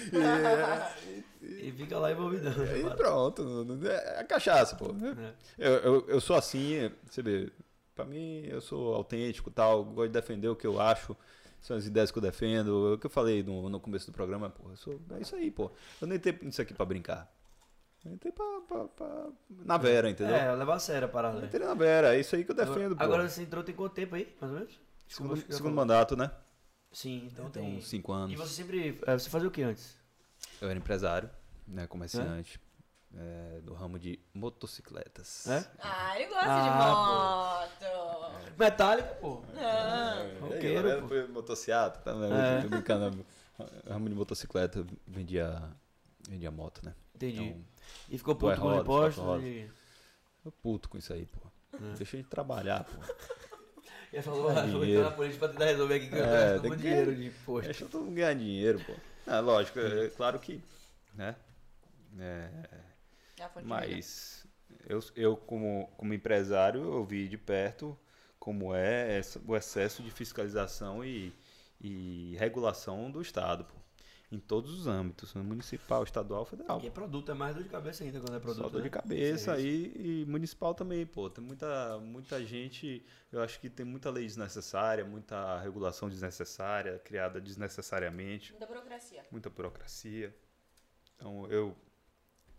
[1.43, 2.53] E, E fica lá envolvidão.
[2.53, 4.87] e né, pronto, não- não- é é cachaça, pô.
[4.87, 5.35] É.
[5.59, 7.51] Eu, eu, eu sou assim, você vê,
[7.95, 11.15] pra mim eu sou autêntico tal, gosto de defender o que eu acho,
[11.61, 14.13] são as ideias que eu defendo, é o que eu falei no, no começo do
[14.15, 15.71] programa, pô, eu sou, é isso aí, pô.
[16.01, 17.31] Eu nem tenho isso aqui pra brincar.
[18.05, 19.29] Eu entrei pra, pra, pra-
[19.65, 20.35] na vera, entendeu?
[20.35, 21.41] É, levar a sério a parada.
[21.41, 21.47] Né?
[21.47, 23.03] entrei na vera, é isso aí que eu defendo, pô.
[23.03, 24.81] Agora você entrou tem quanto tempo aí, mais ou menos?
[25.09, 25.75] segundo, Desculpa, segundo falo.
[25.77, 26.31] mandato, né?
[26.93, 27.77] Sim, então Então, tem.
[27.79, 28.37] uns cinco E anos.
[28.39, 29.01] você sempre.
[29.07, 29.97] é, Você fazia o que antes?
[30.61, 31.31] Eu era empresário,
[31.67, 32.61] né, comerciante,
[33.17, 35.47] é, do ramo de motocicletas.
[35.47, 35.65] É?
[35.81, 38.55] Ah, ele gosta Ah, de moto.
[38.59, 39.43] Metálica, pô.
[39.57, 41.09] É, roqueiro, eu pô.
[41.09, 42.13] fui motociata, tá?
[42.13, 42.63] É.
[42.63, 43.27] Tô brincando.
[43.89, 45.63] Ramo de motocicleta, vendia,
[46.29, 46.95] vendia moto, né?
[47.15, 47.43] Entendi.
[47.45, 47.65] Então,
[48.09, 49.45] E ficou puto com quatro rodas.
[49.45, 49.71] e.
[50.45, 51.41] eu puto com isso aí, pô.
[51.75, 51.95] É.
[51.97, 52.93] Deixa gente trabalhar, pô.
[54.13, 55.01] Ele falou, ah, vou dinheiro.
[55.01, 57.65] entrar na polícia pra tentar resolver aqui que eu É, gasto dinheiro de imposto.
[57.65, 58.93] Deixa todo mundo ganhar dinheiro, pô.
[59.27, 60.63] É lógico, é claro que,
[61.15, 61.35] né?
[62.19, 62.49] É,
[63.41, 64.47] É de mas
[64.89, 67.99] eu, eu como, como empresário, eu vi de perto
[68.39, 71.33] como é essa- o excesso de fiscalização e,
[71.81, 73.74] e regulação do Estado, pô.
[74.35, 76.81] Em todos os âmbitos, no municipal, estadual, federal.
[76.83, 78.63] E é produto, é mais dor de cabeça ainda quando é produto.
[78.65, 78.91] Só dor de né?
[78.91, 79.97] cabeça Serviço.
[79.97, 81.31] aí e municipal também, pô.
[81.31, 87.41] Tem muita, muita gente, eu acho que tem muita lei desnecessária, muita regulação desnecessária, criada
[87.41, 89.25] desnecessariamente, Muita burocracia.
[89.31, 90.35] muita burocracia.
[91.17, 91.77] Então, eu,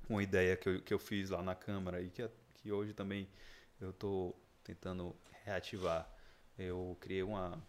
[0.07, 3.27] uma ideia que eu, que eu fiz lá na Câmara e que, que hoje também
[3.81, 4.33] eu estou
[4.63, 6.09] tentando reativar,
[6.57, 7.61] eu criei uma,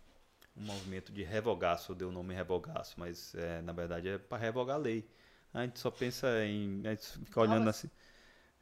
[0.56, 4.38] um movimento de revogaço, eu dei o nome revogaço, mas é, na verdade é para
[4.38, 5.08] revogar a lei.
[5.52, 6.82] A gente só pensa em.
[6.86, 7.90] A gente fica olhando assim.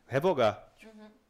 [0.07, 0.73] Revogar.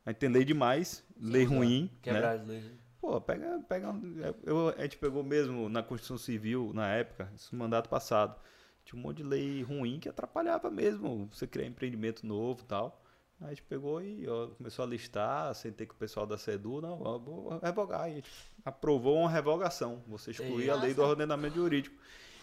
[0.04, 1.84] A gente tem lei demais, lei ruim.
[1.84, 1.90] né?
[2.02, 2.64] Quebrar as leis.
[2.64, 2.70] né?
[3.00, 3.94] Pô, pega, pega.
[4.42, 8.38] Eu, a gente pegou mesmo na Constituição Civil, na época, isso no mandato passado.
[8.84, 13.02] Tinha um monte de lei ruim que atrapalhava mesmo você criar empreendimento novo e tal.
[13.40, 16.80] Aí a gente pegou e ó, começou a listar, sentei com o pessoal da SEDU,
[16.80, 18.08] não, vou revogar.
[18.08, 18.30] E a gente
[18.64, 20.02] aprovou uma revogação.
[20.08, 21.96] Você excluir a lei do ordenamento jurídico.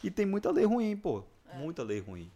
[0.03, 1.23] E tem muita lei ruim, pô.
[1.53, 2.31] Muita lei ruim.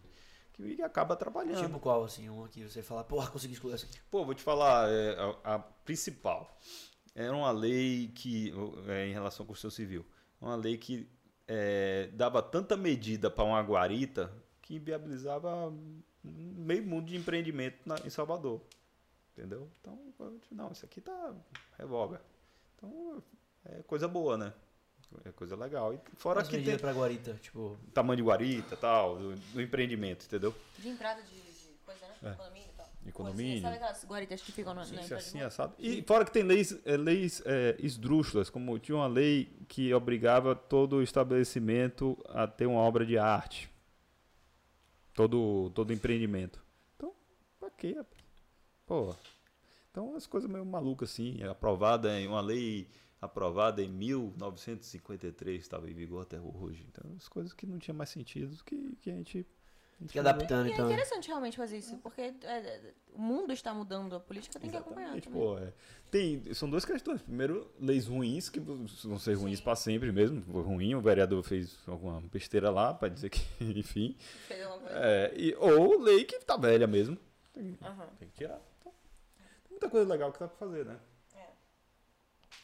[0.54, 1.60] Que acaba atrapalhando.
[1.60, 3.98] Tipo qual, assim, um aqui você fala, porra, consegui excluir essa aqui.
[4.10, 6.58] Pô, vou te falar, é, a, a principal
[7.14, 8.52] era uma lei que,
[8.88, 10.04] é, em relação à Constituição Civil,
[10.40, 11.08] uma lei que
[11.46, 14.32] é, dava tanta medida para uma guarita
[14.62, 15.72] que inviabilizava
[16.24, 18.60] meio mundo de empreendimento na- em Salvador.
[19.32, 19.70] Entendeu?
[19.80, 19.98] Então,
[20.50, 21.34] não, isso aqui tá
[21.78, 22.20] revoga.
[22.76, 23.22] Então,
[23.70, 24.52] é coisa boa, né?
[25.24, 25.94] É coisa legal.
[25.94, 27.78] E fora As que tem pra guarita, tipo...
[27.94, 30.54] tamanho de guarita tal, do, do empreendimento, entendeu?
[30.78, 32.34] De entrada de, de coisa, né?
[32.36, 32.86] Condomínio e tal.
[33.12, 33.62] Condomínio.
[33.62, 35.74] Sabe aquelas guaritas que ficam no, na Isso entrada de assim, assado.
[35.78, 40.54] E fora que tem leis, é, leis é, esdrúxulas, como tinha uma lei que obrigava
[40.54, 43.70] todo estabelecimento a ter uma obra de arte.
[45.14, 46.62] Todo, todo empreendimento.
[46.96, 47.14] Então,
[47.58, 47.94] pra quê?
[47.96, 48.22] rapaz?
[48.84, 49.14] Pô.
[49.90, 51.38] Então, as coisas meio malucas assim.
[51.40, 52.86] é Aprovada em uma lei
[53.26, 56.86] aprovada em 1953, estava em vigor até hoje.
[56.90, 59.46] Então, as coisas que não tinha mais sentido que, que a gente.
[60.08, 60.84] Fica adaptando, E é então.
[60.90, 64.76] interessante realmente fazer isso, porque é, é, o mundo está mudando, a política tem que
[64.76, 65.40] acompanhar Exatamente, também.
[65.40, 65.72] pô, é.
[66.10, 67.22] Tem, são duas questões.
[67.22, 70.42] Primeiro, leis ruins, que vão ser ruins para sempre mesmo.
[70.42, 74.14] Foi ruim, o vereador fez alguma besteira lá para dizer que, enfim.
[74.46, 74.98] Fez alguma coisa?
[75.02, 77.16] É, e, ou lei que tá velha mesmo.
[77.54, 78.06] Tem, Aham.
[78.18, 78.60] tem que tirar.
[78.78, 78.92] Então,
[79.64, 81.00] tem muita coisa legal que dá pra fazer, né?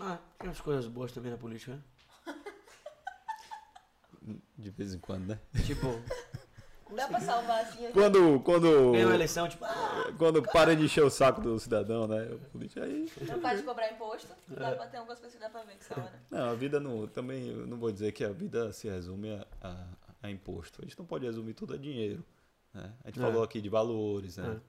[0.01, 1.83] Ah, tem umas coisas boas também na política, né?
[4.57, 5.41] De vez em quando, né?
[5.67, 6.01] Tipo,
[6.95, 7.91] Dá pra salvar assim?
[7.93, 12.07] Quando, quando, ganhou a eleição, tipo, ah, quando para de encher o saco do cidadão,
[12.07, 12.25] né?
[12.31, 13.11] O político aí.
[13.29, 16.11] Não pode cobrar imposto, dá pra ter algumas coisas que dá pra ver que salva,
[16.11, 16.21] né?
[16.31, 17.07] Não, a vida não.
[17.07, 19.87] Também não vou dizer que a vida se resume a, a,
[20.25, 20.81] a imposto.
[20.83, 22.23] A gente não pode resumir tudo a dinheiro.
[22.75, 22.93] Né?
[23.05, 23.23] A gente É.
[23.23, 24.61] falou aqui de valores, né?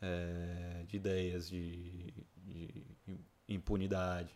[0.00, 2.84] É, de ideias, de, de
[3.46, 4.34] impunidade,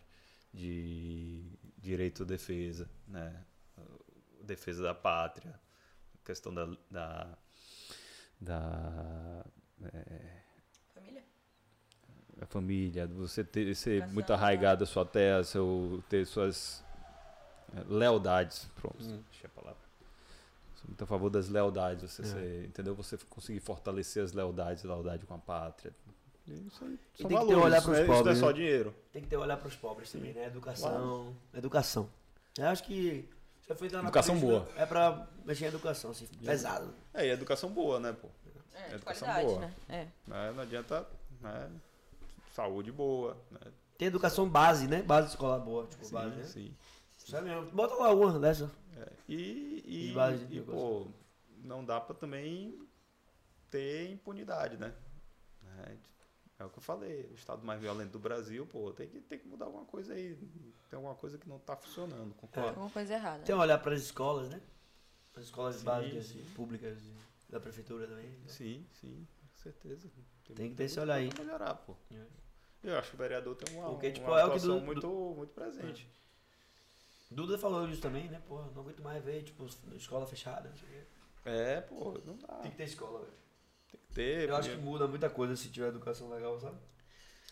[0.55, 1.43] de
[1.77, 3.43] direito à defesa, né?
[4.41, 5.59] defesa da pátria,
[6.23, 7.37] questão da, da,
[8.39, 9.45] da
[9.93, 10.41] é,
[10.93, 11.23] Família?
[12.41, 16.83] a família, você ter, ser Educação, muito arraigado à sua terra, seu, ter suas
[17.75, 19.21] eh, lealdades, pronto, Hum.
[19.31, 19.83] deixa a palavra,
[20.75, 22.25] Sou muito a favor das lealdades, você É.
[22.25, 22.93] ser- entendeu?
[22.95, 25.93] Você conseguir fortalecer as lealdades, lealdade com a pátria.
[26.47, 28.15] Isso aí E tem que ter valores, um olhar isso pros não é- isso não
[28.15, 28.53] é pobres, só né?
[28.53, 28.95] dinheiro.
[29.11, 30.45] Tem que ter olhar para os pobres também, né?
[30.45, 31.35] Educação.
[31.53, 32.09] Educação.
[32.57, 33.27] Eu acho que
[33.67, 34.67] já foi Educação boa.
[34.77, 36.93] É pra mexer em educação, assim, pesado.
[37.13, 38.27] É, e educação boa, né, pô?
[38.73, 39.59] É, de Educação qualidade, boa.
[39.61, 39.73] né?
[39.89, 40.07] É.
[40.27, 41.07] Né, Não adianta,
[41.41, 41.71] né?
[42.53, 43.59] Saúde boa, né?
[43.97, 45.01] Tem educação base, né?
[45.01, 46.43] Base escolar boa, tipo, Sim, base, né?
[46.43, 46.75] sim.
[47.17, 47.71] Isso é mesmo.
[47.71, 48.69] Bota lá uma dessa.
[48.97, 51.07] É, E, e, E base de e, pô,
[51.63, 52.77] não dá pra também
[53.71, 54.93] ter impunidade, né?
[55.85, 55.95] É,
[56.59, 59.39] é o que eu falei, o estado mais violento do Brasil, pô, tem que, tem
[59.39, 60.35] que mudar alguma coisa aí.
[60.89, 62.69] Tem alguma coisa que não tá funcionando, concordo.
[62.69, 63.43] Alguma coisa errada.
[63.43, 64.61] Tem um olhar para as escolas, né?
[65.35, 66.39] As escolas Sim, básicas sim.
[66.39, 66.97] e públicas
[67.49, 68.27] da prefeitura também.
[68.29, 68.47] né?
[68.47, 70.09] Sim, sim, com certeza.
[70.45, 71.29] Tem que muita ter esse olhar aí.
[71.37, 71.95] melhorar, pô.
[72.11, 72.25] É.
[72.83, 74.85] Eu acho que o vereador tem uma, Porque, tipo, uma é o que atuação do-
[74.85, 76.07] muito, muito presente.
[77.31, 78.41] Duda falou isso também, né?
[78.47, 79.65] Pô, não aguento mais ver, tipo,
[79.95, 80.69] escola fechada.
[80.69, 81.03] não sei o quê.
[81.45, 82.59] É, pô, não dá.
[82.59, 83.33] Tem que ter escola, velho.
[84.15, 84.49] Ter.
[84.49, 86.77] Eu acho que muda muita coisa se tiver educação legal, sabe?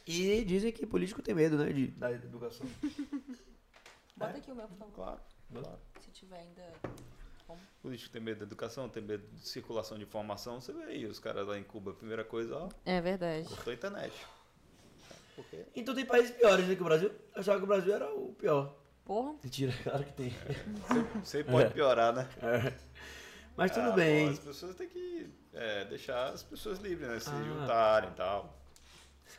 [0.08, 1.72] E dizem que político tem medo, né?
[1.72, 2.66] De, da educação.
[4.18, 4.94] Bota aqui o meu, por favor.
[4.94, 5.20] Claro,
[5.54, 5.80] claro.
[6.00, 6.64] Se tiver ainda.
[7.50, 10.60] O político tem medo da educação, tem medo de circulação de informação.
[10.62, 13.48] Você vê aí, os caras lá em Cuba, a primeira coisa, ó, É verdade.
[13.48, 14.14] cortou a internet.
[15.36, 17.10] Porque Então tem países piores né, que o Brasil.
[17.10, 18.76] Eu achava que o Brasil era o pior.
[19.04, 19.36] Porra.
[19.44, 20.34] Mentira, claro que tem.
[21.24, 21.70] você pode É.
[21.72, 22.28] piorar, né?
[23.56, 24.30] Mas tudo Ah, pô, bem.
[24.30, 27.20] as pessoas têm que é, deixar as pessoas livres, né?
[27.20, 27.44] Se Ah.
[27.44, 28.58] juntarem e tal.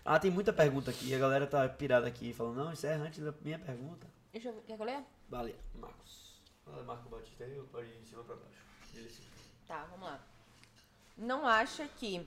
[0.04, 1.14] Ah, tem muita pergunta aqui.
[1.14, 4.06] A galera tá pirada aqui, falando, não, isso é antes da minha pergunta.
[4.32, 4.62] Deixa eu ver.
[4.62, 5.04] Quer que eu leia?
[5.28, 6.40] Vale, Marcos.
[6.64, 8.62] Fala, Marco Batista aí, ou pode ir de cima pra baixo.
[8.94, 9.22] Ele sim.
[9.66, 10.20] Tá, vamos lá.
[11.16, 12.26] Não acha que,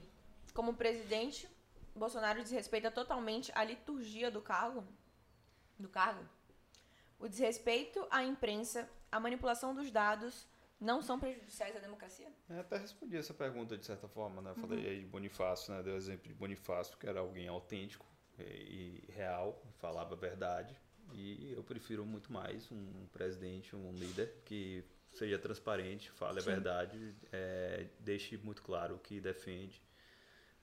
[0.54, 1.48] como presidente,
[1.94, 4.84] Bolsonaro desrespeita totalmente a liturgia do cargo?
[5.78, 6.22] Do cargo?
[7.18, 10.46] O desrespeito à imprensa, a manipulação dos dados
[10.80, 12.32] não são prejudiciais à democracia?
[12.48, 14.50] Eu até respondi essa pergunta de certa forma, né?
[14.50, 15.82] Eu Falei aí de Bonifácio, né?
[15.82, 18.06] Deu o exemplo de Bonifácio, que era alguém autêntico
[18.38, 20.78] e e real, falava a verdade.
[21.12, 27.14] E eu prefiro muito mais um presidente, um líder que seja transparente, fale a verdade,
[27.32, 29.82] é, deixe muito claro o que defende,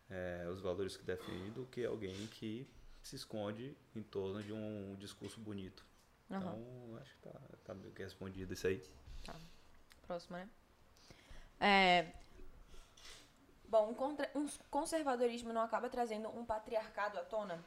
[0.10, 2.68] é, os valores que defende, do que alguém que
[3.02, 5.86] se esconde em torno de um discurso bonito.
[6.30, 6.40] Aham.
[6.40, 8.82] Então, acho que tá, tá meio que respondido isso aí.
[10.06, 10.50] Próximo, né?
[11.60, 12.12] É...
[13.68, 17.64] Bom, um, contra- um conservadorismo não acaba trazendo um patriarcado à tona?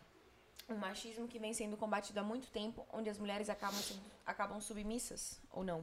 [0.69, 3.81] Um machismo que vem sendo combatido há muito tempo, onde as mulheres acabam,
[4.25, 5.83] acabam submissas, ou não?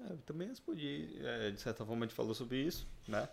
[0.00, 3.28] É, eu também respondi, é, de certa forma a gente falou sobre isso, né?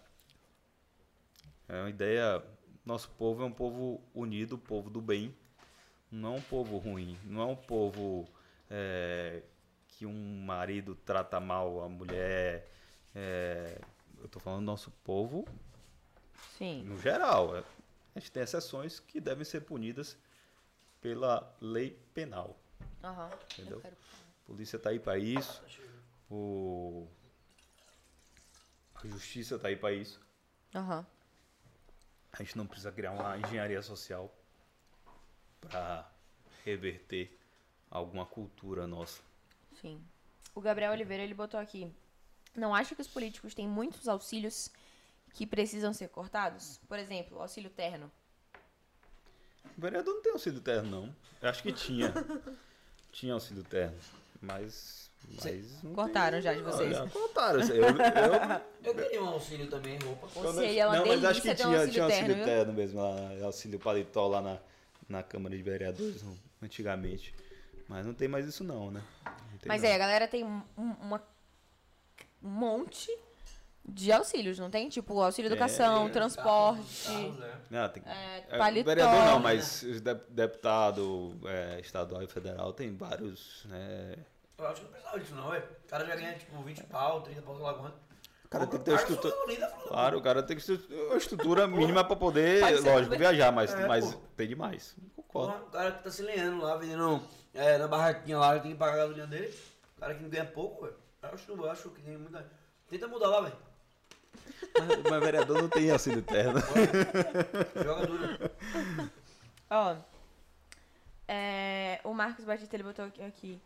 [1.68, 2.44] É uma ideia,
[2.84, 5.36] nosso povo é um povo unido, povo do bem,
[6.12, 8.28] não é um povo ruim, não é um povo
[8.70, 9.42] é,
[9.88, 12.70] que um marido trata mal a mulher,
[13.14, 13.80] é,
[14.22, 15.46] eu tô falando do nosso povo
[16.58, 16.84] Sim.
[16.84, 17.64] no geral, é,
[18.16, 20.18] a gente tem exceções que devem ser punidas
[21.02, 22.58] pela lei penal.
[23.04, 23.30] Aham.
[23.54, 23.78] Entendeu?
[23.78, 25.62] Eu quero- A polícia tá aí para isso.
[26.30, 27.08] O...
[28.96, 30.20] A justiça tá aí para isso.
[30.74, 31.06] Aham.
[32.34, 34.34] A gente não precisa criar uma engenharia social
[35.62, 36.10] para
[36.64, 37.38] reverter
[37.96, 39.22] alguma cultura nossa.
[39.82, 40.02] Sim.
[40.54, 41.92] O Gabriel Oliveira, ele botou aqui.
[42.56, 44.70] Não acha que os políticos têm muitos auxílios
[45.34, 46.80] que precisam ser cortados?
[46.88, 48.12] Por exemplo, auxílio terno.
[49.78, 51.16] O vereador não tem auxílio terno, não.
[51.42, 52.14] Eu acho que tinha.
[53.12, 53.98] tinha auxílio terno.
[54.42, 55.10] Mas.
[55.44, 56.96] mas não Cortaram tem- já de vocês.
[56.96, 57.60] Já cortaram.
[57.62, 60.28] Eu, eu, Eu queria um auxílio também, roupa.
[60.36, 62.46] Ou seja, é uma não, mas acho que ter um tinha, auxílio tinha auxílio terno,
[62.46, 64.60] terno mesmo, lá, auxílio paletó lá na,
[65.10, 67.34] na Câmara de Vereadores, não, antigamente.
[67.88, 69.02] Mas não tem mais isso não, né?
[69.26, 69.34] Não
[69.68, 69.90] Mas não.
[69.90, 71.22] é, a galera tem um, uma,
[72.42, 73.10] um monte
[73.88, 74.90] de auxílios, não tem?
[74.90, 76.14] Tipo, auxílio Tem, educação, tem.
[76.14, 77.08] transporte.
[77.70, 78.90] Não, tem, É, é, paletó.
[78.90, 84.16] vereador não, mas os de- deputado é, estadual e federal tem vários, né?
[84.58, 85.64] Eu acho que não precisava disso não, velho.
[85.84, 88.05] O cara já ganha tipo 20 pau, 30 pau, sei lá quanto.
[88.46, 89.36] O cara tem que ter uma estrutura.
[89.36, 89.88] falando.
[89.88, 93.88] Claro, o cara tem que ter uma estrutura mínima para poder, lógico, viajar, mas, É,
[93.88, 94.22] mas pô.
[94.38, 94.96] tem demais.
[95.16, 95.66] Concordo.
[95.66, 97.22] O cara que tá se lenhando lá, vendendo
[97.54, 99.54] é, na barraquinha lá, tem que pagar a gasolina dele.
[99.98, 100.96] O cara que não ganha pouco, velho.
[101.24, 102.46] Eu acho, eu acho que tem muita.
[102.90, 103.56] Tenta mudar lá, velho.
[104.78, 106.60] Mas, mas vereador não tem auxílio terno.
[107.84, 108.52] Joga duro.
[109.70, 109.96] Ó,
[111.28, 113.60] é, o Marcos Batista ele botou aqui.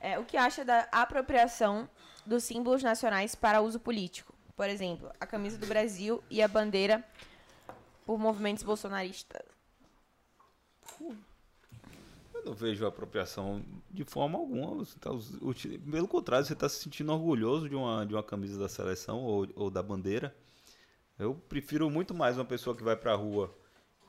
[0.00, 1.88] É, o que acha da apropriação
[2.24, 4.34] dos símbolos nacionais para uso político?
[4.56, 7.04] Por exemplo, a camisa do Brasil e a bandeira
[8.06, 9.42] por movimentos bolsonaristas.
[11.00, 11.14] Eu
[12.34, 14.84] Eu não vejo apropriação de forma alguma.
[14.98, 15.10] Tá
[15.90, 19.46] pelo contrário, você está se sentindo orgulhoso de uma, de uma camisa da seleção ou,
[19.54, 20.34] ou da bandeira.
[21.18, 23.54] Eu prefiro muito mais uma pessoa que vai para a rua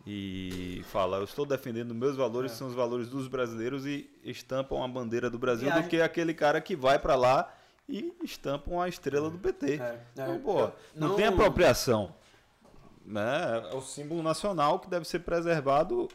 [0.06, 4.88] e fala: Eu estou defendendo meus valores, são os valores dos brasileiros e estampam a
[4.88, 7.54] bandeira do Brasil, E a do gente- que aquele cara que vai para lá
[7.88, 9.74] e estampam a estrela do PT.
[9.82, 12.16] É, Então, é, pô, eu- não, não- tem apropriação.
[13.06, 13.70] Né?
[13.72, 16.08] É o símbolo nacional que deve ser preservado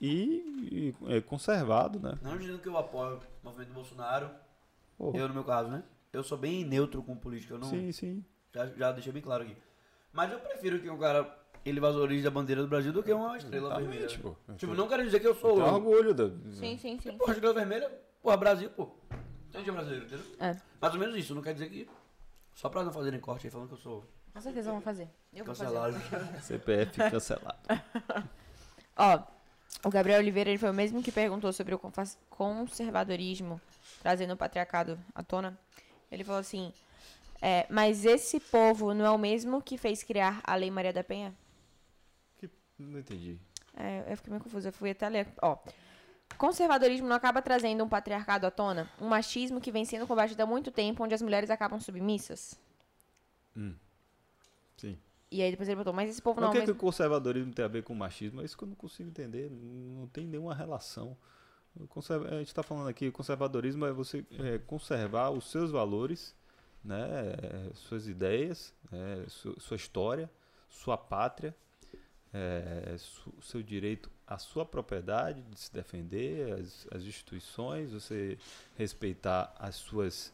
[0.00, 2.18] e, e, é, conservado, né?
[2.22, 4.28] Não dizendo que eu apoio o movimento do Bolsonaro,
[4.98, 5.82] Pô, eu no meu caso, né?
[6.12, 8.24] Eu sou bem neutro com política, eu não, sim, sim.
[8.52, 9.56] já, já deixei bem claro aqui.
[10.12, 11.24] Mas eu prefiro que o cara
[11.64, 14.18] ele valorize a bandeira do Brasil do que uma estrela Exatamente, vermelha.
[14.20, 14.54] pô.
[14.54, 15.54] Tipo, não quero dizer que eu sou.
[15.54, 16.28] Tem orgulho da.
[16.52, 17.16] Sim, sim, sim.
[17.16, 17.90] Porra, estrela vermelha,
[18.22, 18.90] porra, Brasil, pô.
[19.50, 20.26] Tem brasileiro, entendeu?
[20.40, 21.88] É, Mais ou menos isso, não quer dizer que.
[22.54, 25.08] Só pra não fazerem corte aí falando que eu sou com certeza vamos fazer.
[25.32, 25.70] Eu vou fazer.
[25.70, 25.96] cancelado.
[26.42, 27.58] CPF cancelado.
[28.98, 29.22] Ó,
[29.84, 31.80] o Gabriel Oliveira ele foi o mesmo que perguntou sobre o
[32.28, 33.60] conservadorismo,
[34.02, 35.56] trazendo o patriarcado à tona.
[36.10, 36.72] Ele falou assim:
[37.40, 41.04] é, mas esse povo não é o mesmo que fez criar a Lei Maria da
[41.04, 41.32] Penha?
[42.84, 43.38] Não entendi.
[43.76, 45.26] É, eu fiquei meio confusa, eu fui até ler.
[45.42, 45.56] Ó.
[46.38, 48.90] Conservadorismo não acaba trazendo um patriarcado à tona?
[49.00, 52.58] Um machismo que vem sendo combatido há muito tempo, onde as mulheres acabam submissas?
[54.76, 54.98] Sim.
[55.30, 56.70] E aí depois ele botou, mas esse povo Mas não o que, é o que
[56.70, 56.80] o mesmo...
[56.86, 58.40] conservadorismo tem a ver com o machismo?
[58.40, 59.50] É isso que eu não consigo entender.
[59.50, 61.16] Não tem nenhuma relação.
[61.88, 66.34] Conserva- A gente está falando aqui, conservadorismo é você é, conservar os seus valores,
[66.84, 66.96] né,
[67.42, 70.30] é, suas ideias, é, su- sua história,
[70.68, 71.54] sua pátria,
[72.34, 78.36] é, su- seu direito à sua propriedade de se defender, as, as instituições, você
[78.76, 80.32] respeitar as suas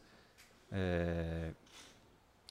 [0.73, 1.53] é,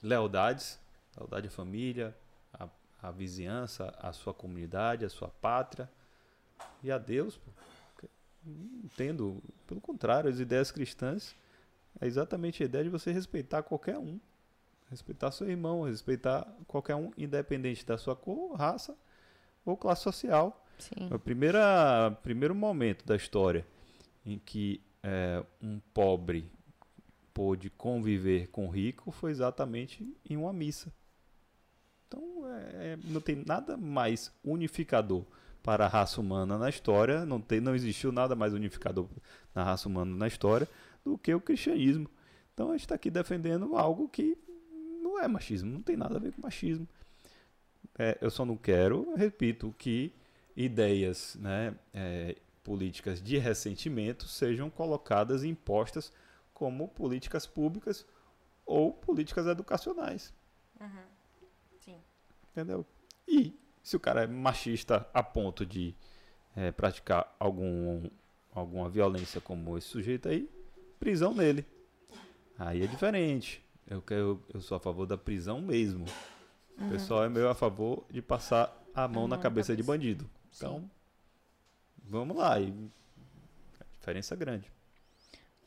[0.04, 0.80] lealdades,
[1.18, 2.16] lealdade à família,
[2.54, 2.70] à,
[3.02, 5.90] à vizinhança, à sua comunidade, à sua pátria
[6.84, 7.40] e a Deus.
[8.84, 11.36] Entendo, pelo contrário, as ideias cristãs
[12.00, 14.20] é exatamente a ideia de você respeitar qualquer um.
[14.92, 18.96] Respeitar seu irmão, respeitar qualquer um, independente da sua cor, raça
[19.70, 20.66] ou classe social.
[20.78, 21.14] Sim.
[21.14, 23.66] O primeira, primeiro momento da história
[24.26, 26.50] em que é, um pobre
[27.34, 30.92] pôde conviver com o rico foi exatamente em uma missa.
[32.08, 35.24] Então, é, é, não tem nada mais unificador
[35.62, 39.08] para a raça humana na história, não, tem, não existiu nada mais unificador
[39.54, 40.68] na raça humana na história
[41.04, 42.10] do que o cristianismo.
[42.54, 44.38] Então, a gente está aqui defendendo algo que
[45.02, 46.88] não é machismo, não tem nada a ver com machismo.
[48.00, 50.14] É, eu só não quero, repito, que
[50.56, 56.10] ideias né, é, políticas de ressentimento sejam colocadas e impostas
[56.54, 58.06] como políticas públicas
[58.66, 60.34] ou políticas educacionais.
[61.82, 61.98] Sim.
[62.52, 62.86] Entendeu?
[63.28, 63.54] E
[63.84, 65.94] se o cara é machista a ponto de
[66.56, 68.10] é, praticar algum,
[68.54, 70.50] alguma violência como esse sujeito aí,
[71.00, 71.66] prisão nele.
[72.58, 73.62] Aí é diferente.
[73.88, 76.06] Eu, eu sou a favor da prisão mesmo.
[76.82, 79.92] O pessoal é meio a favor de passar a mão na na cabeça de cabeça.
[79.98, 80.30] bandido.
[80.56, 80.90] Então,
[82.04, 82.60] vamos lá.
[82.60, 82.72] E
[83.80, 84.72] a diferença é grande.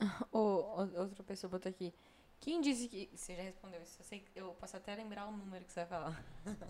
[0.32, 1.94] O, o- outra pessoa botou aqui.
[2.40, 3.08] Quem disse que.
[3.14, 3.98] Você já respondeu isso.
[4.00, 6.24] Eu, sei, eu posso até lembrar o número que você vai falar.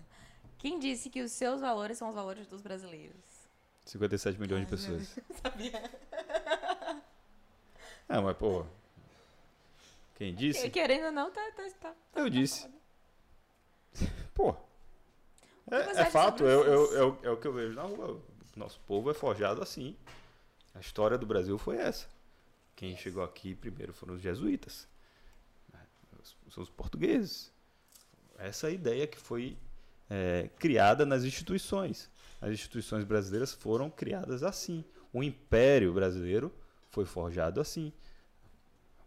[0.58, 3.16] Quem disse que os seus valores são os valores dos brasileiros?
[3.86, 5.18] 57 milhões de pessoas.
[5.42, 5.90] Sabia?
[8.08, 8.66] É, mas pô.
[10.16, 10.68] Quem disse?
[10.68, 11.40] Querendo ou não, tá.
[11.56, 12.68] tá, tá Eu disse.
[14.34, 14.54] Pô.
[15.70, 18.20] É, é fato, é, é o- é o- que eu vejo na rua.
[18.56, 19.96] Nosso povo é forjado assim.
[20.74, 22.06] A história do Brasil foi essa.
[22.74, 24.88] Quem chegou aqui primeiro foram os jesuítas.
[26.20, 27.50] Os- São os portugueses.
[28.38, 29.56] Essa é ideia que foi
[30.10, 32.10] é, criada nas instituições.
[32.40, 34.84] As instituições brasileiras foram criadas assim.
[35.12, 36.52] O Império Brasileiro
[36.90, 37.92] foi forjado assim.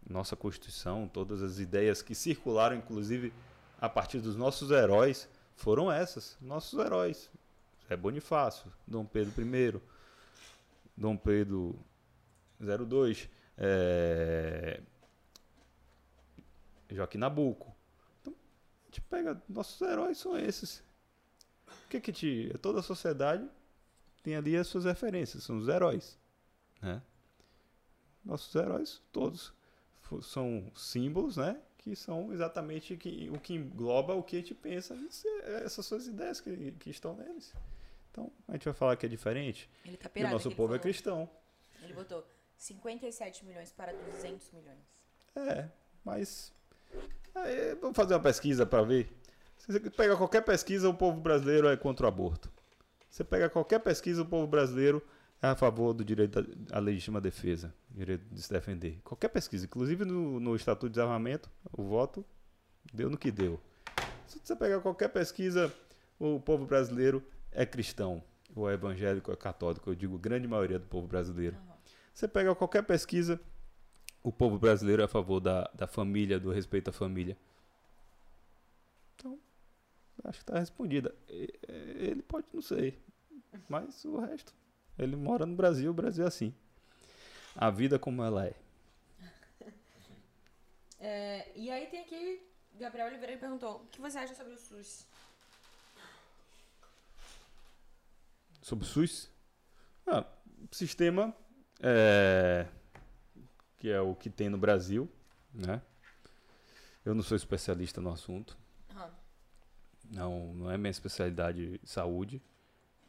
[0.09, 3.31] Nossa Constituição, todas as ideias que circularam, inclusive
[3.79, 6.37] a partir dos nossos heróis, foram essas.
[6.41, 7.29] Nossos heróis.
[7.87, 9.81] Zé Bonifácio, Dom Pedro I,
[10.97, 11.77] Dom Pedro
[12.59, 14.81] 02, é...
[16.89, 17.75] Joaquim Nabuco.
[18.21, 20.83] Então, a gente pega, nossos heróis são esses.
[21.67, 22.55] O que que te...
[22.61, 23.47] Toda a sociedade
[24.23, 26.17] tem ali as suas referências, são os heróis.
[26.81, 27.01] Né?
[28.23, 29.53] Nossos heróis, todos,
[30.23, 31.61] são símbolos, né?
[31.85, 34.97] Que são exatamente que, o que engloba o que a gente pensa.
[35.43, 37.53] É- essas são as ideias que, que estão neles.
[38.11, 39.69] Então, a gente vai falar que é diferente.
[39.85, 40.33] Ele tá E o pirado.
[40.33, 40.79] nosso povo é falou.
[40.81, 41.29] cristão.
[41.83, 42.25] Ele botou
[42.57, 44.79] 57 milhões para 200 milhões.
[45.35, 45.69] É,
[46.03, 46.51] mas.
[47.35, 49.13] aí, vamos fazer uma pesquisa para ver.
[49.57, 52.51] Se você pega qualquer pesquisa, o povo brasileiro é contra o aborto.
[53.09, 55.14] Você pega qualquer pesquisa, o povo brasileiro é
[55.49, 56.39] a favor do direito
[56.71, 58.99] à legítima defesa, direito de se defender.
[59.03, 62.25] Qualquer pesquisa, inclusive no, no Estatuto de Desarmamento, o voto
[62.93, 63.59] deu no que deu.
[64.27, 65.73] Se você pegar qualquer pesquisa,
[66.19, 68.23] o povo brasileiro é cristão,
[68.55, 71.57] ou é evangélico, ou é católico, eu digo grande maioria do povo brasileiro.
[72.13, 73.39] Você pega qualquer pesquisa,
[74.23, 77.37] o povo brasileiro é a favor da, da família, do respeito à família.
[79.15, 79.37] Então,
[80.23, 81.13] acho que está respondida.
[81.27, 82.97] Ele pode, não sei,
[83.69, 84.53] mas o resto.
[84.97, 86.53] Ele mora no Brasil, o Brasil é assim.
[87.55, 88.55] A vida como ela é.
[90.97, 92.41] É, e aí tem aqui,
[92.73, 95.05] Gabriel Oliveira perguntou, o que você acha sobre o SUS?
[98.61, 99.29] Sobre o SUS?
[100.07, 100.25] Ah,
[100.71, 101.35] sistema
[101.81, 102.65] é,
[103.77, 105.07] que é o que tem no Brasil,
[105.53, 105.81] né?
[107.05, 108.57] Eu não sou especialista no assunto.
[108.89, 109.11] Aham.
[110.11, 112.41] Não, não é minha especialidade saúde.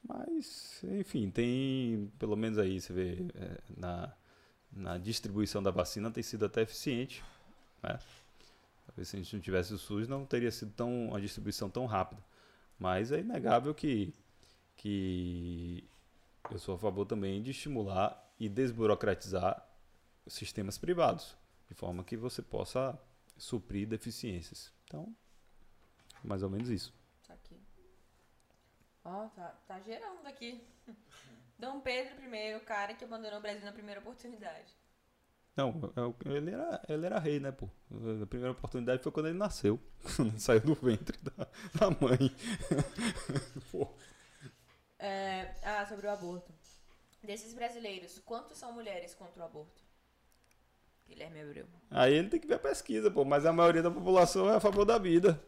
[0.08, 4.12] Mas, enfim, tem, pelo menos aí, você vê, é, na,
[4.72, 7.24] na distribuição da vacina tem sido até eficiente.
[7.82, 7.98] Né?
[8.86, 11.86] Talvez se a gente não tivesse o SUS, não teria sido tão, uma distribuição tão
[11.86, 12.22] rápida.
[12.78, 14.14] Mas é inegável que,
[14.76, 15.82] que
[16.50, 19.66] eu sou a favor também de estimular e desburocratizar
[20.26, 21.36] sistemas privados,
[21.68, 22.98] de forma que você possa
[23.36, 24.72] suprir deficiências.
[24.84, 25.14] Então,
[26.22, 26.92] mais ou menos isso.
[29.06, 30.66] Ó, tá, tá gerando aqui.
[31.56, 34.74] Dom Pedro I, o cara que abandonou o Brasil na primeira oportunidade.
[35.56, 37.66] Não, é ele era, ele era rei, né, pô?
[38.22, 39.80] A primeira oportunidade foi quando ele nasceu.
[40.02, 42.34] Quando ele saiu do ventre da, da mãe.
[43.72, 43.88] Pô.
[44.98, 46.52] É, ah, sobre o aborto.
[47.22, 49.82] Desses brasileiros, quantos são mulheres contra o aborto?
[51.08, 51.66] Guilherme Abreu.
[51.90, 53.24] Aí ele tem que ver a pesquisa, pô.
[53.24, 55.42] Mas a maioria da população é a favor da vida.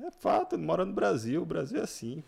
[0.00, 1.42] É, fato, ele mora no Brasil.
[1.42, 2.24] O Brasil é assim.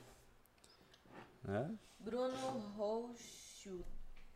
[1.43, 1.77] Né?
[1.99, 3.85] Bruno Rochu.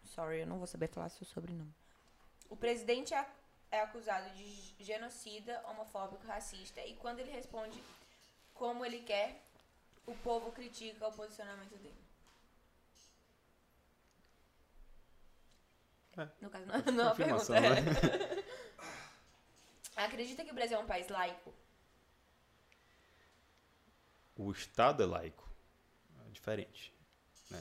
[0.04, 1.72] Sorry, eu não vou saber falar seu sobrenome.
[2.48, 3.26] O presidente é,
[3.70, 6.80] é acusado de genocida, homofóbico, racista.
[6.84, 7.82] E quando ele responde
[8.54, 9.42] como ele quer,
[10.06, 12.08] o povo critica o posicionamento dele.
[16.16, 16.28] É.
[16.40, 17.44] No caso, não, não é uma pergunta.
[17.44, 17.80] Confirmação, é.
[17.80, 18.44] né?
[20.04, 21.52] Acredita que o Brasil é um país laico?
[24.38, 25.50] O Estado é laico.
[26.24, 26.94] É diferente.
[27.50, 27.60] Né?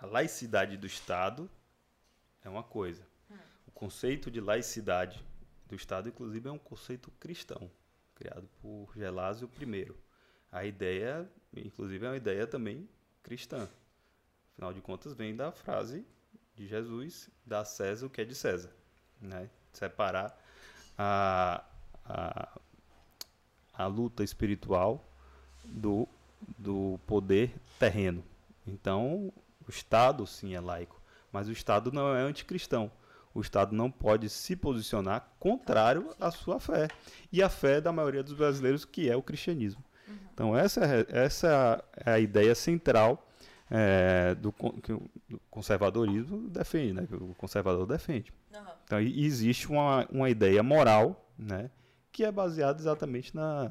[0.00, 1.48] A laicidade do Estado
[2.42, 3.06] é uma coisa.
[3.64, 5.24] O conceito de laicidade
[5.66, 7.70] do Estado, inclusive, é um conceito cristão,
[8.16, 9.94] criado por Gelásio I.
[10.50, 12.88] A ideia, inclusive, é uma ideia também
[13.22, 13.68] cristã.
[14.52, 16.04] Afinal de contas, vem da frase
[16.56, 18.72] de Jesus, a César o que é de César.
[19.20, 19.48] Né?
[19.72, 20.36] Separar
[20.98, 21.64] a,
[22.04, 22.60] a,
[23.72, 25.08] a luta espiritual
[25.64, 26.08] do,
[26.58, 28.24] do poder terreno.
[28.66, 29.32] Então,
[29.66, 31.00] o Estado sim é laico,
[31.32, 32.90] mas o Estado não é anticristão.
[33.34, 36.88] O Estado não pode se posicionar contrário à sua fé
[37.32, 39.82] e à fé da maioria dos brasileiros, que é o cristianismo.
[40.34, 43.26] Então, essa é, essa é a ideia central
[43.70, 47.06] é, do, que o do conservadorismo defende, né?
[47.06, 48.32] que o conservador defende.
[48.54, 48.72] Aham.
[48.84, 51.70] Então, existe uma, uma ideia moral, né,
[52.10, 53.70] que é baseada exatamente na,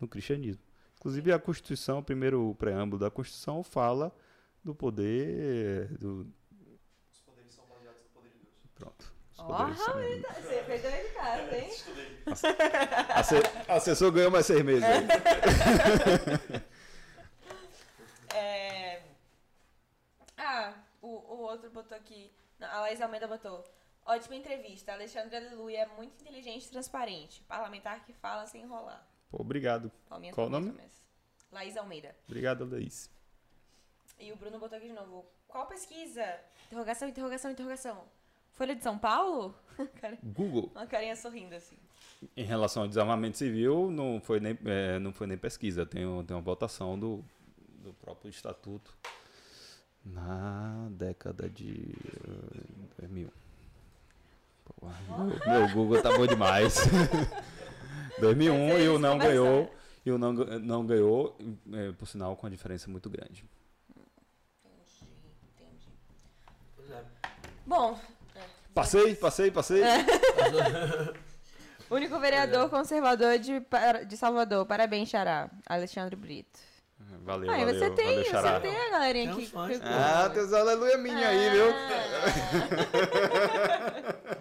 [0.00, 0.62] no cristianismo.
[1.04, 4.10] Inclusive, a Constituição, o primeiro preâmbulo da Constituição, fala
[4.64, 5.88] do poder.
[5.98, 6.26] Do,
[7.12, 8.54] Os poderes são baseados no poder de Deus.
[8.74, 9.12] pronto.
[9.36, 9.92] Poderes são-
[10.42, 11.70] Você fez dever de casa, hein?
[13.10, 13.36] Asse-
[13.68, 14.82] Assessor ganhou mais seis meses.
[14.84, 16.64] aí.
[18.34, 19.02] É...
[20.36, 22.32] Ah, o, o outro botou aqui.
[22.58, 23.62] Não, a Laís Almeida botou.
[24.06, 24.92] Ótima entrevista.
[24.92, 27.42] Alexandre Aleluia é muito inteligente e transparente.
[27.46, 29.06] Parlamentar que fala sem enrolar.
[29.34, 29.90] Pô, obrigado.
[30.08, 30.66] Palminhas, Qual o nome?
[30.68, 30.92] palminhas.
[31.50, 32.14] Laís Almeida.
[32.28, 33.10] Obrigado, Luiz.
[34.20, 35.26] E o Bruno botou aqui de novo.
[35.48, 36.24] Qual pesquisa?
[36.66, 38.04] Interrogação, interrogação, interrogação.
[38.52, 39.52] Folha de São Paulo?
[40.00, 40.70] Cara, Google.
[40.72, 41.76] Uma carinha sorrindo assim.
[42.36, 46.36] Em relação ao desarmamento civil, não foi nem, é, não foi nem pesquisa, tem, tem
[46.36, 47.24] uma votação do,
[47.82, 48.96] do próprio estatuto
[50.04, 51.92] na década de
[52.28, 53.32] eh, 2000.
[54.64, 56.76] Pô, meu, meu Google tá bom demais.
[58.20, 59.74] 2001 e o não ganhou,
[60.04, 61.36] e o não, não ganhou,
[61.72, 63.44] eh, por sinal, com uma diferença muito grande.
[64.64, 65.08] Entendi,
[65.56, 65.88] entendi.
[66.76, 67.02] Pois é.
[67.66, 67.98] Bom,
[68.74, 69.82] Passei, passei, passei.
[71.88, 73.62] único vereador conservador de,
[74.08, 74.66] de Salvador.
[74.66, 75.48] Parabéns, Xará.
[75.68, 76.58] Alexandre Brito.
[77.22, 78.54] Valeu, Aí valeu, você tem, valeu, Xará.
[78.54, 79.52] você tem a galerinha Tem que.
[79.84, 81.66] Ah, tem os aleluia minha aí, viu?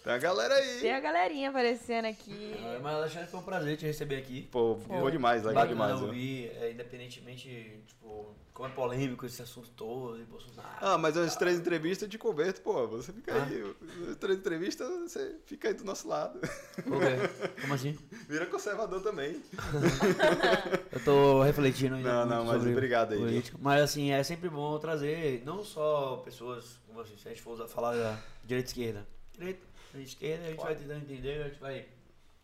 [0.00, 0.04] Ah.
[0.04, 0.80] Tem a galera aí.
[0.80, 2.54] Tem a galerinha aparecendo aqui.
[2.58, 4.42] Ah, Mas Alexandre, foi um prazer te receber aqui.
[4.50, 6.00] Pô, boa demais, legal demais.
[6.00, 10.68] ouvir, é, independentemente, tipo, como é polêmico esse assunto todo, e Bolsonaro.
[10.80, 12.88] Ah, mas as três entrevistas eu te converto, pô.
[12.88, 13.74] Você fica aí.
[14.10, 16.40] As três entrevistas, você fica aí do nosso lado.
[16.40, 17.60] Quê?
[17.60, 17.96] Como assim?
[18.28, 19.40] Vira conservador também.
[20.90, 22.24] Eu tô refletindo ainda.
[22.24, 23.56] Não, não, mas obrigado aí, política.
[23.60, 27.68] Mas assim, é sempre bom trazer não só pessoas como assim, se a gente for
[27.68, 29.06] falar da direita e esquerda.
[29.32, 31.86] Direita e esquerda, a gente vai tentando entender, a gente vai.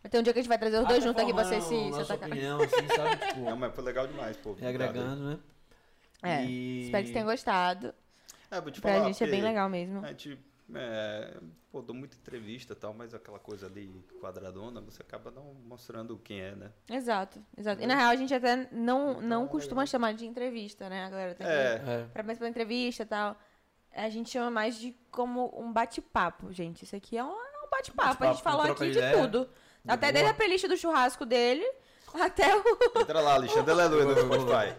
[0.02, 1.64] Vai ter um dia que a gente vai trazer os dois juntos aqui pra vocês
[1.64, 2.28] se, se nossa atacar.
[2.28, 3.16] opinião, assim, sabe?
[3.28, 4.55] Tipo, Não, mas foi legal demais, pô.
[4.60, 5.39] e agregando, né?
[6.23, 7.94] É, E- espero que vocês tenham gostado.
[8.50, 10.05] É, vou te Pra falar, gente é bem legal mesmo.
[10.05, 10.39] A gente,
[10.74, 11.36] é,
[11.73, 13.90] pô, dou muita entrevista e tal, mas aquela coisa ali
[14.20, 16.70] quadradona, você acaba não mostrando quem é, né?
[16.90, 17.82] Exato, exato.
[17.82, 21.05] E na real a gente até não, não costuma chamar de entrevista, né?
[21.05, 21.52] A galera tem que...
[21.52, 22.06] É, É.
[22.12, 23.36] Parabéns pela entrevista e tal.
[23.94, 26.82] A gente chama mais de como um bate-papo, gente.
[26.84, 28.24] Isso aqui é um, é um bate-papo.
[28.24, 29.16] a gente falou aqui de ideia.
[29.20, 29.48] tudo.
[29.86, 30.12] Até boa.
[30.12, 31.64] desde a playlist do churrasco dele,
[32.14, 32.62] até o.
[33.00, 34.76] entra lá, Alexandre Aleluia no Spotify.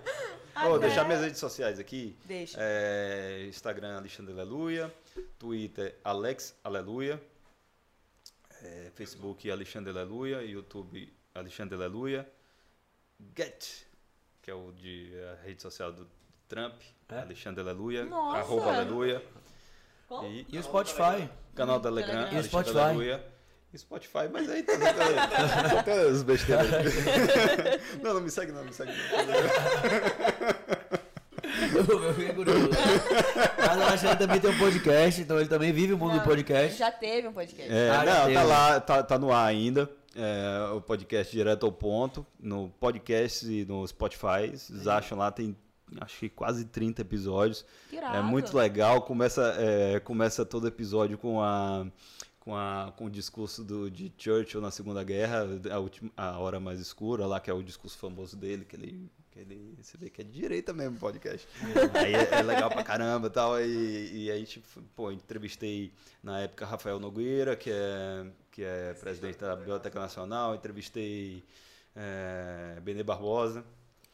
[0.63, 2.17] Vou Até- deixar minhas redes sociais aqui.
[2.25, 2.57] Deixa.
[2.59, 4.93] É, Instagram Alexandre Aleluia,
[5.37, 7.21] Twitter Alex Aleluia,
[8.63, 12.27] é, Facebook Alexandre Aleluia, YouTube Alexandre Aleluia,
[13.37, 13.85] Get,
[14.41, 16.07] que é o de a rede social do
[16.47, 17.19] Trump, É?
[17.19, 18.37] Alexandre Aleluia, Nossa!
[18.39, 19.21] arroba Aleluia,
[20.07, 20.27] Como?
[20.27, 21.29] e E o Spotify?
[21.55, 22.31] canal da Telegram, Telegram.
[22.31, 22.79] E o Alexandre Spotify?
[22.79, 23.25] Aleluia.
[23.73, 24.73] E Spotify, mas aí tá,
[25.83, 26.65] tem as besteiras.
[28.01, 28.97] não, não me segue não, me segue não.
[31.77, 32.69] Eu fiquei curioso.
[33.57, 36.77] Mas o Alexandre também tem um podcast, então ele também vive o mundo do podcast.
[36.77, 37.71] Já teve um podcast.
[37.71, 38.33] É, Ah, não, teve.
[38.33, 39.89] tá lá, tá, tá no ar ainda.
[40.15, 42.25] É, o podcast direto ao ponto.
[42.39, 44.51] No podcast e no Spotify.
[44.53, 45.55] Vocês acham lá, tem
[46.01, 47.65] acho que quase 30 episódios.
[47.91, 49.01] É muito legal.
[49.01, 51.87] Começa, é, começa todo episódio com a.
[52.39, 56.59] Com, a, com o discurso do, de Churchill na Segunda Guerra, a, última, a Hora
[56.59, 60.11] Mais Escura, lá, que é o discurso famoso dele, que ele, que ele você vê
[60.11, 61.47] que é de direita mesmo o podcast.
[61.99, 63.59] Aí é, é legal pra caramba e tal.
[63.59, 65.91] E, e aí, tipo, pô, entrevistei
[66.21, 71.43] na época Rafael Nogueira, que é, que é presidente da Biblioteca Nacional, entrevistei
[71.95, 73.65] é, Benê Barbosa,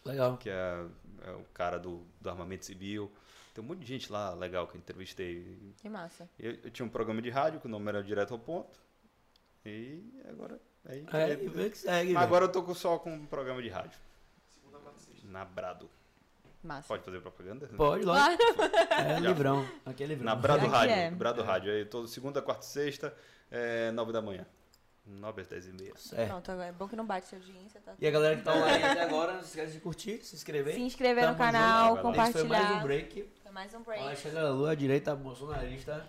[0.06, 0.38] Legal.
[0.38, 0.86] que é,
[1.26, 3.12] é o cara do, do armamento civil.
[3.54, 5.74] Tem um monte de gente lá legal que eu entrevistei.
[5.82, 6.30] Que massa.
[6.40, 8.80] Eu, eu tinha um programa de rádio, que o nome era Direto ao Ponto.
[9.66, 10.60] E agora.
[10.86, 12.16] Aí, É, vê que segue.
[12.16, 14.00] Agora eu tô com- só com um programa de rádio.
[15.26, 15.90] Na Brado.
[16.64, 16.88] Massa.
[16.88, 17.68] Pode fazer propaganda?
[17.76, 18.04] Pode.
[18.04, 18.38] Claro.
[19.16, 19.66] É livrão.
[19.86, 20.26] Aqui é livrão.
[20.26, 20.94] Na Brado Rádio.
[20.96, 21.10] é.
[21.12, 21.72] Brado Rádio.
[21.74, 23.16] Aí todo segunda, quarta e sexta,
[23.50, 24.46] é, nove da manhã.
[25.06, 25.94] Nove às dez e meia.
[25.98, 26.30] Certo.
[26.30, 27.94] Pronto, agora é bom que não bate sua audiência, tá?
[28.00, 30.76] E a galera que tá online até agora, não se esquece de curtir, se inscrever.
[30.76, 31.98] Se inscrever no Tamo canal, junto.
[31.98, 32.80] Esse foi mais compartilhar.
[32.80, 33.30] um break.
[33.44, 34.04] Foi mais um break.
[34.04, 36.06] Alexandre Lua, direita bolsonarista.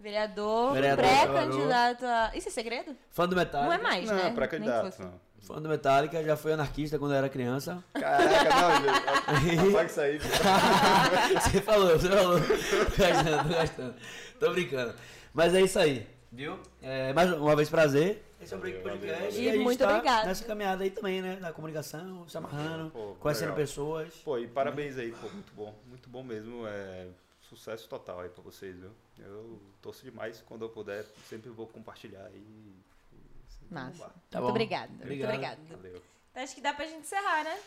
[0.00, 2.30] Vereador, Vereador, pré-candidato a...
[2.34, 2.96] Isso é segredo?
[3.10, 3.66] Fã do Metallica.
[3.68, 4.30] Não é mais, não, né?
[4.30, 4.84] pra Nem que candidato.
[4.86, 5.02] fosse.
[5.02, 5.20] Não.
[5.40, 7.82] Fã do Metallica, já foi anarquista quando era criança.
[7.94, 9.68] Caraca, não, gente.
[9.70, 10.18] Apaga isso aí.
[10.18, 12.40] você falou, você falou.
[12.40, 13.94] Tô gastando, tô gastando.
[14.38, 14.94] Tô brincando.
[15.34, 16.58] Mas é isso aí, viu?
[16.82, 18.24] É, mais uma vez prazer.
[18.40, 19.40] Esse é o Break Podcast.
[19.40, 20.26] E a gente muito tá obrigada.
[20.26, 21.36] Nessa caminhada aí também, né?
[21.36, 23.56] Da comunicação, se amarrando, Pô, conhecendo legal.
[23.56, 24.14] pessoas.
[24.24, 25.74] Pô, e parabéns aí, pô, muito bom.
[25.86, 26.66] Muito bom mesmo.
[26.66, 27.08] É,
[27.40, 28.90] sucesso total aí pra vocês, viu?
[29.18, 30.42] Eu torço demais.
[30.46, 32.36] Quando eu puder, sempre vou compartilhar aí.
[32.36, 34.04] e Massa.
[34.30, 34.48] Tá muito bom.
[34.50, 34.92] obrigada.
[35.04, 35.58] Muito Obrigado.
[35.68, 36.00] Valeu.
[36.34, 37.58] Acho que dá pra gente encerrar, né?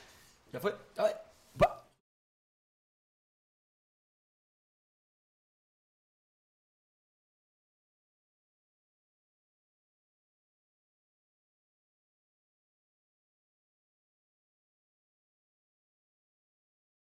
[0.53, 0.73] Já foi?
[0.98, 1.14] Oi.